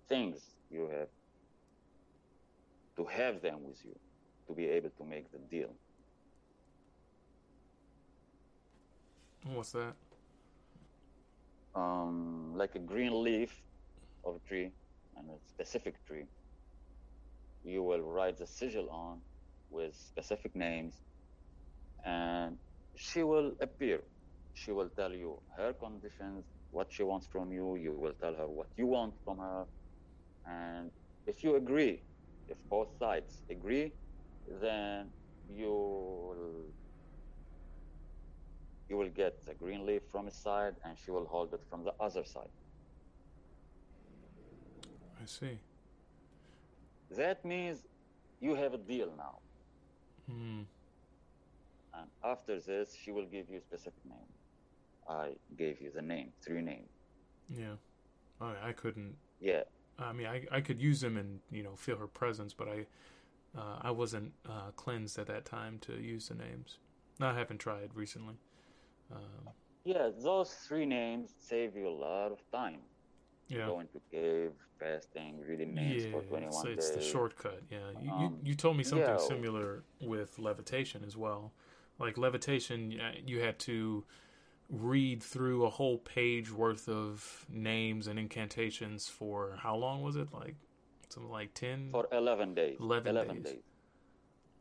things 0.09 0.41
you 0.71 0.89
have 0.89 1.09
to 2.97 3.05
have 3.05 3.43
them 3.43 3.65
with 3.65 3.85
you 3.85 3.95
to 4.47 4.55
be 4.55 4.67
able 4.67 4.91
to 4.91 5.05
make 5.05 5.31
the 5.33 5.39
deal. 5.39 5.71
What's 9.45 9.73
that? 9.73 9.95
Um, 11.75 12.55
like 12.57 12.75
a 12.75 12.79
green 12.79 13.23
leaf 13.23 13.63
of 14.25 14.37
a 14.37 14.39
tree 14.49 14.73
and 15.17 15.31
a 15.31 15.39
specific 15.49 16.05
tree. 16.07 16.25
You 17.63 17.83
will 17.83 18.01
write 18.03 18.39
the 18.39 18.47
sigil 18.47 18.89
on 18.91 19.21
with 19.71 19.95
specific 19.97 20.55
names, 20.55 20.95
and 22.05 22.57
she 22.97 23.23
will 23.23 23.53
appear. 23.61 24.01
She 24.55 24.73
will 24.73 24.89
tell 24.89 25.13
you 25.13 25.41
her 25.57 25.73
conditions, 25.73 26.45
what 26.71 26.89
she 26.91 27.03
wants 27.03 27.27
from 27.27 27.53
you. 27.53 27.77
You 27.77 27.93
will 27.99 28.15
tell 28.21 28.35
her 28.35 28.49
what 28.49 28.69
you 28.77 28.87
want 28.87 29.15
from 29.25 29.39
her. 29.39 29.67
And 30.47 30.91
if 31.27 31.43
you 31.43 31.57
agree, 31.57 32.03
if 32.49 32.59
both 32.65 32.89
sides 32.99 33.43
agree, 33.51 33.93
then 34.61 35.11
you 35.49 35.71
will 35.71 36.73
you 38.95 38.99
will 39.01 39.15
get 39.25 39.45
the 39.45 39.55
green 39.55 39.85
leaf 39.85 40.03
from 40.13 40.27
his 40.27 40.37
side 40.37 40.75
and 40.85 40.97
she 41.05 41.11
will 41.11 41.25
hold 41.25 41.53
it 41.53 41.61
from 41.69 41.83
the 41.83 41.93
other 41.99 42.25
side. 42.25 42.55
I 45.21 45.27
see. 45.27 45.59
That 47.11 47.45
means 47.45 47.83
you 48.41 48.55
have 48.55 48.73
a 48.73 48.79
deal 48.79 49.11
now. 49.17 49.35
Hmm. 50.29 50.61
And 51.99 52.09
after 52.23 52.61
this, 52.61 52.97
she 53.03 53.11
will 53.11 53.27
give 53.37 53.51
you 53.51 53.59
a 53.59 53.61
specific 53.61 54.05
name. 54.05 54.31
I 55.09 55.31
gave 55.59 55.81
you 55.81 55.91
the 55.93 56.03
name, 56.03 56.29
three 56.45 56.63
names. 56.63 56.93
Yeah. 57.49 57.77
I 58.41 58.53
I 58.69 58.73
couldn't. 58.73 59.15
Yeah, 59.41 59.65
I 59.99 60.13
mean, 60.13 60.29
I 60.35 60.37
I 60.59 60.61
could 60.61 60.81
use 60.91 61.01
them 61.01 61.17
and 61.17 61.41
you 61.51 61.63
know 61.63 61.75
feel 61.87 61.99
her 62.05 62.07
presence, 62.23 62.53
but 62.61 62.69
I 62.77 62.79
uh, 63.61 63.79
I 63.89 63.91
wasn't 63.91 64.33
uh, 64.55 64.71
cleansed 64.83 65.19
at 65.19 65.27
that 65.27 65.45
time 65.45 65.79
to 65.87 65.93
use 66.15 66.25
the 66.29 66.35
names. 66.35 66.79
I 67.21 67.35
haven't 67.41 67.59
tried 67.59 67.91
recently. 67.95 68.37
Um, 69.13 69.51
yeah, 69.85 70.11
those 70.23 70.53
three 70.67 70.87
names 70.87 71.31
save 71.39 71.77
you 71.77 71.89
a 71.89 71.91
lot 72.07 72.33
of 72.33 72.39
time. 72.51 72.81
yeah. 73.49 73.67
Going 73.67 73.89
to 73.89 74.01
cave, 74.11 74.53
fasting, 74.79 75.41
reading 75.47 75.75
names 75.75 76.05
yeah, 76.05 76.11
for 76.13 76.23
21 76.23 76.49
it's, 76.49 76.63
days. 76.65 76.77
it's 76.79 76.91
the 76.91 77.03
shortcut. 77.03 77.63
Yeah, 77.71 77.79
you, 78.03 78.11
Um, 78.11 78.23
you 78.23 78.39
you 78.51 78.55
told 78.55 78.77
me 78.77 78.85
something 78.85 79.07
yeah. 79.07 79.19
similar 79.19 79.85
with 80.01 80.39
levitation 80.39 81.05
as 81.05 81.17
well. 81.17 81.53
Like 81.99 82.17
levitation, 82.19 82.91
you 83.27 83.41
had 83.41 83.59
to 83.61 84.05
read 84.71 85.23
through 85.23 85.65
a 85.67 85.71
whole 85.71 85.99
page 85.99 86.51
worth 86.51 86.89
of 86.89 87.47
names 87.51 88.07
and 88.09 88.19
incantations 88.19 89.09
for 89.09 89.57
how 89.63 89.77
long 89.77 90.03
was 90.03 90.17
it? 90.17 90.33
Like 90.33 90.57
something 91.11 91.31
like 91.31 91.53
10, 91.55 91.91
For 91.93 92.09
11 92.11 92.55
days. 92.55 92.77
11 92.81 93.11
11 93.11 93.43
days. 93.43 93.53
days. 93.53 93.63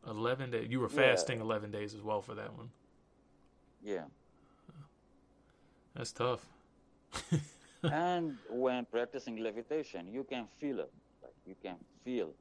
11 0.06 0.50
days. 0.50 0.68
You 0.70 0.80
were 0.80 0.90
Yeah. 0.90 0.96
fasting 0.96 1.40
11 1.40 1.70
days 1.70 1.94
as 1.94 2.02
well 2.02 2.20
for 2.22 2.34
that 2.34 2.52
one. 2.54 2.70
Yeah. 3.82 4.04
That's 5.94 6.12
tough. 6.12 6.44
and 7.82 8.36
when 8.50 8.84
practicing 8.86 9.36
levitation, 9.36 10.08
you 10.12 10.24
can 10.24 10.46
feel 10.60 10.80
it. 10.80 10.92
Like 11.22 11.34
you 11.46 11.54
can 11.62 11.76
feel 12.04 12.32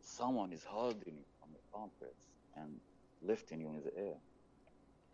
someone 0.00 0.52
is 0.52 0.64
holding 0.64 1.14
you 1.14 1.24
from 1.40 1.48
the 1.52 1.78
armpits 1.78 2.26
and 2.56 2.80
lifting 3.22 3.60
you 3.60 3.68
in 3.68 3.82
the 3.82 3.96
air. 3.98 4.14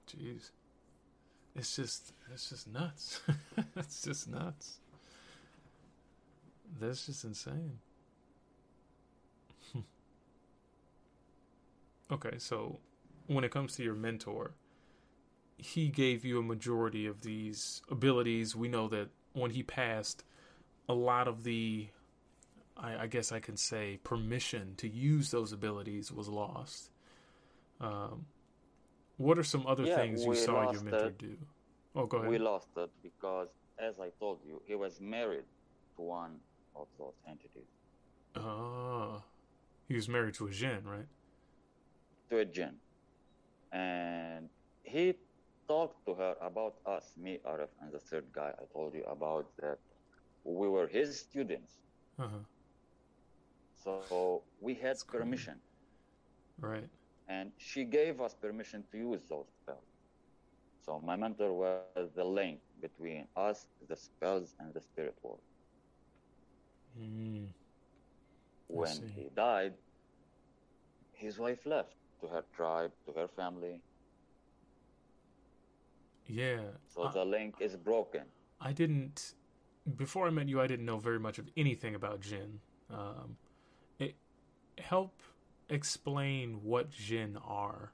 Jeez. 0.08 0.50
It's 1.54 1.76
just 1.76 2.12
it's 2.32 2.48
just 2.50 2.66
nuts. 2.68 3.20
it's 3.76 4.02
just 4.02 4.28
nuts. 4.28 4.78
That's 6.80 7.06
just 7.06 7.24
insane. 7.24 7.78
okay, 12.10 12.38
so 12.38 12.78
when 13.26 13.44
it 13.44 13.50
comes 13.50 13.76
to 13.76 13.82
your 13.82 13.94
mentor, 13.94 14.52
he 15.62 15.88
gave 15.88 16.24
you 16.24 16.38
a 16.38 16.42
majority 16.42 17.06
of 17.06 17.22
these 17.22 17.82
abilities. 17.90 18.56
We 18.56 18.68
know 18.68 18.88
that 18.88 19.08
when 19.32 19.52
he 19.52 19.62
passed, 19.62 20.24
a 20.88 20.94
lot 20.94 21.28
of 21.28 21.44
the 21.44 21.88
I, 22.76 23.04
I 23.04 23.06
guess 23.08 23.32
I 23.32 23.40
can 23.40 23.56
say 23.56 23.98
permission 24.04 24.74
to 24.78 24.88
use 24.88 25.30
those 25.30 25.52
abilities 25.52 26.12
was 26.12 26.28
lost. 26.28 26.90
Um, 27.80 28.26
what 29.18 29.38
are 29.38 29.44
some 29.44 29.66
other 29.66 29.86
Yeah, 29.86 29.86
things 29.86 30.26
you 30.26 30.34
saw 30.34 30.62
your 30.62 30.80
mentor 30.80 31.10
it. 31.10 31.14
do? 31.18 31.36
Oh, 31.94 32.06
go 32.06 32.18
ahead. 32.18 32.30
We 32.30 32.38
lost 32.38 32.68
it 32.76 32.90
because, 33.02 33.48
as 33.78 34.00
I 34.00 34.10
told 34.18 34.42
you, 34.44 34.62
he 34.66 34.74
was 34.74 35.00
married 35.00 35.44
to 35.96 36.02
one 36.02 36.40
of 36.74 36.88
those 36.98 37.14
entities, 37.28 37.68
Oh, 38.36 39.22
he 39.88 39.94
was 39.94 40.08
married 40.08 40.34
to 40.34 40.46
a 40.46 40.50
Jinn, 40.50 40.84
right? 40.86 41.08
to 42.30 42.38
a 42.38 42.44
jinn. 42.44 42.76
And 43.72 44.50
he 44.84 45.14
talked 45.68 46.04
to 46.06 46.14
her 46.14 46.36
about 46.40 46.74
us, 46.86 47.14
me, 47.16 47.38
Arif, 47.46 47.68
and 47.80 47.92
the 47.92 47.98
third 47.98 48.26
guy 48.32 48.52
I 48.58 48.64
told 48.72 48.94
you 48.94 49.04
about 49.04 49.46
that 49.60 49.78
we 50.44 50.68
were 50.68 50.86
his 50.86 51.18
students. 51.18 51.78
Uh 52.18 52.28
huh. 52.28 52.38
So 53.74 54.42
we 54.60 54.74
had 54.74 54.96
That's 54.96 55.04
permission. 55.04 55.60
Right. 56.60 56.88
and 57.28 57.52
she 57.56 57.84
gave 57.84 58.20
us 58.20 58.34
permission 58.34 58.84
to 58.92 58.98
use 58.98 59.22
those 59.28 59.46
spells. 59.62 59.84
So 60.84 61.00
my 61.00 61.16
mentor 61.16 61.52
was 61.52 62.10
the 62.14 62.24
link 62.24 62.60
between 62.80 63.26
us, 63.36 63.66
the 63.88 63.96
spells, 63.96 64.54
and 64.60 64.74
the 64.74 64.80
spirit 64.80 65.16
world. 65.22 65.40
Mm. 66.98 67.46
When 68.66 69.08
he 69.14 69.28
died, 69.34 69.74
his 71.12 71.38
wife 71.38 71.64
left 71.66 71.94
to 72.20 72.26
her 72.28 72.44
tribe, 72.54 72.92
to 73.06 73.12
her 73.12 73.28
family. 73.28 73.80
Yeah. 76.26 76.60
So 76.88 77.04
I- 77.04 77.12
the 77.12 77.24
link 77.24 77.56
is 77.60 77.76
broken. 77.76 78.22
I 78.60 78.72
didn't 78.72 79.34
before 79.96 80.26
I 80.26 80.30
met 80.30 80.48
you. 80.48 80.60
I 80.60 80.66
didn't 80.66 80.86
know 80.86 80.98
very 80.98 81.18
much 81.18 81.38
of 81.38 81.48
anything 81.56 81.94
about 81.94 82.20
Jin. 82.20 82.60
Um, 82.90 83.36
it 83.98 84.14
help 84.78 85.20
explain 85.68 86.62
what 86.62 86.90
Jin 86.90 87.36
are, 87.44 87.92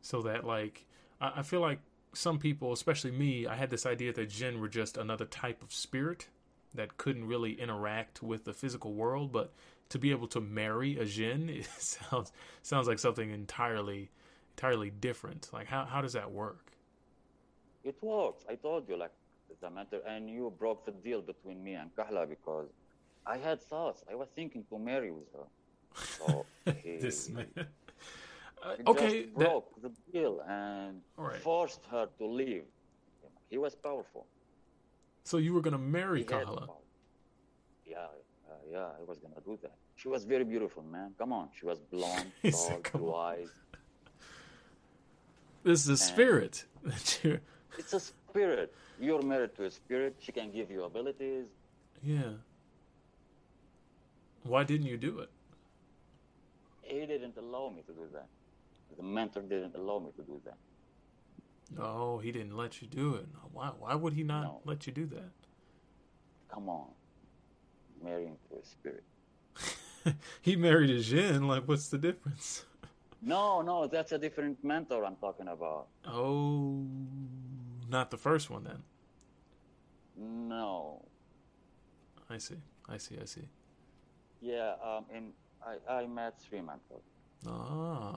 so 0.00 0.22
that 0.22 0.44
like 0.44 0.86
I, 1.20 1.32
I 1.36 1.42
feel 1.42 1.60
like 1.60 1.80
some 2.12 2.38
people, 2.38 2.72
especially 2.72 3.10
me, 3.10 3.46
I 3.46 3.56
had 3.56 3.70
this 3.70 3.84
idea 3.84 4.12
that 4.12 4.28
Jin 4.30 4.60
were 4.60 4.68
just 4.68 4.96
another 4.96 5.26
type 5.26 5.62
of 5.62 5.72
spirit 5.72 6.28
that 6.74 6.96
couldn't 6.96 7.26
really 7.26 7.60
interact 7.60 8.22
with 8.22 8.44
the 8.44 8.52
physical 8.52 8.94
world, 8.94 9.32
but 9.32 9.52
to 9.88 9.98
be 9.98 10.10
able 10.10 10.28
to 10.28 10.40
marry 10.40 10.98
a 10.98 11.04
Jin 11.04 11.48
it 11.50 11.66
sounds 11.78 12.32
sounds 12.62 12.86
like 12.86 12.98
something 12.98 13.30
entirely 13.30 14.10
entirely 14.56 14.90
different. 14.90 15.48
Like 15.52 15.66
how 15.66 15.84
how 15.84 16.00
does 16.00 16.12
that 16.12 16.30
work? 16.30 16.65
It 17.86 17.96
works. 18.02 18.44
I 18.50 18.56
told 18.56 18.88
you, 18.88 18.96
like 18.96 19.12
the 19.60 19.70
mentor, 19.70 20.00
and 20.06 20.28
you 20.28 20.52
broke 20.58 20.84
the 20.84 20.92
deal 20.92 21.22
between 21.22 21.62
me 21.62 21.74
and 21.74 21.88
Kahla 21.96 22.28
because 22.28 22.68
I 23.24 23.36
had 23.38 23.62
thoughts. 23.62 24.02
I 24.10 24.14
was 24.16 24.28
thinking 24.34 24.64
to 24.70 24.78
marry 24.78 25.12
with 25.12 25.28
her. 25.36 25.46
So 26.18 26.46
he, 26.82 26.96
this 26.98 27.30
man. 27.30 27.46
Uh, 27.56 28.74
He 28.78 28.82
okay, 28.92 29.22
just 29.22 29.38
that, 29.38 29.48
broke 29.48 29.68
the 29.82 29.90
deal 30.12 30.40
and 30.48 31.00
right. 31.16 31.40
forced 31.40 31.82
her 31.92 32.08
to 32.18 32.26
leave. 32.26 32.64
He 33.50 33.58
was 33.58 33.74
powerful. 33.76 34.26
so 35.22 35.36
you 35.38 35.52
were 35.54 35.60
gonna 35.66 35.78
marry 36.00 36.20
He 36.20 36.24
Kahala. 36.24 36.66
Yeah, 37.86 37.98
uh, 37.98 38.54
yeah, 38.74 38.88
I 39.00 39.04
was 39.10 39.18
gonna 39.18 39.40
do 39.44 39.56
that. 39.62 39.76
She 39.94 40.08
was 40.08 40.24
very 40.24 40.44
beautiful, 40.44 40.82
man. 40.82 41.14
Come 41.20 41.32
on, 41.32 41.48
she 41.58 41.64
was 41.66 41.78
blonde, 41.92 42.32
tall, 42.50 42.80
blue 42.92 43.12
on." 43.14 43.34
eyes. 43.34 43.48
This 45.62 45.78
is 45.84 45.88
a 45.88 45.96
spirit. 45.96 46.64
that 46.84 47.20
you're- 47.22 47.40
It's 47.78 47.92
a 47.92 48.00
spirit. 48.00 48.72
You're 49.00 49.22
married 49.22 49.54
to 49.56 49.64
a 49.64 49.70
spirit. 49.70 50.16
She 50.20 50.32
can 50.32 50.50
give 50.50 50.70
you 50.70 50.84
abilities. 50.84 51.46
yeah. 52.02 52.32
Why 54.42 54.62
didn't 54.62 54.86
you 54.86 54.96
do 54.96 55.18
it? 55.18 55.30
He 56.82 57.04
didn't 57.04 57.36
allow 57.36 57.68
me 57.68 57.82
to 57.86 57.92
do 57.92 58.06
that. 58.12 58.28
The 58.96 59.02
mentor 59.02 59.42
didn't 59.42 59.74
allow 59.74 59.98
me 59.98 60.10
to 60.16 60.22
do 60.22 60.40
that. 60.44 60.56
Oh, 61.82 62.18
he 62.18 62.30
didn't 62.30 62.56
let 62.56 62.80
you 62.80 62.86
do 62.86 63.16
it. 63.16 63.26
Why? 63.52 63.72
Why 63.76 63.96
would 63.96 64.12
he 64.12 64.22
not 64.22 64.44
No. 64.44 64.60
let 64.64 64.86
you 64.86 64.92
do 64.92 65.04
that? 65.06 65.32
Come 66.48 66.68
on, 66.68 66.86
marrying 68.04 68.36
to 68.48 68.58
a 68.58 68.64
spirit. 68.64 69.02
he 70.42 70.54
married 70.54 70.90
a 70.90 71.00
Jin. 71.00 71.48
Like, 71.48 71.66
what's 71.66 71.88
the 71.88 71.98
difference? 71.98 72.64
No, 73.20 73.62
no, 73.62 73.88
that's 73.88 74.12
a 74.12 74.18
different 74.18 74.62
mentor 74.62 75.04
I'm 75.04 75.16
talking 75.16 75.48
about. 75.48 75.88
Oh, 76.06 76.86
not 77.88 78.10
the 78.10 78.16
first 78.16 78.50
one 78.50 78.64
then. 78.64 78.82
No, 80.18 81.04
I 82.30 82.38
see. 82.38 82.56
I 82.88 82.96
see. 82.98 83.16
I 83.20 83.24
see. 83.26 83.48
yeah, 84.40 84.74
um, 84.84 85.04
and 85.12 85.32
I, 85.64 85.92
I 85.92 86.06
met 86.06 86.40
three 86.40 86.60
mentors. 86.60 87.02
Ah. 87.46 88.16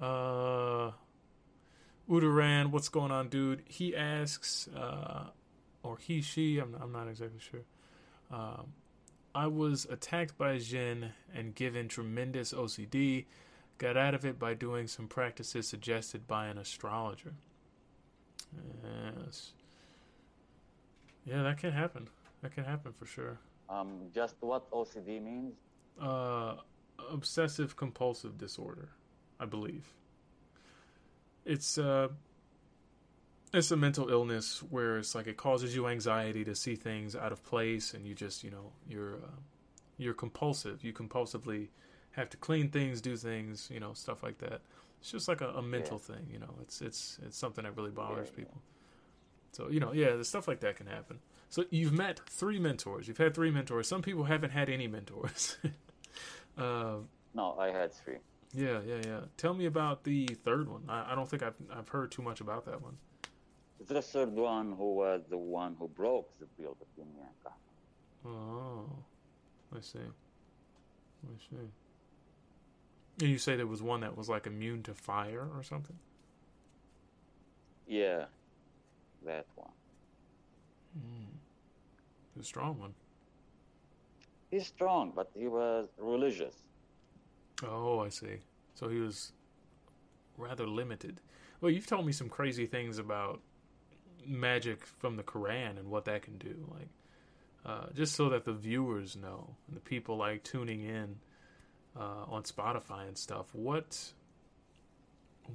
Uh 0.00 0.90
Udaran, 2.08 2.70
what's 2.70 2.88
going 2.88 3.10
on, 3.12 3.28
dude? 3.28 3.62
He 3.66 3.94
asks, 3.94 4.68
uh 4.76 5.28
or 5.82 5.98
he, 5.98 6.20
she, 6.22 6.58
I'm 6.58 6.74
I'm 6.80 6.92
not 6.92 7.08
exactly 7.08 7.40
sure. 7.40 7.64
Um 8.30 8.72
I 9.34 9.46
was 9.48 9.86
attacked 9.90 10.38
by 10.38 10.52
a 10.52 10.58
Jin 10.60 11.10
and 11.34 11.54
given 11.54 11.88
tremendous 11.88 12.52
OCD. 12.52 13.26
Got 13.78 13.96
out 13.96 14.14
of 14.14 14.24
it 14.24 14.38
by 14.38 14.54
doing 14.54 14.86
some 14.86 15.08
practices 15.08 15.66
suggested 15.68 16.26
by 16.28 16.46
an 16.46 16.56
astrologer. 16.58 17.34
Yes. 19.26 19.52
Yeah, 21.24 21.42
that 21.42 21.58
can 21.58 21.72
happen. 21.72 22.08
That 22.42 22.54
can 22.54 22.64
happen 22.64 22.92
for 22.92 23.06
sure. 23.06 23.38
Um, 23.68 24.10
just 24.14 24.36
what 24.40 24.70
OCD 24.70 25.22
means? 25.22 25.54
uh, 26.00 26.56
obsessive 27.10 27.76
compulsive 27.76 28.38
disorder, 28.38 28.90
I 29.38 29.46
believe. 29.46 29.92
It's 31.44 31.78
uh, 31.78 32.08
it's 33.52 33.70
a 33.70 33.76
mental 33.76 34.08
illness 34.10 34.62
where 34.70 34.98
it's 34.98 35.14
like 35.14 35.26
it 35.26 35.36
causes 35.36 35.74
you 35.74 35.86
anxiety 35.86 36.44
to 36.44 36.54
see 36.54 36.74
things 36.74 37.14
out 37.14 37.32
of 37.32 37.44
place, 37.44 37.94
and 37.94 38.06
you 38.06 38.14
just 38.14 38.42
you 38.44 38.50
know 38.50 38.72
you're 38.88 39.14
uh, 39.16 39.40
you're 39.98 40.14
compulsive. 40.14 40.82
You 40.84 40.92
compulsively 40.92 41.68
have 42.12 42.30
to 42.30 42.36
clean 42.36 42.70
things, 42.70 43.00
do 43.00 43.16
things, 43.16 43.68
you 43.72 43.80
know, 43.80 43.92
stuff 43.92 44.22
like 44.22 44.38
that. 44.38 44.60
It's 45.04 45.10
just 45.10 45.28
like 45.28 45.42
a, 45.42 45.48
a 45.50 45.60
mental 45.60 45.98
thing, 45.98 46.26
you 46.32 46.38
know. 46.38 46.54
It's 46.62 46.80
it's 46.80 47.18
it's 47.26 47.36
something 47.36 47.64
that 47.64 47.76
really 47.76 47.90
bothers 47.90 48.28
Yeah, 48.28 48.32
yeah. 48.38 48.44
people. 48.46 48.62
So 49.52 49.68
you 49.68 49.78
know, 49.78 49.92
yeah, 49.92 50.16
the 50.16 50.24
stuff 50.24 50.48
like 50.48 50.60
that 50.60 50.76
can 50.76 50.86
happen. 50.86 51.18
So 51.50 51.66
you've 51.68 51.92
met 51.92 52.20
three 52.30 52.58
mentors. 52.58 53.06
You've 53.06 53.18
had 53.18 53.34
three 53.34 53.50
mentors. 53.50 53.86
Some 53.86 54.00
people 54.00 54.24
haven't 54.24 54.52
had 54.52 54.70
any 54.70 54.88
mentors. 54.88 55.58
uh, 56.56 56.96
No, 57.34 57.54
I 57.58 57.68
had 57.68 57.92
three. 57.92 58.16
yeah, 58.54 58.80
yeah, 58.86 59.02
yeah. 59.04 59.20
Tell 59.36 59.52
me 59.52 59.66
about 59.66 60.04
the 60.04 60.26
third 60.42 60.70
one. 60.70 60.84
I, 60.88 61.12
I 61.12 61.14
don't 61.14 61.28
think 61.28 61.42
I've 61.42 61.56
I've 61.70 61.88
heard 61.90 62.10
too 62.10 62.22
much 62.22 62.40
about 62.40 62.64
that 62.64 62.80
one. 62.80 62.96
The 63.86 64.00
third 64.00 64.32
one, 64.32 64.72
who 64.72 64.94
was 64.94 65.20
the 65.28 65.36
one 65.36 65.76
who 65.78 65.88
broke 65.88 66.30
the 66.38 66.46
deal 66.56 66.74
between 66.80 67.12
me 67.14 67.20
and. 67.20 67.52
Oh, 68.26 68.86
I 69.76 69.80
see. 69.82 69.98
I 69.98 71.36
see. 71.38 71.68
And 73.20 73.28
you 73.28 73.38
say 73.38 73.56
there 73.56 73.66
was 73.66 73.82
one 73.82 74.00
that 74.00 74.16
was 74.16 74.28
like 74.28 74.46
immune 74.46 74.82
to 74.84 74.94
fire 74.94 75.48
or 75.54 75.62
something. 75.62 75.96
Yeah, 77.86 78.24
that 79.24 79.46
one. 79.54 79.70
Mm. 80.98 82.40
A 82.40 82.42
strong 82.42 82.78
one. 82.78 82.94
He's 84.50 84.66
strong, 84.66 85.12
but 85.14 85.30
he 85.34 85.48
was 85.48 85.88
religious. 85.98 86.54
Oh, 87.64 88.00
I 88.00 88.08
see. 88.08 88.38
So 88.74 88.88
he 88.88 88.98
was 88.98 89.32
rather 90.36 90.66
limited. 90.66 91.20
Well, 91.60 91.70
you've 91.70 91.86
told 91.86 92.06
me 92.06 92.12
some 92.12 92.28
crazy 92.28 92.66
things 92.66 92.98
about 92.98 93.40
magic 94.26 94.84
from 94.86 95.16
the 95.16 95.22
Quran 95.22 95.78
and 95.78 95.90
what 95.90 96.04
that 96.06 96.22
can 96.22 96.38
do. 96.38 96.54
Like, 96.70 96.88
uh, 97.64 97.86
just 97.94 98.14
so 98.14 98.28
that 98.28 98.44
the 98.44 98.52
viewers 98.52 99.16
know 99.16 99.56
and 99.66 99.76
the 99.76 99.80
people 99.80 100.16
like 100.16 100.42
tuning 100.42 100.82
in 100.82 101.16
uh, 101.96 102.24
on 102.28 102.42
Spotify 102.44 103.06
and 103.08 103.16
stuff. 103.18 103.54
What 103.54 104.12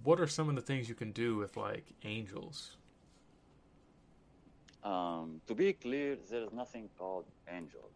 what 0.03 0.19
are 0.19 0.27
some 0.27 0.49
of 0.49 0.55
the 0.55 0.61
things 0.61 0.89
you 0.89 0.95
can 0.95 1.11
do 1.11 1.37
with 1.37 1.57
like 1.57 1.85
angels? 2.03 2.77
Um, 4.83 5.41
to 5.47 5.55
be 5.55 5.73
clear, 5.73 6.17
there 6.29 6.43
is 6.43 6.51
nothing 6.53 6.89
called 6.97 7.25
angels. 7.49 7.93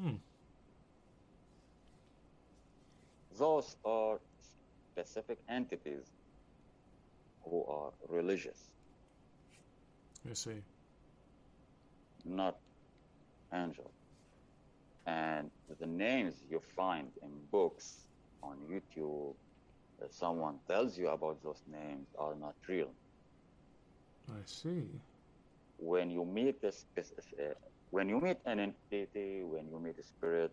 Hmm. 0.00 0.16
Those 3.38 3.76
are 3.84 4.20
specific 4.92 5.38
entities 5.48 6.06
who 7.42 7.64
are 7.66 7.92
religious, 8.08 8.70
I 10.30 10.34
see. 10.34 10.62
not 12.24 12.58
angels. 13.52 13.95
And 15.06 15.50
the 15.80 15.86
names 15.86 16.42
you 16.48 16.60
find 16.76 17.12
in 17.22 17.46
books 17.50 18.06
on 18.42 18.58
YouTube, 18.60 19.36
that 19.98 20.12
someone 20.14 20.60
tells 20.68 20.98
you 20.98 21.08
about 21.08 21.42
those 21.42 21.62
names 21.66 22.08
are 22.18 22.34
not 22.36 22.56
real. 22.68 22.94
I 24.28 24.44
see. 24.44 25.00
when 25.78 26.10
you 26.10 26.24
meet 26.24 26.56
spec- 26.72 27.18
a 27.40 27.54
when 27.90 28.08
you 28.08 28.20
meet 28.20 28.38
an 28.46 28.58
entity, 28.60 29.42
when 29.44 29.68
you 29.68 29.78
meet 29.80 29.98
a 29.98 30.02
spirit, 30.02 30.52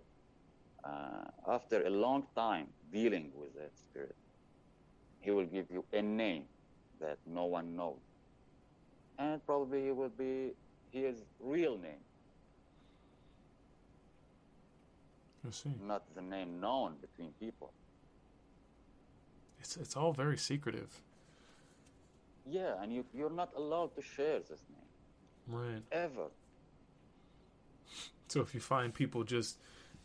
uh, 0.84 1.24
after 1.48 1.86
a 1.86 1.90
long 1.90 2.28
time 2.36 2.68
dealing 2.92 3.32
with 3.34 3.54
that 3.56 3.76
spirit, 3.78 4.16
he 5.20 5.32
will 5.32 5.46
give 5.46 5.70
you 5.72 5.86
a 5.94 6.02
name 6.02 6.48
that 7.00 7.20
no 7.26 7.46
one 7.46 7.76
knows. 7.76 8.02
And 9.18 9.46
probably 9.46 9.88
it 9.88 9.96
will 9.96 10.10
be 10.10 10.56
his 10.92 11.26
real 11.40 11.78
name, 11.78 12.06
I 15.02 15.14
see. 15.14 15.33
Not 15.86 16.04
the 16.16 16.22
name 16.22 16.60
known 16.60 16.96
between 17.02 17.32
people. 17.40 17.72
It's 19.60 19.78
it's 19.78 19.96
all 19.96 20.14
very 20.14 20.38
secretive. 20.38 21.02
Yeah, 22.46 22.82
and 22.82 22.92
you, 22.94 23.06
you're 23.14 23.30
not 23.30 23.54
allowed 23.56 23.96
to 23.96 24.02
share 24.02 24.40
this 24.40 24.62
name, 24.70 24.90
Right. 25.48 25.82
ever. 25.94 26.28
So 28.28 28.42
if 28.42 28.54
you 28.54 28.60
find 28.60 28.94
people 28.94 29.24
just 29.24 29.60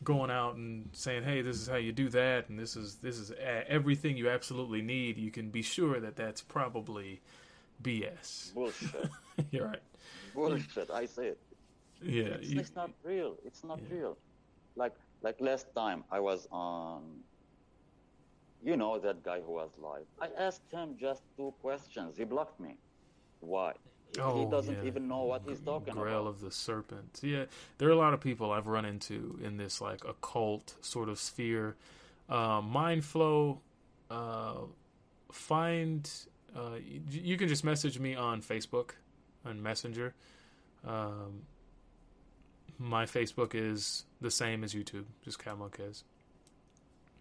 going 0.04 0.30
out 0.30 0.54
and 0.54 0.88
saying, 0.92 1.24
"Hey, 1.24 1.42
this 1.42 1.56
is 1.56 1.66
how 1.66 1.76
you 1.76 1.90
do 1.92 2.08
that," 2.10 2.48
and 2.48 2.58
this 2.58 2.76
is 2.76 2.96
this 2.96 3.18
is 3.18 3.32
everything 3.66 4.16
you 4.16 4.28
absolutely 4.28 4.82
need, 4.82 5.18
you 5.18 5.30
can 5.32 5.50
be 5.50 5.62
sure 5.62 5.98
that 5.98 6.14
that's 6.14 6.42
probably 6.42 7.20
BS. 7.82 8.54
Bullshit. 8.54 9.10
You're 9.50 9.66
right. 9.66 9.82
Bullshit, 10.34 10.90
I 10.90 11.06
say 11.06 11.28
it. 11.28 11.38
Yeah. 12.02 12.24
it's, 12.38 12.48
you- 12.50 12.60
it's 12.60 12.74
not 12.76 12.90
real. 13.02 13.36
It's 13.44 13.64
not 13.64 13.80
Yeah. 13.88 13.96
real. 13.98 14.18
Like 14.76 14.94
like 15.22 15.40
last 15.40 15.66
time 15.74 16.04
I 16.10 16.20
was 16.20 16.46
on 16.52 17.02
you 18.64 18.76
know 18.76 18.98
that 18.98 19.22
guy 19.22 19.40
who 19.40 19.52
was 19.52 19.70
live. 19.78 20.06
I 20.20 20.28
asked 20.38 20.70
him 20.72 20.96
just 20.98 21.22
two 21.36 21.54
questions. 21.62 22.16
He 22.16 22.24
blocked 22.24 22.58
me. 22.60 22.76
Why? 23.40 23.72
He, 24.14 24.20
he 24.20 24.20
Oh, 24.20 24.50
doesn't 24.50 24.78
yeah. 24.82 24.84
even 24.88 25.06
know 25.06 25.22
what 25.24 25.42
he's 25.46 25.60
talking 25.60 25.92
about. 25.92 26.02
Grail 26.02 26.20
about. 26.22 26.30
of 26.30 26.40
the 26.40 26.50
Serpent. 26.50 27.20
Yeah, 27.22 27.44
there 27.78 27.88
are 27.88 27.92
a 27.92 27.96
lot 27.96 28.14
of 28.14 28.20
people 28.20 28.50
I've 28.50 28.66
run 28.66 28.84
into 28.84 29.38
in 29.44 29.58
this 29.58 29.80
like 29.80 30.04
occult 30.04 30.74
sort 30.80 31.08
of 31.08 31.18
sphere. 31.20 31.76
Uh, 32.28 32.60
Mind 32.62 33.04
Flow, 33.04 33.60
uh, 34.10 34.54
find. 35.30 36.10
Uh, 36.56 36.76
you, 36.84 37.00
you 37.10 37.36
can 37.36 37.46
just 37.48 37.62
message 37.62 37.98
me 37.98 38.14
on 38.16 38.42
Facebook, 38.42 38.90
on 39.44 39.62
Messenger. 39.62 40.14
Um, 40.86 41.42
my 42.78 43.04
Facebook 43.04 43.54
is 43.54 44.04
the 44.20 44.30
same 44.30 44.64
as 44.64 44.74
YouTube, 44.74 45.04
just 45.24 45.38
Cal 45.38 45.56
Melkez. 45.56 46.04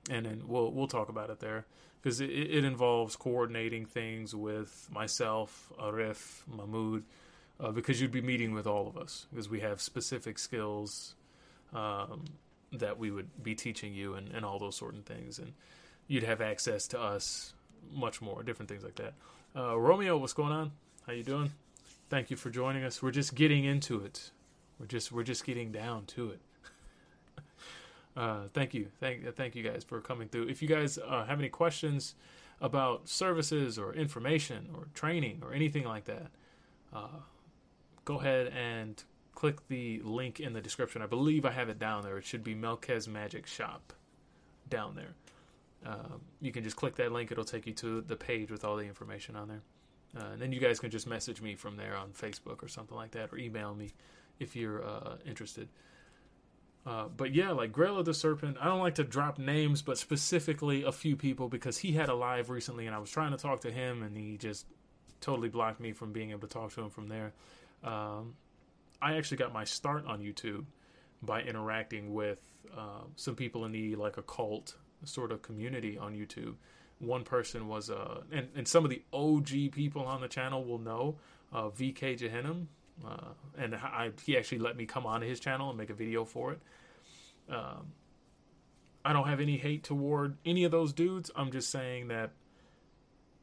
And 0.09 0.25
then 0.25 0.43
we'll 0.47 0.71
we'll 0.71 0.87
talk 0.87 1.09
about 1.09 1.29
it 1.29 1.39
there 1.39 1.65
because 2.01 2.21
it, 2.21 2.29
it 2.29 2.63
involves 2.63 3.15
coordinating 3.15 3.85
things 3.85 4.33
with 4.33 4.87
myself, 4.91 5.71
Arif, 5.79 6.41
Mahmoud, 6.47 7.03
uh, 7.59 7.71
because 7.71 7.99
you'd 7.99 8.11
be 8.11 8.21
meeting 8.21 8.53
with 8.53 8.67
all 8.67 8.87
of 8.87 8.97
us 8.97 9.25
because 9.31 9.49
we 9.49 9.59
have 9.59 9.81
specific 9.81 10.39
skills 10.39 11.15
um, 11.73 12.23
that 12.71 12.97
we 12.97 13.11
would 13.11 13.43
be 13.43 13.55
teaching 13.55 13.93
you 13.93 14.13
and, 14.13 14.29
and 14.33 14.45
all 14.45 14.59
those 14.59 14.75
sort 14.75 14.95
of 14.95 15.03
things, 15.03 15.39
and 15.39 15.53
you'd 16.07 16.23
have 16.23 16.39
access 16.39 16.87
to 16.87 16.99
us 16.99 17.53
much 17.91 18.21
more, 18.21 18.43
different 18.43 18.69
things 18.69 18.83
like 18.83 18.95
that. 18.95 19.13
Uh, 19.55 19.77
Romeo, 19.77 20.17
what's 20.17 20.33
going 20.33 20.51
on? 20.51 20.71
How 21.05 21.13
you 21.13 21.23
doing? 21.23 21.51
Thank 22.09 22.29
you 22.29 22.37
for 22.37 22.49
joining 22.49 22.83
us. 22.83 23.01
We're 23.01 23.11
just 23.11 23.35
getting 23.35 23.65
into 23.65 24.03
it. 24.03 24.31
We're 24.79 24.85
just 24.85 25.11
we're 25.11 25.23
just 25.23 25.45
getting 25.45 25.71
down 25.71 26.05
to 26.07 26.31
it. 26.31 26.41
Uh, 28.15 28.47
thank 28.51 28.73
you, 28.73 28.87
thank 28.99 29.35
thank 29.35 29.53
you 29.53 29.61
guys 29.61 29.83
for 29.83 30.01
coming 30.01 30.27
through. 30.27 30.47
If 30.47 30.63
you 30.63 30.67
guys 30.67 30.97
uh, 30.97 31.23
have 31.25 31.37
any 31.37 31.49
questions 31.49 32.15
about 32.59 33.07
services 33.07 33.77
or 33.77 33.93
information 33.93 34.69
or 34.73 34.87
training 34.95 35.43
or 35.43 35.53
anything 35.53 35.83
like 35.83 36.05
that, 36.05 36.31
uh, 36.91 37.19
go 38.05 38.19
ahead 38.19 38.47
and 38.47 39.03
click 39.35 39.67
the 39.67 40.01
link 40.03 40.39
in 40.39 40.53
the 40.53 40.61
description. 40.61 41.03
I 41.03 41.05
believe 41.05 41.45
I 41.45 41.51
have 41.51 41.69
it 41.69 41.77
down 41.77 42.01
there. 42.01 42.17
It 42.17 42.25
should 42.25 42.43
be 42.43 42.55
Melkez 42.55 43.07
Magic 43.07 43.45
Shop 43.45 43.93
down 44.67 44.95
there. 44.95 45.13
Um, 45.85 46.21
you 46.41 46.51
can 46.51 46.63
just 46.63 46.75
click 46.75 46.95
that 46.95 47.11
link. 47.11 47.31
It'll 47.31 47.43
take 47.43 47.67
you 47.67 47.73
to 47.73 48.01
the 48.01 48.15
page 48.15 48.49
with 48.49 48.65
all 48.65 48.77
the 48.77 48.85
information 48.85 49.35
on 49.35 49.47
there. 49.47 49.61
Uh, 50.17 50.31
and 50.33 50.41
then 50.41 50.51
you 50.51 50.59
guys 50.59 50.79
can 50.79 50.89
just 50.89 51.05
message 51.05 51.39
me 51.39 51.53
from 51.53 51.77
there 51.77 51.95
on 51.95 52.09
Facebook 52.09 52.63
or 52.63 52.67
something 52.67 52.97
like 52.97 53.11
that, 53.11 53.31
or 53.31 53.37
email 53.37 53.75
me 53.75 53.91
if 54.39 54.55
you're 54.55 54.83
uh, 54.83 55.15
interested. 55.25 55.69
Uh, 56.85 57.09
but 57.15 57.35
yeah, 57.35 57.51
like 57.51 57.73
Grail 57.73 57.99
of 57.99 58.05
the 58.05 58.13
Serpent, 58.13 58.57
I 58.61 58.65
don't 58.65 58.79
like 58.79 58.95
to 58.95 59.03
drop 59.03 59.37
names, 59.37 59.81
but 59.81 59.97
specifically 59.97 60.83
a 60.83 60.91
few 60.93 61.17
people 61.17 61.49
because 61.49 61.77
he 61.77 61.91
had 61.91 62.07
a 62.07 62.13
live 62.13 62.49
recently 62.49 62.85
and 62.87 62.95
I 62.95 62.99
was 62.99 63.11
trying 63.11 63.31
to 63.31 63.37
talk 63.37 63.61
to 63.61 63.71
him 63.71 64.03
and 64.03 64.15
he 64.15 64.37
just 64.37 64.65
totally 65.19 65.49
blocked 65.49 65.81
me 65.81 65.91
from 65.91 66.13
being 66.13 66.31
able 66.31 66.47
to 66.47 66.53
talk 66.53 66.71
to 66.73 66.81
him 66.81 66.89
from 66.89 67.09
there. 67.09 67.33
Um, 67.83 68.35
I 69.01 69.17
actually 69.17 69.37
got 69.37 69.51
my 69.51 69.65
start 69.65 70.05
on 70.05 70.21
YouTube 70.21 70.65
by 71.21 71.41
interacting 71.41 72.13
with 72.13 72.39
uh, 72.75 73.03
some 73.17 73.35
people 73.35 73.65
in 73.65 73.73
the 73.73 73.95
like 73.95 74.17
occult 74.17 74.75
sort 75.03 75.31
of 75.31 75.41
community 75.41 75.97
on 75.97 76.13
YouTube. 76.13 76.55
One 76.99 77.23
person 77.23 77.67
was, 77.67 77.89
uh, 77.89 78.21
and, 78.31 78.47
and 78.55 78.67
some 78.67 78.83
of 78.83 78.89
the 78.89 79.03
OG 79.13 79.71
people 79.71 80.05
on 80.05 80.21
the 80.21 80.27
channel 80.27 80.63
will 80.63 80.79
know 80.79 81.17
uh, 81.51 81.63
VK 81.63 82.17
Jehannum. 82.17 82.67
Uh, 83.05 83.33
and 83.57 83.75
I, 83.75 84.11
he 84.23 84.37
actually 84.37 84.59
let 84.59 84.75
me 84.75 84.85
come 84.85 85.05
on 85.05 85.21
his 85.21 85.39
channel 85.39 85.69
and 85.69 85.77
make 85.77 85.89
a 85.89 85.93
video 85.93 86.25
for 86.25 86.53
it. 86.53 86.59
Um, 87.49 87.93
I 89.05 89.13
don't 89.13 89.27
have 89.27 89.39
any 89.39 89.57
hate 89.57 89.83
toward 89.83 90.37
any 90.45 90.63
of 90.63 90.71
those 90.71 90.93
dudes. 90.93 91.31
I'm 91.35 91.51
just 91.51 91.69
saying 91.69 92.09
that 92.09 92.31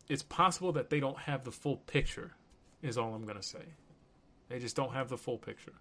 it's 0.09 0.23
possible 0.23 0.73
that 0.73 0.91
they 0.91 1.01
don't 1.01 1.19
have 1.19 1.45
the 1.45 1.53
full 1.53 1.79
picture, 1.79 2.33
is 2.83 2.99
all 2.99 3.15
I'm 3.15 3.25
going 3.25 3.39
to 3.39 3.43
say. 3.43 3.65
They 4.49 4.59
just 4.59 4.77
don't 4.77 4.93
have 4.93 5.09
the 5.09 5.17
full 5.17 5.39
picture. 5.39 5.73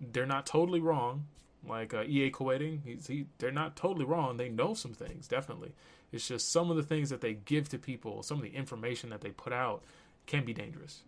They're 0.00 0.26
not 0.26 0.46
totally 0.46 0.80
wrong. 0.80 1.26
Like 1.66 1.94
uh, 1.94 2.04
EA 2.04 2.30
Koetting, 2.30 2.80
he's, 2.84 3.08
he, 3.08 3.26
they're 3.38 3.50
not 3.50 3.74
totally 3.74 4.04
wrong. 4.04 4.36
They 4.36 4.48
know 4.48 4.74
some 4.74 4.92
things, 4.92 5.26
definitely. 5.26 5.72
It's 6.12 6.28
just 6.28 6.52
some 6.52 6.70
of 6.70 6.76
the 6.76 6.82
things 6.84 7.10
that 7.10 7.20
they 7.20 7.34
give 7.34 7.68
to 7.70 7.78
people, 7.78 8.22
some 8.22 8.36
of 8.38 8.44
the 8.44 8.54
information 8.54 9.10
that 9.10 9.20
they 9.20 9.30
put 9.30 9.52
out 9.52 9.82
can 10.26 10.44
be 10.44 10.52
dangerous. 10.52 11.02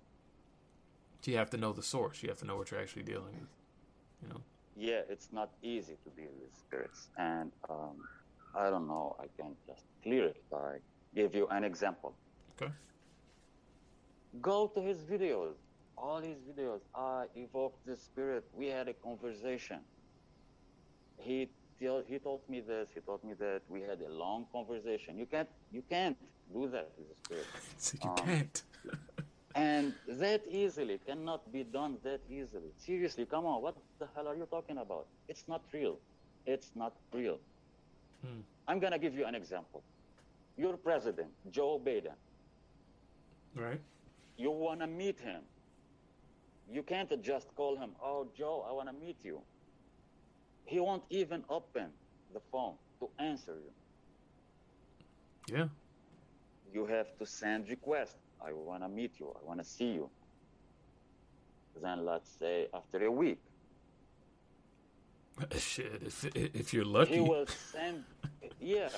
You 1.25 1.37
have 1.37 1.51
to 1.51 1.57
know 1.57 1.73
the 1.73 1.83
source. 1.83 2.23
You 2.23 2.29
have 2.31 2.39
to 2.39 2.47
know 2.47 2.57
what 2.57 2.71
you're 2.71 2.81
actually 2.81 3.03
dealing 3.03 3.35
with. 3.41 3.49
You 4.23 4.29
know. 4.31 4.41
Yeah, 4.77 5.01
it's 5.09 5.29
not 5.33 5.51
easy 5.63 5.97
to 6.05 6.11
deal 6.11 6.31
with 6.41 6.57
spirits. 6.57 7.09
And 7.19 7.53
um, 7.69 7.97
I 8.55 8.71
don't 8.71 8.87
know, 8.87 9.17
I 9.21 9.27
can 9.41 9.55
just 9.67 9.85
clear 10.03 10.25
it 10.27 10.43
by 10.51 10.79
give 11.15 11.35
you 11.35 11.47
an 11.49 11.65
example. 11.65 12.15
Okay. 12.61 12.73
Go 14.41 14.69
to 14.75 14.81
his 14.81 14.99
videos. 15.05 15.55
All 15.97 16.19
his 16.21 16.39
videos. 16.49 16.81
I 16.95 17.25
evoked 17.35 17.85
the 17.87 17.97
spirit. 17.97 18.45
We 18.55 18.67
had 18.69 18.89
a 18.89 18.95
conversation. 18.95 19.81
He 21.19 21.49
tell, 21.81 22.03
he 22.07 22.19
told 22.19 22.41
me 22.49 22.61
this. 22.61 22.89
He 22.95 23.01
told 23.01 23.25
me 23.25 23.35
that. 23.35 23.63
We 23.69 23.81
had 23.83 24.01
a 24.01 24.09
long 24.13 24.47
conversation. 24.53 25.19
You 25.19 25.27
can't 25.27 25.49
you 25.73 25.83
can't 25.91 26.17
do 26.53 26.69
that 26.69 26.91
with 26.97 27.09
the 27.09 27.17
spirit. 27.25 27.47
You 28.05 28.11
Um, 28.11 28.17
can't. 28.17 28.63
And 29.55 29.95
that 30.07 30.43
easily 30.49 30.99
cannot 31.07 31.51
be 31.53 31.65
done 31.65 31.99
that 32.05 32.21
easily. 32.31 32.71
Seriously, 32.77 33.25
come 33.27 33.47
on, 33.47 33.63
what 33.63 33.77
the 33.99 34.07
hell 34.15 34.29
are 34.29 34.37
you 34.37 34.47
talking 34.51 34.79
about? 34.79 35.07
It's 35.29 35.45
not 35.49 35.63
real. 35.73 35.99
It's 36.47 36.71
not 36.75 36.95
real. 37.13 37.39
Hmm. 38.25 38.41
I'm 38.67 38.79
gonna 38.79 38.99
give 38.99 39.15
you 39.15 39.25
an 39.27 39.35
example. 39.35 39.83
Your 40.57 40.77
president, 40.77 41.31
Joe 41.51 41.81
Biden, 41.85 42.15
Right. 43.55 43.81
you 44.37 44.51
wanna 44.51 44.87
meet 44.87 45.19
him. 45.21 45.43
You 46.71 46.83
can't 46.83 47.11
just 47.23 47.55
call 47.55 47.77
him, 47.77 47.95
oh 48.03 48.29
Joe, 48.37 48.67
I 48.69 48.73
wanna 48.73 48.93
meet 48.93 49.25
you. 49.25 49.41
He 50.67 50.81
won't 50.81 51.05
even 51.09 51.45
open 51.49 51.91
the 52.35 52.41
phone 52.53 52.77
to 53.01 53.09
answer 53.19 53.55
you. 53.57 53.73
Yeah. 55.57 55.69
You 56.73 56.85
have 56.87 57.17
to 57.19 57.25
send 57.27 57.69
request. 57.71 58.17
I 58.45 58.53
want 58.53 58.83
to 58.83 58.89
meet 58.89 59.13
you. 59.19 59.35
I 59.41 59.45
want 59.47 59.61
to 59.61 59.65
see 59.65 59.93
you. 59.93 60.11
Then 61.83 62.05
let's 62.05 62.31
say 62.39 62.69
after 62.75 63.05
a 63.05 63.11
week, 63.11 63.39
Shit. 65.57 66.03
If 66.03 66.25
if 66.35 66.75
you're 66.75 66.85
lucky. 66.85 67.15
he 67.15 67.21
will 67.21 67.47
send. 67.47 68.05
Yeah, 68.61 68.89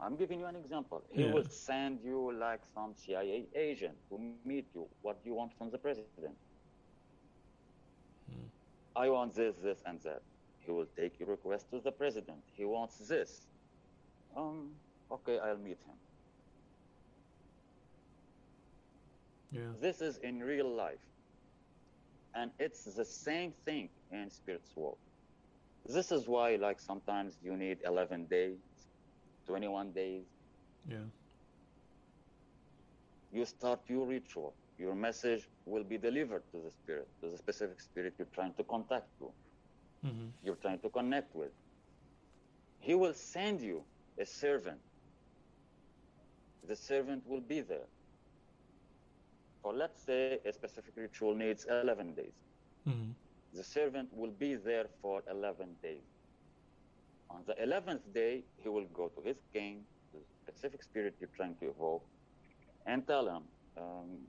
I'm- 0.00 0.14
giving 0.16 0.38
you 0.38 0.46
an 0.46 0.54
example. 0.54 1.02
He 1.10 1.24
Yeah. 1.24 1.32
will 1.32 1.48
send 1.48 2.00
you 2.04 2.32
like 2.32 2.60
some 2.74 2.94
CIA 2.94 3.46
agent 3.54 3.96
to 4.10 4.18
meet 4.44 4.66
you. 4.74 4.86
What 5.02 5.22
do 5.22 5.28
you 5.30 5.34
want 5.34 5.52
from 5.58 5.70
the 5.70 5.78
president? 5.78 6.36
Hmm. 8.30 8.46
I 8.94 9.08
want 9.10 9.34
this, 9.34 9.56
this, 9.56 9.82
and 9.86 10.00
that. 10.02 10.22
He 10.60 10.70
will 10.70 10.86
take 10.96 11.18
your 11.18 11.28
request 11.30 11.68
to 11.72 11.80
the 11.80 11.90
president. 11.90 12.42
He 12.52 12.64
wants 12.64 12.98
this. 12.98 13.48
Um. 14.36 14.70
Okay, 15.10 15.38
I'll 15.40 15.56
meet 15.58 15.80
him. 15.88 15.96
Yeah. 19.50 19.72
This 19.80 20.00
is 20.00 20.18
in 20.18 20.40
real 20.40 20.68
life. 20.74 21.00
And 22.34 22.52
it's 22.58 22.84
the 22.84 23.04
same 23.04 23.52
thing 23.64 23.90
in 24.10 24.30
spirits 24.30 24.76
world. 24.76 24.98
This 25.86 26.10
is 26.12 26.28
why, 26.28 26.56
like, 26.56 26.80
sometimes 26.80 27.38
you 27.42 27.56
need 27.56 27.80
11 27.84 28.26
days, 28.26 28.58
21 29.46 29.92
days. 29.92 30.26
Yeah. 30.86 31.06
You 33.30 33.44
start 33.44 33.88
your 33.88 34.06
ritual. 34.06 34.56
Your 34.78 34.94
message 34.94 35.48
will 35.64 35.84
be 35.84 35.98
delivered 35.98 36.44
to 36.52 36.60
the 36.60 36.70
spirit, 36.70 37.08
to 37.20 37.28
the 37.30 37.36
specific 37.38 37.80
spirit 37.80 38.14
you're 38.18 38.26
trying 38.34 38.54
to 38.54 38.64
contact 38.64 39.18
to. 39.18 39.32
hmm 40.02 40.28
you're 40.42 40.56
trying 40.56 40.80
to 40.80 40.90
connect 40.90 41.34
with. 41.34 41.52
He 42.80 42.94
will 42.94 43.14
send 43.14 43.60
you 43.60 43.86
a 44.18 44.24
servant. 44.26 44.80
The 46.62 46.76
servant 46.76 47.26
will 47.26 47.40
be 47.40 47.60
there. 47.60 47.88
For 49.62 49.74
let's 49.74 50.02
say 50.04 50.38
a 50.44 50.52
specific 50.52 50.96
ritual 50.96 51.34
needs 51.34 51.64
11 51.66 52.08
days. 52.08 52.34
hmm 52.84 53.10
The 53.52 53.62
servant 53.62 54.12
will 54.12 54.30
be 54.30 54.54
there 54.54 54.88
for 55.00 55.22
11 55.28 55.76
days. 55.82 56.06
On 57.30 57.44
the 57.46 57.54
11th 57.60 58.12
day, 58.12 58.44
he 58.56 58.68
will 58.68 58.86
go 58.86 59.08
to 59.08 59.20
his 59.22 59.40
king, 59.52 59.86
the 60.12 60.20
specific 60.24 60.82
spirit 60.82 61.16
you're 61.20 61.30
trying 61.36 61.56
to 61.56 61.68
evoke, 61.68 62.06
and 62.86 63.06
tell 63.06 63.28
him, 63.28 63.44
um, 63.76 64.26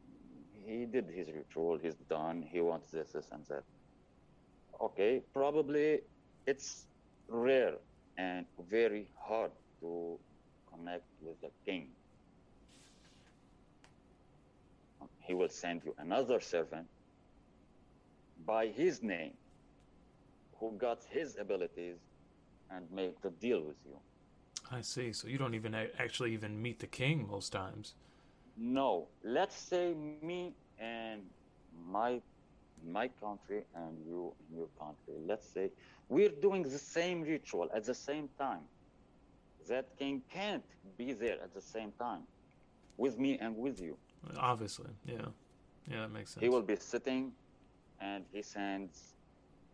he 0.53 0.85
did 0.85 1.09
his 1.09 1.31
ritual, 1.31 1.77
he's 1.77 1.97
done, 1.97 2.41
he 2.43 2.61
wants 2.61 2.91
this, 2.91 3.11
this, 3.13 3.29
and 3.31 3.45
that. 3.47 3.63
Okay, 4.81 5.21
probably 5.33 6.01
it's 6.45 6.87
rare 7.27 7.77
and 8.17 8.45
very 8.69 9.09
hard 9.15 9.51
to 9.81 10.19
connect 10.71 11.07
with 11.21 11.39
the 11.41 11.51
king. 11.65 11.95
He 15.29 15.35
will 15.35 15.49
send 15.49 15.83
you 15.85 15.93
another 15.99 16.39
servant 16.39 16.87
by 18.47 18.65
his 18.65 19.03
name 19.03 19.33
who 20.59 20.71
got 20.71 21.03
his 21.07 21.37
abilities 21.37 21.97
and 22.71 22.91
make 22.91 23.21
the 23.21 23.29
deal 23.29 23.61
with 23.61 23.75
you. 23.85 23.97
I 24.71 24.81
see. 24.81 25.13
So 25.13 25.27
you 25.27 25.37
don't 25.37 25.53
even 25.53 25.75
actually 25.75 26.33
even 26.33 26.59
meet 26.59 26.79
the 26.79 26.87
king 26.87 27.27
most 27.29 27.51
times. 27.51 27.93
No, 28.57 29.07
let's 29.23 29.55
say 29.55 29.93
me 30.23 30.55
and 30.79 31.21
my 31.87 32.21
my 32.83 33.07
country 33.21 33.61
and 33.75 33.99
you 34.07 34.33
in 34.49 34.57
your 34.57 34.69
country. 34.79 35.13
Let's 35.27 35.47
say 35.47 35.69
we're 36.07 36.35
doing 36.41 36.63
the 36.63 36.79
same 36.79 37.21
ritual 37.21 37.69
at 37.71 37.83
the 37.83 37.93
same 37.93 38.29
time. 38.39 38.63
That 39.67 39.95
king 39.99 40.23
can't 40.33 40.65
be 40.97 41.13
there 41.13 41.39
at 41.43 41.53
the 41.53 41.61
same 41.61 41.91
time 41.99 42.23
with 42.97 43.19
me 43.19 43.37
and 43.37 43.55
with 43.55 43.79
you. 43.79 43.95
Obviously, 44.37 44.91
yeah, 45.05 45.15
yeah, 45.89 46.01
that 46.01 46.11
makes 46.11 46.31
sense. 46.31 46.43
He 46.43 46.49
will 46.49 46.61
be 46.61 46.75
sitting 46.75 47.31
and 48.01 48.25
he 48.31 48.41
sends 48.41 49.13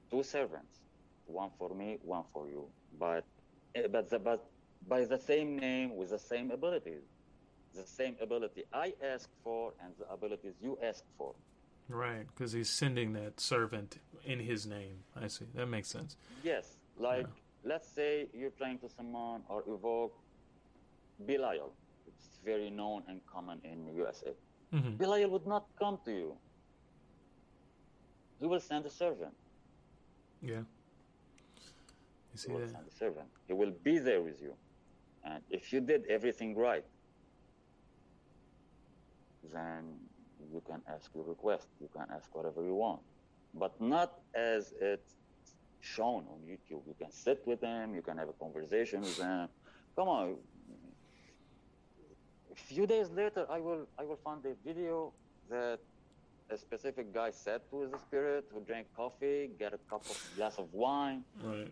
two 0.10 0.24
servants, 0.24 0.80
one 1.26 1.50
for 1.58 1.74
me, 1.74 1.98
one 2.02 2.24
for 2.34 2.48
you. 2.48 2.66
But 3.00 3.26
eh, 3.76 3.88
but 3.92 4.10
the, 4.10 4.20
but 4.20 4.46
by 4.88 5.06
the 5.06 5.20
same 5.20 5.58
name 5.58 5.96
with 5.96 6.12
the 6.12 6.20
same 6.20 6.52
abilities. 6.52 7.04
The 7.74 7.86
same 7.86 8.16
ability 8.22 8.64
I 8.72 8.94
ask 9.04 9.30
for 9.44 9.74
and 9.84 9.92
the 10.00 10.10
abilities 10.10 10.54
you 10.62 10.78
ask 10.82 11.04
for. 11.18 11.36
Right, 11.90 12.26
because 12.28 12.54
he's 12.54 12.70
sending 12.70 13.12
that 13.14 13.40
servant 13.40 14.00
in 14.24 14.40
his 14.40 14.66
name. 14.66 15.04
I 15.16 15.28
see. 15.28 15.46
That 15.54 15.68
makes 15.68 15.90
sense. 15.90 16.16
Yes, 16.44 16.78
like 16.98 17.28
let's 17.66 17.88
say 17.88 18.28
you're 18.34 18.52
trying 18.52 18.80
to 18.80 18.90
summon 18.90 19.42
or 19.50 19.64
evoke 19.68 20.18
Belial. 21.26 21.74
It's 22.08 22.28
very 22.44 22.70
known 22.70 23.04
and 23.08 23.22
common 23.26 23.60
in 23.64 23.88
USA. 23.96 24.32
hmm 24.72 24.96
Belial 24.98 25.30
would 25.32 25.48
not 25.48 25.66
come 25.80 25.98
to 26.06 26.12
you. 26.12 26.38
He 28.40 28.46
will 28.48 28.60
send 28.60 28.86
a 28.86 28.90
servant. 28.90 29.34
Yeah. 30.42 30.64
You 32.32 32.38
see 32.38 32.48
He 32.50 32.54
will 32.54 32.62
that? 32.62 32.72
send 32.72 32.88
a 32.88 32.96
servant. 33.04 33.30
He 33.48 33.54
will 33.54 33.72
be 33.84 33.98
there 34.00 34.22
with 34.22 34.42
you. 34.42 34.54
And 35.24 35.42
if 35.50 35.72
you 35.74 35.80
did 35.82 36.06
everything 36.10 36.56
right, 36.56 36.86
then 39.54 39.84
you 40.54 40.62
can 40.68 40.82
ask 40.88 41.10
your 41.16 41.24
request. 41.24 41.68
You 41.82 41.90
can 41.96 42.06
ask 42.14 42.34
whatever 42.36 42.64
you 42.64 42.76
want. 42.76 43.02
But 43.54 43.80
not 43.80 44.20
as 44.34 44.74
it's 44.82 45.16
shown 45.80 46.26
on 46.34 46.40
YouTube. 46.48 46.82
You 46.88 46.96
can 47.00 47.12
sit 47.12 47.42
with 47.46 47.62
them, 47.62 47.96
you 47.96 48.02
can 48.02 48.18
have 48.18 48.30
a 48.30 48.34
conversation 48.34 49.02
with 49.02 49.18
them. 49.18 49.48
Come 49.96 50.08
on. 50.10 50.36
A 52.56 52.62
few 52.74 52.88
days 52.88 53.10
later 53.12 53.46
I 53.50 53.60
will 53.60 53.88
I 54.00 54.04
will 54.04 54.20
find 54.24 54.44
a 54.46 54.56
video 54.66 55.14
that 55.50 55.80
a 56.50 56.58
specific 56.58 57.14
guy 57.14 57.32
said 57.32 57.62
to 57.72 57.90
the 57.92 57.98
spirit 58.00 58.46
who 58.54 58.62
drank 58.62 58.88
coffee, 58.96 59.50
get 59.58 59.74
a 59.74 59.80
cup 59.90 60.06
of 60.10 60.30
glass 60.36 60.58
of 60.58 60.74
wine, 60.74 61.24
Right. 61.44 61.72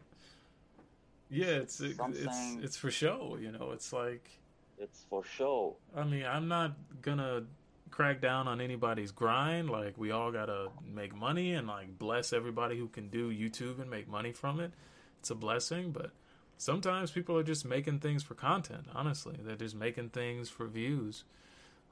Yeah, 1.29 1.47
it's 1.47 1.79
it, 1.79 1.97
it's 2.09 2.57
it's 2.61 2.77
for 2.77 2.91
show. 2.91 3.37
You 3.41 3.51
know, 3.51 3.71
it's 3.71 3.91
like 3.91 4.29
it's 4.77 5.03
for 5.09 5.23
show. 5.23 5.77
I 5.95 6.03
mean, 6.03 6.25
I'm 6.25 6.47
not 6.47 6.73
gonna 7.01 7.45
crack 7.89 8.21
down 8.21 8.47
on 8.47 8.61
anybody's 8.61 9.11
grind. 9.11 9.69
Like 9.69 9.97
we 9.97 10.11
all 10.11 10.31
gotta 10.31 10.67
make 10.85 11.15
money 11.15 11.53
and 11.53 11.67
like 11.67 11.97
bless 11.97 12.33
everybody 12.33 12.77
who 12.77 12.87
can 12.87 13.09
do 13.09 13.31
YouTube 13.31 13.81
and 13.81 13.89
make 13.89 14.07
money 14.07 14.31
from 14.31 14.59
it. 14.59 14.73
It's 15.19 15.31
a 15.31 15.35
blessing, 15.35 15.91
but 15.91 16.11
sometimes 16.57 17.11
people 17.11 17.37
are 17.37 17.43
just 17.43 17.65
making 17.65 17.99
things 17.99 18.23
for 18.23 18.35
content. 18.35 18.87
Honestly, 18.93 19.37
they're 19.41 19.55
just 19.55 19.75
making 19.75 20.09
things 20.09 20.49
for 20.49 20.67
views. 20.67 21.23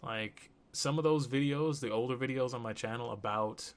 Like 0.03 0.49
some 0.71 0.97
of 0.97 1.03
those 1.03 1.27
videos, 1.27 1.79
the 1.79 1.91
older 1.91 2.15
videos 2.15 2.53
on 2.53 2.61
my 2.61 2.73
channel 2.73 3.11
about 3.11 3.73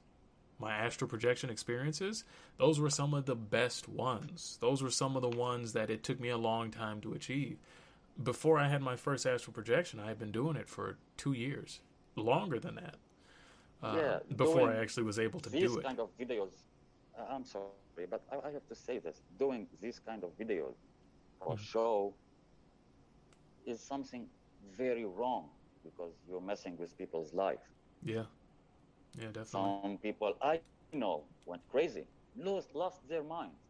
my 0.58 0.72
astral 0.72 1.08
projection 1.08 1.50
experiences, 1.50 2.24
those 2.58 2.78
were 2.78 2.90
some 2.90 3.12
of 3.12 3.26
the 3.26 3.34
best 3.34 3.88
ones. 3.88 4.56
Those 4.60 4.82
were 4.82 4.90
some 4.90 5.16
of 5.16 5.22
the 5.22 5.36
ones 5.36 5.72
that 5.72 5.90
it 5.90 6.04
took 6.04 6.20
me 6.20 6.28
a 6.28 6.36
long 6.38 6.70
time 6.70 7.00
to 7.02 7.12
achieve. 7.12 7.58
Before 8.22 8.58
I 8.58 8.68
had 8.68 8.80
my 8.80 8.94
first 8.94 9.26
astral 9.26 9.52
projection, 9.52 9.98
I 9.98 10.06
had 10.06 10.18
been 10.18 10.30
doing 10.30 10.54
it 10.56 10.68
for 10.68 10.96
two 11.16 11.32
years, 11.32 11.80
longer 12.14 12.60
than 12.60 12.76
that. 12.76 12.94
Uh, 13.82 13.96
Yeah, 13.96 14.18
before 14.36 14.70
I 14.70 14.76
actually 14.76 15.02
was 15.02 15.18
able 15.18 15.40
to 15.40 15.50
do 15.50 15.78
it. 15.78 15.84
kind 15.84 15.98
of 15.98 16.16
videos, 16.16 16.52
uh, 17.18 17.24
I'm 17.28 17.44
sorry, 17.44 17.66
but 17.96 18.14
I, 18.18 18.28
I 18.32 18.40
have 18.40 18.56
to 18.56 18.62
say 18.62 18.86
this: 18.86 19.10
doing 19.26 19.58
this 19.68 19.88
kind 19.88 20.16
of 20.16 20.30
videos 20.32 20.76
for 21.38 21.54
Mhm. 21.54 21.58
show 21.58 22.16
is 23.66 23.84
something 23.84 24.28
very 24.76 25.04
wrong 25.04 25.50
because 25.82 26.14
you're 26.26 26.40
messing 26.40 26.76
with 26.76 26.96
people's 26.96 27.32
life. 27.34 27.64
Yeah, 28.02 28.26
yeah, 29.16 29.32
definitely. 29.32 29.72
Some 29.80 29.98
people 29.98 30.36
I 30.42 30.64
know 30.92 31.28
went 31.44 31.68
crazy, 31.68 32.08
lost 32.34 32.74
lost 32.74 33.06
their 33.08 33.22
minds. 33.22 33.62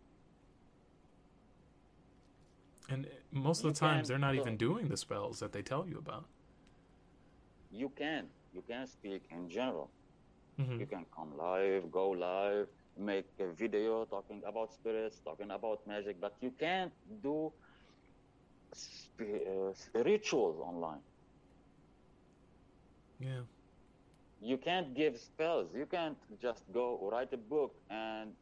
And 2.89 3.09
most 3.31 3.65
of 3.65 3.73
the 3.75 3.79
times, 3.79 4.09
they're 4.09 4.19
not 4.19 4.35
even 4.35 4.57
doing 4.57 4.89
the 4.89 4.97
spells 4.97 5.39
that 5.41 5.53
they 5.53 5.63
tell 5.63 5.87
you 5.89 5.99
about. 5.99 6.29
You 7.71 7.91
can 7.91 8.31
you 8.53 8.63
can 8.63 8.87
speak 8.87 9.27
in 9.31 9.49
general. 9.51 9.93
hmm 10.59 10.83
You 10.83 10.87
can 10.87 11.07
come 11.15 11.37
live, 11.37 11.91
go 11.91 12.11
live, 12.11 12.69
make 12.97 13.27
a 13.41 13.47
video 13.53 14.05
talking 14.05 14.43
about 14.47 14.73
spirits, 14.73 15.21
talking 15.25 15.51
about 15.51 15.87
magic, 15.87 16.21
but 16.21 16.35
you 16.41 16.53
can't 16.59 16.93
do 17.23 17.53
sp- 18.73 19.45
uh, 19.49 20.03
rituals 20.05 20.61
online. 20.61 21.01
Yeah, 23.21 23.43
You 24.43 24.59
can't 24.59 24.95
give 24.95 25.17
spells. 25.19 25.69
You 25.75 25.87
can't 25.87 26.19
just 26.43 26.63
go 26.73 27.09
write 27.11 27.33
a 27.33 27.37
book 27.39 27.75
and 27.89 28.33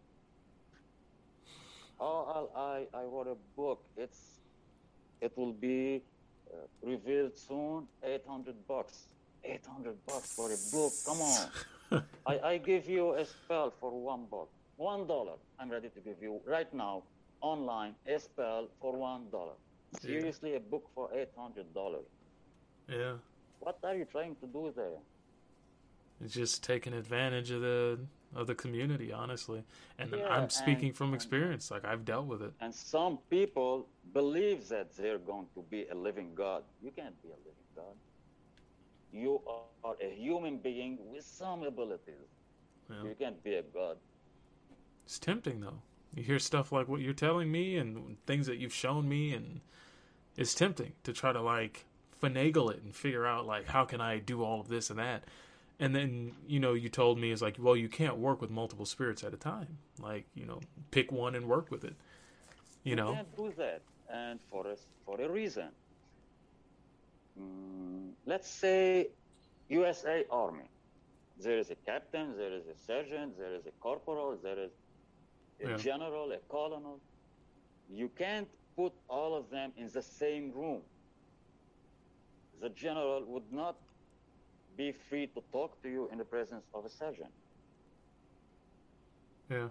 oh, 2.00 2.24
I'll, 2.34 2.50
I 2.56 2.86
I 2.98 3.04
wrote 3.04 3.28
a 3.28 3.36
book. 3.56 3.84
It's 3.96 4.40
it 5.20 5.32
will 5.36 5.52
be 5.52 6.02
uh, 6.52 6.56
revealed 6.82 7.36
soon. 7.36 7.86
Eight 8.02 8.24
hundred 8.26 8.56
bucks. 8.66 9.06
Eight 9.44 9.64
hundred 9.66 9.96
bucks 10.06 10.32
for 10.34 10.50
a 10.50 10.58
book. 10.72 10.92
Come 11.06 11.20
on. 11.20 11.48
I, 12.26 12.38
I 12.52 12.58
give 12.58 12.88
you 12.88 13.14
a 13.14 13.24
spell 13.24 13.72
for 13.80 13.90
one 13.90 14.26
buck. 14.30 14.48
One 14.76 15.06
dollar. 15.06 15.34
I'm 15.58 15.70
ready 15.70 15.88
to 15.90 16.00
give 16.00 16.16
you 16.20 16.40
right 16.46 16.72
now 16.74 17.02
online 17.40 17.94
a 18.06 18.18
spell 18.18 18.68
for 18.80 18.96
one 18.96 19.22
dollar. 19.30 19.54
Seriously, 20.00 20.54
a 20.56 20.60
book 20.60 20.88
for 20.94 21.10
eight 21.14 21.30
hundred 21.36 21.72
dollars. 21.74 22.06
yeah. 22.88 23.14
What 23.60 23.78
are 23.84 23.94
you 23.94 24.06
trying 24.06 24.34
to 24.36 24.46
do 24.46 24.72
there? 24.74 24.98
It's 26.24 26.34
just 26.34 26.64
taking 26.64 26.92
advantage 26.94 27.50
of 27.50 27.60
the 27.60 27.98
of 28.34 28.46
the 28.46 28.54
community, 28.54 29.12
honestly. 29.12 29.62
And 29.98 30.10
Yeah, 30.12 30.26
I'm 30.28 30.48
speaking 30.48 30.88
and- 30.88 30.96
from 30.96 31.14
experience. 31.14 31.70
Like 31.70 31.84
I've 31.84 32.04
dealt 32.04 32.26
with 32.26 32.42
it. 32.42 32.52
And 32.60 32.74
some 32.74 33.18
people 33.28 33.86
believe 34.14 34.68
that 34.68 34.96
they're 34.96 35.18
going 35.18 35.46
to 35.54 35.62
be 35.70 35.86
a 35.88 35.94
living 35.94 36.34
God. 36.34 36.62
You 36.82 36.90
can't 36.90 37.20
be 37.22 37.28
a 37.28 37.38
living 37.48 37.68
God. 37.76 37.94
You 39.12 39.40
are 39.84 39.94
a 40.00 40.10
human 40.14 40.58
being 40.58 40.98
with 41.12 41.24
some 41.24 41.62
abilities. 41.62 42.14
Yeah. 42.88 43.02
You 43.04 43.14
can't 43.18 43.42
be 43.44 43.54
a 43.54 43.62
God. 43.62 43.98
It's 45.04 45.18
tempting 45.18 45.60
though. 45.60 45.82
You 46.14 46.22
hear 46.22 46.38
stuff 46.38 46.72
like 46.72 46.88
what 46.88 47.00
you're 47.00 47.12
telling 47.12 47.50
me 47.50 47.76
and 47.76 48.16
things 48.26 48.46
that 48.46 48.58
you've 48.58 48.74
shown 48.74 49.08
me, 49.08 49.34
and 49.34 49.60
it's 50.36 50.54
tempting 50.54 50.92
to 51.04 51.12
try 51.12 51.32
to 51.32 51.40
like 51.40 51.84
finagle 52.22 52.70
it 52.72 52.82
and 52.82 52.94
figure 52.94 53.26
out 53.26 53.46
like 53.46 53.66
how 53.66 53.84
can 53.84 54.00
I 54.00 54.18
do 54.18 54.42
all 54.42 54.60
of 54.60 54.68
this 54.68 54.90
and 54.90 54.98
that. 54.98 55.24
And 55.80 55.94
then 55.94 56.32
you 56.46 56.60
know 56.60 56.74
you 56.74 56.88
told 56.88 57.18
me 57.18 57.30
is 57.30 57.42
like 57.42 57.56
well 57.58 57.76
you 57.76 57.88
can't 57.88 58.16
work 58.16 58.40
with 58.40 58.50
multiple 58.50 58.86
spirits 58.86 59.24
at 59.24 59.34
a 59.34 59.38
time. 59.38 59.78
Like 59.98 60.26
you 60.34 60.46
know 60.46 60.60
pick 60.90 61.10
one 61.12 61.34
and 61.34 61.46
work 61.46 61.70
with 61.70 61.84
it. 61.84 61.94
You 62.84 62.96
know 62.96 63.14
can't 63.14 63.36
do 63.36 63.52
that, 63.56 63.82
and 64.10 64.38
for 64.50 64.66
a, 64.66 64.76
for 65.04 65.20
a 65.20 65.28
reason. 65.28 65.68
Mm, 67.38 68.14
let's 68.26 68.50
say 68.50 69.10
USA 69.68 70.24
Army. 70.30 70.70
There 71.36 71.58
is 71.58 71.70
a 71.70 71.76
captain, 71.76 72.36
there 72.36 72.52
is 72.52 72.66
a 72.66 72.74
sergeant, 72.76 73.36
there 73.38 73.54
is 73.54 73.66
a 73.66 73.72
corporal, 73.72 74.36
there 74.42 74.58
is 74.58 74.72
a 75.60 75.68
Yeah. 75.68 75.76
general, 75.76 76.32
a 76.32 76.40
colonel. 76.40 77.02
You 77.88 78.08
can't 78.10 78.50
put 78.76 78.94
all 79.08 79.34
of 79.34 79.50
them 79.50 79.72
in 79.76 79.88
the 79.88 80.02
same 80.02 80.50
room. 80.52 80.82
The 82.60 82.70
general 82.70 83.24
would 83.26 83.50
not 83.52 83.80
be 84.76 84.92
free 84.92 85.26
to 85.28 85.40
talk 85.52 85.80
to 85.82 85.88
you 85.88 86.08
in 86.10 86.18
the 86.18 86.24
presence 86.24 86.68
of 86.74 86.84
a 86.84 86.90
sergeant. 86.90 87.34
Yeah. 89.48 89.70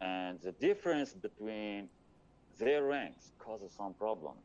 And 0.00 0.40
the 0.40 0.52
difference 0.52 1.14
between 1.14 1.90
their 2.58 2.84
ranks 2.84 3.32
causes 3.38 3.74
some 3.74 3.94
problem. 3.94 4.36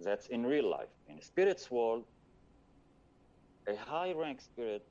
That's 0.00 0.26
in 0.28 0.44
real 0.44 0.68
life. 0.70 0.88
In 1.08 1.16
the 1.16 1.22
spirit's 1.22 1.70
world, 1.70 2.04
a 3.68 3.76
high 3.76 4.12
rank 4.12 4.40
spirit 4.40 4.82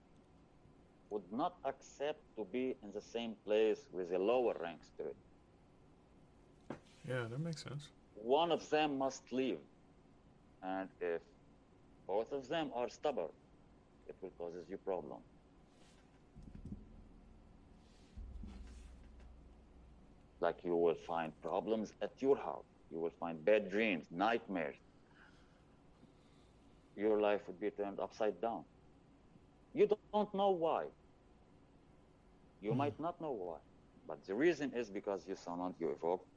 would 1.09 1.23
not 1.31 1.53
accept 1.65 2.21
to 2.37 2.45
be 2.45 2.75
in 2.83 2.91
the 2.93 3.01
same 3.01 3.35
place 3.45 3.85
with 3.91 4.11
a 4.11 4.17
lower 4.19 4.55
rank 4.59 4.83
spirit. 4.83 5.15
Yeah, 7.07 7.25
that 7.29 7.39
makes 7.39 7.63
sense. 7.63 7.89
One 8.15 8.51
of 8.51 8.67
them 8.69 8.97
must 8.97 9.31
leave. 9.31 9.59
And 10.63 10.89
if 10.99 11.21
both 12.07 12.31
of 12.31 12.47
them 12.47 12.71
are 12.75 12.89
stubborn, 12.89 13.31
it 14.07 14.15
will 14.21 14.31
causes 14.37 14.67
you 14.69 14.77
problem. 14.77 15.19
Like 20.41 20.57
you 20.63 20.75
will 20.75 20.95
find 21.07 21.31
problems 21.41 21.93
at 22.01 22.21
your 22.21 22.37
house. 22.37 22.65
You 22.91 22.99
will 22.99 23.13
find 23.19 23.43
bad 23.43 23.69
dreams, 23.69 24.07
nightmares. 24.11 24.77
Your 26.95 27.19
life 27.21 27.41
would 27.47 27.59
be 27.59 27.71
turned 27.71 27.99
upside 27.99 28.41
down. 28.41 28.65
You 29.73 29.87
don't 29.87 30.33
know 30.33 30.51
why. 30.51 30.87
You 32.61 32.71
Mhm. 32.71 32.77
might 32.77 32.99
not 32.99 33.19
know 33.21 33.33
why. 33.33 33.59
But 34.07 34.25
the 34.25 34.35
reason 34.35 34.73
is 34.73 34.89
because 34.91 35.27
you 35.27 35.35
summoned, 35.35 35.75
you 35.79 35.89
evoked 35.91 36.29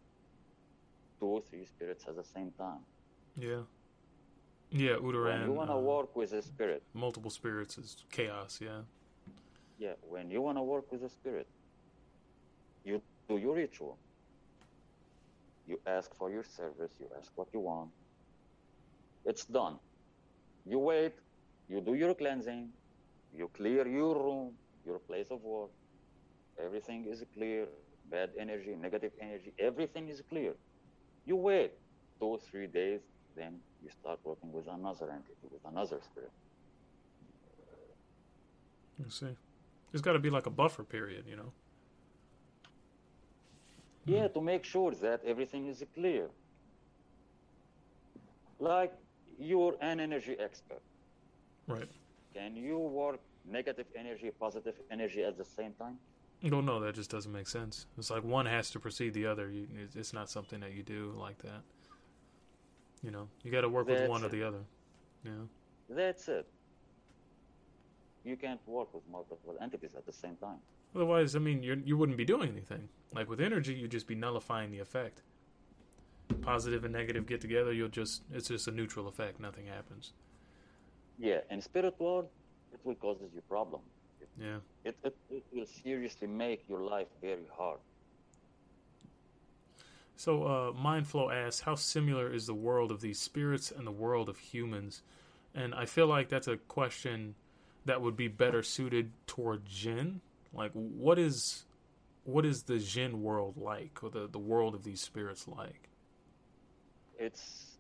two 1.21 1.27
or 1.27 1.41
three 1.43 1.65
spirits 1.65 2.07
at 2.09 2.17
the 2.17 2.25
same 2.25 2.53
time. 2.53 2.85
Yeah. 3.37 3.65
Yeah, 4.71 4.97
Uteran. 4.97 5.41
when 5.41 5.43
you 5.49 5.53
want 5.53 5.71
to 5.71 5.77
uh, 5.77 5.81
work 5.81 6.15
with 6.17 6.33
a 6.33 6.43
spirit, 6.43 6.83
multiple 6.93 7.31
spirits 7.31 7.79
is 7.79 8.05
chaos. 8.11 8.61
Yeah. 8.61 8.83
yeah, 9.79 9.95
when 10.03 10.31
you 10.31 10.43
want 10.43 10.59
to 10.59 10.63
work 10.63 10.91
with 10.93 11.03
a 11.05 11.09
spirit, 11.09 11.49
you 12.85 13.03
do 13.29 13.39
your 13.39 13.55
ritual. 13.57 13.99
You 15.67 15.81
ask 15.87 16.15
for 16.17 16.31
your 16.31 16.45
service, 16.45 16.93
you 16.99 17.09
ask 17.17 17.31
what 17.37 17.49
you 17.55 17.61
want. 17.61 17.93
It's 19.25 19.47
done. 19.47 19.81
You 20.69 20.79
wait, 20.79 21.15
you 21.69 21.81
do 21.81 21.95
your 21.95 22.15
cleansing, 22.15 22.69
you 23.35 23.49
clear 23.57 23.89
your 23.89 24.15
room, 24.15 24.53
your 24.85 24.99
place 24.99 25.29
of 25.31 25.43
work. 25.43 25.71
Everything 26.63 27.07
is 27.07 27.25
clear, 27.35 27.67
bad 28.11 28.31
energy, 28.39 28.77
negative 28.79 29.13
energy, 29.19 29.55
everything 29.59 30.09
is 30.09 30.21
clear. 30.29 30.55
You 31.25 31.37
wait 31.37 31.73
two, 32.21 32.39
three 32.51 32.67
days, 32.67 33.01
then 33.35 33.61
you 33.83 33.91
start 33.91 34.19
working 34.25 34.53
with 34.53 34.67
another 34.67 35.11
entity, 35.11 35.47
with 35.51 35.65
another 35.65 36.01
spirit. 36.05 36.33
You 38.99 39.11
see, 39.11 39.37
there's 39.91 40.03
got 40.03 40.13
to 40.13 40.19
be 40.19 40.31
like 40.31 40.47
a 40.47 40.51
buffer 40.51 40.85
period, 40.85 41.25
you 41.27 41.37
know. 41.37 41.53
Yeah, 44.05 44.29
to 44.29 44.41
make 44.41 44.65
sure 44.65 44.93
that 44.97 45.23
everything 45.25 45.67
is 45.67 45.83
clear. 45.95 46.29
Like 48.59 48.93
you're 49.39 49.77
an 49.81 50.01
energy 50.01 50.37
expert. 50.39 50.83
Right. 51.67 51.89
Can 52.35 52.57
you 52.57 52.79
work 52.79 53.21
negative 53.45 53.87
energy, 53.97 54.31
positive 54.39 54.75
energy 54.91 55.23
at 55.23 55.37
the 55.39 55.45
same 55.45 55.73
time? 55.75 55.99
No, 56.43 56.61
no, 56.61 56.81
that 56.81 56.95
just 56.95 57.11
doesn't 57.11 57.33
make 57.33 57.49
sense. 57.49 57.87
It's 57.97 58.11
like 58.11 58.23
one 58.23 58.47
has 58.47 58.71
to 58.71 58.81
precede 58.81 59.15
the 59.15 59.27
other. 59.27 59.51
You, 59.51 59.67
it's- 59.83 60.13
not 60.13 60.31
something 60.31 60.61
that 60.61 60.73
you 60.73 60.83
do 60.83 61.15
like 61.19 61.39
that. 61.39 61.63
You 63.03 63.11
know, 63.11 63.29
you 63.43 63.51
got 63.51 63.61
to 63.63 63.69
work 63.69 63.87
with 63.89 63.99
That's 63.99 64.11
one 64.11 64.25
or 64.25 64.29
the 64.29 64.43
other. 64.43 64.61
Yeah. 65.25 65.31
That's 65.89 66.29
it. 66.29 66.47
You 68.25 68.37
can't 68.37 68.61
work 68.67 68.93
with 68.93 69.05
multiple 69.11 69.57
entities 69.61 69.95
at 69.97 70.05
the 70.05 70.13
same 70.13 70.37
time. 70.37 70.59
Otherwise, 70.95 71.37
I 71.37 71.39
mean, 71.39 71.63
you 71.63 71.81
you 71.85 71.97
wouldn't 71.97 72.19
be 72.19 72.25
doing 72.25 72.49
anything. 72.51 72.89
Like 73.15 73.29
with 73.29 73.41
energy, 73.41 73.75
you'd 73.75 73.91
just 73.91 74.07
be 74.07 74.15
nullifying 74.15 74.71
the 74.71 74.81
effect. 74.81 75.23
Positive 76.43 76.85
and 76.85 76.93
negative 76.93 77.27
get 77.27 77.41
together, 77.41 77.73
you'll 77.73 77.89
just 77.89 78.23
it's 78.33 78.49
just 78.49 78.69
a 78.69 78.71
neutral 78.71 79.09
effect. 79.09 79.41
Nothing 79.41 79.67
happens. 79.67 80.13
Yeah, 81.19 81.41
and 81.51 81.63
spirit 81.63 81.95
world, 81.99 82.29
it 82.73 82.81
will 82.85 82.95
causes 82.95 83.31
you 83.35 83.43
problem. 83.49 83.81
Yeah. 84.41 84.59
It, 84.85 84.97
it, 85.03 85.17
it 85.31 85.45
will 85.53 85.67
seriously 85.67 86.29
make 86.29 86.65
your 86.69 86.81
life 86.81 87.09
very 87.21 87.47
hard. 87.57 87.81
So, 90.17 90.45
uh, 90.45 90.73
Mindflow 90.73 91.33
asks, 91.33 91.61
how 91.61 91.77
similar 91.77 92.33
is 92.33 92.47
the 92.47 92.55
world 92.55 92.91
of 92.91 93.01
these 93.01 93.21
spirits 93.21 93.71
and 93.71 93.87
the 93.87 93.93
world 93.93 94.29
of 94.29 94.39
humans? 94.39 95.03
And 95.55 95.75
I 95.75 95.87
feel 95.87 96.07
like 96.07 96.29
that's 96.29 96.49
a 96.49 96.57
question 96.57 97.35
that 97.85 98.03
would 98.03 98.17
be 98.17 98.29
better 98.29 98.63
suited 98.63 99.13
toward 99.27 99.65
Jinn. 99.67 100.21
Like, 100.53 100.73
what 100.73 101.19
is 101.19 101.65
what 102.25 102.45
is 102.45 102.65
the 102.65 102.79
Jinn 102.79 103.23
world 103.23 103.57
like, 103.57 104.03
or 104.03 104.11
the, 104.11 104.29
the 104.29 104.39
world 104.39 104.75
of 104.75 104.85
these 104.85 105.01
spirits 105.01 105.49
like? 105.49 105.89
It's 107.19 107.79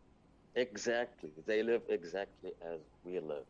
exactly, 0.54 1.30
they 1.46 1.62
live 1.62 1.82
exactly 1.88 2.52
as 2.62 2.80
we 3.04 3.20
live. 3.20 3.46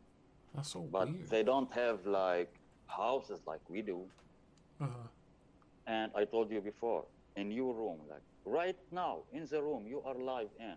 That's 0.53 0.69
so 0.71 0.81
But 0.81 1.09
weird. 1.09 1.29
they 1.29 1.43
don't 1.43 1.71
have 1.73 2.05
like 2.05 2.53
houses 2.87 3.39
like 3.47 3.61
we 3.69 3.81
do. 3.81 3.99
uh-huh. 4.81 5.07
And 5.87 6.11
I 6.15 6.25
told 6.25 6.51
you 6.51 6.61
before, 6.61 7.05
in 7.35 7.51
your 7.51 7.73
room, 7.73 7.99
like 8.09 8.21
right 8.45 8.77
now, 8.91 9.19
in 9.33 9.45
the 9.47 9.61
room 9.61 9.87
you 9.87 10.01
are 10.05 10.15
live 10.15 10.49
in, 10.59 10.75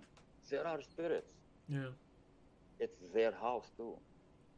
there 0.50 0.66
are 0.66 0.80
spirits. 0.80 1.32
Yeah. 1.68 1.88
It's 2.80 3.08
their 3.14 3.32
house 3.32 3.70
too. 3.76 3.94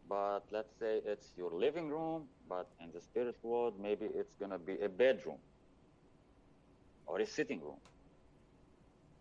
But 0.09 0.43
let's 0.53 0.73
say 0.79 1.01
it's 1.05 1.33
your 1.37 1.51
living 1.51 1.89
room, 1.89 2.29
but 2.49 2.69
in 2.81 2.91
the 2.93 3.01
spirit 3.01 3.37
world, 3.43 3.75
maybe 3.81 4.07
it's 4.07 4.35
gonna 4.39 4.59
be 4.59 4.79
a 4.81 4.89
bedroom 4.89 5.39
or 7.07 7.19
a 7.21 7.27
sitting 7.27 7.61
room. 7.61 7.81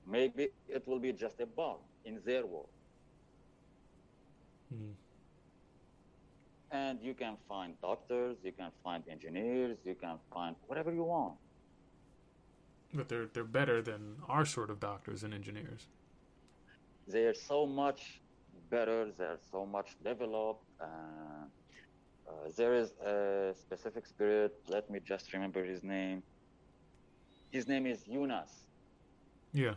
Maybe 0.08 0.50
it 0.68 0.88
will 0.88 1.00
be 1.00 1.14
just 1.14 1.40
a 1.42 1.46
bar 1.46 1.78
in 2.06 2.20
their 2.26 2.46
world. 2.46 2.70
Hmm. 4.74 4.92
And 6.72 7.00
you 7.02 7.14
can 7.14 7.38
find 7.48 7.80
doctors, 7.82 8.38
you 8.44 8.52
can 8.52 8.72
find 8.84 9.04
engineers, 9.10 9.78
you 9.86 9.96
can 9.96 10.18
find 10.34 10.56
whatever 10.68 10.92
you 10.94 11.04
want. 11.04 11.36
But 12.94 13.10
they're 13.10 13.28
they're 13.34 13.44
better 13.44 13.82
than 13.82 14.18
our 14.30 14.46
sort 14.46 14.70
of 14.70 14.80
doctors 14.80 15.24
and 15.24 15.34
engineers. 15.34 15.90
they're 17.08 17.34
so 17.34 17.66
much 17.66 18.22
better, 18.70 19.12
they're 19.18 19.40
so 19.52 19.66
much 19.66 19.98
developed. 20.04 20.66
Uh, 20.82 20.86
uh, 22.28 22.50
there 22.58 22.74
is 22.74 22.94
a 23.06 23.54
specific 23.60 24.06
spirit, 24.08 24.54
let 24.68 24.90
me 24.90 25.00
just 25.00 25.34
remember 25.34 25.64
his 25.66 25.84
name. 25.84 26.24
His 27.52 27.68
name 27.68 27.86
is 27.86 28.08
Yunus. 28.08 28.68
Yeah. 29.54 29.76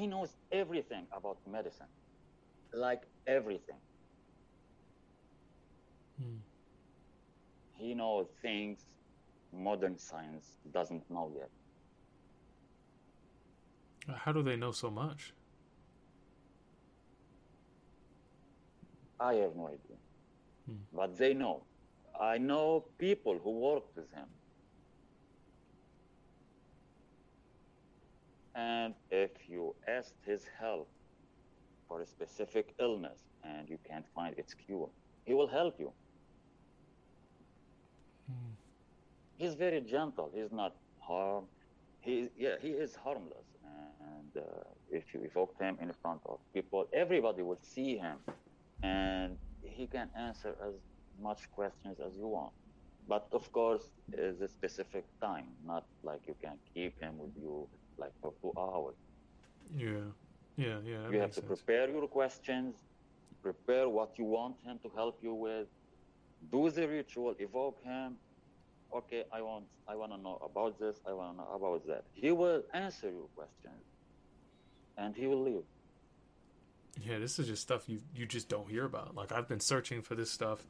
He 0.00 0.06
knows 0.06 0.30
everything 0.50 1.06
about 1.12 1.36
medicine, 1.46 1.90
like 2.72 3.02
everything. 3.26 3.80
Hmm. 6.18 6.38
He 7.74 7.94
knows 7.94 8.28
things 8.40 8.78
modern 9.52 9.98
science 9.98 10.46
doesn't 10.72 11.04
know 11.10 11.30
yet. 11.36 11.50
How 14.16 14.32
do 14.32 14.42
they 14.42 14.56
know 14.56 14.72
so 14.72 14.90
much? 14.90 15.34
I 19.20 19.34
have 19.34 19.54
no 19.54 19.66
idea. 19.66 19.98
Hmm. 20.66 20.82
But 20.94 21.18
they 21.18 21.34
know. 21.34 21.64
I 22.18 22.38
know 22.38 22.86
people 22.96 23.38
who 23.44 23.50
worked 23.50 23.94
with 23.96 24.10
him. 24.14 24.28
And 28.60 28.94
if 29.10 29.32
you 29.48 29.74
asked 29.96 30.20
his 30.32 30.42
help 30.62 30.88
for 31.88 31.96
a 32.02 32.06
specific 32.06 32.66
illness 32.78 33.20
and 33.42 33.68
you 33.72 33.78
can't 33.88 34.06
find 34.14 34.32
its 34.38 34.52
cure, 34.52 34.90
he 35.24 35.32
will 35.38 35.50
help 35.60 35.74
you. 35.78 35.90
Hmm. 38.28 38.52
He's 39.38 39.54
very 39.54 39.80
gentle. 39.80 40.28
He's 40.34 40.52
not 40.52 40.72
harm. 41.00 41.44
He 42.06 42.14
yeah, 42.44 42.56
he 42.60 42.72
is 42.84 42.94
harmless. 43.06 43.48
And 44.12 44.30
uh, 44.36 44.44
if 44.98 45.04
you 45.12 45.20
evoke 45.30 45.54
him 45.64 45.74
in 45.80 45.90
front 46.02 46.20
of 46.26 46.38
people, 46.54 46.80
everybody 46.92 47.42
will 47.42 47.62
see 47.74 47.90
him, 48.06 48.16
and 48.82 49.36
he 49.76 49.86
can 49.86 50.08
answer 50.26 50.52
as 50.68 50.74
much 51.28 51.40
questions 51.58 51.96
as 52.06 52.12
you 52.20 52.28
want. 52.38 52.52
But 53.08 53.24
of 53.32 53.44
course, 53.52 53.86
is 54.12 54.40
a 54.40 54.48
specific 54.48 55.04
time, 55.20 55.48
not 55.72 55.84
like 56.02 56.22
you 56.30 56.36
can 56.44 56.56
keep 56.74 56.92
him 57.00 57.18
with 57.18 57.34
you 57.44 57.68
like 58.00 58.12
for 58.20 58.32
two 58.40 58.52
hours. 58.58 58.96
Yeah. 59.76 59.88
Yeah, 60.56 60.78
yeah. 60.84 61.08
You 61.10 61.20
have 61.20 61.30
to 61.30 61.40
sense. 61.40 61.46
prepare 61.46 61.88
your 61.88 62.06
questions, 62.08 62.74
prepare 63.42 63.88
what 63.88 64.18
you 64.18 64.24
want 64.24 64.56
him 64.64 64.78
to 64.82 64.90
help 64.94 65.18
you 65.22 65.34
with, 65.34 65.68
do 66.50 66.70
the 66.70 66.86
ritual, 66.88 67.34
evoke 67.38 67.82
him. 67.82 68.16
Okay, 68.92 69.24
I 69.32 69.40
want 69.40 69.64
I 69.86 69.94
want 69.94 70.12
to 70.12 70.18
know 70.18 70.38
about 70.42 70.78
this. 70.80 70.96
I 71.06 71.12
want 71.12 71.32
to 71.32 71.36
know 71.42 71.48
about 71.54 71.86
that. 71.86 72.04
He 72.12 72.32
will 72.32 72.62
answer 72.74 73.08
your 73.08 73.28
questions, 73.36 73.84
and 74.98 75.14
he 75.14 75.28
will 75.28 75.42
leave. 75.42 75.62
Yeah, 77.00 77.18
this 77.18 77.38
is 77.38 77.46
just 77.46 77.62
stuff 77.62 77.88
you 77.88 78.00
you 78.14 78.26
just 78.26 78.48
don't 78.48 78.68
hear 78.68 78.84
about. 78.84 79.14
Like 79.14 79.30
I've 79.30 79.46
been 79.48 79.60
searching 79.60 80.02
for 80.02 80.16
this 80.16 80.30
stuff 80.30 80.66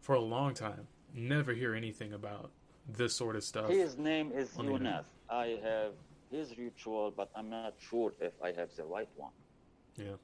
for 0.00 0.14
a 0.14 0.20
long 0.20 0.54
time. 0.54 0.86
Never 1.14 1.52
hear 1.52 1.74
anything 1.74 2.14
about 2.14 2.50
this 2.88 3.14
sort 3.14 3.36
of 3.36 3.44
stuff. 3.44 3.68
His 3.68 3.98
name 3.98 4.32
is 4.32 4.56
on 4.56 4.66
the 4.66 4.72
internet. 4.72 4.92
Yunus. 4.94 5.06
I 5.28 5.58
have 5.62 5.92
his 6.30 6.56
ritual, 6.58 7.12
but 7.16 7.30
I'm 7.34 7.48
not 7.50 7.74
sure 7.78 8.12
if 8.20 8.32
I 8.42 8.52
have 8.52 8.70
the 8.76 8.84
right 8.84 9.08
one. 9.16 9.32
Yeah. 9.96 10.16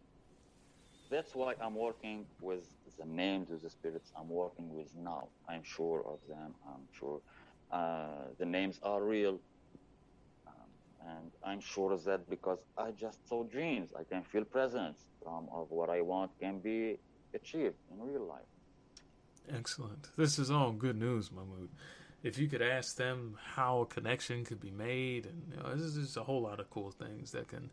That's 1.11 1.35
why 1.35 1.55
I'm 1.61 1.75
working 1.75 2.27
with 2.41 2.65
the 2.99 3.05
names 3.05 3.51
of 3.51 3.63
the 3.63 3.71
spirits 3.71 4.13
I'm 4.19 4.29
working 4.29 4.75
with 4.75 4.89
now. 4.97 5.29
I'm 5.49 5.63
sure 5.63 6.05
of 6.07 6.19
them. 6.29 6.55
I'm 6.67 6.87
sure 6.99 7.21
uh, 7.71 8.29
the 8.39 8.47
names 8.47 8.79
are 8.83 9.03
real. 9.03 9.41
Um, 10.47 10.55
and 11.09 11.31
I'm 11.45 11.61
sure 11.61 11.93
of 11.93 12.05
that 12.05 12.29
because 12.31 12.59
I 12.79 12.93
just 12.93 13.29
saw 13.29 13.45
dreams. 13.45 13.91
I 13.99 14.05
can 14.05 14.23
feel 14.23 14.45
presence 14.45 14.99
from 15.23 15.49
of 15.53 15.71
what 15.71 15.91
I 15.91 16.01
want 16.01 16.31
can 16.41 16.59
be 16.59 16.99
achieved 17.35 17.77
in 17.91 18.01
real 18.01 18.27
life. 18.27 18.43
Excellent. 19.53 20.09
This 20.17 20.39
is 20.39 20.51
all 20.51 20.73
good 20.73 20.97
news, 20.97 21.31
Mahmoud. 21.31 21.69
If 22.25 22.39
you 22.39 22.49
could 22.49 22.63
ask 22.63 22.97
them 22.97 23.37
how 23.55 23.83
a 23.83 23.87
connection 23.87 24.45
could 24.45 24.59
be 24.61 24.71
made, 24.71 25.27
and 25.27 25.43
you 25.51 25.57
know, 25.63 25.75
this 25.75 25.83
is 25.83 25.97
just 25.97 26.17
a 26.17 26.23
whole 26.25 26.41
lot 26.41 26.59
of 26.59 26.71
cool 26.71 26.91
things 26.91 27.33
that 27.33 27.49
can 27.49 27.71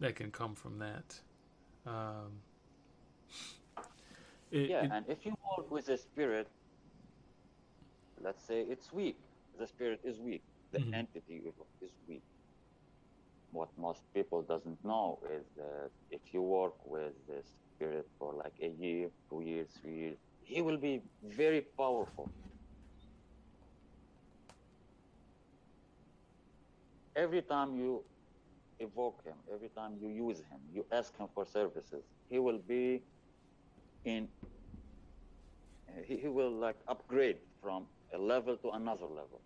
that 0.00 0.16
can 0.16 0.30
come 0.30 0.54
from 0.54 0.78
that. 0.78 1.20
Um, 1.86 2.42
it- 4.50 4.70
yeah, 4.70 4.84
it- 4.84 4.92
and 4.92 5.04
if 5.08 5.26
you 5.26 5.36
work 5.56 5.70
with 5.70 5.90
a 5.90 5.98
spirit, 5.98 6.48
let's 8.22 8.42
say 8.42 8.62
it's 8.62 8.92
weak, 8.92 9.18
the 9.58 9.66
spirit 9.66 10.00
is 10.04 10.18
weak, 10.20 10.42
the 10.72 10.78
Mhm. 10.78 10.94
entity 10.94 11.42
is 11.82 11.92
weak. 12.08 12.22
What 13.52 13.68
most 13.76 14.02
people 14.14 14.42
doesn't 14.42 14.82
know 14.84 15.18
is 15.30 15.44
that 15.56 15.90
if 16.10 16.32
you 16.32 16.40
work 16.40 16.74
with 16.86 17.12
the 17.26 17.42
spirit 17.42 18.08
for 18.18 18.32
like 18.32 18.58
a 18.62 18.68
year, 18.68 19.10
two 19.28 19.42
years, 19.42 19.68
three 19.82 19.96
years, 19.96 20.18
he 20.42 20.62
will 20.62 20.78
be 20.78 21.02
very 21.22 21.60
powerful. 21.76 22.30
Every 27.16 27.42
time 27.42 27.76
you 27.76 28.04
evoke 28.78 29.22
him, 29.24 29.36
every 29.52 29.68
time 29.68 29.96
you 30.00 30.08
use 30.08 30.38
him, 30.38 30.60
you 30.72 30.86
ask 30.92 31.16
him 31.16 31.28
for 31.34 31.44
services, 31.44 32.04
he 32.28 32.38
will 32.38 32.58
be 32.58 33.02
in 34.04 34.28
he, 36.06 36.16
he 36.16 36.28
will 36.28 36.50
like 36.50 36.76
upgrade 36.88 37.36
from 37.60 37.86
a 38.14 38.18
level 38.18 38.56
to 38.56 38.70
another 38.70 39.06
level 39.06 39.42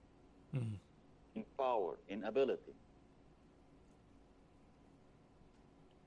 Mhm. 0.55 0.79
in 1.35 1.45
power 1.59 1.99
in 2.09 2.25
ability 2.25 2.73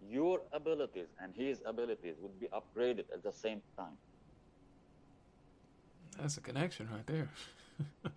your 0.01 0.41
abilities 0.53 1.09
and 1.21 1.35
his 1.35 1.61
abilities 1.65 2.15
would 2.19 2.39
be 2.39 2.47
upgraded 2.47 3.05
at 3.13 3.21
the 3.21 3.31
same 3.31 3.61
time 3.77 3.97
that's 6.17 6.37
a 6.37 6.41
connection 6.41 6.89
right 6.89 7.05
there. 7.05 7.29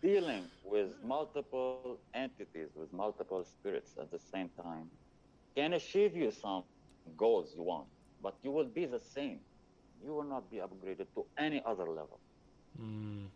dealing 0.00 0.44
with 0.64 0.88
multiple 1.04 1.98
entities 2.14 2.68
with 2.74 2.92
multiple 2.92 3.44
spirits 3.44 3.92
at 4.00 4.10
the 4.10 4.18
same 4.18 4.48
time 4.62 4.88
can 5.56 5.74
achieve 5.74 6.16
you 6.16 6.30
some 6.30 6.62
goals 7.16 7.52
you 7.56 7.62
want 7.62 7.86
but 8.22 8.34
you 8.42 8.50
will 8.50 8.70
be 8.80 8.86
the 8.86 9.00
same 9.00 9.38
you 10.04 10.12
will 10.12 10.24
not 10.24 10.50
be 10.50 10.58
upgraded 10.58 11.06
to 11.14 11.24
any 11.38 11.62
other 11.66 11.84
level 11.84 12.18
Mm. 12.80 13.26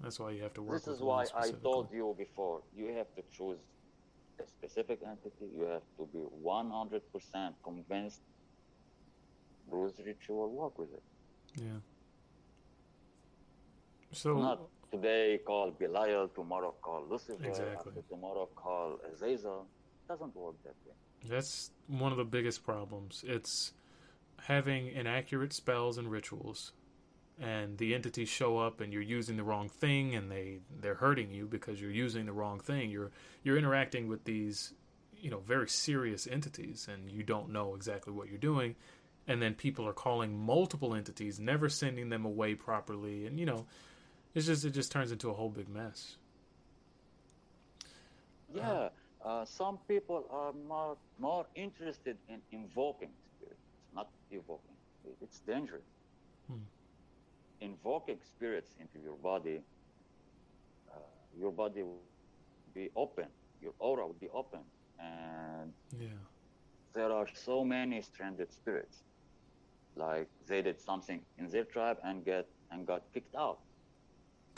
That's 0.00 0.18
why 0.18 0.30
you 0.30 0.42
have 0.42 0.54
to 0.54 0.62
work. 0.62 0.78
This 0.78 0.86
with 0.86 0.96
is 0.96 1.02
why 1.02 1.26
I 1.36 1.50
told 1.50 1.92
you 1.92 2.14
before, 2.16 2.62
you 2.74 2.86
have 2.94 3.14
to 3.16 3.22
choose 3.36 3.58
a 4.42 4.46
specific 4.46 5.00
entity. 5.06 5.46
You 5.54 5.64
have 5.64 5.82
to 5.98 6.08
be 6.12 6.20
100% 6.42 7.52
convinced. 7.62 8.20
Bruce 9.68 10.00
ritual, 10.04 10.50
work 10.50 10.78
with 10.78 10.92
it. 10.92 11.02
Yeah. 11.56 11.66
So 14.12 14.38
Not 14.38 14.60
today 14.90 15.38
call 15.46 15.70
Belial, 15.70 16.28
tomorrow 16.28 16.74
call 16.82 17.04
Lucifer, 17.08 17.42
Exactly. 17.44 17.76
after 17.76 18.02
tomorrow 18.08 18.48
call 18.56 18.98
Azazel. 19.12 19.66
doesn't 20.08 20.34
work 20.34 20.56
that 20.64 20.74
way. 20.86 20.94
That's 21.28 21.70
one 21.86 22.12
of 22.12 22.18
the 22.18 22.24
biggest 22.24 22.64
problems. 22.64 23.22
It's 23.26 23.72
having 24.46 24.88
inaccurate 24.88 25.52
spells 25.52 25.98
and 25.98 26.10
rituals, 26.10 26.72
and 27.38 27.78
the 27.78 27.94
entities 27.94 28.28
show 28.28 28.58
up, 28.58 28.80
and 28.80 28.92
you're 28.92 29.02
using 29.02 29.36
the 29.36 29.44
wrong 29.44 29.68
thing, 29.68 30.14
and 30.14 30.30
they 30.30 30.60
they're 30.80 30.94
hurting 30.96 31.30
you 31.30 31.46
because 31.46 31.80
you're 31.80 31.90
using 31.90 32.26
the 32.26 32.32
wrong 32.32 32.58
thing. 32.58 32.90
You're 32.90 33.10
you're 33.44 33.56
interacting 33.58 34.08
with 34.08 34.24
these, 34.24 34.72
you 35.16 35.30
know, 35.30 35.40
very 35.40 35.68
serious 35.68 36.26
entities, 36.26 36.88
and 36.92 37.10
you 37.10 37.22
don't 37.22 37.50
know 37.50 37.74
exactly 37.74 38.12
what 38.12 38.28
you're 38.28 38.38
doing. 38.38 38.74
And 39.28 39.40
then 39.40 39.54
people 39.54 39.86
are 39.86 39.92
calling 39.92 40.36
multiple 40.36 40.94
entities, 40.94 41.38
never 41.38 41.68
sending 41.68 42.08
them 42.08 42.24
away 42.24 42.54
properly, 42.54 43.26
and 43.26 43.38
you 43.38 43.46
know, 43.46 43.66
it's 44.34 44.46
just 44.46 44.64
it 44.64 44.70
just 44.70 44.90
turns 44.92 45.12
into 45.12 45.30
a 45.30 45.34
whole 45.34 45.48
big 45.50 45.68
mess. 45.68 46.16
Yeah, 48.54 48.88
uh, 49.24 49.44
some 49.44 49.78
people 49.86 50.24
are 50.30 50.52
more, 50.66 50.96
more 51.18 51.46
interested 51.54 52.16
in 52.28 52.40
invoking 52.50 53.10
spirits, 53.36 53.60
not 53.94 54.08
evoking. 54.32 54.74
It's 55.22 55.38
dangerous. 55.40 55.84
Hmm. 56.48 56.58
Invoking 57.60 58.18
spirits 58.24 58.74
into 58.80 58.98
your 59.04 59.16
body, 59.16 59.60
uh, 60.90 60.98
your 61.38 61.52
body 61.52 61.82
will 61.82 62.02
be 62.74 62.90
open, 62.96 63.26
your 63.62 63.72
aura 63.78 64.06
will 64.06 64.14
be 64.20 64.28
open, 64.30 64.60
and 64.98 65.72
Yeah. 65.98 66.08
there 66.92 67.12
are 67.12 67.28
so 67.34 67.64
many 67.64 68.02
stranded 68.02 68.52
spirits. 68.52 69.02
Like 69.96 70.28
they 70.46 70.62
did 70.62 70.80
something 70.80 71.20
in 71.38 71.46
their 71.48 71.64
tribe 71.64 71.98
and 72.02 72.24
get 72.24 72.46
and 72.70 72.86
got 72.86 73.02
kicked 73.12 73.34
out. 73.34 73.58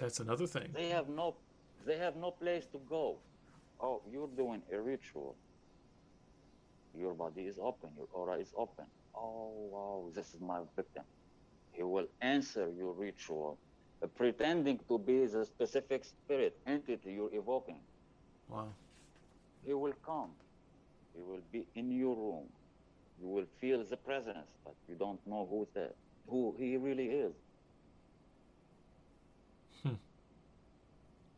That's 0.02 0.18
another 0.18 0.48
thing. 0.48 0.72
They 0.72 0.88
have 0.88 1.08
no, 1.08 1.36
they 1.86 1.96
have 1.96 2.16
no 2.16 2.32
place 2.32 2.66
to 2.72 2.78
go. 2.88 3.20
Oh, 3.78 4.02
you're 4.10 4.26
doing 4.36 4.60
a 4.72 4.80
ritual. 4.80 5.36
Your 6.98 7.14
body 7.14 7.42
is 7.42 7.56
open. 7.60 7.90
Your 7.96 8.08
aura 8.12 8.38
is 8.38 8.52
open. 8.56 8.86
Oh 9.14 9.52
wow, 9.70 10.10
this 10.12 10.34
is 10.34 10.40
my 10.40 10.62
victim. 10.74 11.04
He 11.70 11.84
will 11.84 12.08
answer 12.20 12.68
your 12.68 12.92
ritual, 12.94 13.60
uh, 14.02 14.08
pretending 14.08 14.80
to 14.88 14.98
be 14.98 15.24
the 15.26 15.44
specific 15.46 16.04
spirit 16.04 16.58
entity 16.66 17.12
you're 17.12 17.32
evoking. 17.32 17.78
Wow. 18.48 18.74
He 19.64 19.72
will 19.72 19.94
come. 20.04 20.32
He 21.14 21.22
will 21.22 21.42
be 21.52 21.68
in 21.76 21.92
your 21.92 22.16
room. 22.16 22.48
You 23.20 23.28
will 23.28 23.46
feel 23.60 23.84
the 23.84 23.96
presence, 23.96 24.48
but 24.64 24.74
you 24.88 24.96
don't 24.96 25.24
know 25.28 25.46
who's 25.48 25.68
there, 25.74 25.94
who 26.26 26.56
he 26.58 26.76
really 26.76 27.06
is. 27.06 27.34
Hmm. 29.82 29.94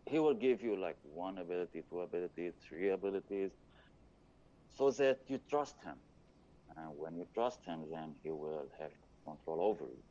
He 0.06 0.18
will 0.18 0.34
give 0.34 0.62
you 0.62 0.76
like 0.76 0.96
one 1.14 1.38
ability, 1.38 1.82
two 1.90 2.00
abilities, 2.00 2.52
three 2.68 2.90
abilities, 2.90 3.50
so 4.76 4.90
that 4.90 5.20
you 5.28 5.40
trust 5.48 5.76
him. 5.82 5.96
And 6.76 6.90
when 6.98 7.16
you 7.16 7.26
trust 7.34 7.64
him, 7.64 7.80
then 7.90 8.14
he 8.22 8.30
will 8.30 8.66
have 8.78 8.90
control 9.24 9.60
over 9.60 9.84
you. 9.84 10.02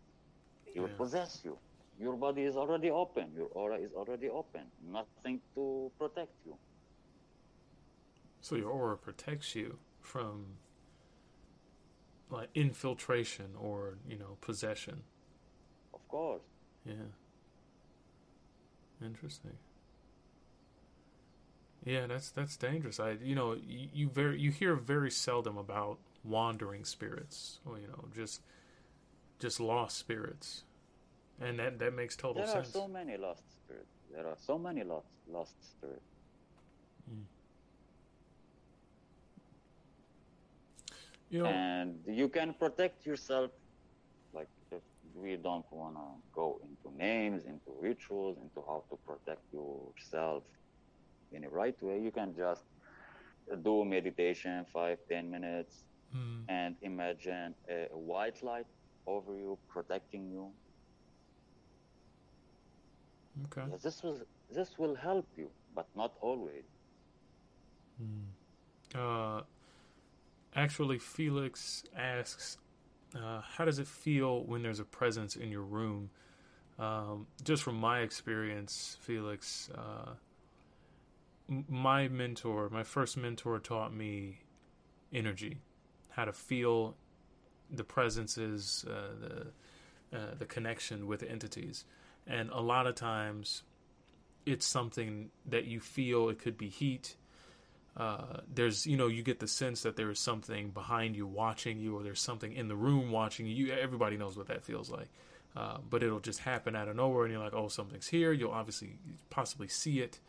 He 0.66 0.80
will 0.80 0.88
possess 0.90 1.42
you. 1.44 1.58
Your 2.00 2.16
body 2.16 2.44
is 2.44 2.56
already 2.56 2.90
open. 2.90 3.32
Your 3.36 3.48
aura 3.54 3.78
is 3.78 3.92
already 3.94 4.30
open. 4.30 4.62
Nothing 4.92 5.40
to 5.54 5.92
protect 6.00 6.32
you. 6.46 6.58
So 8.42 8.56
your 8.56 8.70
aura 8.70 8.98
protects 8.98 9.56
you 9.56 9.78
from 10.02 10.46
like 12.30 12.50
infiltration 12.56 13.50
or, 13.60 13.98
you 14.10 14.18
know, 14.18 14.38
possession. 14.42 15.04
Of 15.94 16.08
course. 16.08 16.42
Yeah. 16.86 16.94
Interesting. 19.06 19.52
Yeah, 21.86 22.08
that's 22.08 22.32
that's 22.32 22.56
dangerous. 22.56 23.00
I 23.00 23.18
you 23.22 23.36
know, 23.36 23.54
you, 23.54 23.90
you 23.94 24.10
very 24.10 24.40
you 24.40 24.52
hear 24.52 24.76
very 24.76 25.12
seldom 25.12 25.58
about 25.58 25.98
wandering 26.24 26.86
spirits 26.86 27.60
or 27.66 27.78
you 27.78 27.88
know, 27.88 28.06
just 28.16 28.42
just 29.40 29.60
lost 29.60 29.98
spirits. 29.98 30.64
And 31.42 31.60
that 31.60 31.80
that 31.80 31.94
makes 31.94 32.16
total 32.16 32.36
There 32.36 32.46
are 32.46 32.64
sense. 32.64 32.70
so 32.70 32.88
many 32.88 33.18
lost 33.18 33.44
spirits. 33.52 33.92
There 34.14 34.26
are 34.26 34.38
so 34.40 34.58
many 34.58 34.84
lost 34.84 35.08
lost 35.28 35.56
spirits. 35.62 36.06
Hmm. 37.10 37.24
you 41.30 41.40
know, 41.40 41.46
and 41.48 42.00
you 42.08 42.30
can 42.30 42.54
protect 42.54 43.06
yourself 43.06 43.52
like 44.34 44.48
if 44.72 44.82
we 45.16 45.36
don't 45.36 45.66
want 45.72 45.96
to 45.96 46.08
go 46.34 46.62
into 46.64 46.98
names 46.98 47.44
into 47.44 47.70
rituals 47.82 48.38
into 48.38 48.62
how 48.68 48.84
to 48.90 48.98
protect 49.06 49.42
yourself 49.52 50.44
in 51.34 51.44
a 51.46 51.50
right 51.50 51.82
way 51.82 52.00
you 52.00 52.12
can 52.12 52.36
just 52.36 52.64
do 53.64 53.86
meditation 53.86 54.66
five 54.74 54.98
ten 55.10 55.30
minutes 55.30 55.84
mm, 56.16 56.44
and 56.50 56.76
imagine 56.82 57.56
a 57.70 57.88
white 57.92 58.42
light 58.44 58.68
over 59.08 59.36
you 59.38 59.58
protecting 59.70 60.30
you 60.32 60.52
Okay. 63.46 63.68
Yeah, 63.70 63.78
this 63.84 64.04
was 64.04 64.24
this 64.50 64.78
will 64.78 64.96
help 64.96 65.28
you, 65.36 65.50
but 65.76 65.88
not 65.96 66.14
always. 66.22 66.66
Uh, 68.96 69.42
actually, 70.56 71.00
Felix 71.00 71.84
asks, 71.96 72.58
uh, 73.16 73.42
"How 73.42 73.66
does 73.66 73.80
it 73.80 73.88
feel 73.88 74.44
when 74.46 74.62
there's 74.62 74.80
a 74.80 74.86
presence 74.86 75.36
in 75.36 75.50
your 75.52 75.64
room?" 75.64 76.10
Um, 76.80 77.28
just 77.44 77.64
from 77.64 77.76
my 77.76 78.02
experience, 78.02 78.98
Felix, 79.02 79.70
uh, 79.76 80.16
my 81.48 82.08
mentor, 82.08 82.70
my 82.70 82.84
first 82.84 83.18
mentor, 83.18 83.60
taught 83.60 83.94
me 83.94 84.40
energy, 85.14 85.58
how 86.10 86.26
to 86.26 86.34
feel 86.34 86.96
the 87.70 87.84
presences, 87.84 88.86
uh, 88.90 89.20
the 89.20 90.18
uh, 90.18 90.36
the 90.38 90.46
connection 90.46 91.08
with 91.08 91.24
entities, 91.24 91.86
and 92.28 92.50
a 92.52 92.60
lot 92.60 92.86
of 92.86 92.96
times, 92.96 93.64
it's 94.46 94.66
something 94.66 95.32
that 95.46 95.66
you 95.66 95.80
feel. 95.80 96.30
It 96.30 96.40
could 96.40 96.58
be 96.58 96.70
heat. 96.70 97.16
Uh, 97.96 98.40
there's 98.52 98.88
you 98.88 98.98
know 98.98 99.08
you 99.08 99.22
get 99.22 99.40
the 99.40 99.48
sense 99.48 99.84
that 99.84 99.96
there 99.96 100.10
is 100.10 100.20
something 100.20 100.70
behind 100.70 101.16
you 101.16 101.28
watching 101.28 101.80
you 101.80 101.96
or 101.96 102.04
there's 102.04 102.22
something 102.22 102.54
in 102.54 102.68
the 102.68 102.76
room 102.76 103.12
watching 103.12 103.46
you 103.46 103.72
everybody 103.72 104.18
knows 104.18 104.36
what 104.36 104.48
that 104.48 104.64
feels 104.64 104.90
like. 104.90 105.10
Uh, 105.56 105.78
but 105.88 106.02
it'll 106.02 106.20
just 106.20 106.40
happen 106.40 106.76
out 106.76 106.88
of 106.88 106.96
nowhere 106.96 107.26
and 107.26 107.32
you're 107.32 107.44
like 107.44 107.54
oh 107.54 107.68
something's 107.68 108.08
here. 108.08 108.32
You'll 108.32 108.52
obviously 108.52 108.98
possibly 109.30 109.68
see 109.68 110.00
it 110.00 110.20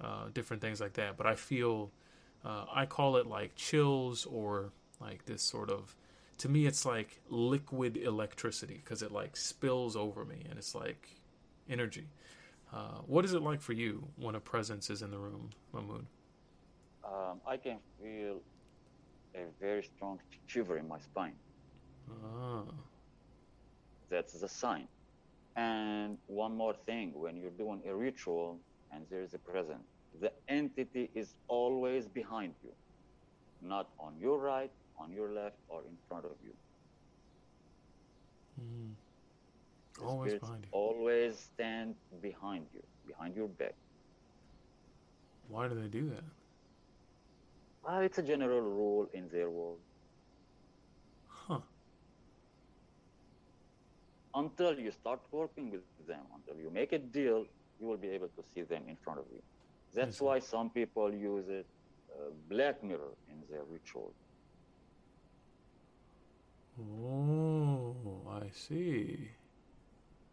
uh, 0.00 0.28
different 0.34 0.62
things 0.62 0.80
like 0.80 0.94
that 0.94 1.16
but 1.16 1.26
i 1.26 1.34
feel 1.34 1.90
uh, 2.44 2.64
i 2.74 2.86
call 2.86 3.16
it 3.16 3.26
like 3.26 3.54
chills 3.56 4.26
or 4.26 4.70
like 5.00 5.24
this 5.26 5.42
sort 5.42 5.70
of 5.70 5.96
to 6.38 6.48
me 6.48 6.66
it's 6.66 6.84
like 6.86 7.20
liquid 7.28 7.96
electricity 7.96 8.80
because 8.84 9.02
it 9.02 9.12
like 9.12 9.36
spills 9.36 9.96
over 9.96 10.24
me 10.24 10.44
and 10.48 10.58
it's 10.58 10.74
like 10.74 11.08
energy 11.68 12.06
uh, 12.72 13.00
what 13.06 13.24
is 13.24 13.32
it 13.34 13.42
like 13.42 13.60
for 13.60 13.72
you 13.72 14.08
when 14.16 14.34
a 14.34 14.40
presence 14.40 14.90
is 14.90 15.02
in 15.02 15.10
the 15.10 15.18
room 15.18 15.50
mahmoud 15.72 16.06
Um, 17.04 17.40
I 17.46 17.56
can 17.56 17.78
feel 18.00 18.42
a 19.34 19.46
very 19.60 19.82
strong 19.82 20.20
shiver 20.46 20.78
in 20.78 20.88
my 20.88 20.98
spine. 21.00 21.36
Ah. 22.10 22.64
That's 24.10 24.32
the 24.40 24.48
sign. 24.48 24.88
And 25.56 26.18
one 26.26 26.56
more 26.56 26.74
thing, 26.86 27.12
when 27.14 27.36
you're 27.36 27.50
doing 27.50 27.82
a 27.86 27.94
ritual 27.94 28.60
and 28.92 29.06
there 29.10 29.22
is 29.22 29.34
a 29.34 29.38
present, 29.38 29.80
the 30.20 30.32
entity 30.48 31.10
is 31.14 31.36
always 31.48 32.08
behind 32.08 32.54
you, 32.62 32.72
not 33.60 33.90
on 33.98 34.18
your 34.18 34.38
right, 34.38 34.72
on 34.98 35.12
your 35.12 35.30
left, 35.32 35.56
or 35.68 35.82
in 35.84 35.96
front 36.08 36.24
of 36.24 36.36
you. 36.42 36.54
Mm. 38.60 38.94
Always 40.02 40.34
behind 40.34 40.64
you. 40.64 40.68
Always 40.72 41.38
stand 41.38 41.94
behind 42.20 42.66
you, 42.72 42.82
behind 43.06 43.36
your 43.36 43.48
back. 43.48 43.74
Why 45.48 45.68
do 45.68 45.74
they 45.74 45.88
do 45.88 46.10
that? 46.10 46.24
Ah, 47.84 48.00
it's 48.00 48.18
a 48.18 48.22
general 48.22 48.60
rule 48.60 49.08
in 49.12 49.28
their 49.28 49.50
world. 49.50 49.80
Huh. 51.26 51.60
Until 54.34 54.78
you 54.78 54.90
start 54.90 55.20
working 55.30 55.70
with 55.70 55.82
them, 56.06 56.24
until 56.34 56.60
you 56.60 56.70
make 56.70 56.92
a 56.92 56.98
deal, 56.98 57.46
you 57.80 57.86
will 57.86 57.96
be 57.96 58.08
able 58.08 58.28
to 58.28 58.42
see 58.54 58.62
them 58.62 58.82
in 58.88 58.96
front 58.96 59.18
of 59.18 59.26
you. 59.32 59.42
That's 59.94 60.20
why 60.20 60.38
some 60.38 60.70
people 60.70 61.12
use 61.12 61.48
it, 61.48 61.66
uh, 62.12 62.30
black 62.48 62.82
mirror 62.82 63.14
in 63.30 63.42
their 63.50 63.64
ritual. 63.70 64.12
Oh, 66.80 67.94
I 68.30 68.50
see. 68.52 69.30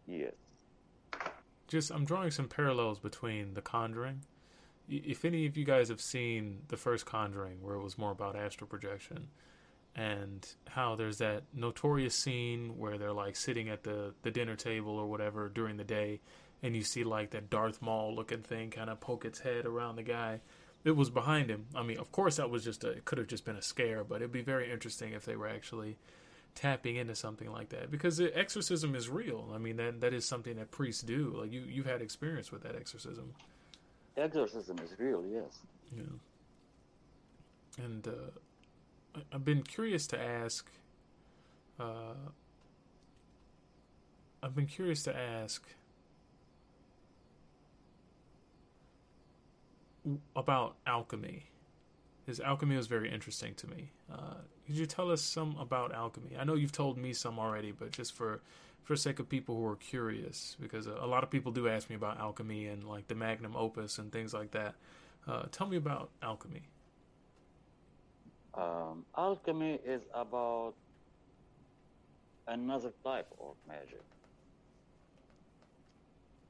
Yes. 0.08 0.34
Just 1.68 1.92
I'm 1.92 2.06
drawing 2.06 2.32
some 2.32 2.48
parallels 2.48 3.00
between 3.00 3.54
The 3.56 3.62
Conjuring. 3.62 4.22
If 4.88 5.26
any 5.26 5.48
of 5.48 5.58
you 5.58 5.66
guys 5.66 5.90
have 5.90 6.02
seen 6.02 6.62
the 6.68 6.78
first 6.78 7.08
Conjuring, 7.08 7.58
where 7.62 7.76
it 7.76 7.82
was 7.82 7.98
more 7.98 8.12
about 8.12 8.36
astral 8.36 8.68
projection, 8.68 9.30
and 9.96 10.48
how 10.68 10.96
there's 10.96 11.18
that 11.18 11.44
notorious 11.54 12.14
scene 12.14 12.78
where 12.78 12.98
they're 12.98 13.14
like 13.14 13.36
sitting 13.36 13.70
at 13.70 13.84
the 13.84 14.14
the 14.22 14.30
dinner 14.30 14.56
table 14.56 15.00
or 15.00 15.08
whatever 15.08 15.50
during 15.50 15.78
the 15.78 15.84
day, 15.84 16.20
and 16.66 16.76
you 16.76 16.82
see 16.82 17.04
like 17.04 17.30
that 17.30 17.52
Darth 17.52 17.80
Maul 17.80 18.16
looking 18.16 18.42
thing 18.42 18.72
kind 18.72 18.90
of 18.90 19.00
poke 19.00 19.24
its 19.24 19.40
head 19.40 19.68
around 19.68 19.98
the 19.98 20.04
guy. 20.04 20.40
It 20.84 20.96
was 20.96 21.12
behind 21.12 21.50
him. 21.50 21.68
I 21.76 21.84
mean, 21.84 22.00
of 22.00 22.12
course, 22.12 22.38
that 22.38 22.50
was 22.50 22.64
just 22.64 22.84
a. 22.84 22.90
It 22.90 23.06
could 23.06 23.20
have 23.20 23.28
just 23.28 23.46
been 23.46 23.56
a 23.56 23.62
scare, 23.62 24.04
but 24.04 24.16
it'd 24.16 24.32
be 24.32 24.42
very 24.42 24.72
interesting 24.72 25.14
if 25.14 25.26
they 25.26 25.36
were 25.36 25.48
actually 25.48 25.98
tapping 26.56 26.96
into 26.96 27.14
something 27.14 27.52
like 27.52 27.70
that 27.70 27.92
because 27.92 28.18
the 28.18 28.36
exorcism 28.36 28.96
is 28.96 29.10
real. 29.10 29.52
I 29.54 29.60
mean 29.60 29.78
that 29.78 30.02
that 30.02 30.14
is 30.14 30.26
something 30.26 30.56
that 30.56 30.72
priests 30.72 31.04
do. 31.04 31.36
Like 31.38 31.52
you 31.52 31.62
you've 31.68 31.86
had 31.86 32.02
experience 32.02 32.52
with 32.52 32.64
that 32.64 32.76
exorcism. 32.76 33.34
Exorcism 34.18 34.80
is 34.80 34.98
real, 34.98 35.24
yes. 35.30 35.60
Yeah. 35.96 36.04
And 37.84 38.08
uh, 38.08 39.20
I've 39.32 39.46
been 39.46 39.62
curious 39.62 40.08
to 40.08 40.20
ask. 40.20 40.72
Uh, 41.80 42.16
I've 44.42 44.56
been 44.56 44.68
curious 44.68 45.04
to 45.04 45.16
ask 45.16 45.68
about 50.36 50.76
alchemy. 50.86 51.46
His 52.26 52.40
alchemy 52.40 52.76
was 52.76 52.88
very 52.88 53.12
interesting 53.12 53.54
to 53.56 53.68
me. 53.68 53.92
Uh, 54.12 54.36
could 54.66 54.76
you 54.76 54.86
tell 54.86 55.12
us 55.12 55.22
some 55.22 55.56
about 55.60 55.94
alchemy? 55.94 56.36
I 56.40 56.44
know 56.44 56.56
you've 56.56 56.72
told 56.72 56.98
me 56.98 57.14
some 57.14 57.38
already, 57.40 57.72
but 57.72 57.92
just 57.92 58.14
for 58.14 58.42
for 58.84 58.96
sake 58.96 59.18
of 59.18 59.28
people 59.28 59.56
who 59.56 59.66
are 59.66 59.76
curious, 59.78 60.56
because 60.62 60.86
a, 60.86 60.94
a 60.94 61.08
lot 61.08 61.24
of 61.24 61.32
people 61.32 61.52
do 61.52 61.68
ask 61.68 61.90
me 61.90 61.96
about 61.96 62.20
alchemy 62.20 62.68
and 62.68 62.84
like 62.84 63.08
the 63.08 63.16
magnum 63.16 63.56
opus 63.56 63.98
and 63.98 64.12
things 64.12 64.34
like 64.34 64.52
that. 64.52 64.76
Uh, 65.28 65.44
tell 65.52 65.68
me 65.68 65.78
about 65.78 66.10
alchemy. 66.22 66.62
Um, 68.54 69.06
alchemy 69.18 69.80
is 69.86 70.02
about 70.14 70.76
another 72.48 72.92
type 73.04 73.28
of 73.42 73.56
magic. 73.68 74.04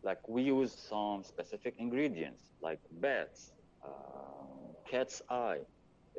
Like 0.05 0.27
we 0.29 0.43
use 0.43 0.73
some 0.89 1.23
specific 1.23 1.75
ingredients, 1.79 2.53
like 2.61 2.81
bats, 2.91 3.53
um, 3.85 4.75
cat's 4.89 5.21
eye, 5.29 5.61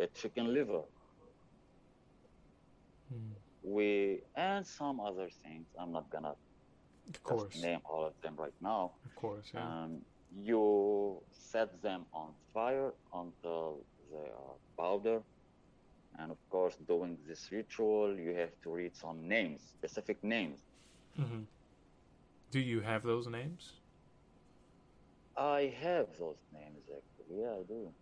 a 0.00 0.08
chicken 0.08 0.52
liver. 0.54 0.84
Hmm. 3.08 3.34
We 3.62 4.22
and 4.36 4.66
some 4.66 5.00
other 5.00 5.28
things. 5.30 5.68
I'm 5.78 5.92
not 5.92 6.10
gonna 6.10 6.36
Of 7.08 7.22
course, 7.22 7.68
name 7.68 7.80
all 7.84 8.04
of 8.06 8.14
them 8.22 8.36
right 8.36 8.54
now. 8.60 8.94
of 9.04 9.14
course, 9.14 9.52
yeah. 9.54 9.72
Um, 9.84 10.04
you 10.30 11.22
set 11.32 11.82
them 11.82 12.06
on 12.12 12.34
fire 12.52 12.94
until 13.12 13.86
they 14.10 14.30
are 14.30 14.56
powder. 14.78 15.22
And 16.18 16.30
of 16.32 16.38
course, 16.50 16.76
doing 16.78 17.18
this 17.26 17.50
ritual, 17.52 18.18
you 18.18 18.34
have 18.34 18.52
to 18.62 18.70
read 18.70 18.94
some 18.96 19.28
names, 19.28 19.64
specific 19.64 20.22
names. 20.22 20.64
hmm 21.16 21.44
Do 22.50 22.58
you 22.60 22.80
have 22.80 23.02
those 23.04 23.28
names? 23.28 23.74
I 25.36 25.74
have 25.82 26.08
those 26.18 26.36
names 26.52 26.82
actually. 26.88 27.40
Yeah, 27.40 27.52
I 27.60 27.62
do. 27.62 27.92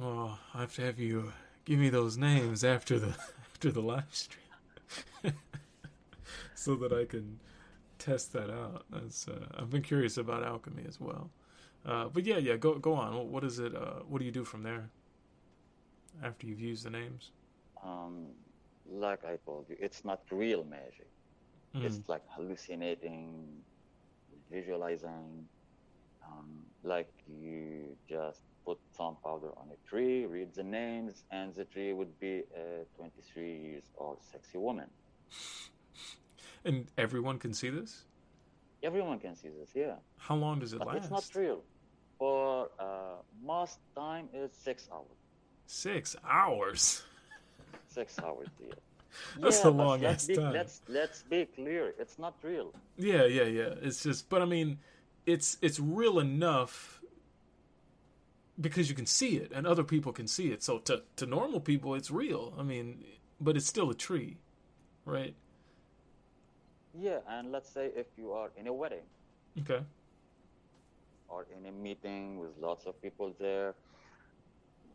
Oh, 0.00 0.38
I 0.54 0.60
have 0.60 0.74
to 0.76 0.82
have 0.82 0.98
you 0.98 1.32
give 1.64 1.78
me 1.78 1.88
those 1.88 2.16
names 2.16 2.64
after 2.64 2.98
the 2.98 3.08
after 3.50 3.70
the 3.70 3.80
live 3.80 4.14
stream, 4.14 4.44
so 6.54 6.76
that 6.76 6.92
I 6.92 7.04
can 7.04 7.40
test 7.98 8.32
that 8.32 8.50
out. 8.50 8.84
That's 8.90 9.28
uh, 9.28 9.46
I've 9.56 9.70
been 9.70 9.82
curious 9.82 10.18
about 10.18 10.44
alchemy 10.44 10.84
as 10.88 11.00
well. 11.00 11.30
Uh, 11.84 12.08
but 12.08 12.24
yeah, 12.26 12.38
yeah, 12.38 12.56
go 12.56 12.78
go 12.78 12.94
on. 12.94 13.14
What, 13.14 13.26
what 13.26 13.44
is 13.44 13.58
it? 13.58 13.74
Uh, 13.74 14.00
what 14.08 14.18
do 14.18 14.24
you 14.24 14.32
do 14.32 14.44
from 14.44 14.62
there 14.62 14.90
after 16.22 16.46
you've 16.46 16.60
used 16.60 16.84
the 16.84 16.90
names? 16.90 17.30
Um, 17.82 18.28
like 18.88 19.24
I 19.24 19.36
told 19.44 19.66
you, 19.68 19.76
it's 19.80 20.04
not 20.04 20.22
real 20.30 20.64
magic. 20.64 21.08
Mm. 21.76 21.84
It's 21.84 22.00
like 22.08 22.22
hallucinating, 22.30 23.62
visualizing. 24.50 25.46
Um, 26.26 26.64
like 26.82 27.12
you 27.28 27.96
just 28.08 28.40
put 28.64 28.78
some 28.96 29.16
powder 29.22 29.50
on 29.56 29.68
a 29.70 29.88
tree, 29.88 30.26
read 30.26 30.54
the 30.54 30.62
names, 30.64 31.24
and 31.30 31.54
the 31.54 31.64
tree 31.64 31.92
would 31.92 32.18
be 32.18 32.42
a 32.56 32.84
23 32.96 33.58
years 33.58 33.84
old 33.98 34.18
sexy 34.32 34.58
woman. 34.58 34.88
And 36.64 36.86
everyone 36.98 37.38
can 37.38 37.52
see 37.52 37.70
this. 37.70 38.04
Everyone 38.82 39.18
can 39.20 39.36
see 39.36 39.48
this, 39.48 39.70
yeah. 39.74 39.94
How 40.18 40.34
long 40.34 40.58
does 40.60 40.72
it 40.72 40.78
But 40.78 40.88
last? 40.88 40.96
it's 40.98 41.10
not 41.10 41.30
real. 41.34 41.62
For 42.18 42.68
uh, 42.78 43.16
most 43.44 43.78
time, 43.94 44.28
it's 44.32 44.56
six 44.58 44.88
hours. 44.92 45.18
Six 45.66 46.16
hours. 46.28 47.02
Six 47.88 48.18
hours, 48.18 48.48
yeah. 48.60 48.74
That's 49.40 49.64
yeah, 49.64 49.70
a 49.70 49.70
long 49.70 50.02
let's 50.02 50.24
ass 50.24 50.26
be, 50.26 50.36
time. 50.36 50.52
Let's 50.52 50.82
let's 50.88 51.22
be 51.22 51.46
clear. 51.46 51.94
It's 51.98 52.18
not 52.18 52.34
real. 52.42 52.74
Yeah, 52.96 53.24
yeah, 53.26 53.44
yeah. 53.44 53.74
It's 53.82 54.02
just, 54.02 54.28
but 54.28 54.42
I 54.42 54.44
mean, 54.44 54.78
it's 55.26 55.58
it's 55.62 55.78
real 55.80 56.18
enough 56.18 57.00
because 58.60 58.88
you 58.88 58.94
can 58.94 59.06
see 59.06 59.36
it 59.36 59.52
and 59.54 59.66
other 59.66 59.84
people 59.84 60.12
can 60.12 60.26
see 60.26 60.48
it. 60.52 60.62
So 60.62 60.78
to 60.80 61.02
to 61.16 61.26
normal 61.26 61.60
people, 61.60 61.94
it's 61.94 62.10
real. 62.10 62.54
I 62.58 62.62
mean, 62.62 63.04
but 63.40 63.56
it's 63.56 63.66
still 63.66 63.90
a 63.90 63.94
tree, 63.94 64.38
right? 65.04 65.34
Yeah, 66.98 67.18
and 67.28 67.52
let's 67.52 67.68
say 67.70 67.90
if 67.94 68.06
you 68.16 68.32
are 68.32 68.50
in 68.56 68.66
a 68.66 68.72
wedding, 68.72 69.04
Okay. 69.60 69.84
or 71.28 71.46
in 71.56 71.66
a 71.66 71.72
meeting 71.72 72.38
with 72.38 72.56
lots 72.58 72.86
of 72.86 73.00
people 73.02 73.34
there, 73.38 73.74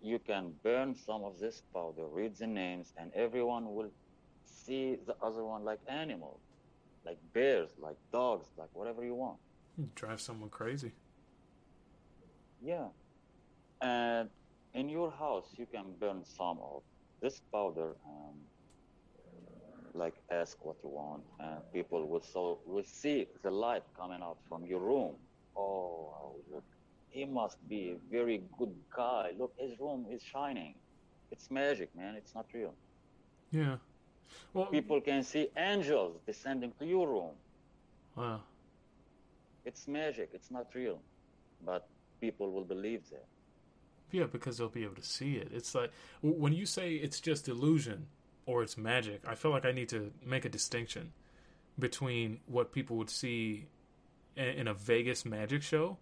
you 0.01 0.17
can 0.19 0.53
burn 0.63 0.95
some 0.95 1.23
of 1.23 1.39
this 1.39 1.61
powder, 1.73 2.07
read 2.07 2.35
the 2.35 2.47
names, 2.47 2.93
and 2.97 3.11
everyone 3.13 3.75
will 3.75 3.91
see 4.65 4.97
the 5.05 5.15
other 5.21 5.43
one 5.43 5.63
like 5.63 5.79
animals, 5.87 6.39
like 7.05 7.17
bears, 7.33 7.69
like 7.79 7.97
dogs, 8.11 8.47
like 8.57 8.69
whatever 8.73 9.03
you 9.03 9.15
want. 9.15 9.37
Drive 9.95 10.21
someone 10.21 10.49
crazy. 10.49 10.91
Yeah. 12.63 12.87
And 13.81 14.29
in 14.73 14.89
your 14.89 15.11
house, 15.11 15.47
you 15.57 15.65
can 15.65 15.85
burn 15.99 16.23
some 16.23 16.59
of 16.61 16.83
this 17.21 17.41
powder 17.51 17.95
and 18.05 18.35
like 19.93 20.15
ask 20.31 20.63
what 20.63 20.77
you 20.83 20.89
want, 20.89 21.23
and 21.39 21.59
people 21.73 22.07
will 22.07 22.21
so 22.21 22.59
will 22.65 22.83
see 22.85 23.27
the 23.43 23.51
light 23.51 23.83
coming 23.97 24.21
out 24.21 24.37
from 24.47 24.65
your 24.65 24.79
room. 24.79 25.15
Oh, 25.55 26.35
look, 26.51 26.63
he 27.09 27.25
must 27.25 27.57
be 27.67 27.95
a 27.95 27.97
very 28.09 28.41
good 28.57 28.73
guy. 28.95 29.31
Look, 29.37 29.53
his 29.57 29.77
room 29.79 30.05
is 30.09 30.21
shining. 30.23 30.75
It's 31.31 31.51
magic, 31.51 31.93
man. 31.95 32.15
It's 32.15 32.33
not 32.33 32.45
real. 32.53 32.73
Yeah. 33.51 33.77
Well, 34.53 34.65
People 34.67 34.99
can 35.01 35.23
see 35.23 35.49
angels 35.57 36.17
descending 36.25 36.73
to 36.79 36.85
your 36.85 37.07
room. 37.07 37.31
wow. 38.15 38.41
It's 39.63 39.87
magic. 39.87 40.31
It's 40.33 40.49
not 40.49 40.67
real, 40.73 40.99
but 41.63 41.87
people 42.19 42.51
will 42.51 42.63
believe 42.63 43.07
that. 43.11 43.25
Yeah, 44.11 44.25
because 44.25 44.57
they'll 44.57 44.69
be 44.69 44.83
able 44.83 44.95
to 44.95 45.03
see 45.03 45.35
it. 45.35 45.49
It's 45.53 45.75
like 45.75 45.91
when 46.21 46.51
you 46.53 46.65
say 46.65 46.95
it's 46.95 47.19
just 47.21 47.47
illusion 47.47 48.07
or 48.47 48.63
it's 48.63 48.75
magic, 48.77 49.21
I 49.27 49.35
feel 49.35 49.51
like 49.51 49.65
I 49.65 49.71
need 49.71 49.87
to 49.89 50.11
make 50.25 50.45
a 50.45 50.49
distinction 50.49 51.13
between 51.77 52.39
what 52.47 52.71
people 52.71 52.97
would 52.97 53.09
see 53.11 53.67
in, 54.35 54.67
a 54.67 54.73
Vegas 54.73 55.25
magic 55.25 55.61
show 55.61 55.97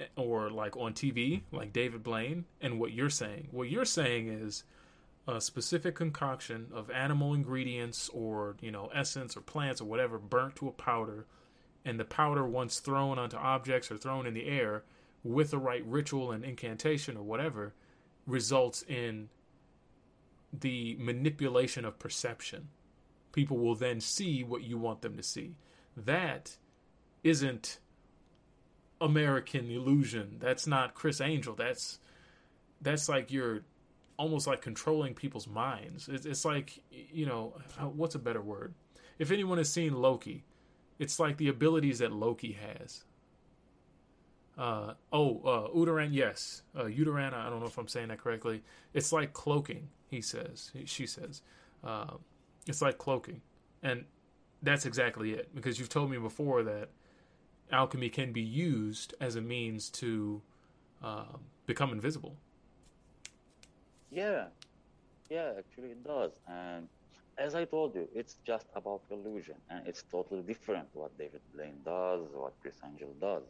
eh, 0.00 0.04
or 0.16 0.50
like 0.50 0.74
on 0.76 0.94
TV, 0.94 1.42
like 1.52 1.72
David 1.74 2.02
Blaine, 2.02 2.46
and 2.62 2.80
what 2.80 2.92
you're 2.92 3.10
saying. 3.10 3.48
What 3.50 3.68
you're 3.70 3.84
saying 3.84 4.28
is 4.28 4.64
a 5.26 5.40
specific 5.40 5.94
concoction 5.94 6.66
of 6.72 6.90
animal 6.90 7.34
ingredients 7.34 8.10
or, 8.12 8.56
you 8.60 8.70
know, 8.70 8.90
essence 8.94 9.36
or 9.36 9.40
plants 9.40 9.80
or 9.80 9.84
whatever 9.84 10.18
burnt 10.18 10.56
to 10.56 10.68
a 10.68 10.72
powder, 10.72 11.26
and 11.84 11.98
the 11.98 12.04
powder, 12.04 12.46
once 12.46 12.80
thrown 12.80 13.18
onto 13.18 13.36
objects 13.36 13.90
or 13.90 13.96
thrown 13.96 14.26
in 14.26 14.34
the 14.34 14.46
air, 14.46 14.84
with 15.24 15.50
the 15.50 15.58
right 15.58 15.84
ritual 15.86 16.32
and 16.32 16.44
incantation 16.44 17.16
or 17.16 17.22
whatever 17.22 17.74
results 18.26 18.82
in 18.88 19.28
the 20.52 20.96
manipulation 20.98 21.84
of 21.84 21.98
perception. 21.98 22.68
People 23.32 23.58
will 23.58 23.74
then 23.74 24.00
see 24.00 24.42
what 24.42 24.62
you 24.62 24.76
want 24.76 25.02
them 25.02 25.16
to 25.16 25.22
see. 25.22 25.54
That 25.96 26.56
isn't 27.24 27.78
American 29.00 29.70
illusion. 29.70 30.36
That's 30.38 30.66
not 30.66 30.94
Criss 30.94 31.20
Angel. 31.20 31.54
That's 31.54 31.98
that's 32.80 33.08
like 33.08 33.30
you're 33.32 33.62
almost 34.22 34.46
like 34.46 34.62
controlling 34.62 35.14
people's 35.14 35.48
minds. 35.48 36.08
It's, 36.08 36.26
it's 36.26 36.44
like 36.44 36.78
you 36.90 37.26
know 37.26 37.54
what's 37.80 38.14
a 38.14 38.20
better 38.20 38.40
word? 38.40 38.72
If 39.18 39.32
anyone 39.32 39.58
has 39.58 39.68
seen 39.68 39.94
Loki, 39.94 40.44
it's 41.00 41.18
like 41.18 41.36
the 41.38 41.48
abilities 41.48 41.98
that 41.98 42.12
Loki 42.12 42.52
has. 42.52 43.04
Uh, 44.56 44.94
oh, 45.12 45.40
uh, 45.44 45.76
Uteran, 45.76 46.10
yes. 46.12 46.62
Uh, 46.76 46.84
Uteran, 46.84 47.34
I 47.34 47.50
don't 47.50 47.60
know 47.60 47.66
if 47.66 47.78
I'm 47.78 47.88
saying 47.88 48.08
that 48.08 48.18
correctly. 48.18 48.62
It's 48.94 49.12
like 49.12 49.32
cloaking, 49.32 49.88
he 50.08 50.20
says. 50.20 50.70
She 50.84 51.06
says. 51.06 51.42
Uh, 51.82 52.14
it's 52.66 52.80
like 52.80 52.98
cloaking. 52.98 53.40
And 53.82 54.04
that's 54.62 54.86
exactly 54.86 55.32
it. 55.32 55.52
Because 55.54 55.78
you've 55.78 55.88
told 55.88 56.10
me 56.10 56.18
before 56.18 56.62
that 56.62 56.90
alchemy 57.72 58.08
can 58.08 58.32
be 58.32 58.42
used 58.42 59.14
as 59.20 59.36
a 59.36 59.40
means 59.40 59.90
to 59.90 60.42
uh, 61.02 61.36
become 61.66 61.90
invisible. 61.90 62.36
Yeah, 64.12 64.44
yeah, 65.30 65.52
actually 65.58 65.90
it 65.92 66.04
does. 66.04 66.32
And 66.46 66.88
as 67.38 67.54
I 67.54 67.64
told 67.64 67.94
you, 67.94 68.08
it's 68.14 68.36
just 68.46 68.66
about 68.74 69.00
illusion, 69.10 69.54
and 69.70 69.86
it's 69.86 70.04
totally 70.10 70.42
different 70.42 70.88
what 70.92 71.16
David 71.18 71.40
Blaine 71.54 71.80
does, 71.84 72.20
what 72.34 72.52
Criss 72.60 72.76
Angel 72.86 73.14
does. 73.20 73.42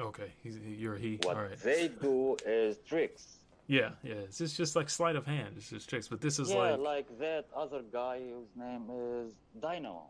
Okay, 0.00 0.32
he's, 0.42 0.58
you're 0.58 0.96
he. 0.96 1.20
What 1.22 1.36
right. 1.36 1.56
they 1.60 1.88
do 2.02 2.36
is 2.44 2.78
tricks. 2.78 3.38
Yeah, 3.68 3.90
yeah. 4.02 4.14
It's 4.14 4.38
just, 4.38 4.56
just 4.56 4.74
like 4.76 4.90
sleight 4.90 5.14
of 5.16 5.24
hand. 5.24 5.54
It's 5.56 5.70
just 5.70 5.88
tricks. 5.88 6.08
But 6.08 6.20
this 6.20 6.38
is 6.40 6.50
yeah, 6.50 6.56
like, 6.56 6.80
like... 6.80 7.18
that 7.20 7.46
other 7.56 7.82
guy 7.92 8.18
whose 8.20 8.48
name 8.56 8.90
is 8.90 9.32
Dynamo. 9.60 10.08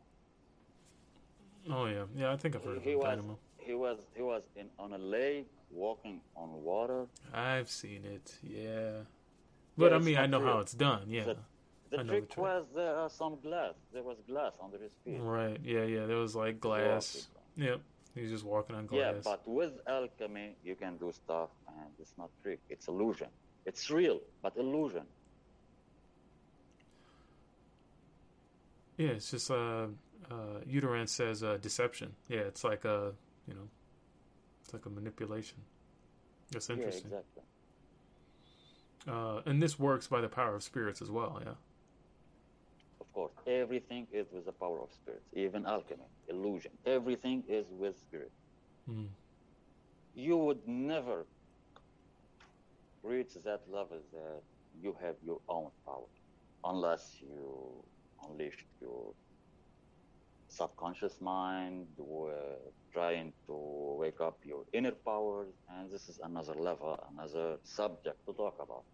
oh 1.70 1.86
yeah, 1.86 2.04
yeah. 2.16 2.32
I 2.32 2.36
think 2.36 2.56
I've 2.56 2.64
heard 2.64 2.78
of 2.78 2.82
He 2.82 2.92
him, 2.92 2.98
was 2.98 3.08
Dynamo. 3.08 3.38
he 3.58 3.74
was 3.74 3.98
he 4.16 4.22
was 4.22 4.42
in 4.56 4.68
on 4.78 4.94
a 4.94 4.98
lake 4.98 5.50
walking 5.74 6.20
on 6.36 6.62
water. 6.62 7.06
I've 7.32 7.68
seen 7.68 8.04
it. 8.04 8.38
Yeah. 8.42 9.02
But 9.76 9.92
I 9.92 9.98
mean, 9.98 10.16
I 10.16 10.26
know 10.26 10.40
how 10.40 10.58
it's 10.60 10.72
done. 10.72 11.02
Yeah. 11.08 11.24
The, 11.24 11.36
the 11.90 12.04
trick 12.04 12.28
the 12.28 12.34
trick. 12.34 12.38
was 12.38 12.64
there 12.74 12.96
are 12.96 13.10
some 13.10 13.38
glass. 13.40 13.74
There 13.92 14.02
was 14.02 14.16
glass 14.28 14.52
under 14.62 14.78
his 14.78 14.92
feet. 15.04 15.20
Right. 15.20 15.58
Yeah, 15.64 15.84
yeah. 15.84 16.06
There 16.06 16.16
was 16.16 16.34
like 16.36 16.60
glass. 16.60 17.26
Yep. 17.56 17.80
He's 18.14 18.30
just 18.30 18.44
walking 18.44 18.76
on 18.76 18.86
glass. 18.86 19.14
Yeah, 19.16 19.20
but 19.24 19.46
with 19.46 19.72
alchemy, 19.88 20.54
you 20.64 20.76
can 20.76 20.96
do 20.98 21.10
stuff, 21.12 21.50
and 21.66 21.88
it's 21.98 22.12
not 22.16 22.30
trick. 22.42 22.60
It's 22.70 22.86
illusion. 22.86 23.26
It's 23.66 23.90
real, 23.90 24.20
but 24.40 24.56
illusion. 24.56 25.02
Yeah, 28.96 29.08
it's 29.08 29.32
just 29.32 29.50
uh, 29.50 29.86
uh, 30.30 30.60
Uteran 30.70 31.08
says 31.08 31.42
uh, 31.42 31.58
deception. 31.60 32.12
Yeah, 32.28 32.40
it's 32.40 32.62
like 32.62 32.84
a, 32.84 33.12
you 33.48 33.54
know, 33.54 33.68
it's 34.64 34.72
like 34.72 34.86
a 34.86 34.90
manipulation. 34.90 35.58
That's 36.50 36.68
Yeah, 36.68 36.76
interesting. 36.76 37.10
exactly. 37.12 37.42
uh, 39.06 39.42
and 39.46 39.62
this 39.62 39.78
works 39.78 40.06
by 40.06 40.20
the 40.22 40.28
power 40.28 40.54
of 40.54 40.62
spirits 40.62 41.02
as 41.02 41.10
well. 41.10 41.38
Yeah. 41.44 41.54
Of 43.00 43.12
course, 43.12 43.34
everything 43.46 44.06
is 44.10 44.26
with 44.32 44.46
the 44.46 44.52
power 44.52 44.80
of 44.82 44.90
spirits. 44.92 45.26
Even 45.34 45.66
alchemy, 45.66 46.08
illusion, 46.28 46.72
everything 46.86 47.44
is 47.46 47.66
with 47.70 47.98
spirit. 47.98 48.32
Mm. 48.88 49.08
You 50.14 50.36
would 50.38 50.66
never 50.66 51.26
reach 53.02 53.34
that 53.44 53.62
level 53.68 54.00
that 54.12 54.42
you 54.80 54.96
have 55.00 55.16
your 55.22 55.40
own 55.48 55.70
power, 55.84 56.08
unless 56.64 57.20
you 57.20 57.84
unleashed 58.26 58.66
your 58.80 59.14
subconscious 60.60 61.20
mind, 61.20 61.86
uh, 62.00 62.32
trying 62.92 63.32
to 63.46 63.54
wake 64.02 64.20
up 64.20 64.38
your 64.44 64.62
inner 64.72 64.92
powers, 65.10 65.52
and 65.72 65.90
this 65.90 66.08
is 66.08 66.20
another 66.22 66.54
level, 66.54 66.98
another 67.12 67.58
subject 67.64 68.18
to 68.26 68.32
talk 68.34 68.56
about. 68.66 68.84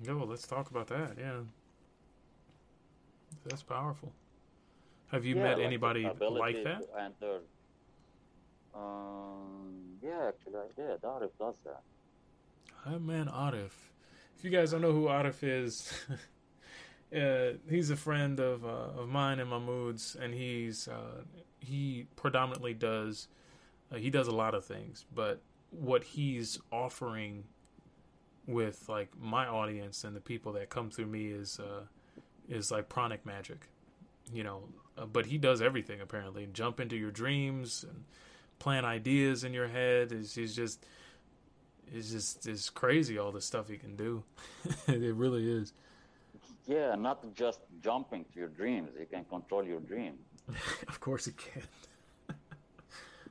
Yeah. 0.00 0.14
Well, 0.14 0.26
let's 0.26 0.46
talk 0.46 0.70
about 0.70 0.86
that. 0.88 1.16
Yeah. 1.18 1.40
That's 3.44 3.62
powerful. 3.62 4.12
Have 5.12 5.24
you 5.24 5.36
Yeah, 5.36 5.42
met 5.44 5.56
like 5.58 5.66
anybody 5.66 6.02
like 6.44 6.62
that? 6.64 6.82
enter. 6.98 7.40
Um, 8.74 9.98
yeah, 10.02 10.28
actually, 10.28 10.56
I 10.56 10.70
did. 10.76 11.00
Arif 11.02 11.30
does 11.38 11.56
that. 11.64 11.82
Hi, 12.84 12.98
man, 12.98 13.26
Arif. 13.28 13.72
If 14.36 14.44
you 14.44 14.50
guys 14.50 14.72
don't 14.72 14.82
know 14.82 14.92
who 14.92 15.06
Arif 15.06 15.42
is, 15.42 15.92
uh, 17.14 17.58
he's 17.68 17.90
a 17.90 17.96
friend 17.96 18.40
of 18.40 18.64
uh, 18.64 19.00
of 19.00 19.08
mine 19.08 19.38
and 19.38 19.50
Mahmoud's, 19.50 20.16
and 20.20 20.34
he's 20.34 20.88
uh, 20.88 21.22
he 21.60 22.06
predominantly 22.16 22.74
does 22.74 23.28
uh, 23.92 23.96
he 23.96 24.10
does 24.10 24.26
a 24.28 24.34
lot 24.34 24.54
of 24.54 24.64
things, 24.64 25.04
but 25.14 25.40
what 25.70 26.04
he's 26.04 26.58
offering 26.72 27.44
with 28.46 28.88
like 28.88 29.08
my 29.20 29.46
audience 29.46 30.04
and 30.04 30.14
the 30.14 30.20
people 30.20 30.52
that 30.52 30.70
come 30.70 30.90
through 30.90 31.06
me 31.06 31.26
is 31.26 31.60
uh, 31.60 31.82
is 32.48 32.70
like 32.70 32.88
pranic 32.88 33.24
magic, 33.24 33.68
you 34.32 34.44
know. 34.44 34.62
Uh, 34.98 35.06
but 35.06 35.26
he 35.26 35.38
does 35.38 35.60
everything 35.60 36.00
apparently. 36.00 36.48
Jump 36.52 36.80
into 36.80 36.96
your 36.96 37.10
dreams 37.10 37.84
and 37.88 38.04
plant 38.58 38.86
ideas 38.86 39.44
in 39.44 39.52
your 39.52 39.68
head. 39.68 40.12
Is 40.12 40.34
he's 40.34 40.54
just 40.56 40.84
it's 41.92 42.10
just 42.10 42.46
it's 42.46 42.70
crazy 42.70 43.18
all 43.18 43.32
the 43.32 43.40
stuff 43.40 43.68
he 43.68 43.76
can 43.76 43.96
do. 43.96 44.24
it 44.88 45.14
really 45.14 45.50
is. 45.50 45.72
Yeah, 46.66 46.94
not 46.96 47.34
just 47.34 47.60
jumping 47.82 48.24
to 48.32 48.38
your 48.38 48.48
dreams. 48.48 48.90
He 48.98 49.04
can 49.06 49.24
control 49.24 49.64
your 49.64 49.80
dream. 49.80 50.14
of 50.88 51.00
course 51.00 51.26
he 51.26 51.32
can. 51.32 51.62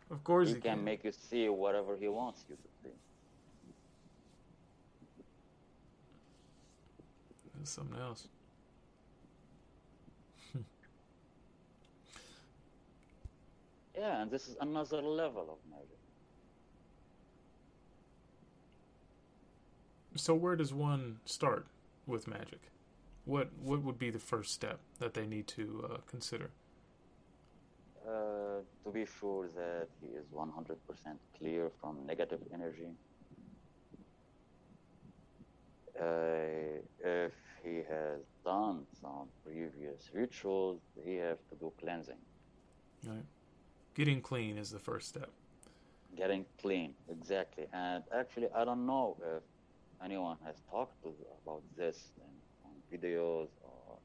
of 0.09 0.23
course 0.23 0.49
He 0.49 0.53
can. 0.55 0.61
he, 0.61 0.69
can 0.69 0.83
make 0.83 1.03
you 1.03 1.11
see 1.11 1.49
whatever 1.49 1.95
he 1.97 2.07
wants 2.07 2.45
you 2.49 2.55
to 2.55 2.69
see. 2.83 2.95
That's 7.57 7.71
something 7.71 7.99
else. 7.99 8.27
Yeah, 13.97 14.21
and 14.21 14.29
this 14.29 14.49
is 14.49 14.57
another 14.59 15.01
level 15.01 15.43
of 15.43 15.57
magic. 15.71 15.97
So 20.15 20.33
where 20.35 20.55
does 20.57 20.73
one 20.73 21.19
start 21.25 21.65
with 22.05 22.27
magic? 22.27 22.59
What 23.25 23.49
what 23.61 23.81
would 23.81 23.97
be 23.97 24.11
the 24.11 24.19
first 24.19 24.53
step 24.53 24.79
that 24.99 25.13
they 25.13 25.25
need 25.25 25.47
to 25.47 25.89
uh, 25.91 25.97
consider? 26.07 26.51
uh, 28.07 28.61
to 28.83 28.91
be 28.91 29.05
sure 29.19 29.49
that 29.55 29.87
he 30.01 30.07
is 30.07 30.25
100% 30.33 30.77
clear 31.37 31.71
from 31.81 32.05
negative 32.05 32.39
energy. 32.53 32.89
Uh, 35.99 36.81
if 37.03 37.33
he 37.63 37.77
has 37.89 38.19
done 38.43 38.85
some 39.01 39.27
previous 39.45 40.09
rituals, 40.13 40.81
he 41.03 41.15
have 41.15 41.37
to 41.49 41.55
do 41.59 41.71
cleansing. 41.79 42.21
Right. 43.07 43.25
Getting 43.95 44.21
clean 44.21 44.57
is 44.57 44.69
the 44.69 44.79
first 44.79 45.07
step. 45.07 45.31
Getting 46.17 46.45
clean, 46.61 46.93
exactly. 47.09 47.65
And 47.73 48.03
actually, 48.13 48.47
I 48.55 48.65
don't 48.65 48.85
know 48.85 49.17
if 49.35 49.43
anyone 50.03 50.37
has 50.45 50.55
talked 50.69 51.01
to 51.03 51.13
about 51.43 51.61
this 51.77 52.11
videos 52.97 53.47
or 53.63 53.97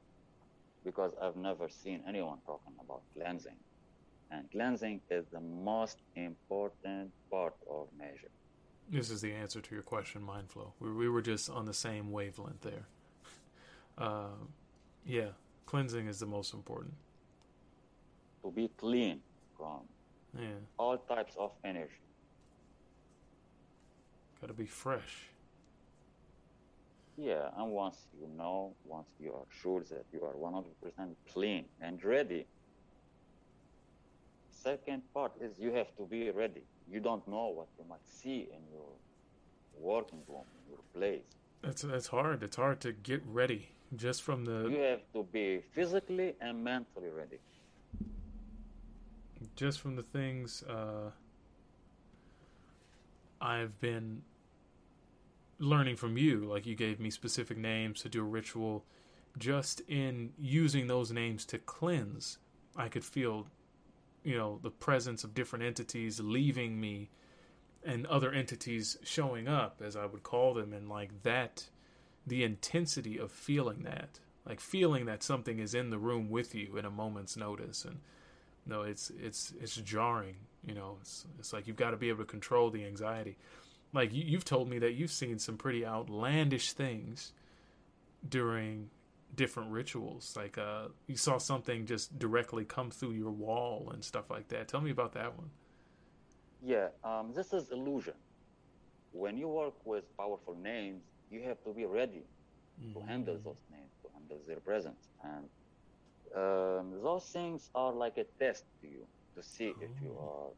because 0.83 1.11
I've 1.21 1.35
never 1.35 1.69
seen 1.69 2.03
anyone 2.07 2.39
talking 2.45 2.73
about 2.83 3.01
cleansing. 3.15 3.57
And 4.31 4.49
cleansing 4.51 5.01
is 5.09 5.25
the 5.31 5.41
most 5.41 5.97
important 6.15 7.11
part 7.29 7.53
of 7.69 7.87
magic. 7.97 8.31
This 8.89 9.09
is 9.09 9.21
the 9.21 9.33
answer 9.33 9.61
to 9.61 9.73
your 9.75 9.83
question, 9.83 10.21
Mindflow. 10.21 10.71
We, 10.79 10.91
we 10.91 11.09
were 11.09 11.21
just 11.21 11.49
on 11.49 11.65
the 11.65 11.73
same 11.73 12.11
wavelength 12.11 12.61
there. 12.61 12.85
Uh, 13.97 14.29
yeah, 15.05 15.27
cleansing 15.65 16.07
is 16.07 16.17
the 16.19 16.25
most 16.25 16.53
important. 16.53 16.93
To 18.43 18.49
be 18.51 18.69
clean 18.77 19.19
from 19.57 19.81
Yeah, 20.33 20.47
all 20.79 20.97
types 20.97 21.35
of 21.37 21.51
energy. 21.63 21.99
got 24.39 24.47
to 24.47 24.53
be 24.53 24.65
fresh. 24.65 25.27
Yeah, 27.17 27.49
and 27.57 27.71
once 27.71 27.97
you 28.19 28.27
know, 28.37 28.73
once 28.85 29.07
you 29.19 29.33
are 29.33 29.45
sure 29.61 29.83
that 29.89 30.05
you 30.11 30.23
are 30.23 30.33
100% 30.33 31.15
clean 31.33 31.65
and 31.81 32.03
ready, 32.03 32.45
second 34.49 35.01
part 35.13 35.33
is 35.39 35.51
you 35.59 35.71
have 35.73 35.95
to 35.97 36.05
be 36.05 36.31
ready. 36.31 36.63
You 36.89 36.99
don't 36.99 37.27
know 37.27 37.47
what 37.47 37.67
you 37.77 37.85
might 37.87 38.07
see 38.07 38.47
in 38.55 38.61
your 38.71 38.89
working 39.77 40.21
room, 40.27 40.45
your 40.69 40.79
place. 40.93 41.23
That's 41.61 41.83
that's 41.83 42.07
hard. 42.07 42.43
It's 42.43 42.55
hard 42.55 42.79
to 42.81 42.91
get 42.91 43.21
ready 43.25 43.69
just 43.95 44.23
from 44.23 44.45
the. 44.45 44.69
You 44.69 44.79
have 44.79 45.01
to 45.13 45.23
be 45.23 45.61
physically 45.73 46.33
and 46.41 46.63
mentally 46.63 47.09
ready. 47.09 47.39
just 49.55 49.79
from 49.79 49.95
the 49.95 50.03
things 50.03 50.63
uh, 50.63 51.11
I've 53.39 53.79
been 53.79 54.21
learning 55.61 55.95
from 55.95 56.17
you. 56.17 56.45
Like 56.45 56.65
you 56.65 56.75
gave 56.75 56.99
me 56.99 57.09
specific 57.09 57.57
names 57.57 58.01
to 58.01 58.09
do 58.09 58.21
a 58.21 58.23
ritual. 58.23 58.83
Just 59.37 59.81
in 59.87 60.33
using 60.37 60.87
those 60.87 61.11
names 61.11 61.45
to 61.45 61.57
cleanse, 61.57 62.37
I 62.75 62.89
could 62.89 63.05
feel, 63.05 63.47
you 64.23 64.37
know, 64.37 64.59
the 64.61 64.71
presence 64.71 65.23
of 65.23 65.33
different 65.33 65.63
entities 65.63 66.19
leaving 66.19 66.81
me 66.81 67.09
and 67.83 68.05
other 68.07 68.31
entities 68.31 68.97
showing 69.03 69.47
up, 69.47 69.81
as 69.83 69.95
I 69.95 70.05
would 70.05 70.23
call 70.23 70.53
them, 70.53 70.73
and 70.73 70.89
like 70.89 71.23
that, 71.23 71.69
the 72.27 72.43
intensity 72.43 73.17
of 73.17 73.31
feeling 73.31 73.83
that, 73.83 74.19
like 74.45 74.59
feeling 74.59 75.05
that 75.05 75.23
something 75.23 75.59
is 75.59 75.73
in 75.73 75.89
the 75.89 75.97
room 75.97 76.29
with 76.29 76.53
you 76.53 76.77
in 76.77 76.85
a 76.85 76.91
moment's 76.91 77.37
notice, 77.37 77.85
and 77.85 77.99
no, 78.65 78.81
it's 78.83 79.11
it's 79.19 79.53
it's 79.59 79.75
jarring. 79.77 80.35
You 80.65 80.75
know, 80.75 80.97
it's 81.01 81.25
it's 81.39 81.53
like 81.53 81.67
you've 81.67 81.77
got 81.77 81.91
to 81.91 81.97
be 81.97 82.09
able 82.09 82.19
to 82.19 82.25
control 82.25 82.69
the 82.69 82.85
anxiety. 82.85 83.37
Like 83.93 84.13
you, 84.13 84.23
you've 84.25 84.45
told 84.45 84.69
me 84.69 84.79
that 84.79 84.93
you've 84.93 85.11
seen 85.11 85.39
some 85.39 85.57
pretty 85.57 85.85
outlandish 85.85 86.73
things 86.73 87.33
during 88.27 88.89
different 89.35 89.71
rituals. 89.71 90.33
Like 90.35 90.57
uh, 90.57 90.89
you 91.07 91.17
saw 91.17 91.37
something 91.37 91.85
just 91.85 92.17
directly 92.17 92.65
come 92.65 92.91
through 92.91 93.11
your 93.11 93.31
wall 93.31 93.91
and 93.93 94.03
stuff 94.03 94.29
like 94.29 94.47
that. 94.49 94.67
Tell 94.67 94.81
me 94.81 94.91
about 94.91 95.13
that 95.13 95.37
one. 95.37 95.49
Yeah, 96.63 96.89
um, 97.03 97.33
this 97.35 97.53
is 97.53 97.71
illusion. 97.71 98.13
When 99.13 99.37
you 99.37 99.47
work 99.47 99.73
with 99.85 100.05
powerful 100.17 100.55
names, 100.55 101.01
you 101.29 101.41
have 101.43 101.61
to 101.63 101.73
be 101.73 101.85
ready 101.85 102.23
to 102.93 102.99
handle 103.01 103.37
those 103.43 103.61
names, 103.71 103.91
to 104.03 104.09
handle 104.13 104.39
their 104.47 104.59
presence. 104.59 105.09
And 105.23 105.45
um, 106.35 107.01
those 107.03 107.25
things 107.25 107.69
are 107.75 107.91
like 107.91 108.17
a 108.17 108.25
test 108.39 108.65
to 108.81 108.87
you 108.87 109.05
to 109.35 109.43
see 109.43 109.73
if 109.81 109.89
you 110.01 110.15
are 110.19 110.49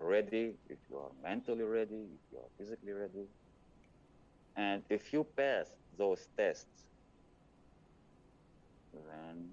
ready, 0.00 0.54
if 0.68 0.78
you 0.90 0.96
are 0.98 1.10
mentally 1.22 1.64
ready, 1.64 1.94
if 2.14 2.20
you 2.32 2.38
are 2.38 2.50
physically 2.58 2.92
ready. 2.92 3.26
And 4.56 4.82
if 4.90 5.12
you 5.12 5.24
pass 5.36 5.68
those 5.96 6.26
tests, 6.36 6.86
then 8.92 9.50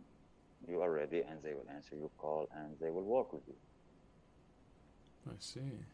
you 0.68 0.82
are 0.82 0.92
ready 0.92 1.22
and 1.22 1.42
they 1.44 1.54
will 1.54 1.70
answer 1.74 1.96
your 1.96 2.12
call 2.18 2.48
and 2.56 2.76
they 2.82 2.90
will 2.90 3.04
work 3.04 3.34
with 3.34 3.44
you. 3.48 3.56
I 5.28 5.36
see. 5.40 5.86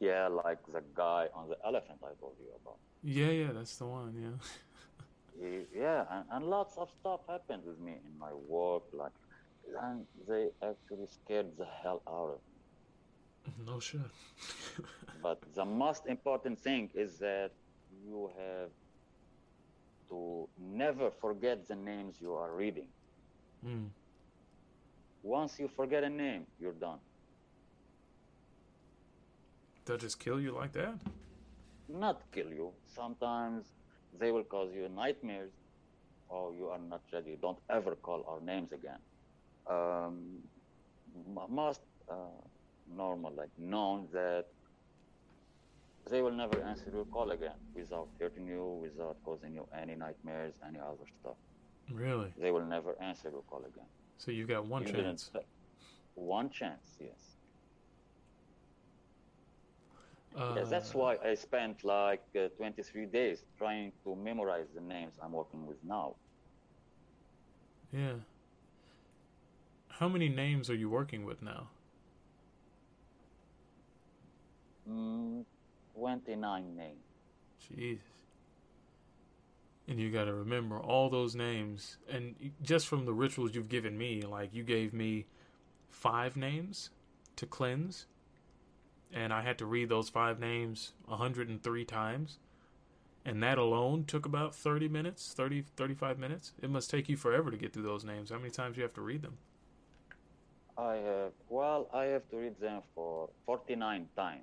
Yeah, 0.00 0.28
like 0.28 0.58
the 0.72 0.82
guy 0.94 1.28
on 1.34 1.48
the 1.48 1.56
elephant 1.66 2.00
I 2.02 2.14
told 2.18 2.36
you 2.38 2.48
about. 2.60 2.78
Yeah, 3.02 3.30
yeah, 3.30 3.52
that's 3.52 3.76
the 3.76 3.86
one. 3.86 4.14
Yeah. 4.14 4.38
He- 5.40 5.66
yeah, 5.78 6.04
and, 6.10 6.24
and 6.32 6.44
lots 6.46 6.76
of 6.76 6.90
stuff 6.90 7.20
happened 7.28 7.62
with 7.64 7.78
me 7.78 7.92
in 8.04 8.18
my 8.18 8.32
work, 8.32 8.82
like, 8.92 9.12
and 9.82 10.06
they 10.28 10.48
actually 10.62 11.06
scared 11.06 11.56
the 11.56 11.66
hell 11.82 12.02
out 12.08 12.30
of 12.34 12.40
me. 12.48 12.49
no 13.66 13.80
sure. 13.80 14.10
But 15.22 15.42
the 15.54 15.64
most 15.64 16.06
important 16.06 16.58
thing 16.58 16.90
is 16.94 17.18
that 17.18 17.52
you 17.90 18.30
have 18.36 18.70
to 20.08 20.48
never 20.58 21.10
forget 21.10 21.66
the 21.68 21.76
names 21.76 22.20
you 22.20 22.34
are 22.34 22.54
reading. 22.54 22.88
mm. 23.64 23.90
Once 25.22 25.58
you 25.58 25.68
forget 25.68 26.04
a 26.04 26.10
name, 26.10 26.46
you're 26.58 26.74
done. 26.74 27.00
They'll 29.84 29.96
just 29.98 30.18
kill 30.18 30.40
you 30.40 30.52
like 30.52 30.72
that. 30.72 30.94
Not 31.88 32.22
kill 32.32 32.52
you. 32.52 32.74
Sometimes 32.86 33.66
they 34.12 34.30
will 34.32 34.44
cause 34.44 34.72
you 34.74 34.88
nightmares, 34.88 35.52
or 36.28 36.54
you 36.54 36.68
are 36.68 36.78
not 36.78 37.02
ready. 37.12 37.36
Don't 37.40 37.58
ever 37.70 37.96
call 37.96 38.24
our 38.28 38.40
names 38.40 38.72
again. 38.72 39.00
Um, 39.66 40.42
most 41.48 41.80
uh, 42.10 42.16
normal, 42.96 43.32
like 43.34 43.50
known 43.58 44.08
that 44.12 44.46
they 46.10 46.22
will 46.22 46.32
never 46.32 46.60
answer 46.62 46.90
your 46.92 47.04
call 47.04 47.30
again 47.30 47.58
without 47.74 48.08
hurting 48.18 48.46
you, 48.46 48.80
without 48.82 49.16
causing 49.24 49.54
you 49.54 49.66
any 49.80 49.94
nightmares, 49.94 50.54
any 50.66 50.78
other 50.78 51.06
stuff. 51.20 51.36
Really? 51.90 52.32
They 52.36 52.50
will 52.50 52.64
never 52.64 53.00
answer 53.00 53.30
your 53.30 53.42
call 53.42 53.60
again. 53.60 53.86
So 54.18 54.30
you've 54.30 54.48
got 54.48 54.66
one 54.66 54.86
You 54.86 54.92
chance. 54.92 55.30
One 56.14 56.50
chance, 56.50 56.96
yes. 57.00 57.36
Uh, 60.36 60.54
Yes, 60.56 60.68
that's 60.68 60.94
why 60.94 61.16
I 61.24 61.34
spent 61.34 61.82
like 61.84 62.22
uh, 62.38 62.48
23 62.56 63.06
days 63.06 63.44
trying 63.58 63.92
to 64.04 64.14
memorize 64.14 64.66
the 64.74 64.80
names 64.80 65.14
I'm 65.22 65.32
working 65.32 65.66
with 65.66 65.78
now. 65.82 66.16
Yeah. 67.92 68.14
How 69.88 70.08
many 70.08 70.28
names 70.28 70.70
are 70.70 70.74
you 70.74 70.88
working 70.88 71.24
with 71.24 71.42
now? 71.42 71.68
Mm, 74.90 75.44
29 75.94 76.76
names. 76.76 76.96
Jeez. 77.62 77.98
And 79.88 79.98
you 79.98 80.10
got 80.10 80.24
to 80.24 80.34
remember 80.34 80.78
all 80.78 81.10
those 81.10 81.34
names, 81.34 81.96
and 82.08 82.34
just 82.62 82.86
from 82.86 83.06
the 83.06 83.12
rituals 83.12 83.54
you've 83.54 83.68
given 83.68 83.98
me, 83.98 84.22
like 84.22 84.54
you 84.54 84.62
gave 84.62 84.92
me 84.92 85.26
five 85.88 86.36
names 86.36 86.90
to 87.36 87.46
cleanse, 87.46 88.06
and 89.12 89.32
I 89.32 89.42
had 89.42 89.58
to 89.58 89.66
read 89.66 89.88
those 89.88 90.08
five 90.08 90.38
names 90.38 90.92
103 91.06 91.84
times, 91.84 92.38
and 93.24 93.42
that 93.42 93.58
alone 93.58 94.04
took 94.04 94.26
about 94.26 94.54
30 94.54 94.88
minutes, 94.88 95.32
30, 95.34 95.64
35 95.76 96.18
minutes. 96.18 96.52
It 96.62 96.70
must 96.70 96.88
take 96.88 97.08
you 97.08 97.16
forever 97.16 97.50
to 97.50 97.56
get 97.56 97.72
through 97.72 97.82
those 97.82 98.04
names. 98.04 98.30
How 98.30 98.38
many 98.38 98.50
times 98.50 98.76
do 98.76 98.80
you 98.80 98.84
have 98.84 98.94
to 98.94 99.00
read 99.00 99.22
them? 99.22 99.38
I 100.78 100.94
have, 100.94 101.32
well, 101.48 101.88
I 101.92 102.04
have 102.04 102.28
to 102.30 102.36
read 102.36 102.58
them 102.60 102.82
for 102.94 103.28
49 103.44 104.06
times. 104.16 104.42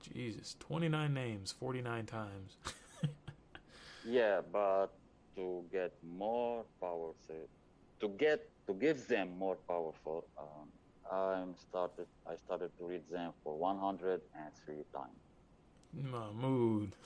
Jesus, 0.00 0.56
29 0.60 1.12
names, 1.12 1.52
49 1.52 2.06
times. 2.06 2.56
Yeah, 4.08 4.40
but 4.50 4.88
to 5.36 5.62
get 5.70 5.92
more 6.02 6.64
power, 6.80 7.10
to 8.00 8.08
get 8.08 8.48
to 8.66 8.72
give 8.72 9.06
them 9.06 9.36
more 9.38 9.56
powerful, 9.68 10.24
um, 10.38 10.68
I 11.12 11.44
started 11.68 12.06
I 12.26 12.36
started 12.46 12.70
to 12.78 12.86
read 12.86 13.02
them 13.10 13.32
for 13.44 13.56
103 13.56 14.74
times. 14.94 15.08
Mahmoud. 15.92 16.96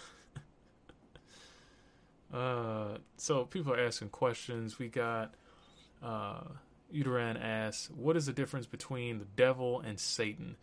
uh, 2.32 2.98
so 3.16 3.46
people 3.46 3.72
are 3.72 3.80
asking 3.80 4.10
questions. 4.10 4.78
We 4.78 4.88
got 4.88 5.34
uh, 6.00 6.42
Uteran 6.94 7.42
asks, 7.42 7.90
"What 7.90 8.16
is 8.16 8.26
the 8.26 8.32
difference 8.32 8.66
between 8.66 9.18
the 9.18 9.24
devil 9.24 9.80
and 9.80 9.98
Satan?" 9.98 10.56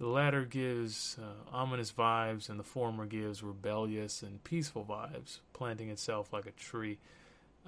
The 0.00 0.06
latter 0.06 0.46
gives 0.46 1.18
uh, 1.20 1.54
ominous 1.54 1.92
vibes, 1.92 2.48
and 2.48 2.58
the 2.58 2.64
former 2.64 3.04
gives 3.04 3.42
rebellious 3.42 4.22
and 4.22 4.42
peaceful 4.44 4.82
vibes, 4.88 5.40
planting 5.52 5.90
itself 5.90 6.32
like 6.32 6.46
a 6.46 6.52
tree. 6.52 6.98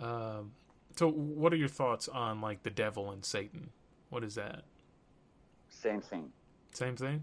Um, 0.00 0.52
so, 0.96 1.10
what 1.10 1.52
are 1.52 1.56
your 1.56 1.68
thoughts 1.68 2.09
on 2.09 2.40
like 2.40 2.62
the 2.62 2.70
devil 2.70 3.10
and 3.10 3.22
Satan? 3.22 3.68
What 4.09 4.24
is 4.24 4.34
that? 4.36 4.62
Same 5.68 6.00
thing. 6.00 6.32
Same 6.72 6.96
thing. 6.96 7.22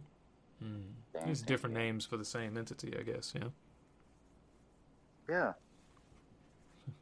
Mm. 0.64 0.84
There's 1.26 1.40
thing, 1.40 1.48
different 1.48 1.76
yeah. 1.76 1.81
names 1.81 2.06
for 2.06 2.18
the 2.18 2.26
same 2.26 2.56
entity, 2.56 2.94
I 2.95 3.02
guess. 3.02 3.34
Yeah. 3.36 3.48
Yeah. 5.27 5.53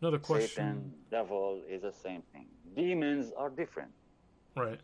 Another 0.00 0.18
question. 0.18 0.48
Satan, 0.48 0.94
devil 1.10 1.60
is 1.68 1.82
the 1.82 1.92
same 1.92 2.22
thing. 2.32 2.46
Demons 2.74 3.32
are 3.36 3.50
different. 3.50 3.90
Right. 4.56 4.80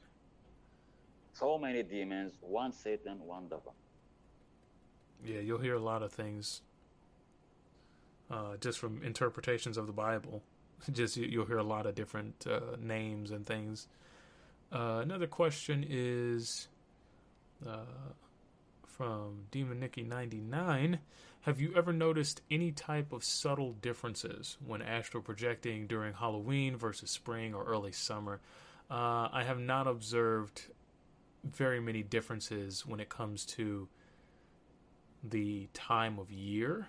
So 1.39 1.59
many 1.59 1.83
demons, 1.83 2.33
one 2.41 2.73
Satan, 2.73 3.19
one 3.21 3.49
devil. 3.49 3.75
Yeah, 5.23 5.41
you'll 5.41 5.59
hear 5.59 5.75
a 5.75 5.81
lot 5.81 6.03
of 6.03 6.11
things 6.11 6.63
uh, 8.31 8.57
just 8.59 8.79
from 8.79 9.03
interpretations 9.03 9.77
of 9.77 9.87
the 9.87 9.93
Bible. 9.93 10.43
Just 10.93 11.17
you, 11.17 11.27
you'll 11.27 11.47
hear 11.47 11.59
a 11.59 11.63
lot 11.63 11.87
of 11.87 11.95
different 11.95 12.47
uh, 12.47 12.77
names 12.79 13.31
and 13.31 13.47
things. 13.47 13.89
Uh, 14.71 15.01
another 15.03 15.27
question 15.27 15.85
is 15.89 16.69
uh, 17.67 18.13
from 18.87 19.45
Demon 19.51 19.81
Nikki 19.81 20.03
ninety 20.03 20.41
nine. 20.41 20.99
Have 21.43 21.61
you 21.61 21.73
ever 21.77 21.93
noticed 21.93 22.43
any 22.51 22.73
type 22.73 23.13
of 23.13 23.25
subtle 23.25 23.73
differences 23.73 24.59
when 24.65 24.83
astral 24.83 25.23
projecting 25.23 25.87
during 25.87 26.13
Halloween 26.13 26.77
versus 26.77 27.11
spring 27.11 27.55
or 27.55 27.65
early 27.65 27.93
summer? 27.93 28.41
Uh, 28.91 29.29
I 29.33 29.45
have 29.47 29.59
not 29.59 29.87
observed 29.87 30.67
very 31.55 31.81
many 31.81 32.03
differences 32.03 32.87
when 32.87 33.01
it 33.01 33.09
comes 33.09 33.45
to 33.47 33.89
the 35.23 35.69
time 35.73 36.19
of 36.19 36.31
year. 36.31 36.87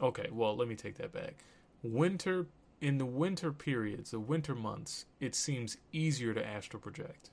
Okay, 0.00 0.28
well, 0.32 0.56
let 0.56 0.68
me 0.68 0.74
take 0.74 0.96
that 0.96 1.12
back. 1.12 1.44
Winter, 1.82 2.46
in 2.80 2.98
the 2.98 3.06
winter 3.06 3.52
periods, 3.52 4.10
the 4.10 4.20
winter 4.20 4.54
months, 4.54 5.06
it 5.20 5.34
seems 5.34 5.76
easier 5.92 6.34
to 6.34 6.44
astral 6.44 6.80
project. 6.80 7.30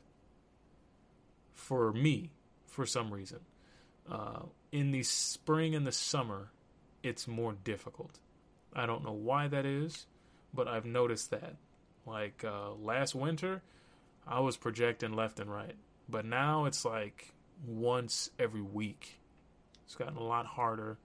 For 1.54 1.92
me, 1.92 2.32
for 2.68 2.86
some 2.86 3.14
reason. 3.14 3.40
Uh, 4.10 4.44
in 4.72 4.92
the 4.92 5.04
spring 5.04 5.76
and 5.76 5.86
the 5.86 5.92
summer, 5.92 6.52
it's 7.04 7.28
more 7.28 7.54
difficult. 7.64 8.20
I 8.74 8.86
don't 8.86 9.04
know 9.04 9.14
why 9.14 9.48
that 9.48 9.66
is, 9.66 10.06
but 10.54 10.68
I've 10.68 10.86
noticed 10.86 11.32
that. 11.32 11.56
Like 12.06 12.44
uh, 12.44 12.72
last 12.74 13.14
winter, 13.14 13.62
I 14.28 14.40
was 14.40 14.58
projecting 14.58 15.14
left 15.14 15.40
and 15.40 15.52
right, 15.52 15.76
but 16.10 16.26
now 16.26 16.66
it's 16.66 16.86
like 16.86 17.34
once 17.66 18.30
every 18.40 18.62
week. 18.62 19.20
It's 19.86 19.96
gotten 19.96 20.18
a 20.18 20.24
lot 20.24 20.46
harder. 20.46 20.98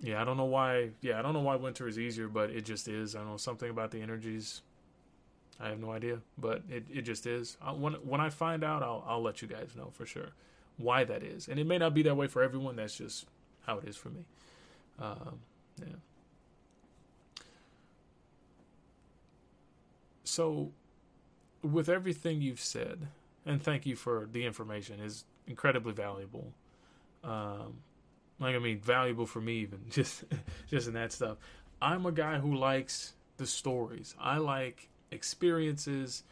Yeah, 0.00 0.20
I 0.20 0.24
don't 0.24 0.36
know 0.36 0.44
why. 0.44 0.90
Yeah, 1.00 1.18
I 1.18 1.22
don't 1.22 1.32
know 1.32 1.40
why 1.40 1.56
winter 1.56 1.86
is 1.86 1.98
easier, 1.98 2.28
but 2.28 2.50
it 2.50 2.64
just 2.64 2.88
is. 2.88 3.14
I 3.14 3.22
know 3.22 3.36
something 3.36 3.70
about 3.70 3.92
the 3.92 4.00
energies. 4.00 4.62
I 5.60 5.68
have 5.68 5.78
no 5.78 5.92
idea, 5.92 6.18
but 6.36 6.62
it, 6.68 6.84
it 6.92 7.02
just 7.02 7.26
is. 7.26 7.56
I, 7.62 7.72
when 7.72 7.94
when 7.94 8.20
I 8.20 8.30
find 8.30 8.64
out, 8.64 8.82
I'll 8.82 9.04
I'll 9.06 9.22
let 9.22 9.42
you 9.42 9.48
guys 9.48 9.70
know 9.76 9.90
for 9.92 10.04
sure 10.06 10.30
why 10.76 11.04
that 11.04 11.22
is, 11.22 11.46
and 11.46 11.60
it 11.60 11.66
may 11.66 11.78
not 11.78 11.94
be 11.94 12.02
that 12.02 12.16
way 12.16 12.26
for 12.26 12.42
everyone. 12.42 12.76
That's 12.76 12.96
just 12.96 13.26
how 13.64 13.78
it 13.78 13.88
is 13.88 13.96
for 13.96 14.08
me. 14.08 14.24
Um, 14.98 15.38
yeah. 15.78 15.86
So, 20.24 20.72
with 21.62 21.88
everything 21.88 22.42
you've 22.42 22.60
said, 22.60 23.08
and 23.46 23.62
thank 23.62 23.86
you 23.86 23.96
for 23.96 24.28
the 24.30 24.44
information, 24.44 25.00
is 25.00 25.24
incredibly 25.46 25.92
valuable. 25.92 26.52
Um, 27.24 27.78
like 28.38 28.56
I 28.56 28.58
mean, 28.58 28.80
valuable 28.80 29.26
for 29.26 29.40
me 29.40 29.58
even 29.58 29.80
just 29.90 30.24
just 30.68 30.88
in 30.88 30.94
that 30.94 31.12
stuff. 31.12 31.38
I'm 31.80 32.06
a 32.06 32.12
guy 32.12 32.38
who 32.38 32.54
likes 32.54 33.14
the 33.36 33.46
stories. 33.46 34.14
I 34.20 34.38
like 34.38 34.88
experiences, 35.10 36.22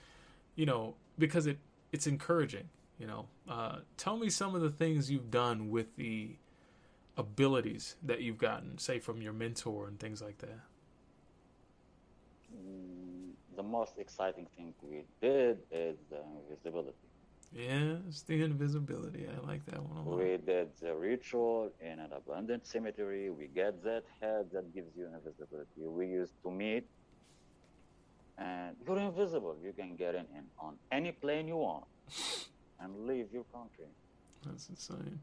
you 0.54 0.66
know, 0.66 0.94
because 1.18 1.46
it 1.46 1.58
it's 1.92 2.06
encouraging. 2.06 2.68
You 2.98 3.06
know, 3.06 3.26
uh, 3.48 3.76
tell 3.96 4.18
me 4.18 4.28
some 4.28 4.54
of 4.54 4.60
the 4.60 4.70
things 4.70 5.10
you've 5.10 5.30
done 5.30 5.70
with 5.70 5.96
the 5.96 6.36
abilities 7.16 7.96
that 8.02 8.20
you've 8.20 8.38
gotten, 8.38 8.76
say 8.78 8.98
from 8.98 9.22
your 9.22 9.32
mentor 9.32 9.88
and 9.88 9.98
things 9.98 10.20
like 10.20 10.38
that. 10.38 10.60
Mm, 12.54 12.89
The 13.60 13.68
most 13.68 13.98
exciting 13.98 14.46
thing 14.56 14.72
we 14.80 15.04
did 15.20 15.58
is 15.70 15.98
uh, 16.10 16.16
the 16.16 16.20
invisibility. 16.40 16.96
Yeah, 17.52 17.96
it's 18.08 18.22
the 18.22 18.42
invisibility. 18.42 19.26
I 19.28 19.46
like 19.46 19.66
that 19.66 19.82
one 19.82 19.98
a 19.98 20.08
lot. 20.08 20.18
We 20.18 20.38
did 20.38 20.68
the 20.80 20.94
ritual 20.94 21.70
in 21.78 21.98
an 21.98 22.10
abandoned 22.10 22.62
cemetery. 22.64 23.28
We 23.28 23.48
get 23.48 23.84
that 23.84 24.04
head 24.18 24.46
that 24.54 24.74
gives 24.74 24.96
you 24.96 25.08
invisibility. 25.14 25.82
We 25.84 26.06
used 26.06 26.32
to 26.42 26.50
meet, 26.50 26.86
and 28.38 28.76
you're 28.86 28.98
invisible. 28.98 29.54
You 29.62 29.74
can 29.74 29.94
get 29.94 30.14
in, 30.14 30.24
in 30.38 30.44
on 30.58 30.76
any 30.90 31.12
plane 31.12 31.46
you 31.46 31.58
want 31.58 31.84
and 32.80 33.06
leave 33.06 33.26
your 33.30 33.44
country. 33.52 33.90
That's 34.46 34.70
insane. 34.70 35.20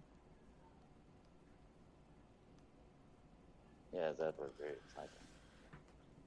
Yeah, 3.91 4.11
that 4.19 4.38
was 4.38 4.51
very 4.59 4.76
exciting. 4.85 5.26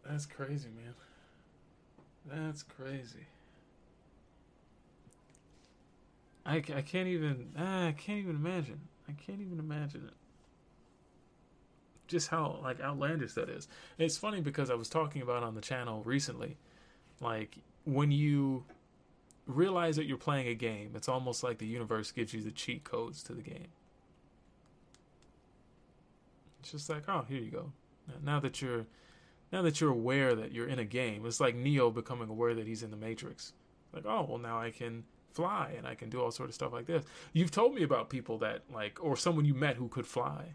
That's 0.04 0.26
crazy, 0.26 0.70
man. 0.70 0.94
That's 2.26 2.62
crazy. 2.62 3.26
I, 6.44 6.56
I 6.56 6.82
can't 6.82 7.09
even 7.09 7.51
ah, 7.59 7.88
I 7.88 7.92
can't 7.92 8.18
even 8.18 8.36
imagine. 8.36 8.80
I 9.09 9.12
can't 9.12 9.40
even 9.40 9.59
imagine 9.59 10.05
it. 10.06 10.14
Just 12.06 12.28
how 12.28 12.59
like 12.62 12.80
outlandish 12.80 13.34
that 13.34 13.48
is. 13.48 13.68
It's 13.98 14.16
funny 14.16 14.40
because 14.40 14.70
I 14.70 14.74
was 14.74 14.88
talking 14.88 15.22
about 15.22 15.42
on 15.42 15.55
the 15.55 15.60
channel 15.60 16.02
recently, 16.05 16.56
like 17.20 17.59
when 17.84 18.10
you 18.10 18.64
realize 19.47 19.97
that 19.97 20.06
you're 20.06 20.16
playing 20.16 20.48
a 20.48 20.55
game, 20.55 20.92
it's 20.94 21.09
almost 21.09 21.42
like 21.42 21.59
the 21.59 21.66
universe 21.66 22.10
gives 22.10 22.32
you 22.34 22.42
the 22.42 22.51
cheat 22.51 22.84
codes 22.84 23.22
to 23.24 23.32
the 23.32 23.42
game. 23.42 23.68
It's 26.60 26.72
just 26.72 26.90
like, 26.90 27.09
oh, 27.09 27.24
here 27.28 27.40
you 27.40 27.51
go. 27.51 27.72
Now 28.22 28.40
that 28.40 28.60
you're 28.60 28.86
now 29.52 29.62
that 29.62 29.81
you're 29.81 29.90
aware 29.90 30.35
that 30.35 30.52
you're 30.52 30.68
in 30.68 30.78
a 30.78 30.85
game, 30.85 31.27
it's 31.27 31.40
like 31.40 31.55
Neo 31.55 31.90
becoming 31.90 32.28
aware 32.28 32.55
that 32.55 32.66
he's 32.66 32.82
in 32.82 32.90
the 32.90 32.97
Matrix. 32.97 33.52
Like, 33.93 34.05
oh, 34.06 34.27
well, 34.28 34.39
now 34.39 34.60
I 34.60 34.70
can 34.70 35.05
fly 35.32 35.74
and 35.77 35.86
I 35.86 35.94
can 35.94 36.09
do 36.10 36.20
all 36.20 36.31
sort 36.31 36.48
of 36.48 36.55
stuff 36.55 36.72
like 36.72 36.86
this. 36.86 37.05
You've 37.32 37.51
told 37.51 37.74
me 37.74 37.82
about 37.82 38.10
people 38.10 38.39
that 38.39 38.62
like, 38.72 39.02
or 39.02 39.16
someone 39.16 39.44
you 39.44 39.55
met 39.55 39.77
who 39.77 39.89
could 39.89 40.06
fly. 40.06 40.55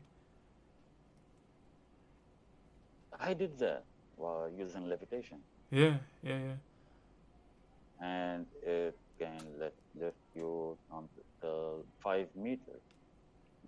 I 3.19 3.33
did 3.33 3.57
that 3.59 3.83
while 4.17 4.49
using 4.57 4.87
levitation, 4.87 5.37
Yeah, 5.71 5.95
yeah, 6.23 6.37
yeah. 6.37 8.05
and 8.05 8.45
it 8.63 8.97
can 9.19 9.39
let 9.59 9.73
lift 9.99 10.17
you 10.35 10.77
on 10.91 11.07
the 11.41 11.83
five 12.03 12.27
meters, 12.35 12.81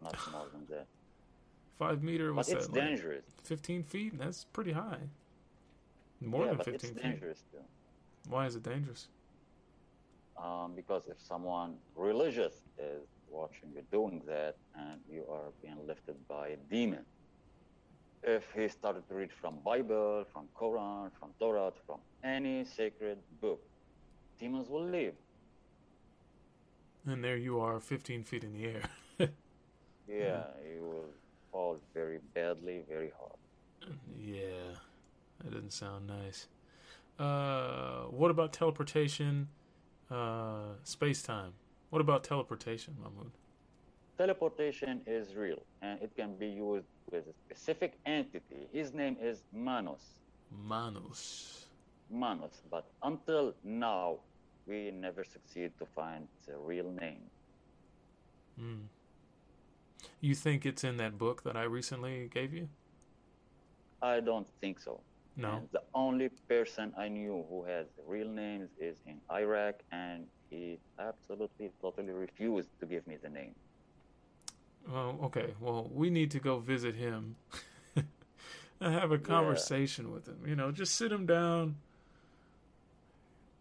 not 0.02 0.16
more 0.32 0.45
than 0.52 0.66
that. 0.70 0.86
Five 1.78 2.04
meter. 2.04 2.34
What's 2.34 2.49
it's 2.49 2.68
that? 2.68 3.02
Like. 3.04 3.24
Fifteen 3.44 3.84
feet. 3.84 4.18
That's 4.18 4.45
pretty 4.45 4.72
high. 4.72 4.99
More 6.22 6.45
yeah, 6.45 6.54
than 6.54 6.58
fifteen 6.58 6.91
it's 6.91 7.02
feet. 7.02 7.12
dangerous 7.12 7.44
too. 7.52 7.60
Why 8.30 8.45
is 8.48 8.56
it 8.56 8.64
dangerous? 8.64 9.08
Um, 10.44 10.74
because 10.76 11.04
if 11.08 11.20
someone 11.20 11.76
religious 11.95 12.54
is 12.78 13.08
watching 13.30 13.70
you 13.76 13.82
doing 13.91 14.22
that 14.28 14.56
and 14.78 14.99
you 15.12 15.24
are 15.32 15.52
being 15.62 15.78
lifted 15.88 16.16
by 16.28 16.49
a 16.49 16.58
demon, 16.70 17.06
if 18.24 18.44
he 18.56 18.68
started 18.68 19.08
to 19.10 19.16
read 19.16 19.32
from 19.32 19.56
Bible, 19.64 20.26
from 20.34 20.48
Quran, 20.60 21.12
from 21.20 21.30
Torah, 21.40 21.72
from 21.86 21.99
any 22.24 22.66
sacred 22.66 23.18
book, 23.41 23.62
demons 24.40 24.70
will 24.70 24.86
leave. 24.86 25.14
And 27.06 27.24
there 27.24 27.38
you 27.38 27.60
are, 27.60 27.80
fifteen 27.80 28.24
feet 28.24 28.44
in 28.44 28.54
the 28.54 28.66
air. 28.66 28.82
Yeah, 30.10 30.44
you 30.74 30.84
will 30.84 31.10
fall 31.58 31.78
very 31.94 32.20
badly, 32.36 32.84
very 32.88 33.12
hard. 33.20 33.40
Yeah, 34.16 34.70
that 35.40 35.52
doesn't 35.52 35.74
sound 35.74 36.06
nice. 36.06 36.48
Uh, 37.18 38.04
what 38.20 38.30
about 38.30 38.54
teleportation, 38.54 39.48
uh, 40.12 40.74
space 40.84 41.24
time? 41.24 41.54
What 41.90 42.00
about 42.00 42.24
teleportation, 42.24 42.94
Mahmoud? 43.02 43.32
Teleportation 44.20 45.02
is 45.08 45.36
real 45.36 45.62
and 45.82 46.00
it 46.02 46.12
can 46.16 46.36
be 46.36 46.48
used 46.48 46.92
with 47.12 47.24
a 47.28 47.36
specific 47.46 47.94
entity. 48.06 48.62
His 48.72 48.94
name 48.94 49.16
is 49.20 49.44
Manos. 49.52 50.06
Manus. 50.68 51.66
Manos, 52.12 52.62
but 52.70 52.86
until 53.04 53.54
now, 53.64 54.18
we 54.68 54.92
never 54.92 55.24
succeed 55.24 55.72
to 55.80 55.86
find 55.86 56.28
the 56.46 56.56
real 56.58 56.90
name. 56.92 57.24
Mm. 58.62 58.84
You 60.22 60.36
think 60.36 60.65
it's 60.65 60.84
in 60.84 60.98
that 60.98 61.18
book 61.18 61.44
that 61.44 61.56
I 61.56 61.64
recently 61.64 62.30
gave 62.34 62.53
you? 62.53 62.69
I 64.02 64.19
don't 64.19 64.48
think 64.61 64.80
so. 64.80 65.02
No. 65.36 65.57
And 65.57 65.68
the 65.72 65.84
only 65.94 66.30
person 66.48 66.94
I 66.98 67.07
knew 67.07 67.45
who 67.49 67.64
has 67.65 67.86
real 68.07 68.28
names 68.28 68.69
is 68.80 68.98
in 69.06 69.19
Iraq, 69.32 69.76
and 69.91 70.26
he 70.49 70.80
absolutely, 70.99 71.72
totally 71.82 72.11
refused 72.11 72.69
to 72.80 72.86
give 72.86 73.06
me 73.06 73.18
the 73.22 73.30
name. 73.30 73.53
Well, 74.91 75.19
okay. 75.24 75.53
Well, 75.60 75.90
we 75.94 76.10
need 76.10 76.32
to 76.32 76.40
go 76.40 76.60
visit 76.60 76.95
him 76.95 77.36
and 77.95 78.94
have 78.94 79.11
a 79.11 79.18
conversation 79.18 80.11
with 80.11 80.28
him. 80.28 80.40
You 80.45 80.56
know, 80.56 80.72
just 80.72 80.95
sit 80.95 81.11
him 81.11 81.26
down, 81.26 81.76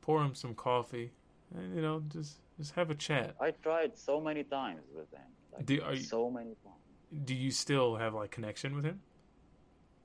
pour 0.00 0.22
him 0.22 0.34
some 0.34 0.54
coffee, 0.54 1.12
and, 1.54 1.74
you 1.74 1.82
know, 1.82 2.02
just 2.08 2.38
just 2.58 2.74
have 2.74 2.90
a 2.90 2.94
chat. 2.94 3.34
I 3.38 3.50
tried 3.50 3.98
so 3.98 4.18
many 4.18 4.44
times 4.44 4.80
with 4.94 5.10
him. 5.12 5.20
Like, 5.56 5.66
Do- 5.66 5.82
are 5.82 5.94
you- 5.94 6.02
so 6.02 6.30
many 6.30 6.54
times. 6.64 7.24
Do 7.24 7.34
you 7.34 7.50
still 7.50 7.96
have 7.96 8.14
like 8.14 8.30
connection 8.30 8.74
with 8.74 8.84
him? 8.84 9.00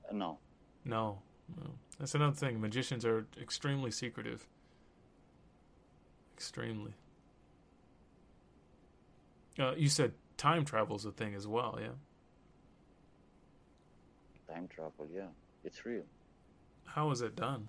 Uh, 0.08 0.14
No. 0.14 0.38
No, 0.84 1.22
no. 1.56 1.70
That's 1.98 2.14
another 2.14 2.34
thing. 2.34 2.60
Magicians 2.60 3.04
are 3.04 3.26
extremely 3.40 3.90
secretive. 3.90 4.48
Extremely. 6.34 6.94
Uh, 9.58 9.74
you 9.76 9.88
said 9.88 10.14
time 10.36 10.64
travel's 10.64 11.04
a 11.04 11.12
thing 11.12 11.34
as 11.34 11.46
well, 11.46 11.78
yeah. 11.80 11.92
Time 14.52 14.66
travel, 14.68 15.06
yeah. 15.12 15.28
It's 15.64 15.84
real. 15.86 16.04
How 16.84 17.10
is 17.10 17.20
it 17.20 17.36
done? 17.36 17.68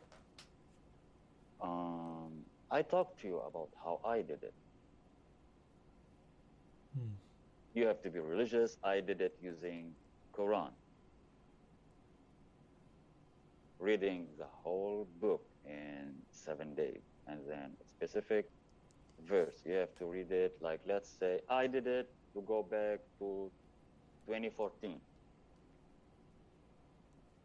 Um, 1.62 2.46
I 2.72 2.82
talked 2.82 3.20
to 3.22 3.28
you 3.28 3.40
about 3.40 3.70
how 3.84 4.00
I 4.04 4.22
did 4.22 4.42
it. 4.44 4.54
Hmm. 6.98 7.14
You 7.74 7.88
have 7.88 8.02
to 8.04 8.10
be 8.10 8.20
religious. 8.20 8.78
I 8.84 9.00
did 9.02 9.22
it 9.22 9.36
using 9.42 9.96
Quran. 10.34 10.72
Reading 13.80 14.28
the 14.38 14.46
whole 14.46 15.08
book 15.20 15.44
in 15.66 16.14
seven 16.32 16.76
days. 16.76 17.02
And 17.28 17.40
then 17.48 17.72
a 17.82 17.86
specific 17.86 18.50
verse. 19.28 19.56
You 19.66 19.74
have 19.74 19.96
to 19.98 20.06
read 20.06 20.32
it 20.32 20.56
like, 20.62 20.82
let's 20.86 21.10
say, 21.10 21.42
I 21.50 21.68
did 21.68 21.88
it 21.88 22.10
to 22.34 22.42
go 22.42 22.64
back 22.64 23.00
to 23.20 23.52
2014. 24.28 25.00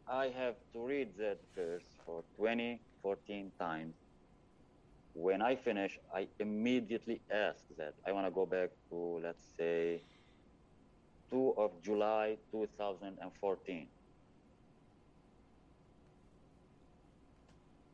I 0.07 0.27
have 0.29 0.55
to 0.73 0.79
read 0.79 1.17
that 1.17 1.39
verse 1.55 1.85
for 2.05 2.23
20, 2.35 2.81
14 3.01 3.51
times. 3.59 3.95
When 5.13 5.41
I 5.41 5.55
finish, 5.55 5.99
I 6.13 6.27
immediately 6.39 7.21
ask 7.31 7.63
that 7.77 7.93
I 8.05 8.11
want 8.11 8.27
to 8.27 8.31
go 8.31 8.45
back 8.45 8.69
to, 8.89 9.19
let's 9.23 9.43
say, 9.57 10.01
2 11.29 11.53
of 11.57 11.71
July 11.81 12.37
2014. 12.51 13.87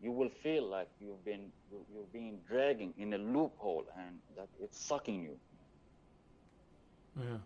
You 0.02 0.12
will 0.12 0.30
feel 0.30 0.68
like 0.70 0.90
you've 0.99 1.24
been 1.26 1.52
you- 1.72 1.86
you're 1.91 2.10
being 2.12 2.40
dragging 2.48 2.94
in 2.98 3.14
a 3.14 3.18
loophole 3.18 3.86
and 3.98 4.22
that 4.36 4.49
it's 4.60 4.78
sucking 4.80 5.22
you 5.24 5.40
Yeah. 7.16 7.40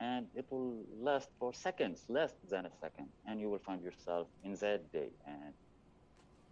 and 0.00 0.28
it 0.34 0.50
will 0.50 0.84
last 0.98 1.30
for 1.38 1.52
seconds, 1.54 2.04
less 2.08 2.34
than 2.50 2.66
a 2.66 2.70
second, 2.80 3.10
and 3.26 3.40
you 3.40 3.48
will 3.50 3.58
find 3.60 3.82
yourself 3.82 4.28
in 4.42 4.54
that 4.54 4.90
day. 4.92 5.10
And 5.26 5.54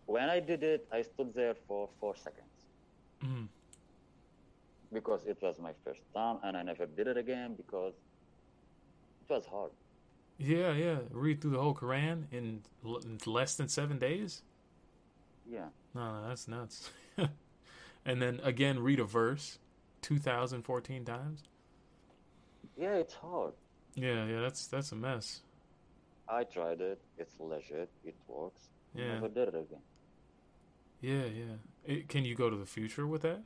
when 0.06 0.28
I 0.30 0.40
did 0.40 0.62
it, 0.62 0.86
I 0.92 1.02
stood 1.02 1.34
there 1.34 1.54
for 1.66 1.88
four 2.00 2.14
seconds 2.16 2.66
Mm. 3.20 3.48
because 4.92 5.24
it 5.26 5.40
was 5.42 5.58
my 5.58 5.72
first 5.84 6.02
time, 6.12 6.38
and 6.42 6.56
I 6.56 6.62
never 6.62 6.86
did 6.86 7.06
it 7.08 7.16
again 7.16 7.54
because 7.56 7.94
was 9.32 9.46
hard. 9.46 9.70
Yeah, 10.38 10.72
yeah. 10.72 10.98
Read 11.10 11.40
through 11.40 11.52
the 11.52 11.60
whole 11.60 11.74
Quran 11.74 12.24
in, 12.30 12.62
l- 12.84 12.98
in 12.98 13.18
less 13.26 13.54
than 13.54 13.68
seven 13.68 13.98
days? 13.98 14.42
Yeah, 15.50 15.68
No, 15.94 16.20
no, 16.20 16.28
that's 16.28 16.46
nuts. 16.48 16.90
and 18.04 18.22
then 18.22 18.40
again, 18.42 18.78
read 18.78 19.00
a 19.00 19.04
verse 19.04 19.58
2,014 20.02 21.04
times? 21.04 21.42
yeah, 22.76 22.94
it's 22.94 23.14
hard. 23.14 23.52
Yeah, 23.94 24.24
yeah, 24.24 24.40
that's 24.40 24.66
that's 24.66 24.92
a 24.92 24.96
mess. 24.96 25.42
I 26.28 26.44
tried 26.44 26.80
it. 26.80 26.98
It's 27.18 27.34
legit. 27.38 27.90
It 28.04 28.14
works. 28.26 28.62
Yeah. 28.94 29.14
Never 29.14 29.28
did 29.28 29.48
it 29.48 29.54
again. 29.54 29.82
Yeah, 31.00 31.24
yeah. 31.26 31.56
It, 31.84 32.08
can 32.08 32.24
you 32.24 32.34
go 32.34 32.48
to 32.48 32.56
the 32.56 32.64
future 32.66 33.06
with 33.06 33.22
that? 33.22 33.42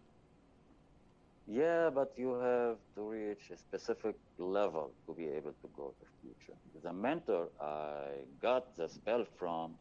Yeah, 1.49 1.91
but 1.95 2.13
you 2.17 2.35
have 2.35 2.79
to 2.97 3.03
reach 3.03 3.51
a 3.53 3.57
specific 3.57 4.17
level 4.39 4.91
to 5.07 5.15
be 5.15 5.27
able 5.29 5.53
to 5.53 5.69
go 5.77 5.95
to 5.99 6.05
the 6.05 6.07
future. 6.21 6.59
The 6.83 6.93
mentor 6.93 7.49
I 7.61 8.25
got 8.43 8.77
the 8.77 8.89
spell 8.89 9.25
from 9.39 9.75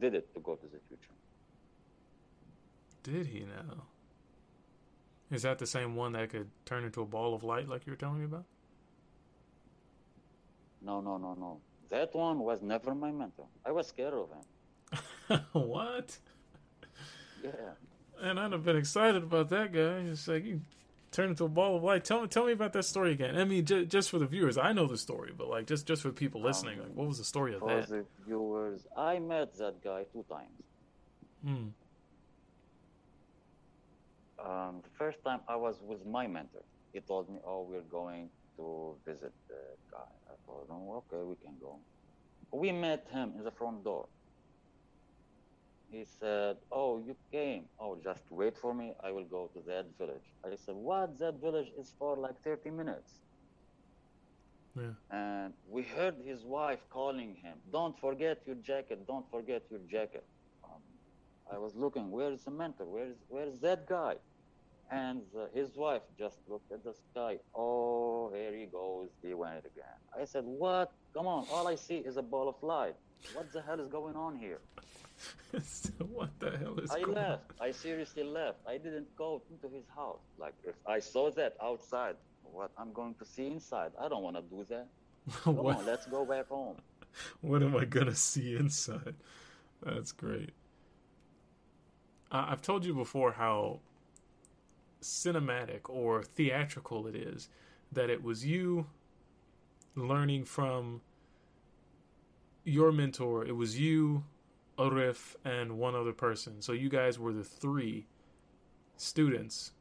did 0.00 0.14
it 0.14 0.34
to 0.34 0.40
go 0.40 0.56
to 0.56 0.66
the 0.66 0.80
future. 0.88 1.14
Did 3.04 3.26
he 3.26 3.40
now? 3.40 3.84
Is 5.30 5.42
that 5.42 5.58
the 5.58 5.66
same 5.66 5.94
one 5.94 6.12
that 6.12 6.30
could 6.30 6.50
turn 6.66 6.84
into 6.84 7.02
a 7.02 7.06
ball 7.06 7.34
of 7.34 7.42
light 7.44 7.68
like 7.68 7.86
you 7.86 7.92
were 7.92 7.96
telling 7.96 8.18
me 8.18 8.24
about? 8.24 8.44
No, 10.84 11.00
no, 11.00 11.16
no, 11.16 11.34
no. 11.34 11.60
That 11.88 12.14
one 12.14 12.40
was 12.40 12.62
never 12.62 12.94
my 12.94 13.12
mentor. 13.12 13.46
I 13.64 13.70
was 13.70 13.86
scared 13.86 14.14
of 14.14 14.28
him. 14.30 15.40
what? 15.52 16.18
Yeah. 17.42 17.50
And 18.20 18.38
I'd 18.38 18.52
have 18.52 18.64
been 18.64 18.76
excited 18.76 19.22
about 19.22 19.48
that 19.50 19.72
guy. 19.72 19.98
It's 20.10 20.26
like 20.28 20.44
you 20.44 20.60
turn 21.12 21.30
into 21.30 21.44
a 21.44 21.48
ball 21.48 21.76
of 21.76 21.82
light. 21.84 22.04
Tell 22.04 22.22
me, 22.22 22.28
tell 22.28 22.46
me 22.46 22.52
about 22.52 22.72
that 22.72 22.84
story 22.84 23.12
again. 23.12 23.36
I 23.38 23.44
mean, 23.44 23.64
j- 23.64 23.84
just 23.86 24.10
for 24.10 24.18
the 24.18 24.26
viewers, 24.26 24.58
I 24.58 24.72
know 24.72 24.86
the 24.86 24.96
story, 24.98 25.32
but 25.36 25.48
like 25.48 25.66
just 25.66 25.86
just 25.86 26.02
for 26.02 26.10
people 26.10 26.40
listening, 26.42 26.78
like 26.80 26.92
what 26.94 27.06
was 27.06 27.18
the 27.18 27.24
story 27.24 27.54
of 27.54 27.60
For 27.60 27.68
that? 27.76 27.88
the 27.88 28.04
viewers, 28.26 28.86
I 28.96 29.18
met 29.18 29.56
that 29.58 29.82
guy 29.84 30.04
two 30.12 30.24
times. 30.28 30.62
Hmm. 31.44 31.68
Um, 34.44 34.80
the 34.82 34.90
first 34.98 35.18
time 35.24 35.40
I 35.48 35.56
was 35.56 35.76
with 35.86 36.04
my 36.06 36.26
mentor. 36.26 36.62
He 36.92 37.00
told 37.00 37.28
me, 37.30 37.38
"Oh, 37.46 37.62
we're 37.70 37.80
going 37.82 38.28
to 38.56 38.94
visit 39.06 39.32
the 39.48 39.60
guy." 39.90 40.10
I 40.28 40.34
told 40.46 40.68
him, 40.68 40.88
"Okay, 41.00 41.22
we 41.22 41.36
can 41.36 41.54
go." 41.60 41.78
We 42.50 42.72
met 42.72 43.06
him 43.10 43.32
in 43.38 43.44
the 43.44 43.50
front 43.50 43.84
door. 43.84 44.08
He 45.92 46.04
said, 46.06 46.58
"Oh, 46.72 46.98
you 46.98 47.16
came. 47.30 47.68
Oh, 47.78 47.96
just 48.02 48.24
wait 48.32 48.58
for 48.58 48.74
me. 48.74 48.94
I 49.00 49.12
will 49.12 49.26
go 49.26 49.48
to 49.54 49.62
that 49.68 49.86
village." 49.98 50.28
I 50.44 50.56
said, 50.56 50.74
"What? 50.74 51.18
That 51.18 51.36
village 51.40 51.70
is 51.78 51.94
for 51.98 52.16
like 52.16 52.40
30 52.42 52.70
minutes." 52.70 53.22
Yeah. 54.76 54.94
And 55.10 55.54
we 55.68 55.82
heard 55.84 56.16
his 56.24 56.44
wife 56.44 56.80
calling 56.90 57.34
him, 57.36 57.58
"Don't 57.70 57.98
forget 57.98 58.46
your 58.46 58.56
jacket. 58.56 59.06
Don't 59.06 59.28
forget 59.30 59.70
your 59.70 59.80
jacket." 59.80 60.26
Um, 60.64 60.82
I 61.50 61.58
was 61.58 61.74
looking, 61.76 62.10
where 62.10 62.32
is 62.32 62.44
the 62.44 62.50
mentor? 62.50 62.86
Where 62.86 63.06
is 63.06 63.18
where 63.28 63.46
is 63.46 63.60
that 63.60 63.86
guy? 63.86 64.16
And 64.90 65.22
uh, 65.36 65.46
his 65.54 65.76
wife 65.76 66.02
just 66.18 66.38
looked 66.48 66.70
at 66.72 66.84
the 66.84 66.94
sky. 66.94 67.38
Oh, 67.54 68.32
here 68.32 68.54
he 68.54 68.66
goes. 68.66 69.10
He 69.22 69.34
went 69.34 69.66
again. 69.66 69.98
I 70.20 70.24
said, 70.24 70.44
"What? 70.46 70.92
Come 71.14 71.26
on! 71.26 71.46
All 71.50 71.68
I 71.68 71.76
see 71.76 71.98
is 71.98 72.16
a 72.16 72.22
ball 72.22 72.48
of 72.48 72.56
light. 72.62 72.96
What 73.34 73.52
the 73.52 73.62
hell 73.62 73.80
is 73.80 73.88
going 73.88 74.16
on 74.16 74.36
here?" 74.36 74.62
what 76.12 76.30
the 76.38 76.56
hell 76.56 76.78
is 76.80 76.90
I 76.90 77.00
going 77.00 77.18
on? 77.18 77.22
left. 77.24 77.52
I 77.60 77.70
seriously 77.70 78.24
left. 78.24 78.58
I 78.66 78.78
didn't 78.78 79.14
go 79.16 79.42
into 79.50 79.74
his 79.74 79.84
house. 79.94 80.20
Like 80.38 80.54
if 80.64 80.74
I 80.86 80.98
saw 80.98 81.30
that 81.32 81.56
outside, 81.62 82.16
what 82.42 82.70
I'm 82.78 82.92
going 82.92 83.14
to 83.14 83.24
see 83.24 83.46
inside? 83.46 83.92
I 84.00 84.08
don't 84.08 84.22
want 84.22 84.36
to 84.36 84.42
do 84.42 84.64
that. 84.70 84.86
Come 85.42 85.58
on, 85.60 85.86
let's 85.86 86.06
go 86.06 86.24
back 86.24 86.48
home. 86.48 86.76
what 87.40 87.62
am 87.62 87.76
I 87.76 87.84
gonna 87.84 88.14
see 88.14 88.56
inside? 88.56 89.14
That's 89.82 90.12
great. 90.12 90.50
Uh, 92.30 92.46
I've 92.48 92.62
told 92.62 92.84
you 92.84 92.94
before 92.94 93.32
how 93.32 93.80
cinematic 95.02 95.80
or 95.88 96.22
theatrical 96.22 97.06
it 97.06 97.14
is 97.16 97.48
that 97.90 98.08
it 98.08 98.22
was 98.22 98.46
you 98.46 98.86
learning 99.94 100.44
from 100.44 101.02
your 102.64 102.92
mentor. 102.92 103.44
It 103.44 103.56
was 103.56 103.78
you, 103.78 104.24
Arif, 104.82 105.36
and 105.44 105.78
one 105.78 105.94
other 105.94 106.12
person. 106.12 106.60
So 106.60 106.72
you 106.72 106.88
guys 106.88 107.18
were 107.18 107.32
the 107.32 107.44
three 107.44 108.06
students 108.96 109.72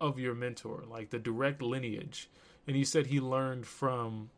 of 0.00 0.18
your 0.18 0.34
mentor, 0.34 0.84
like 0.88 1.10
the 1.10 1.18
direct 1.18 1.60
lineage. 1.62 2.30
And 2.66 2.76
you 2.76 2.84
said 2.84 3.06
he 3.06 3.20
learned 3.20 3.66
from 3.66 4.30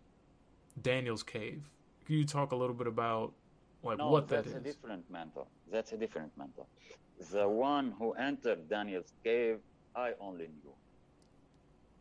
Daniel's 0.80 1.22
cave. 1.22 1.68
Can 2.06 2.16
you 2.16 2.24
talk 2.24 2.52
a 2.52 2.56
little 2.56 2.74
bit 2.74 2.86
about 2.86 3.32
like 3.82 3.98
No, 3.98 4.10
what 4.10 4.28
that 4.28 4.44
that's 4.44 4.56
a 4.56 4.60
different 4.60 5.04
mentor. 5.10 5.46
That's 5.70 5.92
a 5.92 5.96
different 5.96 6.32
mentor. 6.36 6.66
The 7.30 7.48
one 7.48 7.92
who 7.98 8.12
entered 8.12 8.68
Daniel's 8.68 9.12
cave, 9.22 9.58
I 9.94 10.12
only 10.20 10.48
knew. 10.48 10.72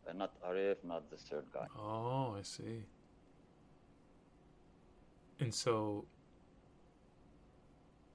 Uh, 0.08 0.12
not 0.14 0.32
Arif, 0.42 0.76
not 0.84 1.10
the 1.10 1.16
third 1.16 1.44
guy. 1.52 1.66
Oh, 1.78 2.34
I 2.38 2.42
see. 2.42 2.84
And 5.40 5.52
so, 5.54 6.04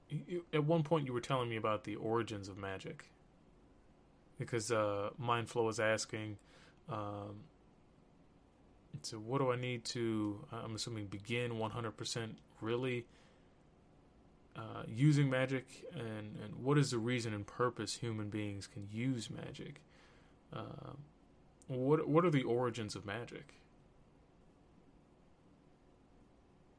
you, 0.08 0.44
at 0.52 0.64
one 0.64 0.82
point, 0.82 1.06
you 1.06 1.12
were 1.12 1.20
telling 1.20 1.48
me 1.48 1.56
about 1.56 1.84
the 1.84 1.96
origins 1.96 2.48
of 2.48 2.56
magic, 2.56 3.10
because 4.38 4.70
uh, 4.70 5.10
Mindflow 5.20 5.64
was 5.64 5.80
asking, 5.80 6.38
um, 6.88 7.40
so 9.02 9.18
what 9.18 9.38
do 9.38 9.50
I 9.52 9.56
need 9.56 9.84
to? 9.86 10.44
I'm 10.52 10.74
assuming 10.74 11.06
begin 11.06 11.52
100% 11.52 12.30
really 12.60 13.06
uh, 14.56 14.82
using 14.88 15.28
magic, 15.28 15.84
and 15.94 16.36
and 16.42 16.54
what 16.62 16.78
is 16.78 16.90
the 16.90 16.98
reason 16.98 17.34
and 17.34 17.46
purpose 17.46 17.96
human 17.96 18.30
beings 18.30 18.66
can 18.66 18.88
use 18.90 19.30
magic? 19.30 19.82
Uh, 20.52 20.94
what 21.68 22.08
what 22.08 22.24
are 22.24 22.30
the 22.30 22.42
origins 22.42 22.94
of 22.94 23.04
magic? 23.04 23.54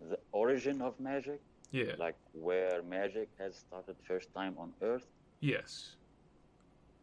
The 0.09 0.17
origin 0.31 0.81
of 0.81 0.99
magic, 0.99 1.41
Yeah. 1.71 1.93
like 1.97 2.15
where 2.33 2.81
magic 2.83 3.29
has 3.39 3.57
started 3.57 3.95
first 4.07 4.33
time 4.33 4.55
on 4.57 4.73
Earth. 4.81 5.05
Yes. 5.41 5.95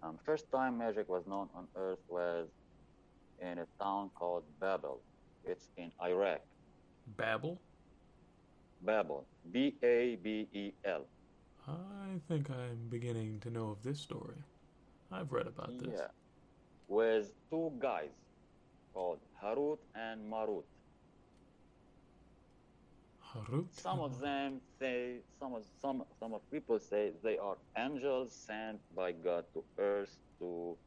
Um, 0.02 0.18
first 0.24 0.50
time 0.50 0.78
magic 0.78 1.08
was 1.08 1.26
known 1.26 1.48
on 1.54 1.66
Earth 1.76 1.98
was 2.08 2.48
in 3.40 3.58
a 3.58 3.66
town 3.82 4.10
called 4.14 4.44
Babel. 4.60 5.00
It's 5.44 5.68
in 5.76 5.92
Iraq. 6.02 6.40
Babel? 7.16 7.60
Babel. 8.82 9.26
B 9.52 9.74
A 9.82 10.16
B 10.22 10.48
E 10.52 10.72
L. 10.84 11.04
I 11.68 12.20
think 12.28 12.50
I'm 12.50 12.88
beginning 12.90 13.40
to 13.40 13.50
know 13.50 13.70
of 13.70 13.82
this 13.82 13.98
story. 14.00 14.36
I've 15.12 15.32
read 15.32 15.46
about 15.46 15.78
this. 15.78 15.94
Yeah. 15.94 16.08
With 16.88 17.32
two 17.50 17.72
guys 17.78 18.10
called 18.92 19.20
Harut 19.42 19.78
and 19.94 20.28
Marut. 20.28 20.64
Harut? 23.34 23.72
Some 23.72 24.00
of 24.00 24.18
them 24.20 24.60
say, 24.78 25.22
some 25.38 25.54
of 25.54 25.64
some 25.82 26.04
some 26.20 26.34
of 26.34 26.42
people 26.50 26.78
say 26.78 27.12
they 27.22 27.36
are 27.38 27.58
angels 27.76 28.34
sent 28.46 28.80
by 28.94 29.12
God 29.12 29.44
to 29.54 29.64
Earth 29.78 30.16
to 30.38 30.78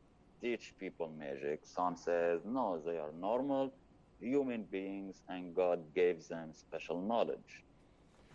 teach 0.42 0.76
people 0.80 1.10
magic. 1.10 1.66
Some 1.66 1.96
says 1.98 2.42
no, 2.46 2.82
they 2.86 2.98
are 2.98 3.12
normal 3.14 3.74
human 4.20 4.66
beings, 4.66 5.22
and 5.30 5.56
God 5.56 5.94
gave 5.94 6.28
them 6.28 6.54
special 6.54 7.02
knowledge. 7.02 7.66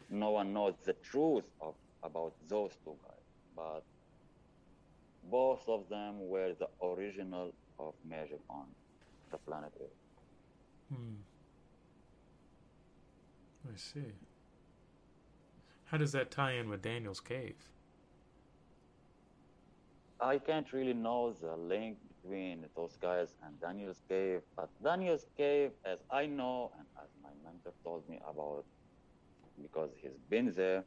No 0.09 0.31
one 0.33 0.53
knows 0.53 0.77
the 0.85 0.95
truth 0.95 1.47
of 1.61 1.77
about 2.03 2.35
those 2.49 2.77
two 2.85 2.99
guys, 3.05 3.29
but 3.57 3.85
both 5.23 5.69
of 5.69 5.89
them 5.89 6.29
were 6.29 6.55
the 6.55 6.69
original 6.83 7.53
of 7.79 7.95
magic 8.05 8.41
on 8.51 8.75
the 9.31 9.39
planet 9.39 9.73
Earth. 9.81 10.01
Hmm. 10.91 11.23
I 13.65 13.77
see. 13.77 14.13
How 15.85 15.99
does 15.99 16.13
that 16.13 16.31
tie 16.31 16.53
in 16.53 16.69
with 16.69 16.83
Daniel's 16.83 17.21
cave? 17.21 17.57
I 20.21 20.39
can't 20.39 20.73
really 20.73 20.95
know 20.95 21.33
the 21.33 21.57
link 21.57 21.99
between 22.23 22.65
those 22.77 22.97
guys 23.01 23.35
and 23.45 23.61
Daniel's 23.61 24.01
cave, 24.09 24.41
but 24.57 24.69
Daniel's 24.83 25.27
cave, 25.37 25.73
as 25.85 25.99
I 26.11 26.27
know 26.27 26.71
and 26.79 26.87
as 27.03 27.09
my 27.23 27.31
mentor 27.45 27.73
told 27.85 28.09
me 28.09 28.21
about, 28.29 28.65
because 29.61 29.91
he's 30.01 30.19
been 30.31 30.53
there, 30.53 30.85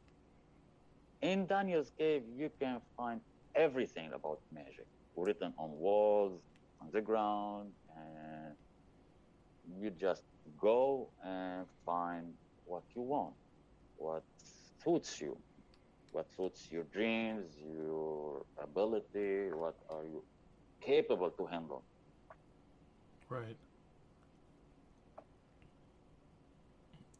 in 1.22 1.46
Daniel's 1.46 1.92
cave 1.98 2.22
you 2.36 2.50
can 2.58 2.80
find 2.96 3.20
everything 3.54 4.12
about 4.12 4.40
magic 4.52 4.86
written 5.16 5.52
on 5.58 5.70
walls, 5.78 6.40
on 6.80 6.88
the 6.92 7.00
ground, 7.00 7.70
and 7.96 8.54
you 9.80 9.90
just 9.90 10.22
go 10.60 11.08
and 11.24 11.66
find 11.84 12.32
what 12.64 12.82
you 12.94 13.02
want, 13.02 13.34
what 13.98 14.22
suits 14.82 15.20
you, 15.20 15.36
what 16.12 16.26
suits 16.36 16.68
your 16.70 16.84
dreams, 16.84 17.44
your 17.78 18.44
ability, 18.62 19.50
what 19.52 19.76
are 19.90 20.04
you 20.04 20.22
capable 20.80 21.30
to 21.30 21.46
handle. 21.46 21.82
Right. 23.28 23.56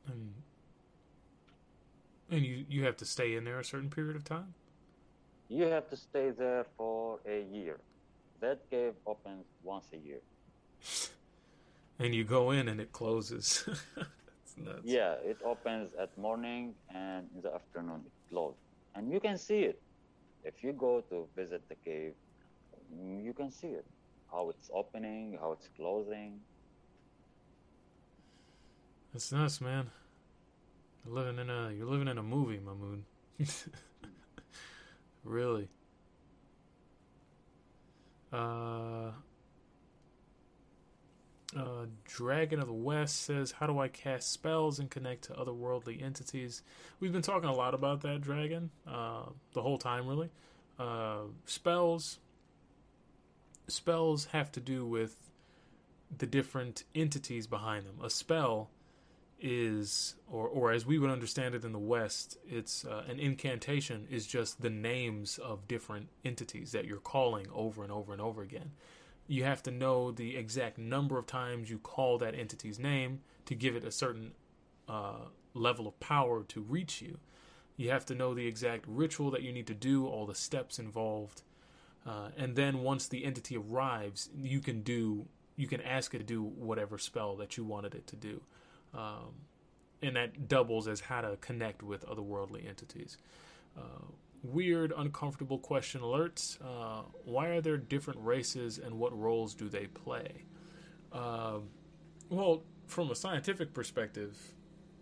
And 0.06 0.34
and 2.30 2.44
you 2.44 2.64
you 2.68 2.84
have 2.84 2.96
to 2.98 3.04
stay 3.04 3.34
in 3.34 3.44
there 3.44 3.58
a 3.58 3.64
certain 3.64 3.90
period 3.90 4.16
of 4.16 4.24
time. 4.24 4.54
You 5.48 5.64
have 5.64 5.88
to 5.90 5.96
stay 5.96 6.30
there 6.30 6.66
for 6.76 7.20
a 7.26 7.42
year. 7.52 7.78
That 8.40 8.68
cave 8.70 8.94
opens 9.06 9.46
once 9.62 9.86
a 9.92 9.96
year. 9.96 10.20
and 11.98 12.14
you 12.14 12.24
go 12.24 12.50
in 12.50 12.68
and 12.68 12.80
it 12.80 12.92
closes. 12.92 13.68
That's. 14.56 14.84
Yeah, 14.84 15.14
it 15.24 15.38
opens 15.44 15.92
at 16.00 16.16
morning 16.16 16.74
and 16.94 17.28
in 17.34 17.42
the 17.42 17.54
afternoon 17.54 18.02
it 18.06 18.12
closes. 18.30 18.58
And 18.94 19.12
you 19.12 19.20
can 19.20 19.36
see 19.36 19.60
it. 19.60 19.80
If 20.44 20.62
you 20.62 20.72
go 20.72 21.02
to 21.10 21.28
visit 21.36 21.68
the 21.68 21.74
cave, 21.84 22.14
you 22.90 23.32
can 23.34 23.50
see 23.50 23.68
it. 23.68 23.84
How 24.30 24.50
it's 24.50 24.70
opening, 24.72 25.38
how 25.40 25.52
it's 25.52 25.68
closing. 25.76 26.40
That's 29.12 29.32
nuts, 29.32 29.60
man. 29.60 29.90
You're 31.04 31.14
living 31.14 31.38
in 31.38 31.50
a 31.50 31.72
you're 31.72 31.86
living 31.86 32.08
in 32.08 32.18
a 32.18 32.22
movie, 32.22 32.58
Mahmoud. 32.58 33.04
really. 35.24 35.68
Uh 38.32 39.10
uh, 41.56 41.86
Dragon 42.04 42.60
of 42.60 42.66
the 42.66 42.72
West 42.72 43.22
says, 43.22 43.52
How 43.52 43.66
do 43.66 43.78
I 43.78 43.88
cast 43.88 44.30
spells 44.30 44.78
and 44.78 44.90
connect 44.90 45.24
to 45.24 45.32
otherworldly 45.32 46.02
entities? 46.02 46.62
We've 47.00 47.12
been 47.12 47.22
talking 47.22 47.48
a 47.48 47.54
lot 47.54 47.74
about 47.74 48.02
that, 48.02 48.20
Dragon, 48.20 48.70
uh, 48.86 49.24
the 49.52 49.62
whole 49.62 49.78
time, 49.78 50.06
really. 50.06 50.30
Uh, 50.78 51.22
spells. 51.46 52.18
Spells 53.68 54.26
have 54.26 54.52
to 54.52 54.60
do 54.60 54.86
with 54.86 55.30
the 56.16 56.26
different 56.26 56.84
entities 56.94 57.46
behind 57.46 57.86
them. 57.86 57.96
A 58.02 58.10
spell 58.10 58.70
is, 59.40 60.14
or, 60.30 60.46
or 60.46 60.72
as 60.72 60.86
we 60.86 60.98
would 60.98 61.10
understand 61.10 61.54
it 61.54 61.64
in 61.64 61.72
the 61.72 61.78
West, 61.78 62.38
it's 62.46 62.84
uh, 62.84 63.04
an 63.08 63.18
incantation 63.18 64.06
is 64.10 64.26
just 64.26 64.62
the 64.62 64.70
names 64.70 65.38
of 65.38 65.66
different 65.66 66.08
entities 66.24 66.72
that 66.72 66.84
you're 66.84 66.98
calling 66.98 67.46
over 67.52 67.82
and 67.82 67.90
over 67.90 68.12
and 68.12 68.22
over 68.22 68.42
again 68.42 68.72
you 69.28 69.44
have 69.44 69.62
to 69.64 69.70
know 69.70 70.10
the 70.10 70.36
exact 70.36 70.78
number 70.78 71.18
of 71.18 71.26
times 71.26 71.70
you 71.70 71.78
call 71.78 72.18
that 72.18 72.34
entity's 72.34 72.78
name 72.78 73.20
to 73.46 73.54
give 73.54 73.74
it 73.76 73.84
a 73.84 73.90
certain 73.90 74.32
uh, 74.88 75.26
level 75.54 75.86
of 75.86 75.98
power 76.00 76.44
to 76.44 76.60
reach 76.60 77.02
you. 77.02 77.18
You 77.76 77.90
have 77.90 78.06
to 78.06 78.14
know 78.14 78.34
the 78.34 78.46
exact 78.46 78.84
ritual 78.88 79.30
that 79.32 79.42
you 79.42 79.52
need 79.52 79.66
to 79.66 79.74
do, 79.74 80.06
all 80.06 80.26
the 80.26 80.34
steps 80.34 80.78
involved, 80.78 81.42
uh, 82.06 82.28
and 82.36 82.54
then 82.54 82.82
once 82.82 83.08
the 83.08 83.24
entity 83.24 83.56
arrives, 83.56 84.30
you 84.36 84.60
can 84.60 84.82
do 84.82 85.26
you 85.58 85.66
can 85.66 85.80
ask 85.80 86.14
it 86.14 86.18
to 86.18 86.24
do 86.24 86.42
whatever 86.42 86.98
spell 86.98 87.34
that 87.36 87.56
you 87.56 87.64
wanted 87.64 87.94
it 87.94 88.06
to 88.06 88.16
do, 88.16 88.42
um, 88.94 89.32
and 90.02 90.16
that 90.16 90.48
doubles 90.48 90.86
as 90.86 91.00
how 91.00 91.22
to 91.22 91.36
connect 91.40 91.82
with 91.82 92.06
otherworldly 92.06 92.68
entities. 92.68 93.16
Uh, 93.76 94.04
weird, 94.42 94.92
uncomfortable 94.96 95.58
question 95.58 96.00
alerts. 96.00 96.58
Uh, 96.60 97.02
why 97.24 97.48
are 97.48 97.60
there 97.60 97.76
different 97.76 98.20
races 98.22 98.78
and 98.78 98.98
what 98.98 99.16
roles 99.18 99.54
do 99.54 99.68
they 99.68 99.86
play? 99.86 100.44
Uh, 101.12 101.58
well, 102.28 102.62
from 102.86 103.10
a 103.10 103.14
scientific 103.14 103.72
perspective, 103.72 104.36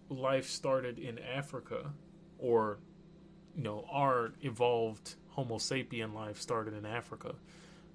life 0.09 0.49
started 0.49 0.99
in 0.99 1.19
Africa, 1.19 1.93
or, 2.39 2.79
you 3.57 3.63
know, 3.63 3.87
our 3.91 4.33
evolved 4.43 5.17
Homo 5.29 5.57
sapien 5.57 6.15
life 6.15 6.41
started 6.41 6.75
in 6.75 6.87
Africa, 6.87 7.35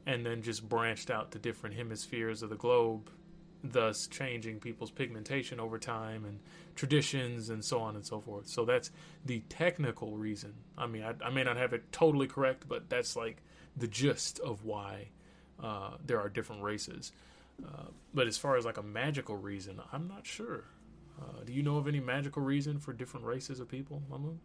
and 0.05 0.25
then 0.25 0.41
just 0.41 0.67
branched 0.67 1.09
out 1.09 1.31
to 1.31 1.39
different 1.39 1.75
hemispheres 1.75 2.41
of 2.41 2.49
the 2.49 2.55
globe 2.55 3.09
thus 3.63 4.07
changing 4.07 4.59
people's 4.59 4.91
pigmentation 4.91 5.59
over 5.59 5.77
time 5.77 6.25
and 6.25 6.39
traditions 6.75 7.49
and 7.49 7.63
so 7.63 7.79
on 7.79 7.95
and 7.95 8.05
so 8.05 8.21
forth. 8.21 8.47
So 8.47 8.65
that's 8.65 8.91
the 9.25 9.41
technical 9.49 10.17
reason. 10.17 10.53
I 10.77 10.87
mean, 10.87 11.03
I, 11.03 11.13
I 11.23 11.29
may 11.29 11.43
not 11.43 11.57
have 11.57 11.73
it 11.73 11.91
totally 11.91 12.27
correct, 12.27 12.67
but 12.67 12.89
that's 12.89 13.15
like 13.15 13.41
the 13.75 13.87
gist 13.87 14.39
of 14.39 14.63
why 14.63 15.09
uh, 15.61 15.91
there 16.05 16.19
are 16.19 16.29
different 16.29 16.63
races. 16.63 17.11
Uh, 17.65 17.87
but 18.13 18.27
as 18.27 18.37
far 18.37 18.55
as 18.55 18.65
like 18.65 18.77
a 18.77 18.83
magical 18.83 19.35
reason, 19.35 19.81
I'm 19.91 20.07
not 20.07 20.25
sure. 20.25 20.63
Uh, 21.21 21.43
do 21.45 21.51
you 21.51 21.61
know 21.61 21.77
of 21.77 21.87
any 21.87 21.99
magical 21.99 22.41
reason 22.41 22.79
for 22.79 22.93
different 22.93 23.25
races 23.25 23.59
of 23.59 23.67
people, 23.67 24.01
Mahmoud? 24.09 24.39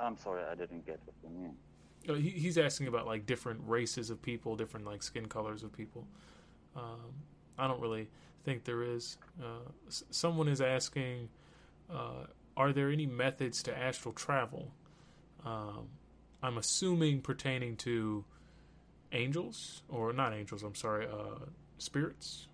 I'm 0.00 0.16
sorry, 0.16 0.42
I 0.50 0.54
didn't 0.54 0.86
get 0.86 1.00
what 1.04 1.14
you 1.22 1.38
mean. 1.38 1.56
Uh, 2.08 2.14
he, 2.14 2.30
he's 2.30 2.58
asking 2.58 2.88
about 2.88 3.06
like 3.06 3.26
different 3.26 3.60
races 3.66 4.10
of 4.10 4.20
people, 4.22 4.56
different 4.56 4.86
like 4.86 5.02
skin 5.02 5.26
colors 5.26 5.62
of 5.62 5.72
people. 5.72 6.06
Um, 6.76 7.12
I 7.58 7.66
don't 7.68 7.80
really 7.80 8.08
think 8.44 8.64
there 8.64 8.82
is. 8.82 9.18
Uh, 9.42 9.70
s- 9.88 10.04
someone 10.10 10.48
is 10.48 10.60
asking, 10.60 11.28
uh, 11.92 12.26
are 12.56 12.72
there 12.72 12.90
any 12.90 13.06
methods 13.06 13.62
to 13.64 13.76
astral 13.76 14.12
travel? 14.14 14.72
Um, 15.44 15.88
I'm 16.42 16.58
assuming 16.58 17.20
pertaining 17.20 17.76
to 17.78 18.24
angels 19.12 19.82
or 19.88 20.12
not 20.12 20.32
angels. 20.32 20.62
I'm 20.62 20.74
sorry, 20.74 21.06
uh, 21.06 21.44
spirits. 21.78 22.48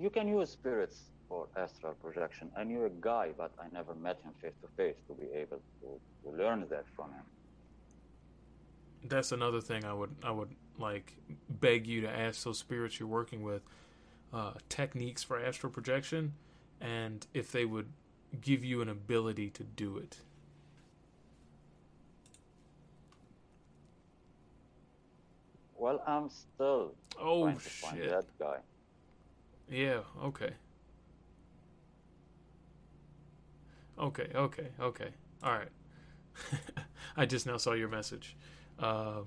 You 0.00 0.10
can 0.10 0.26
use 0.28 0.50
spirits 0.50 1.10
for 1.28 1.48
astral 1.56 1.94
projection. 1.94 2.50
I 2.56 2.64
knew 2.64 2.84
a 2.84 2.90
guy, 2.90 3.30
but 3.36 3.52
I 3.58 3.66
never 3.72 3.94
met 3.94 4.18
him 4.22 4.32
face 4.40 4.54
to 4.62 4.68
face 4.76 4.96
to 5.08 5.14
be 5.14 5.26
able 5.34 5.60
to, 5.80 6.00
to 6.24 6.36
learn 6.36 6.66
that 6.70 6.84
from 6.94 7.10
him. 7.12 7.24
That's 9.04 9.32
another 9.32 9.60
thing 9.60 9.84
I 9.84 9.92
would 9.92 10.14
I 10.22 10.30
would 10.30 10.54
like 10.78 11.12
beg 11.48 11.86
you 11.86 12.00
to 12.02 12.10
ask 12.10 12.44
those 12.44 12.58
spirits 12.58 12.98
you're 12.98 13.08
working 13.08 13.42
with 13.42 13.62
uh, 14.32 14.52
techniques 14.68 15.22
for 15.22 15.38
astral 15.40 15.72
projection, 15.72 16.34
and 16.80 17.26
if 17.32 17.52
they 17.52 17.64
would 17.64 17.88
give 18.40 18.64
you 18.64 18.82
an 18.82 18.88
ability 18.88 19.50
to 19.50 19.64
do 19.64 19.96
it. 19.96 20.18
Well, 25.76 26.02
I'm 26.06 26.28
still 26.30 26.94
Oh 27.18 27.42
trying 27.44 27.60
to 27.60 27.70
find 27.70 28.02
that 28.08 28.24
guy. 28.38 28.58
Yeah. 29.68 30.00
Okay. 30.22 30.52
Okay. 33.98 34.28
Okay. 34.34 34.68
Okay. 34.80 35.08
All 35.42 35.52
right. 35.52 35.68
I 37.16 37.26
just 37.26 37.46
now 37.46 37.56
saw 37.56 37.72
your 37.72 37.88
message. 37.88 38.36
Uh, 38.78 39.20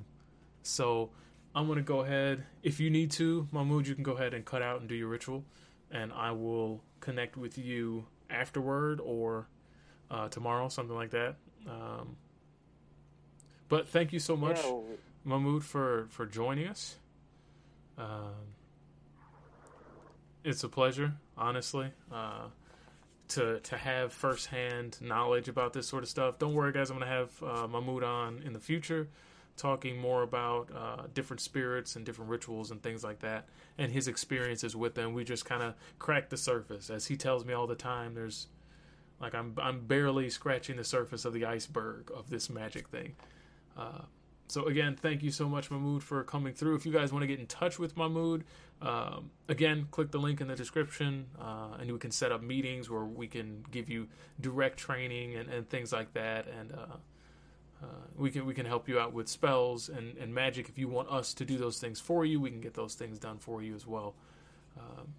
so 0.61 1.09
I'm 1.55 1.67
gonna 1.67 1.81
go 1.81 2.01
ahead. 2.01 2.43
If 2.61 2.79
you 2.79 2.89
need 2.89 3.11
to, 3.11 3.47
Mahmoud, 3.51 3.87
you 3.87 3.95
can 3.95 4.03
go 4.03 4.13
ahead 4.13 4.33
and 4.33 4.45
cut 4.45 4.61
out 4.61 4.79
and 4.79 4.89
do 4.89 4.95
your 4.95 5.07
ritual, 5.07 5.43
and 5.91 6.13
I 6.13 6.31
will 6.31 6.83
connect 6.99 7.35
with 7.37 7.57
you 7.57 8.05
afterward 8.29 8.99
or 9.03 9.47
uh, 10.11 10.27
tomorrow, 10.29 10.69
something 10.69 10.95
like 10.95 11.11
that. 11.11 11.35
Um, 11.67 12.15
but 13.67 13.87
thank 13.87 14.13
you 14.13 14.19
so 14.19 14.35
much, 14.35 14.57
Yeah, 14.63 14.79
Mahmoud, 15.23 15.63
for 15.63 16.07
for 16.09 16.25
joining 16.25 16.67
us. 16.67 16.97
Um, 17.97 18.53
it's 20.43 20.63
a 20.63 20.69
pleasure, 20.69 21.13
honestly, 21.37 21.91
uh, 22.11 22.47
to 23.29 23.59
to 23.61 23.77
have 23.77 24.11
firsthand 24.11 24.97
knowledge 25.01 25.47
about 25.47 25.73
this 25.73 25.87
sort 25.87 26.03
of 26.03 26.09
stuff. 26.09 26.39
Don't 26.39 26.53
worry, 26.53 26.71
guys. 26.71 26.89
I'm 26.89 26.99
gonna 26.99 27.11
have 27.11 27.31
uh, 27.43 27.67
Mahmoud 27.67 28.03
on 28.03 28.41
in 28.45 28.53
the 28.53 28.59
future, 28.59 29.07
talking 29.55 29.97
more 29.97 30.23
about 30.23 30.69
uh, 30.75 31.03
different 31.13 31.39
spirits 31.41 31.95
and 31.95 32.05
different 32.05 32.29
rituals 32.29 32.71
and 32.71 32.81
things 32.81 33.03
like 33.03 33.19
that, 33.19 33.47
and 33.77 33.91
his 33.91 34.07
experiences 34.07 34.75
with 34.75 34.95
them. 34.95 35.13
We 35.13 35.23
just 35.23 35.45
kind 35.45 35.63
of 35.63 35.75
cracked 35.99 36.29
the 36.29 36.37
surface, 36.37 36.89
as 36.89 37.07
he 37.07 37.15
tells 37.15 37.45
me 37.45 37.53
all 37.53 37.67
the 37.67 37.75
time. 37.75 38.15
There's 38.15 38.47
like 39.21 39.35
I'm 39.35 39.53
I'm 39.57 39.85
barely 39.85 40.29
scratching 40.29 40.77
the 40.77 40.83
surface 40.83 41.25
of 41.25 41.33
the 41.33 41.45
iceberg 41.45 42.11
of 42.15 42.29
this 42.29 42.49
magic 42.49 42.89
thing. 42.89 43.15
Uh, 43.77 44.01
so 44.47 44.65
again, 44.65 44.95
thank 44.99 45.21
you 45.21 45.29
so 45.29 45.47
much, 45.47 45.69
Mahmoud, 45.69 46.01
for 46.01 46.23
coming 46.23 46.53
through. 46.53 46.75
If 46.75 46.85
you 46.85 46.91
guys 46.91 47.13
want 47.13 47.21
to 47.21 47.27
get 47.27 47.39
in 47.39 47.45
touch 47.45 47.77
with 47.77 47.95
Mahmoud, 47.95 48.43
um, 48.81 49.31
again, 49.49 49.87
click 49.91 50.11
the 50.11 50.19
link 50.19 50.39
in 50.39 50.47
the 50.47 50.55
description, 50.55 51.25
uh, 51.39 51.77
and 51.79 51.91
we 51.91 51.99
can 51.99 52.11
set 52.11 52.31
up 52.31 52.41
meetings 52.41 52.89
where 52.89 53.03
we 53.03 53.27
can 53.27 53.65
give 53.71 53.89
you 53.89 54.07
direct 54.39 54.77
training 54.77 55.35
and, 55.35 55.49
and 55.49 55.69
things 55.69 55.91
like 55.91 56.13
that, 56.13 56.47
and 56.47 56.71
uh, 56.71 56.95
uh, 57.83 57.87
we 58.15 58.31
can 58.31 58.45
we 58.45 58.53
can 58.53 58.65
help 58.65 58.87
you 58.87 58.99
out 58.99 59.13
with 59.13 59.27
spells 59.27 59.89
and, 59.89 60.15
and 60.17 60.33
magic. 60.33 60.69
If 60.69 60.77
you 60.77 60.87
want 60.87 61.09
us 61.09 61.33
to 61.35 61.45
do 61.45 61.57
those 61.57 61.79
things 61.79 61.99
for 61.99 62.25
you, 62.25 62.39
we 62.39 62.49
can 62.49 62.61
get 62.61 62.73
those 62.73 62.95
things 62.95 63.19
done 63.19 63.37
for 63.37 63.61
you 63.61 63.75
as 63.75 63.85
well. 63.85 64.15
Um, 64.77 65.13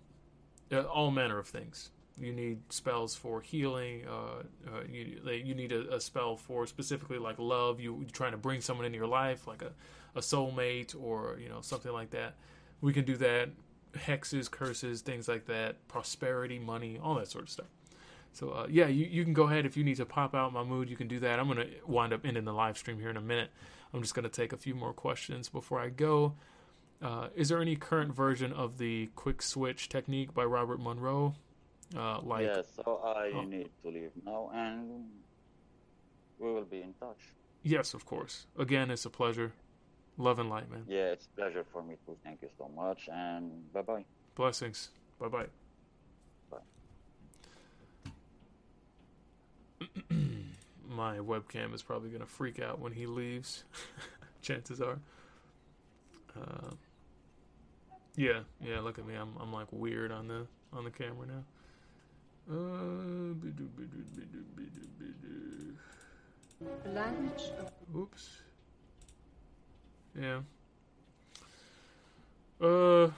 uh, 0.72 0.82
all 0.82 1.10
manner 1.10 1.38
of 1.38 1.46
things. 1.46 1.90
You 2.18 2.32
need 2.32 2.60
spells 2.70 3.14
for 3.14 3.40
healing. 3.40 4.04
Uh, 4.06 4.42
uh, 4.68 4.82
you 4.90 5.20
you 5.30 5.54
need 5.54 5.72
a, 5.72 5.96
a 5.96 6.00
spell 6.00 6.36
for 6.36 6.66
specifically 6.66 7.18
like 7.18 7.38
love. 7.38 7.80
You, 7.80 7.96
you're 8.00 8.10
trying 8.10 8.32
to 8.32 8.38
bring 8.38 8.60
someone 8.60 8.86
into 8.86 8.98
your 8.98 9.06
life, 9.06 9.46
like 9.46 9.62
a, 9.62 9.72
a 10.14 10.20
soulmate 10.20 10.94
or 10.98 11.38
you 11.42 11.48
know 11.48 11.60
something 11.60 11.92
like 11.92 12.10
that. 12.10 12.34
We 12.80 12.92
can 12.92 13.04
do 13.04 13.16
that. 13.18 13.50
Hexes, 13.94 14.50
curses, 14.50 15.00
things 15.02 15.26
like 15.28 15.46
that. 15.46 15.86
Prosperity, 15.88 16.58
money, 16.58 16.98
all 17.02 17.16
that 17.16 17.28
sort 17.28 17.44
of 17.44 17.50
stuff. 17.50 17.66
So 18.32 18.50
uh, 18.50 18.66
yeah, 18.70 18.86
you, 18.86 19.06
you 19.06 19.24
can 19.24 19.32
go 19.32 19.44
ahead 19.44 19.66
if 19.66 19.76
you 19.76 19.82
need 19.82 19.96
to 19.96 20.06
pop 20.06 20.34
out 20.34 20.52
Mahmoud. 20.52 20.88
You 20.88 20.96
can 20.96 21.08
do 21.08 21.18
that. 21.20 21.40
I'm 21.40 21.48
gonna 21.48 21.66
wind 21.86 22.12
up 22.12 22.24
ending 22.24 22.44
the 22.44 22.52
live 22.52 22.78
stream 22.78 22.98
here 23.00 23.10
in 23.10 23.16
a 23.16 23.20
minute. 23.20 23.50
I'm 23.92 24.00
just 24.02 24.14
gonna 24.14 24.28
take 24.28 24.52
a 24.52 24.56
few 24.56 24.74
more 24.74 24.92
questions 24.92 25.48
before 25.48 25.80
I 25.80 25.88
go. 25.88 26.34
Uh, 27.02 27.28
is 27.34 27.48
there 27.48 27.60
any 27.60 27.74
current 27.76 28.14
version 28.14 28.52
of 28.52 28.78
the 28.78 29.08
quick 29.16 29.42
switch 29.42 29.88
technique 29.88 30.32
by 30.34 30.44
Robert 30.44 30.78
Monroe? 30.80 31.34
Uh, 31.96 32.20
like 32.20 32.46
yeah, 32.46 32.62
so 32.76 33.00
I 33.04 33.32
Oh. 33.34 33.42
need 33.42 33.68
to 33.82 33.90
leave 33.90 34.12
now, 34.24 34.50
and 34.54 35.08
we 36.38 36.52
will 36.52 36.64
be 36.64 36.82
in 36.82 36.92
touch. 37.00 37.18
yes, 37.64 37.94
of 37.94 38.06
course. 38.06 38.46
Again, 38.56 38.90
it's 38.92 39.04
a 39.04 39.10
pleasure. 39.10 39.52
Love 40.18 40.38
and 40.38 40.50
light, 40.50 40.70
man. 40.70 40.84
Yeah, 40.86 41.12
it's 41.12 41.26
a 41.26 41.40
pleasure 41.40 41.64
for 41.72 41.82
me 41.82 41.96
too. 42.06 42.16
Thank 42.24 42.42
you 42.42 42.48
so 42.58 42.68
much, 42.74 43.08
and 43.12 43.72
bye 43.72 43.82
bye. 43.82 44.04
Blessings. 44.34 44.90
Bye 45.18 45.28
bye. 45.28 45.46
Bye. 46.50 46.58
My 50.88 51.18
webcam 51.18 51.74
is 51.74 51.82
probably 51.82 52.10
gonna 52.10 52.26
freak 52.26 52.60
out 52.60 52.80
when 52.80 52.92
he 52.92 53.06
leaves. 53.06 53.64
Chances 54.42 54.80
are. 54.80 54.98
Uh, 56.38 56.74
yeah, 58.16 58.40
yeah. 58.60 58.80
Look 58.80 58.98
at 58.98 59.06
me. 59.06 59.14
I'm 59.14 59.34
I'm 59.40 59.52
like 59.52 59.68
weird 59.70 60.12
on 60.12 60.28
the 60.28 60.46
on 60.72 60.84
the 60.84 60.90
camera 60.90 61.26
now. 61.26 61.44
Uh, 62.50 63.34
Oops. 67.96 68.42
Yeah. 70.18 70.40
Uh. 72.60 73.10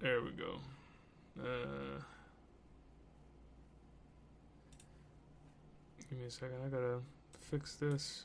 There 0.00 0.22
we 0.22 0.30
go. 0.30 0.60
Uh. 1.38 2.00
Give 6.08 6.18
me 6.18 6.24
a 6.26 6.30
second. 6.30 6.56
I 6.64 6.68
gotta 6.68 6.98
fix 7.50 7.76
this. 7.76 8.24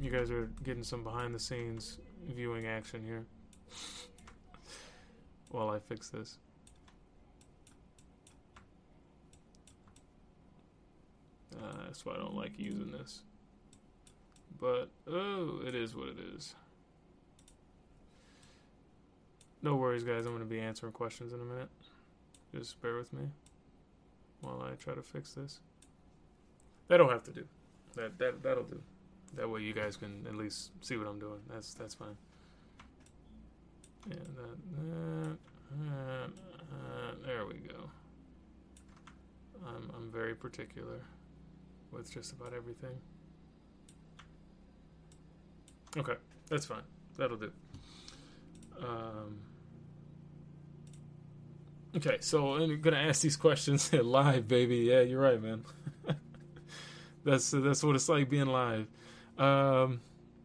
You 0.00 0.10
guys 0.10 0.30
are 0.30 0.50
getting 0.64 0.82
some 0.82 1.04
behind 1.04 1.34
the 1.34 1.38
scenes 1.38 1.98
viewing 2.28 2.66
action 2.66 3.04
here. 3.04 3.26
While 5.50 5.70
I 5.70 5.78
fix 5.78 6.08
this. 6.08 6.38
Uh, 11.56 11.84
that's 11.84 12.04
why 12.04 12.14
I 12.14 12.18
don't 12.18 12.34
like 12.34 12.52
using 12.58 12.92
this. 12.92 13.20
But, 14.60 14.90
oh, 15.08 15.60
it 15.66 15.74
is 15.74 15.94
what 15.94 16.08
it 16.08 16.16
is. 16.36 16.54
No 19.62 19.76
worries, 19.76 20.04
guys. 20.04 20.26
I'm 20.26 20.32
going 20.32 20.40
to 20.40 20.44
be 20.44 20.60
answering 20.60 20.92
questions 20.92 21.32
in 21.32 21.40
a 21.40 21.44
minute. 21.44 21.68
Just 22.54 22.80
bear 22.80 22.96
with 22.96 23.12
me 23.12 23.28
while 24.40 24.62
I 24.62 24.74
try 24.74 24.94
to 24.94 25.02
fix 25.02 25.32
this. 25.32 25.60
That'll 26.88 27.08
have 27.08 27.22
to 27.24 27.30
do. 27.30 27.44
That 27.94 28.18
that 28.18 28.42
that'll 28.42 28.64
do. 28.64 28.80
That 29.34 29.48
way 29.48 29.60
you 29.60 29.72
guys 29.72 29.96
can 29.96 30.26
at 30.26 30.34
least 30.34 30.72
see 30.80 30.96
what 30.96 31.06
I'm 31.06 31.18
doing. 31.18 31.40
That's 31.48 31.74
that's 31.74 31.94
fine. 31.94 32.16
Yeah, 34.08 34.14
that, 34.14 34.56
that, 34.76 35.38
that, 35.78 36.30
uh, 36.72 37.14
there 37.24 37.46
we 37.46 37.54
go. 37.54 37.90
I'm 39.66 39.90
I'm 39.96 40.10
very 40.10 40.34
particular 40.34 41.00
with 41.92 42.12
just 42.12 42.32
about 42.32 42.52
everything. 42.54 42.98
Okay, 45.96 46.14
that's 46.48 46.66
fine. 46.66 46.82
That'll 47.16 47.36
do. 47.36 47.52
Um, 48.80 49.38
okay, 51.96 52.18
so 52.20 52.54
I'm 52.54 52.80
gonna 52.80 52.96
ask 52.96 53.22
these 53.22 53.36
questions 53.36 53.92
live, 53.92 54.46
baby. 54.46 54.76
Yeah, 54.78 55.00
you're 55.00 55.20
right, 55.20 55.42
man. 55.42 55.64
that's 57.24 57.50
that's 57.50 57.82
what 57.82 57.96
it's 57.96 58.08
like 58.08 58.30
being 58.30 58.46
live. 58.46 58.86
Um, 59.36 60.00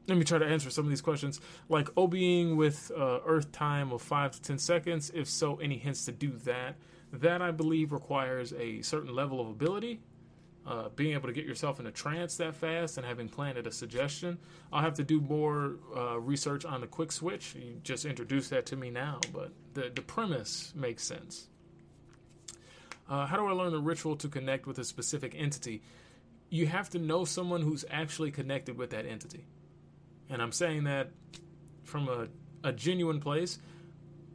let 0.08 0.18
me 0.18 0.24
try 0.24 0.38
to 0.38 0.46
answer 0.46 0.70
some 0.70 0.86
of 0.86 0.90
these 0.90 1.02
questions. 1.02 1.40
Like 1.70 1.88
OBing 1.96 2.56
with 2.56 2.92
uh, 2.96 3.20
Earth 3.26 3.52
time 3.52 3.92
of 3.92 4.02
five 4.02 4.32
to 4.32 4.42
ten 4.42 4.58
seconds. 4.58 5.12
If 5.14 5.30
so, 5.30 5.58
any 5.58 5.78
hints 5.78 6.06
to 6.06 6.12
do 6.12 6.32
that? 6.46 6.76
That 7.14 7.42
I 7.42 7.52
believe 7.52 7.92
requires 7.92 8.52
a 8.54 8.82
certain 8.82 9.14
level 9.14 9.40
of 9.40 9.48
ability 9.48 10.02
uh, 10.66 10.90
being 10.90 11.14
able 11.14 11.28
to 11.28 11.34
get 11.34 11.46
yourself 11.46 11.80
in 11.80 11.86
a 11.86 11.92
trance 11.92 12.38
that 12.38 12.56
fast 12.56 12.98
and 12.98 13.06
having 13.06 13.30
planted 13.30 13.68
a 13.68 13.72
suggestion. 13.72 14.38
I'll 14.74 14.82
have 14.82 14.96
to 14.96 15.04
do 15.04 15.22
more 15.22 15.76
uh, 15.96 16.20
research 16.20 16.66
on 16.66 16.82
the 16.82 16.88
quick 16.88 17.12
switch. 17.12 17.56
You 17.56 17.80
just 17.84 18.06
introduced 18.06 18.50
that 18.50 18.66
to 18.68 18.76
me 18.76 18.90
now, 18.90 19.20
but 19.32 19.52
the, 19.74 19.92
the 19.94 20.02
premise 20.02 20.74
makes 20.76 21.04
sense. 21.04 21.48
Uh, 23.08 23.28
how 23.28 23.38
do 23.38 23.46
I 23.46 23.52
learn 23.52 23.72
the 23.72 23.80
ritual 23.80 24.16
to 24.18 24.28
connect 24.28 24.66
with 24.66 24.80
a 24.80 24.84
specific 24.84 25.36
entity? 25.38 25.84
You 26.50 26.66
have 26.68 26.90
to 26.92 27.00
know 27.00 27.26
someone 27.26 27.62
who's 27.62 27.86
actually 27.92 28.32
connected 28.32 28.78
with 28.78 28.90
that 28.92 29.06
entity. 29.06 29.46
And 30.30 30.42
I'm 30.42 30.52
saying 30.52 30.86
that 30.86 31.12
from 31.84 32.10
a, 32.10 32.28
a 32.68 32.72
genuine 32.72 33.20
place. 33.20 33.60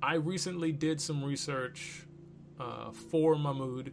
I 0.01 0.15
recently 0.15 0.71
did 0.71 1.01
some 1.01 1.25
research 1.25 2.05
uh, 2.61 2.93
for 2.93 3.35
Mahmoud. 3.35 3.93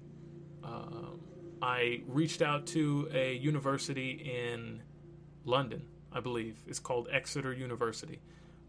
Um, 0.64 1.22
I 1.61 2.01
reached 2.07 2.41
out 2.41 2.67
to 2.67 3.09
a 3.13 3.35
university 3.35 4.11
in 4.11 4.81
London, 5.45 5.84
I 6.11 6.19
believe. 6.19 6.57
It's 6.67 6.79
called 6.79 7.07
Exeter 7.11 7.53
University, 7.53 8.19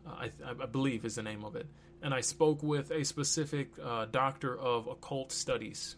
uh, 0.07 0.11
I, 0.11 0.31
I 0.63 0.67
believe 0.67 1.05
is 1.05 1.17
the 1.17 1.23
name 1.23 1.45
of 1.45 1.57
it. 1.57 1.67
And 2.03 2.15
I 2.15 2.21
spoke 2.21 2.63
with 2.63 2.91
a 2.91 3.05
specific 3.05 3.71
uh, 3.85 4.07
doctor 4.07 4.57
of 4.57 4.87
occult 4.87 5.33
studies. 5.33 5.97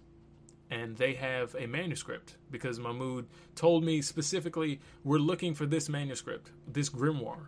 And 0.70 0.96
they 0.96 1.14
have 1.14 1.54
a 1.56 1.66
manuscript 1.66 2.36
because 2.50 2.78
Mahmoud 2.78 3.26
told 3.56 3.84
me 3.84 4.02
specifically, 4.02 4.80
we're 5.02 5.18
looking 5.18 5.54
for 5.54 5.66
this 5.66 5.88
manuscript, 5.88 6.50
this 6.66 6.88
grimoire. 6.88 7.46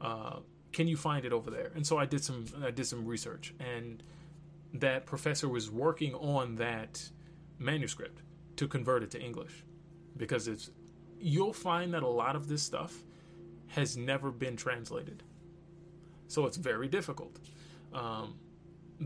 Uh, 0.00 0.40
can 0.72 0.86
you 0.86 0.96
find 0.96 1.24
it 1.24 1.32
over 1.32 1.50
there? 1.50 1.72
And 1.74 1.86
so 1.86 1.98
I 1.98 2.04
did 2.04 2.22
some, 2.22 2.46
I 2.62 2.70
did 2.70 2.86
some 2.86 3.06
research, 3.06 3.54
and 3.58 4.02
that 4.74 5.06
professor 5.06 5.48
was 5.48 5.70
working 5.70 6.14
on 6.14 6.56
that 6.56 7.10
manuscript 7.58 8.22
to 8.60 8.68
convert 8.68 9.02
it 9.02 9.10
to 9.10 9.18
English 9.18 9.64
because 10.18 10.46
it's 10.46 10.70
you'll 11.18 11.54
find 11.54 11.94
that 11.94 12.02
a 12.02 12.08
lot 12.22 12.36
of 12.36 12.46
this 12.46 12.62
stuff 12.62 12.94
has 13.68 13.96
never 13.96 14.30
been 14.30 14.54
translated, 14.54 15.22
so 16.28 16.44
it's 16.44 16.58
very 16.58 16.86
difficult. 16.86 17.38
Um, 17.94 18.34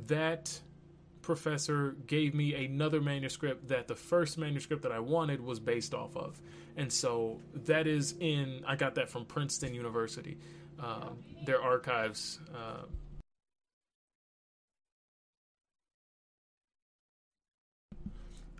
that 0.07 0.61
professor 1.23 1.95
gave 2.09 2.35
me 2.35 2.65
another 2.65 3.01
manuscript 3.01 3.69
that 3.69 3.87
the 3.87 3.95
first 3.95 4.39
manuscript 4.39 4.83
that 4.83 4.91
I 4.91 4.99
wanted 4.99 5.41
was 5.41 5.61
based 5.61 5.95
off 5.95 6.17
of. 6.17 6.41
And 6.77 6.93
so 6.93 7.41
that 7.55 7.87
is 7.87 8.17
in, 8.19 8.65
I 8.67 8.75
got 8.75 8.97
that 8.97 9.09
from 9.09 9.25
Princeton 9.25 9.73
University, 9.73 10.37
uh, 10.83 11.11
their 11.47 11.63
archives. 11.63 12.41
Uh, 12.53 12.83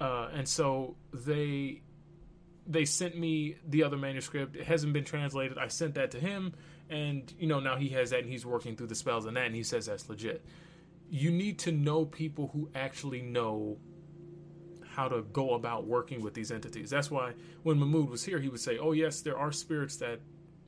uh, 0.05 0.29
and 0.35 0.47
so 0.47 0.97
they 1.15 1.81
they 2.67 2.85
sent 2.85 3.17
me 3.17 3.57
the 3.67 3.85
other 3.85 3.97
manuscript. 3.97 4.55
It 4.55 4.67
hasn't 4.67 4.93
been 4.93 5.05
translated. 5.05 5.57
I 5.57 5.69
sent 5.69 5.95
that 5.95 6.11
to 6.11 6.21
him, 6.21 6.53
and 6.91 7.33
you 7.39 7.47
know 7.47 7.59
now 7.59 7.77
he 7.77 7.89
has 7.91 8.11
that, 8.11 8.21
and 8.21 8.29
he's 8.29 8.45
working 8.45 8.77
through 8.77 8.89
the 8.89 8.95
spells 8.95 9.25
and 9.25 9.35
that, 9.39 9.47
and 9.47 9.55
he 9.55 9.63
says 9.63 9.87
that's 9.87 10.07
legit. 10.11 10.45
You 11.09 11.31
need 11.31 11.59
to 11.61 11.73
know 11.73 12.05
people 12.05 12.51
who 12.53 12.69
actually 12.75 13.23
know 13.23 13.79
how 14.87 15.09
to 15.09 15.23
go 15.23 15.55
about 15.55 15.87
working 15.87 16.21
with 16.21 16.35
these 16.35 16.53
entities. 16.53 16.91
That's 16.91 17.11
why 17.11 17.33
when 17.63 17.79
Mahmoud 17.79 18.11
was 18.11 18.23
here, 18.23 18.39
he 18.39 18.51
would 18.51 18.61
say, 18.61 18.77
"Oh 18.77 18.93
yes, 18.93 19.23
there 19.23 19.39
are 19.39 19.53
spirits 19.53 19.97
that 19.97 20.21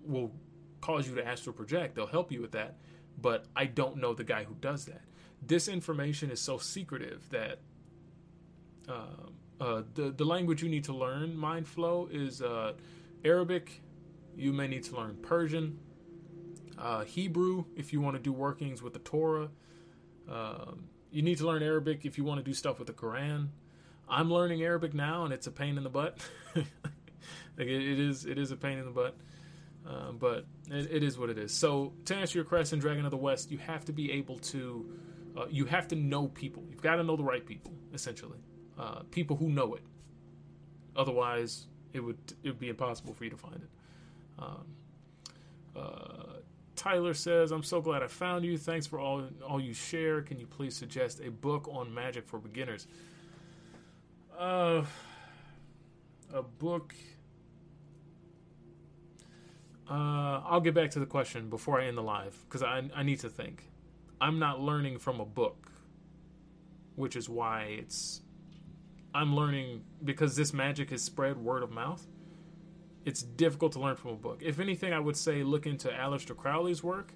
will 0.02 0.32
cause 0.80 1.06
you 1.06 1.14
to 1.16 1.26
astral 1.26 1.54
project. 1.54 1.94
They'll 1.94 2.06
help 2.06 2.32
you 2.32 2.40
with 2.40 2.52
that, 2.52 2.78
but 3.20 3.44
I 3.54 3.66
don't 3.66 3.98
know 3.98 4.14
the 4.14 4.24
guy 4.24 4.44
who 4.44 4.54
does 4.54 4.86
that." 4.86 5.02
This 5.42 5.68
information 5.68 6.30
is 6.30 6.40
so 6.40 6.56
secretive 6.56 7.28
that. 7.30 7.58
Uh, 8.88 9.28
uh, 9.60 9.82
the 9.94 10.10
the 10.10 10.24
language 10.24 10.62
you 10.62 10.68
need 10.68 10.84
to 10.84 10.92
learn 10.92 11.36
mind 11.36 11.66
flow 11.66 12.08
is 12.10 12.42
uh, 12.42 12.72
Arabic. 13.24 13.82
You 14.36 14.52
may 14.52 14.68
need 14.68 14.84
to 14.84 14.96
learn 14.96 15.16
Persian, 15.22 15.78
Hebrew 17.06 17.64
if 17.74 17.92
you 17.92 18.00
want 18.00 18.16
to 18.16 18.22
do 18.22 18.32
workings 18.32 18.82
with 18.82 18.92
the 18.92 18.98
Torah. 18.98 19.48
Um, 20.30 20.88
you 21.10 21.22
need 21.22 21.38
to 21.38 21.46
learn 21.46 21.62
Arabic 21.62 22.04
if 22.04 22.18
you 22.18 22.24
want 22.24 22.38
to 22.38 22.44
do 22.44 22.52
stuff 22.52 22.78
with 22.78 22.88
the 22.88 22.92
Quran. 22.92 23.48
I'm 24.08 24.30
learning 24.30 24.62
Arabic 24.62 24.92
now, 24.92 25.24
and 25.24 25.32
it's 25.32 25.46
a 25.46 25.50
pain 25.50 25.78
in 25.78 25.84
the 25.84 25.90
butt. 25.90 26.18
like 26.54 26.66
it, 27.58 27.68
it 27.68 27.98
is, 27.98 28.26
it 28.26 28.38
is 28.38 28.50
a 28.50 28.56
pain 28.56 28.78
in 28.78 28.84
the 28.84 28.90
butt. 28.90 29.16
Uh, 29.88 30.12
but 30.12 30.46
it, 30.70 30.90
it 30.90 31.02
is 31.02 31.18
what 31.18 31.30
it 31.30 31.38
is. 31.38 31.52
So 31.52 31.92
to 32.06 32.14
answer 32.14 32.38
your 32.38 32.44
question, 32.44 32.78
Dragon 32.78 33.04
of 33.04 33.10
the 33.10 33.16
West, 33.16 33.50
you 33.50 33.58
have 33.58 33.84
to 33.86 33.92
be 33.92 34.12
able 34.12 34.38
to, 34.38 34.90
uh, 35.36 35.46
you 35.48 35.64
have 35.64 35.88
to 35.88 35.96
know 35.96 36.28
people. 36.28 36.64
You've 36.68 36.82
got 36.82 36.96
to 36.96 37.04
know 37.04 37.16
the 37.16 37.24
right 37.24 37.44
people, 37.44 37.72
essentially 37.94 38.38
uh, 38.78 39.02
people 39.10 39.36
who 39.36 39.48
know 39.48 39.74
it. 39.74 39.82
Otherwise, 40.94 41.66
it 41.92 42.00
would 42.00 42.18
it 42.42 42.48
would 42.48 42.58
be 42.60 42.68
impossible 42.68 43.14
for 43.14 43.24
you 43.24 43.30
to 43.30 43.36
find 43.36 43.56
it. 43.56 43.68
Um, 44.38 44.66
uh, 45.74 46.40
Tyler 46.74 47.14
says, 47.14 47.52
"I'm 47.52 47.62
so 47.62 47.80
glad 47.80 48.02
I 48.02 48.06
found 48.06 48.44
you. 48.44 48.58
Thanks 48.58 48.86
for 48.86 48.98
all 48.98 49.26
all 49.46 49.60
you 49.60 49.72
share. 49.72 50.22
Can 50.22 50.38
you 50.38 50.46
please 50.46 50.76
suggest 50.76 51.20
a 51.20 51.30
book 51.30 51.68
on 51.70 51.92
magic 51.92 52.26
for 52.26 52.38
beginners?" 52.38 52.86
Uh, 54.38 54.84
a 56.32 56.42
book. 56.42 56.94
Uh, 59.88 60.42
I'll 60.44 60.60
get 60.60 60.74
back 60.74 60.90
to 60.90 60.98
the 60.98 61.06
question 61.06 61.48
before 61.48 61.80
I 61.80 61.86
end 61.86 61.96
the 61.96 62.02
live 62.02 62.36
because 62.48 62.62
I 62.62 62.82
I 62.94 63.02
need 63.02 63.20
to 63.20 63.28
think. 63.30 63.70
I'm 64.20 64.38
not 64.38 64.60
learning 64.60 64.98
from 64.98 65.20
a 65.20 65.26
book, 65.26 65.70
which 66.94 67.16
is 67.16 67.28
why 67.28 67.76
it's 67.78 68.22
I'm 69.16 69.34
learning 69.34 69.82
because 70.04 70.36
this 70.36 70.52
magic 70.52 70.92
is 70.92 71.02
spread 71.02 71.38
word 71.38 71.62
of 71.62 71.70
mouth. 71.70 72.06
It's 73.06 73.22
difficult 73.22 73.72
to 73.72 73.80
learn 73.80 73.96
from 73.96 74.10
a 74.10 74.16
book. 74.16 74.42
If 74.42 74.60
anything, 74.60 74.92
I 74.92 74.98
would 74.98 75.16
say 75.16 75.42
look 75.42 75.64
into 75.64 75.88
Aleister 75.88 76.36
Crowley's 76.36 76.84
work. 76.84 77.12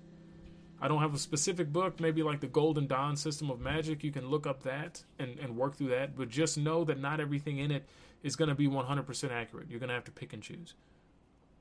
I 0.80 0.88
don't 0.88 1.02
have 1.02 1.14
a 1.14 1.18
specific 1.18 1.70
book, 1.74 2.00
maybe 2.00 2.22
like 2.22 2.40
the 2.40 2.46
Golden 2.46 2.86
Dawn 2.86 3.16
system 3.16 3.50
of 3.50 3.60
magic. 3.60 4.02
You 4.02 4.12
can 4.12 4.28
look 4.28 4.46
up 4.46 4.62
that 4.62 5.04
and, 5.18 5.38
and 5.40 5.58
work 5.58 5.76
through 5.76 5.88
that, 5.88 6.16
but 6.16 6.30
just 6.30 6.56
know 6.56 6.84
that 6.84 6.98
not 6.98 7.20
everything 7.20 7.58
in 7.58 7.70
it 7.70 7.84
is 8.22 8.34
going 8.34 8.48
to 8.48 8.54
be 8.54 8.66
100% 8.66 9.30
accurate. 9.30 9.66
You're 9.68 9.78
going 9.78 9.88
to 9.88 9.94
have 9.94 10.04
to 10.04 10.10
pick 10.10 10.32
and 10.32 10.42
choose. 10.42 10.72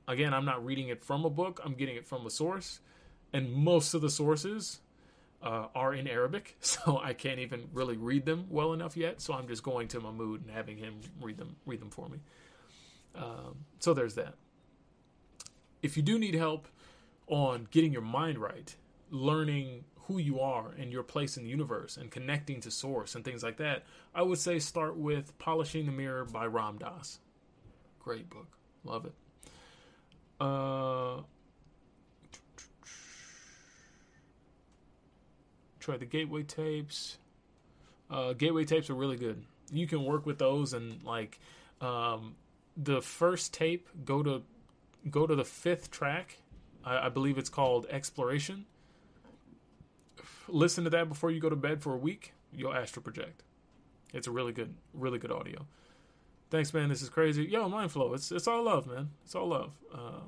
Again, 0.08 0.32
I'm 0.32 0.46
not 0.46 0.64
reading 0.64 0.88
it 0.88 1.02
from 1.02 1.26
a 1.26 1.30
book, 1.30 1.60
I'm 1.62 1.74
getting 1.74 1.96
it 1.96 2.06
from 2.06 2.24
a 2.24 2.30
source. 2.30 2.80
And 3.34 3.52
most 3.52 3.92
of 3.92 4.00
the 4.00 4.10
sources 4.10 4.80
uh, 5.42 5.66
are 5.74 5.94
in 5.94 6.06
Arabic, 6.06 6.56
so 6.60 7.00
I 7.02 7.12
can't 7.12 7.40
even 7.40 7.68
really 7.72 7.96
read 7.96 8.24
them 8.24 8.46
well 8.50 8.72
enough 8.72 8.96
yet. 8.96 9.20
So 9.20 9.34
I'm 9.34 9.48
just 9.48 9.62
going 9.62 9.88
to 9.88 10.00
Mahmoud 10.00 10.42
and 10.42 10.50
having 10.50 10.76
him 10.76 11.00
read 11.20 11.38
them 11.38 11.56
read 11.66 11.80
them 11.80 11.90
for 11.90 12.08
me. 12.08 12.18
Um, 13.14 13.64
so 13.78 13.94
there's 13.94 14.14
that. 14.14 14.34
If 15.82 15.96
you 15.96 16.02
do 16.02 16.18
need 16.18 16.34
help 16.34 16.68
on 17.26 17.68
getting 17.70 17.92
your 17.92 18.02
mind 18.02 18.38
right, 18.38 18.74
learning 19.10 19.84
who 20.02 20.18
you 20.18 20.40
are 20.40 20.72
and 20.78 20.92
your 20.92 21.02
place 21.02 21.36
in 21.36 21.44
the 21.44 21.50
universe, 21.50 21.96
and 21.96 22.10
connecting 22.10 22.60
to 22.60 22.70
source 22.70 23.14
and 23.14 23.24
things 23.24 23.42
like 23.42 23.56
that, 23.58 23.84
I 24.14 24.22
would 24.22 24.38
say 24.38 24.58
start 24.58 24.96
with 24.96 25.38
Polishing 25.38 25.86
the 25.86 25.92
Mirror 25.92 26.26
by 26.26 26.46
Ram 26.46 26.78
Dass. 26.78 27.20
Great 28.00 28.28
book, 28.28 28.48
love 28.84 29.06
it. 29.06 29.14
Uh, 30.40 31.22
Try 35.80 35.96
the 35.96 36.04
Gateway 36.04 36.42
tapes. 36.42 37.18
Uh, 38.10 38.34
Gateway 38.34 38.64
tapes 38.64 38.90
are 38.90 38.94
really 38.94 39.16
good. 39.16 39.44
You 39.72 39.86
can 39.86 40.04
work 40.04 40.26
with 40.26 40.38
those 40.38 40.72
and 40.72 41.02
like 41.02 41.40
um, 41.80 42.36
the 42.76 43.00
first 43.00 43.54
tape. 43.54 43.88
Go 44.04 44.22
to 44.22 44.42
go 45.10 45.26
to 45.26 45.34
the 45.34 45.44
fifth 45.44 45.90
track. 45.90 46.38
I, 46.84 47.06
I 47.06 47.08
believe 47.08 47.38
it's 47.38 47.48
called 47.48 47.86
Exploration. 47.90 48.66
Listen 50.48 50.84
to 50.84 50.90
that 50.90 51.08
before 51.08 51.30
you 51.30 51.40
go 51.40 51.48
to 51.48 51.56
bed 51.56 51.82
for 51.82 51.94
a 51.94 51.98
week. 51.98 52.34
You'll 52.52 52.74
astral 52.74 53.02
project. 53.02 53.42
It's 54.12 54.26
a 54.26 54.30
really 54.30 54.52
good, 54.52 54.74
really 54.92 55.18
good 55.18 55.30
audio. 55.30 55.66
Thanks, 56.50 56.74
man. 56.74 56.88
This 56.88 57.00
is 57.00 57.08
crazy. 57.08 57.44
Yo, 57.44 57.68
Mind 57.68 57.92
Flow. 57.92 58.12
It's 58.12 58.32
it's 58.32 58.48
all 58.48 58.64
love, 58.64 58.86
man. 58.86 59.10
It's 59.24 59.34
all 59.36 59.48
love. 59.48 59.72
Uh, 59.94 60.22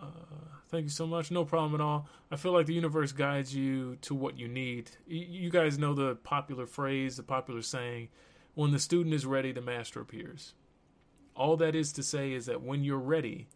uh, 0.00 0.57
thank 0.68 0.84
you 0.84 0.90
so 0.90 1.06
much. 1.06 1.30
No 1.30 1.44
problem 1.44 1.74
at 1.74 1.84
all. 1.84 2.08
I 2.30 2.36
feel 2.36 2.52
like 2.52 2.66
the 2.66 2.74
universe 2.74 3.12
guides 3.12 3.54
you 3.54 3.96
to 4.02 4.14
what 4.14 4.38
you 4.38 4.48
need. 4.48 4.90
You 5.06 5.50
guys 5.50 5.78
know 5.78 5.94
the 5.94 6.16
popular 6.16 6.66
phrase, 6.66 7.16
the 7.16 7.22
popular 7.22 7.62
saying, 7.62 8.08
when 8.54 8.72
the 8.72 8.78
student 8.78 9.14
is 9.14 9.26
ready, 9.26 9.52
the 9.52 9.60
master 9.60 10.00
appears. 10.00 10.54
All 11.34 11.56
that 11.58 11.74
is 11.74 11.92
to 11.92 12.02
say 12.02 12.32
is 12.32 12.46
that 12.46 12.62
when 12.62 12.82
you're 12.82 12.98
ready, 12.98 13.48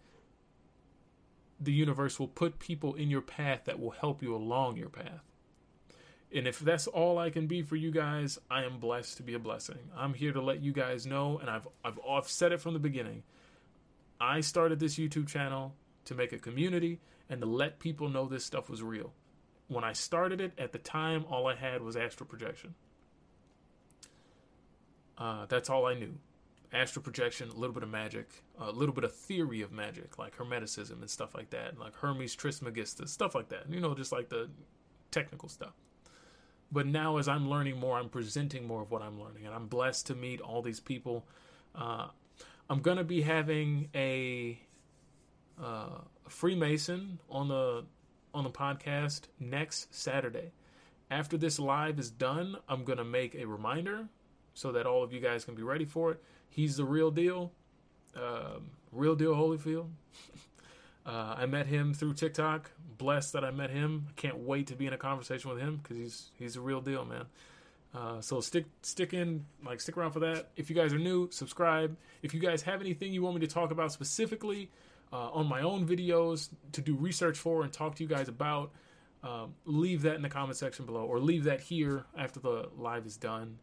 the 1.61 1.73
universe 1.73 2.19
will 2.19 2.29
put 2.29 2.59
people 2.59 2.95
in 2.95 3.11
your 3.11 3.21
path 3.21 3.63
that 3.65 3.81
will 3.81 3.91
help 3.91 4.23
you 4.23 4.35
along 4.35 4.77
your 4.77 4.89
path. 4.89 5.23
And 6.35 6.47
if 6.47 6.61
that's 6.61 6.87
all 6.87 7.19
I 7.19 7.31
can 7.31 7.47
be 7.47 7.63
for 7.63 7.77
you 7.77 7.91
guys, 7.91 8.39
I 8.51 8.65
am 8.65 8.79
blessed 8.79 9.19
to 9.19 9.23
be 9.23 9.35
a 9.35 9.39
blessing. 9.39 9.79
I'm 9.97 10.15
here 10.15 10.33
to 10.33 10.41
let 10.41 10.63
you 10.63 10.73
guys 10.73 11.07
know, 11.07 11.39
and 11.39 11.51
I've 11.51 11.69
I've, 11.85 11.99
I've 12.09 12.29
said 12.29 12.53
it 12.53 12.61
from 12.61 12.73
the 12.73 12.79
beginning. 12.79 13.23
I 14.21 14.41
started 14.41 14.81
this 14.81 14.97
YouTube 14.97 15.27
channel 15.27 15.75
to 16.05 16.15
make 16.15 16.33
a 16.33 16.39
community 16.39 17.01
and 17.29 17.41
to 17.41 17.47
let 17.47 17.79
people 17.79 18.09
know 18.09 18.27
this 18.27 18.45
stuff 18.45 18.69
was 18.69 18.83
real. 18.83 19.12
When 19.69 19.85
I 19.85 19.93
started 19.93 20.41
it, 20.41 20.53
at 20.59 20.73
the 20.73 20.79
time, 20.79 21.24
all 21.31 21.47
I 21.47 21.55
had 21.55 21.83
was 21.83 21.97
astral 21.97 22.29
projection. 22.29 22.74
Uh, 25.16 25.47
that's 25.47 25.70
all 25.70 25.87
I 25.87 25.95
knew. 25.95 26.15
Astral 26.73 27.03
projection, 27.03 27.49
a 27.51 27.55
little 27.55 27.74
bit 27.74 27.83
of 27.83 27.89
magic, 27.91 28.43
a 28.59 28.70
little 28.70 28.95
bit 28.95 29.05
of 29.05 29.15
theory 29.15 29.61
of 29.62 29.73
magic, 29.73 30.19
like 30.19 30.37
Hermeticism 30.37 31.01
and 31.01 31.09
stuff 31.09 31.35
like 31.35 31.51
that, 31.51 31.79
like 31.79 31.95
Hermes 31.97 32.35
Trismegistus, 32.35 33.12
stuff 33.12 33.35
like 33.35 33.49
that. 33.51 33.65
You 33.70 33.81
know, 33.81 33.95
just 33.95 34.11
like 34.11 34.29
the 34.31 34.51
technical 35.11 35.49
stuff. 35.49 35.74
But 36.73 36.87
now, 36.87 37.19
as 37.19 37.29
I'm 37.29 37.49
learning 37.51 37.79
more, 37.79 37.99
I'm 37.99 38.09
presenting 38.09 38.66
more 38.66 38.83
of 38.83 38.91
what 38.91 39.03
I'm 39.03 39.20
learning, 39.20 39.45
and 39.45 39.55
I'm 39.55 39.66
blessed 39.66 40.07
to 40.07 40.15
meet 40.15 40.41
all 40.41 40.62
these 40.62 40.81
people. 40.81 41.27
Uh, 41.74 42.09
I'm 42.70 42.81
gonna 42.81 43.05
be 43.05 43.20
having 43.20 43.91
a 43.95 44.59
uh, 45.61 46.01
Freemason 46.29 47.19
on 47.31 47.49
the 47.49 47.85
on 48.35 48.45
the 48.45 48.51
podcast 48.51 49.23
next 49.39 49.95
Saturday. 49.95 50.53
After 51.11 51.37
this 51.37 51.59
live 51.59 51.99
is 51.99 52.11
done, 52.11 52.57
I'm 52.69 52.85
gonna 52.85 53.05
make 53.05 53.35
a 53.35 53.45
reminder 53.45 54.09
so 54.55 54.73
that 54.73 54.87
all 54.87 55.03
of 55.03 55.12
you 55.12 55.20
guys 55.20 55.45
can 55.45 55.55
be 55.55 55.62
ready 55.62 55.85
for 55.85 56.12
it. 56.12 56.23
He's 56.49 56.77
the 56.77 56.85
real 56.85 57.11
deal, 57.11 57.53
um, 58.16 58.70
real 58.93 59.15
deal 59.15 59.35
Holyfield. 59.35 59.89
uh, 61.07 61.35
I 61.37 61.47
met 61.47 61.66
him 61.66 61.95
through 61.95 62.15
TikTok. 62.15 62.70
Blessed 62.99 63.33
that 63.33 63.45
I 63.45 63.51
met 63.51 63.70
him. 63.70 64.09
Can't 64.16 64.39
wait 64.39 64.69
to 64.69 64.77
be 64.77 64.87
in 64.87 64.93
a 64.93 64.99
conversation 64.99 65.51
with 65.51 65.59
him 65.59 65.81
because 65.83 65.97
he's 65.97 66.31
he's 66.39 66.57
a 66.57 66.61
real 66.61 66.81
deal, 66.81 67.05
man. 67.05 67.27
Uh, 67.95 68.20
so 68.20 68.41
stick 68.41 68.65
stick 68.83 69.12
in 69.12 69.45
like 69.65 69.81
stick 69.81 69.97
around 69.97 70.12
for 70.12 70.20
that. 70.20 70.49
If 70.57 70.70
you 70.70 70.77
guys 70.77 70.95
are 70.95 70.99
new, 70.99 71.31
subscribe. 71.31 71.97
If 72.23 72.33
you 72.33 72.41
guys 72.41 72.62
have 72.62 72.81
anything 72.81 73.12
you 73.12 73.23
want 73.23 73.35
me 73.35 73.47
to 73.47 73.53
talk 73.53 73.70
about 73.70 73.93
specifically, 73.93 74.70
uh, 75.13 75.31
on 75.31 75.47
my 75.47 75.61
own 75.61 75.87
videos 75.87 76.49
to 76.73 76.81
do 76.81 76.95
research 76.95 77.39
for 77.39 77.63
and 77.63 77.73
talk 77.73 77.95
to 77.97 78.03
you 78.03 78.09
guys 78.09 78.29
about, 78.29 78.71
um, 79.23 79.55
leave 79.65 80.03
that 80.03 80.17
in 80.17 80.23
the 80.23 80.29
comment 80.29 80.57
section 80.57 80.87
below 80.87 81.05
or 81.05 81.21
leave 81.21 81.45
that 81.45 81.61
here 81.61 82.05
after 82.17 82.41
the 82.41 82.69
live 82.77 83.07
is 83.07 83.17
done. 83.17 83.59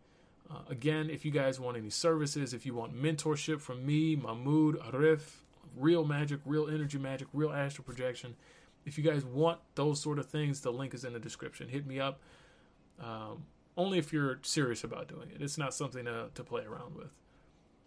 Uh, 0.49 0.59
again, 0.69 1.09
if 1.09 1.25
you 1.25 1.31
guys 1.31 1.59
want 1.59 1.77
any 1.77 1.89
services, 1.89 2.53
if 2.53 2.65
you 2.65 2.73
want 2.73 2.95
mentorship 2.95 3.59
from 3.59 3.85
me, 3.85 4.15
Mahmoud, 4.15 4.79
Arif, 4.79 5.21
real 5.77 6.05
magic, 6.05 6.39
real 6.45 6.67
energy 6.67 6.97
magic, 6.97 7.27
real 7.33 7.51
astral 7.51 7.85
projection, 7.85 8.35
if 8.85 8.97
you 8.97 9.03
guys 9.03 9.23
want 9.25 9.59
those 9.75 9.99
sort 10.01 10.17
of 10.17 10.25
things, 10.25 10.61
the 10.61 10.71
link 10.71 10.93
is 10.93 11.03
in 11.03 11.13
the 11.13 11.19
description. 11.19 11.67
Hit 11.67 11.85
me 11.85 11.99
up. 11.99 12.19
Um, 12.99 13.43
only 13.77 13.97
if 13.97 14.11
you're 14.11 14.39
serious 14.41 14.83
about 14.83 15.07
doing 15.07 15.29
it. 15.33 15.41
It's 15.41 15.57
not 15.57 15.73
something 15.73 16.05
to, 16.05 16.29
to 16.33 16.43
play 16.43 16.63
around 16.63 16.95
with. 16.95 17.11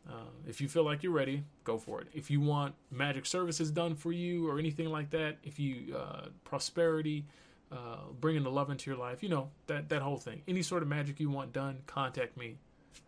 Uh, 0.09 0.15
if 0.49 0.61
you 0.61 0.69
feel 0.69 0.85
like 0.85 1.03
you're 1.03 1.13
ready, 1.13 1.45
go 1.65 1.79
for 1.79 2.01
it. 2.01 2.09
If 2.13 2.31
you 2.31 2.41
want 2.41 2.75
magic 2.91 3.25
services 3.25 3.71
done 3.71 3.95
for 3.95 4.13
you 4.13 4.49
or 4.49 4.59
anything 4.59 4.91
like 4.91 5.11
that, 5.11 5.37
if 5.45 5.59
you 5.61 5.97
uh, 5.97 6.27
prosperity, 6.45 7.25
uh, 7.71 7.99
bringing 8.21 8.43
the 8.43 8.51
love 8.51 8.71
into 8.71 8.91
your 8.91 8.99
life, 8.99 9.23
you 9.23 9.29
know 9.29 9.51
that 9.69 9.89
that 9.91 10.03
whole 10.03 10.17
thing. 10.17 10.43
Any 10.49 10.63
sort 10.63 10.83
of 10.83 10.89
magic 10.89 11.21
you 11.21 11.31
want 11.31 11.53
done, 11.53 11.79
contact 11.87 12.37
me, 12.37 12.57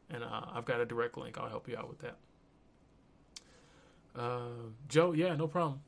and 0.09 0.23
uh, 0.23 0.43
I've 0.53 0.65
got 0.65 0.81
a 0.81 0.87
direct 0.87 1.19
link. 1.19 1.37
I'll 1.37 1.49
help 1.49 1.69
you 1.69 1.77
out 1.77 1.89
with 1.89 1.99
that. 1.99 2.17
Uh, 4.17 4.71
Joe, 4.89 5.13
yeah, 5.13 5.35
no 5.35 5.49
problem. 5.49 5.81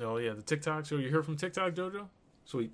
Oh 0.00 0.18
yeah, 0.18 0.34
the 0.34 0.42
TikTok. 0.42 0.84
So 0.84 0.96
you 0.96 1.08
hear 1.08 1.22
from 1.22 1.36
TikTok, 1.36 1.72
Jojo? 1.72 2.08
Sweet. 2.44 2.70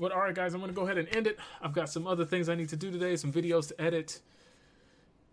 But 0.00 0.12
all 0.12 0.20
right, 0.20 0.34
guys, 0.34 0.54
I'm 0.54 0.60
gonna 0.60 0.72
go 0.72 0.84
ahead 0.84 0.96
and 0.96 1.14
end 1.14 1.26
it. 1.26 1.38
I've 1.60 1.74
got 1.74 1.90
some 1.90 2.06
other 2.06 2.24
things 2.24 2.48
I 2.48 2.54
need 2.54 2.70
to 2.70 2.76
do 2.76 2.90
today, 2.90 3.14
some 3.16 3.30
videos 3.30 3.68
to 3.68 3.80
edit. 3.80 4.20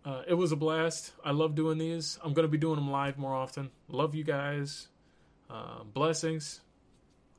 Uh, 0.04 0.22
it 0.28 0.34
was 0.34 0.52
a 0.52 0.56
blast. 0.56 1.12
I 1.24 1.30
love 1.30 1.54
doing 1.54 1.78
these. 1.78 2.18
I'm 2.22 2.34
gonna 2.34 2.48
be 2.48 2.58
doing 2.58 2.76
them 2.76 2.90
live 2.90 3.16
more 3.16 3.34
often. 3.34 3.70
Love 3.88 4.14
you 4.14 4.24
guys. 4.24 4.88
Uh, 5.48 5.84
blessings, 5.84 6.60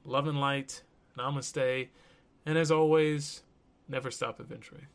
love 0.03 0.27
and 0.27 0.41
light. 0.41 0.81
Namaste, 1.17 1.89
and 2.45 2.57
as 2.57 2.71
always, 2.71 3.43
never 3.87 4.09
stop 4.09 4.39
adventuring. 4.39 4.87